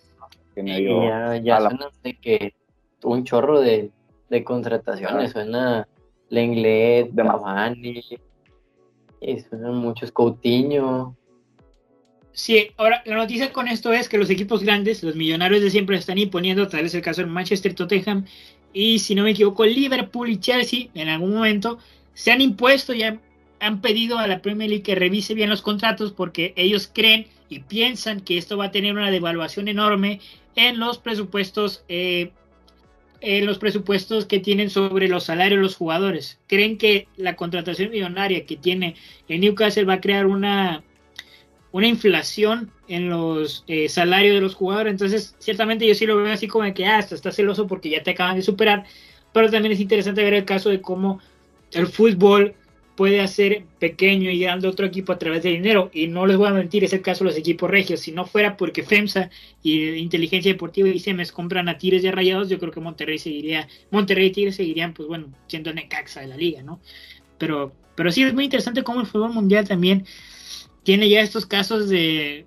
que 0.55 0.65
ya, 0.65 1.37
ya 1.37 1.61
suena 1.61 1.89
de 2.03 2.15
que 2.19 2.55
un 3.03 3.25
chorro 3.25 3.61
de, 3.61 3.91
de 4.29 4.45
contrataciones, 4.45 5.33
suena 5.33 5.89
Lenglet, 6.29 7.11
de 7.11 7.23
Cavani, 7.23 8.03
y 9.21 9.41
suenan 9.41 9.77
muchos 9.77 10.11
Coutinho. 10.13 11.17
Sí, 12.33 12.71
ahora 12.79 13.03
la 13.05 13.17
noticia 13.17 13.53
con 13.53 13.69
esto 13.69 13.93
es 13.93 14.09
que 14.09 14.17
los 14.17 14.31
equipos 14.31 14.63
grandes, 14.63 15.03
los 15.03 15.15
millonarios 15.15 15.63
de 15.63 15.71
siempre 15.71 15.97
están 15.97 16.19
imponiendo, 16.19 16.67
tal 16.67 16.83
vez 16.83 16.95
el 16.95 17.03
caso 17.03 17.21
de 17.21 17.27
Manchester, 17.27 17.75
Tottenham 17.75 18.25
y 18.73 19.01
si 19.01 19.15
no 19.15 19.25
me 19.25 19.33
equivoco 19.33 19.67
Liverpool 19.67 20.31
y 20.31 20.39
Chelsea 20.39 20.89
en 20.95 21.09
algún 21.09 21.35
momento 21.35 21.79
se 22.15 22.33
han 22.33 22.41
impuesto 22.41 22.95
y 22.95 23.03
han, 23.63 23.81
pedido 23.81 24.19
a 24.19 24.27
la 24.27 24.43
Premier 24.43 24.69
League 24.69 24.83
que 24.83 24.95
revise 24.95 25.35
bien 25.35 25.51
los 25.51 25.63
contratos 25.63 26.13
porque 26.13 26.53
ellos 26.57 26.91
creen 26.93 27.27
y 27.49 27.61
piensan 27.61 28.21
que 28.21 28.39
esto 28.39 28.57
va 28.57 28.67
a 28.67 28.71
tener 28.71 28.93
una 28.93 29.11
devaluación 29.11 29.69
enorme 29.69 30.21
en 30.57 30.79
los 30.79 30.99
presupuestos 30.99 31.85
eh, 31.89 32.33
en 33.23 33.47
los 33.47 33.59
presupuestos 33.59 34.27
que 34.27 34.41
tienen 34.41 34.69
sobre 34.69 35.09
los 35.09 35.25
salarios 35.25 35.59
de 35.59 35.63
los 35.63 35.77
jugadores. 35.77 36.41
Creen 36.49 36.77
que 36.77 37.07
la 37.17 37.37
contratación 37.37 37.91
millonaria 37.91 38.45
que 38.45 38.57
tiene 38.57 38.97
el 39.29 39.41
Newcastle 39.41 39.85
va 39.85 39.95
a 39.95 40.01
crear 40.01 40.27
una, 40.27 40.83
una 41.71 41.87
inflación 41.87 42.73
en 42.89 43.09
los 43.09 43.65
eh, 43.69 43.89
salarios 43.89 44.35
de 44.35 44.41
los 44.41 44.55
jugadores. 44.57 44.91
Entonces, 44.91 45.37
ciertamente 45.39 45.87
yo 45.87 45.95
sí 45.95 46.05
lo 46.05 46.17
veo 46.17 46.33
así 46.33 46.49
como 46.49 46.73
que, 46.75 46.85
ah, 46.85 46.99
está 46.99 47.31
celoso 47.31 47.69
porque 47.69 47.91
ya 47.91 48.03
te 48.03 48.11
acaban 48.11 48.37
de 48.37 48.43
superar. 48.43 48.85
Pero 49.33 49.51
también 49.51 49.73
es 49.73 49.81
interesante 49.81 50.25
ver 50.25 50.35
el 50.35 50.45
caso 50.45 50.69
de 50.69 50.81
cómo 50.81 51.21
el 51.73 51.87
fútbol 51.87 52.55
puede 52.97 53.21
hacer 53.21 53.65
pequeño 53.79 54.31
y 54.31 54.39
grande 54.39 54.69
otro 54.69 54.87
equipo 54.87 55.13
a 55.13 55.19
través 55.19 55.43
de 55.43 55.51
dinero. 55.51 55.91
Y 55.93 56.09
no 56.09 56.27
les 56.27 56.37
voy 56.37 56.49
a 56.49 56.53
mentir, 56.53 56.85
es 56.85 56.93
el 56.93 57.03
caso 57.03 57.25
de 57.25 57.31
los 57.31 57.39
equipos 57.39 57.71
regios. 57.71 58.01
Si 58.01 58.13
no 58.13 58.27
fuera 58.27 58.57
porque 58.57 58.83
FEMSA 58.83 59.31
y 59.63 59.95
Inteligencia 59.95 60.53
Deportiva 60.53 60.89
y 60.89 61.01
CEMES 61.01 61.33
compran 61.33 61.69
a 61.69 61.79
Tigres 61.79 62.03
de 62.03 62.13
Rayados, 62.13 62.49
yo 62.49 62.59
creo 62.59 62.73
que 62.73 62.81
Monterrey 62.81 63.19
seguiría, 63.19 63.69
Monterrey 63.91 64.27
y 64.27 64.33
Tigres 64.33 64.57
seguirían, 64.57 64.93
pues 64.95 65.09
bueno, 65.09 65.33
siendo 65.47 65.71
el 65.71 65.77
Necaxa 65.77 66.21
de 66.21 66.29
la 66.29 66.37
liga, 66.37 66.63
¿no? 66.63 66.81
Pero, 67.39 67.73
pero 67.95 68.13
sí 68.13 68.23
es 68.23 68.35
muy 68.35 68.45
interesante 68.45 68.83
cómo 68.85 69.01
el 69.01 69.07
fútbol 69.07 69.33
mundial 69.33 69.67
también 69.67 70.05
tiene 70.83 71.09
ya 71.09 71.21
estos 71.21 71.47
casos 71.47 71.89
de, 71.89 72.47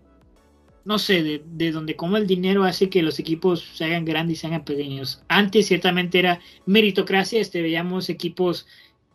no 0.84 1.00
sé, 1.00 1.24
de, 1.24 1.42
de, 1.46 1.72
donde 1.72 1.96
como 1.96 2.18
el 2.18 2.28
dinero 2.28 2.64
hace 2.64 2.90
que 2.90 3.02
los 3.02 3.20
equipos 3.20 3.62
se 3.74 3.86
hagan 3.86 4.06
grandes 4.06 4.38
y 4.38 4.42
se 4.42 4.48
hagan 4.48 4.64
pequeños. 4.64 5.24
Antes 5.28 5.68
ciertamente 5.68 6.20
era 6.20 6.40
meritocracia, 6.66 7.42
este, 7.42 7.62
veíamos 7.62 8.10
equipos 8.10 8.68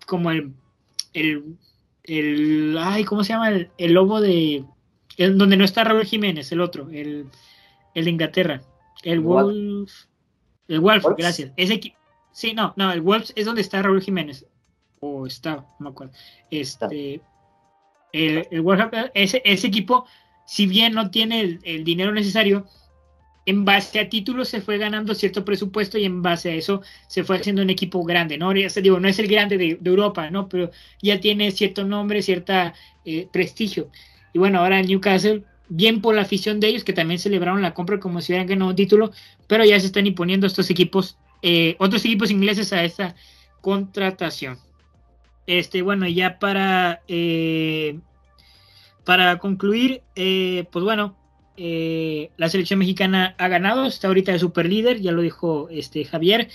como 0.06 0.30
el 0.30 0.52
el, 1.12 1.56
el 2.04 2.76
ay, 2.78 3.04
¿cómo 3.04 3.24
se 3.24 3.32
llama? 3.32 3.50
El, 3.50 3.70
el 3.78 3.92
lobo 3.92 4.20
de, 4.20 4.64
donde 5.18 5.56
no 5.56 5.64
está 5.64 5.84
Raúl 5.84 6.04
Jiménez, 6.04 6.50
el 6.52 6.60
otro, 6.60 6.88
el, 6.90 7.26
el 7.94 8.04
de 8.04 8.10
Inglaterra, 8.10 8.62
el 9.02 9.20
Wolf, 9.20 9.92
el 10.68 10.80
Wolf, 10.80 11.04
gracias. 11.16 11.52
Ese, 11.56 11.80
sí, 12.32 12.54
no, 12.54 12.72
no, 12.76 12.92
el 12.92 13.00
Wolf 13.00 13.30
es 13.34 13.46
donde 13.46 13.60
está 13.60 13.82
Raúl 13.82 14.02
Jiménez, 14.02 14.46
o 15.00 15.26
está, 15.26 15.56
no 15.78 15.84
me 15.84 15.88
acuerdo. 15.90 16.12
Este, 16.50 17.20
el, 18.12 18.46
el 18.50 18.60
Wolf, 18.62 18.80
ese, 19.14 19.42
ese 19.44 19.66
equipo, 19.66 20.06
si 20.46 20.66
bien 20.66 20.94
no 20.94 21.10
tiene 21.10 21.40
el, 21.40 21.60
el 21.64 21.84
dinero 21.84 22.12
necesario, 22.12 22.66
en 23.50 23.64
base 23.64 23.98
a 23.98 24.08
títulos 24.08 24.48
se 24.48 24.60
fue 24.60 24.78
ganando 24.78 25.12
cierto 25.14 25.44
presupuesto 25.44 25.98
y 25.98 26.04
en 26.04 26.22
base 26.22 26.50
a 26.50 26.54
eso 26.54 26.82
se 27.08 27.24
fue 27.24 27.36
haciendo 27.36 27.62
un 27.62 27.70
equipo 27.70 28.02
grande, 28.04 28.38
¿no? 28.38 28.52
digo, 28.52 29.00
no 29.00 29.08
es 29.08 29.18
el 29.18 29.26
grande 29.26 29.58
de, 29.58 29.78
Europa, 29.84 30.30
¿no? 30.30 30.48
Pero 30.48 30.70
ya 31.02 31.18
tiene 31.18 31.50
cierto 31.50 31.84
nombre, 31.84 32.22
cierta 32.22 32.74
eh, 33.04 33.26
prestigio. 33.32 33.90
Y 34.32 34.38
bueno, 34.38 34.60
ahora 34.60 34.80
Newcastle, 34.82 35.42
bien 35.68 36.00
por 36.00 36.14
la 36.14 36.22
afición 36.22 36.60
de 36.60 36.68
ellos, 36.68 36.84
que 36.84 36.92
también 36.92 37.18
celebraron 37.18 37.60
la 37.60 37.74
compra 37.74 37.98
como 37.98 38.20
si 38.20 38.32
hubieran 38.32 38.46
ganado 38.46 38.70
un 38.70 38.76
título, 38.76 39.10
pero 39.48 39.64
ya 39.64 39.80
se 39.80 39.86
están 39.86 40.06
imponiendo 40.06 40.46
estos 40.46 40.70
equipos, 40.70 41.18
eh, 41.42 41.74
otros 41.80 42.04
equipos 42.04 42.30
ingleses 42.30 42.72
a 42.72 42.84
esta 42.84 43.16
contratación. 43.60 44.58
Este, 45.48 45.82
bueno, 45.82 46.06
ya 46.06 46.38
para, 46.38 47.02
eh, 47.08 47.98
para 49.04 49.38
concluir, 49.38 50.02
pues 50.14 50.84
bueno, 50.84 51.16
eh, 51.56 52.30
la 52.36 52.48
selección 52.48 52.78
mexicana 52.78 53.34
ha 53.38 53.48
ganado, 53.48 53.86
está 53.86 54.08
ahorita 54.08 54.32
de 54.32 54.38
super 54.38 54.68
líder, 54.68 55.00
ya 55.00 55.12
lo 55.12 55.22
dijo 55.22 55.68
este 55.70 56.04
Javier. 56.04 56.48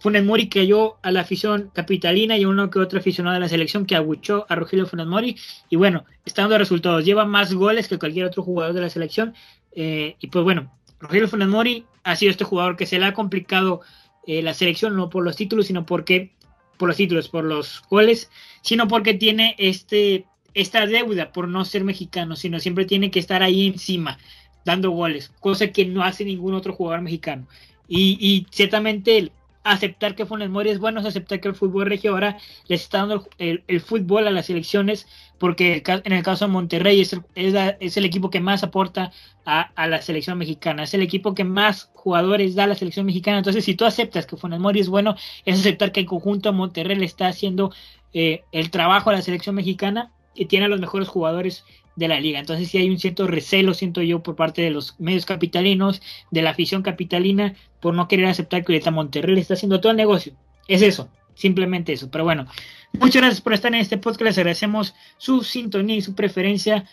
Funes 0.00 0.24
Mori 0.24 0.48
cayó 0.48 0.96
a 1.02 1.10
la 1.10 1.20
afición 1.20 1.70
capitalina 1.74 2.38
y 2.38 2.46
uno 2.46 2.70
que 2.70 2.78
otro 2.78 2.98
aficionado 2.98 3.34
de 3.34 3.40
la 3.40 3.48
selección 3.48 3.84
que 3.84 3.96
aguchó 3.96 4.46
a 4.48 4.54
Rogelio 4.54 4.86
Funes 4.86 5.06
Mori. 5.06 5.36
Y 5.68 5.76
bueno, 5.76 6.06
está 6.24 6.42
dando 6.42 6.56
resultados. 6.56 7.04
Lleva 7.04 7.26
más 7.26 7.52
goles 7.52 7.86
que 7.86 7.98
cualquier 7.98 8.24
otro 8.24 8.42
jugador 8.42 8.74
de 8.74 8.80
la 8.80 8.88
selección. 8.88 9.34
Eh, 9.72 10.16
y 10.18 10.28
pues 10.28 10.42
bueno, 10.42 10.72
Rogelio 11.00 11.28
Funes 11.28 11.48
Mori 11.48 11.84
ha 12.02 12.16
sido 12.16 12.30
este 12.30 12.44
jugador 12.44 12.76
que 12.76 12.86
se 12.86 12.98
le 12.98 13.04
ha 13.04 13.12
complicado 13.12 13.82
eh, 14.26 14.42
la 14.42 14.54
selección, 14.54 14.96
no 14.96 15.10
por 15.10 15.22
los 15.22 15.36
títulos, 15.36 15.66
sino 15.66 15.84
porque, 15.84 16.32
por 16.78 16.88
los 16.88 16.96
títulos, 16.96 17.28
por 17.28 17.44
los 17.44 17.82
goles, 17.90 18.30
sino 18.62 18.88
porque 18.88 19.12
tiene 19.12 19.54
este 19.58 20.26
esta 20.54 20.86
deuda 20.86 21.32
por 21.32 21.48
no 21.48 21.64
ser 21.64 21.84
mexicano, 21.84 22.36
sino 22.36 22.60
siempre 22.60 22.84
tiene 22.84 23.10
que 23.10 23.18
estar 23.20 23.42
ahí 23.42 23.66
encima. 23.68 24.18
dando 24.64 24.90
goles, 24.90 25.32
cosa 25.40 25.68
que 25.68 25.86
no 25.86 26.02
hace 26.04 26.24
ningún 26.24 26.54
otro 26.54 26.74
jugador 26.74 27.00
mexicano. 27.00 27.46
Y, 27.88 28.46
ciertamente 28.50 29.32
aceptar 29.64 30.14
que 30.14 30.24
Funes 30.24 30.48
Mori 30.48 30.70
es 30.70 30.78
bueno, 30.78 31.00
es 31.00 31.06
aceptar 31.06 31.40
que 31.40 31.48
el 31.48 31.54
fútbol 31.54 31.86
regio 31.86 32.12
ahora 32.12 32.38
les 32.68 32.82
está 32.82 32.98
dando 32.98 33.28
el, 33.38 33.80
fútbol 33.80 34.26
a 34.26 34.30
las 34.30 34.46
selecciones, 34.46 35.06
porque 35.38 35.82
en 35.86 36.12
el 36.12 36.22
caso 36.22 36.46
de 36.46 36.52
Monterrey 36.52 37.00
es 37.00 37.12
el, 37.12 37.22
es, 37.34 37.96
el 37.96 38.04
equipo 38.04 38.30
que 38.30 38.40
más 38.40 38.62
aporta 38.62 39.12
a, 39.44 39.86
la 39.88 40.00
selección 40.02 40.38
mexicana, 40.38 40.84
es 40.84 40.94
el 40.94 41.02
equipo 41.02 41.34
que 41.34 41.44
más 41.44 41.90
jugadores 41.94 42.54
da 42.54 42.64
a 42.64 42.68
la 42.68 42.74
selección 42.74 43.06
mexicana. 43.06 43.38
Entonces, 43.38 43.64
si 43.64 43.74
tú 43.74 43.84
aceptas 43.84 44.24
que 44.26 44.36
Funes 44.36 44.60
Mori 44.60 44.80
es 44.80 44.88
bueno, 44.88 45.16
es 45.44 45.58
aceptar 45.58 45.90
que 45.92 46.00
el 46.00 46.06
conjunto 46.06 46.52
Monterrey 46.52 46.96
le 46.96 47.06
está 47.06 47.26
haciendo 47.26 47.72
eh, 48.12 48.44
el 48.52 48.70
trabajo 48.70 49.10
a 49.10 49.14
la 49.14 49.22
selección 49.22 49.56
mexicana 49.56 50.10
y 50.34 50.46
tiene 50.46 50.66
a 50.66 50.68
los 50.68 50.80
mejores 50.80 51.08
jugadores 51.08 51.64
de 51.96 52.08
la 52.08 52.20
liga. 52.20 52.38
Entonces 52.38 52.68
sí 52.68 52.78
hay 52.78 52.88
un 52.88 52.98
cierto 52.98 53.26
recelo, 53.26 53.74
siento 53.74 54.02
yo, 54.02 54.22
por 54.22 54.36
parte 54.36 54.62
de 54.62 54.70
los 54.70 54.98
medios 54.98 55.26
capitalinos, 55.26 56.02
de 56.30 56.42
la 56.42 56.50
afición 56.50 56.82
capitalina, 56.82 57.54
por 57.80 57.94
no 57.94 58.08
querer 58.08 58.26
aceptar 58.26 58.64
que 58.64 58.72
ahorita 58.72 58.90
Monterrey 58.90 59.34
le 59.34 59.40
está 59.40 59.54
haciendo 59.54 59.80
todo 59.80 59.90
el 59.92 59.98
negocio. 59.98 60.32
Es 60.68 60.82
eso, 60.82 61.08
simplemente 61.34 61.92
eso. 61.92 62.10
Pero 62.10 62.24
bueno, 62.24 62.46
muchas 62.92 63.22
gracias 63.22 63.40
por 63.40 63.52
estar 63.52 63.72
en 63.74 63.80
este 63.80 63.98
podcast. 63.98 64.22
Les 64.22 64.38
agradecemos 64.38 64.94
su 65.18 65.42
sintonía 65.42 65.96
y 65.96 66.02
su 66.02 66.14
preferencia. 66.14 66.84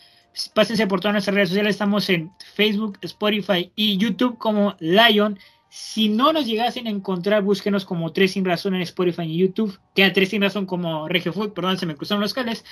Pásense 0.54 0.88
por 0.88 1.00
todas 1.00 1.14
nuestras 1.14 1.36
redes 1.36 1.50
sociales. 1.50 1.76
Estamos 1.76 2.10
en 2.10 2.32
Facebook, 2.54 3.00
Spotify 3.02 3.72
y 3.76 3.98
YouTube 3.98 4.38
como 4.38 4.76
Lion. 4.80 5.40
Si 5.70 6.10
no 6.10 6.32
nos 6.32 6.46
llegasen 6.46 6.88
a 6.88 6.90
encontrar, 6.90 7.44
búsquenos 7.44 7.86
como 7.86 8.12
Tres 8.14 8.32
Sin 8.32 8.46
Razón 8.46 8.76
en 8.76 8.82
Spotify 8.82 9.24
y 9.24 9.38
YouTube. 9.38 9.80
Queda 9.94 10.14
Tres 10.14 10.30
Sin 10.30 10.42
Razón 10.42 10.66
como 10.66 11.08
Regio 11.08 11.34
Food, 11.34 11.54
perdón, 11.54 11.78
se 11.78 11.86
me 11.86 11.96
cruzaron 11.96 12.22
los 12.22 12.34
cables. 12.34 12.64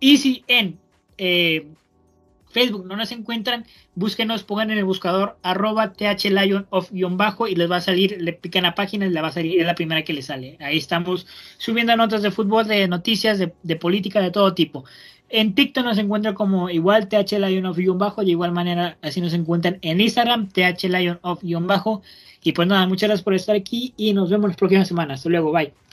Y 0.00 0.18
si 0.18 0.44
en 0.46 0.78
eh, 1.16 1.66
Facebook 2.50 2.86
no 2.86 2.96
nos 2.96 3.12
encuentran, 3.12 3.66
búsquenos, 3.94 4.44
pongan 4.44 4.70
en 4.70 4.78
el 4.78 4.84
buscador 4.84 5.38
arroba 5.42 5.92
thlion 5.92 6.66
of 6.70 6.90
bajo 6.92 7.46
y 7.46 7.54
les 7.54 7.70
va 7.70 7.76
a 7.76 7.80
salir, 7.80 8.16
le 8.20 8.32
pican 8.32 8.62
la 8.62 8.74
página 8.74 9.06
y 9.06 9.10
le 9.10 9.20
va 9.20 9.28
a 9.28 9.32
salir, 9.32 9.60
es 9.60 9.66
la 9.66 9.74
primera 9.74 10.02
que 10.02 10.12
le 10.12 10.22
sale. 10.22 10.56
Ahí 10.60 10.78
estamos 10.78 11.26
subiendo 11.58 11.96
notas 11.96 12.22
de 12.22 12.30
fútbol, 12.30 12.66
de 12.66 12.88
noticias, 12.88 13.38
de, 13.38 13.76
política, 13.76 14.20
de 14.20 14.30
todo 14.30 14.54
tipo. 14.54 14.84
En 15.30 15.54
TikTok 15.54 15.84
nos 15.84 15.98
encuentran 15.98 16.34
como 16.34 16.70
igual 16.70 17.08
thlion 17.08 17.66
of 17.66 17.78
bajo, 17.96 18.24
de 18.24 18.30
igual 18.30 18.52
manera 18.52 18.96
así 19.02 19.20
nos 19.20 19.34
encuentran 19.34 19.78
en 19.82 20.00
Instagram, 20.00 20.48
thlion 20.48 21.18
of 21.22 21.42
bajo. 21.42 22.02
Y 22.42 22.52
pues 22.52 22.66
nada, 22.66 22.86
muchas 22.86 23.08
gracias 23.08 23.24
por 23.24 23.34
estar 23.34 23.56
aquí 23.56 23.92
y 23.96 24.14
nos 24.14 24.30
vemos 24.30 24.50
la 24.50 24.56
próxima 24.56 24.84
semana. 24.84 25.14
Hasta 25.14 25.28
luego, 25.28 25.52
bye. 25.52 25.87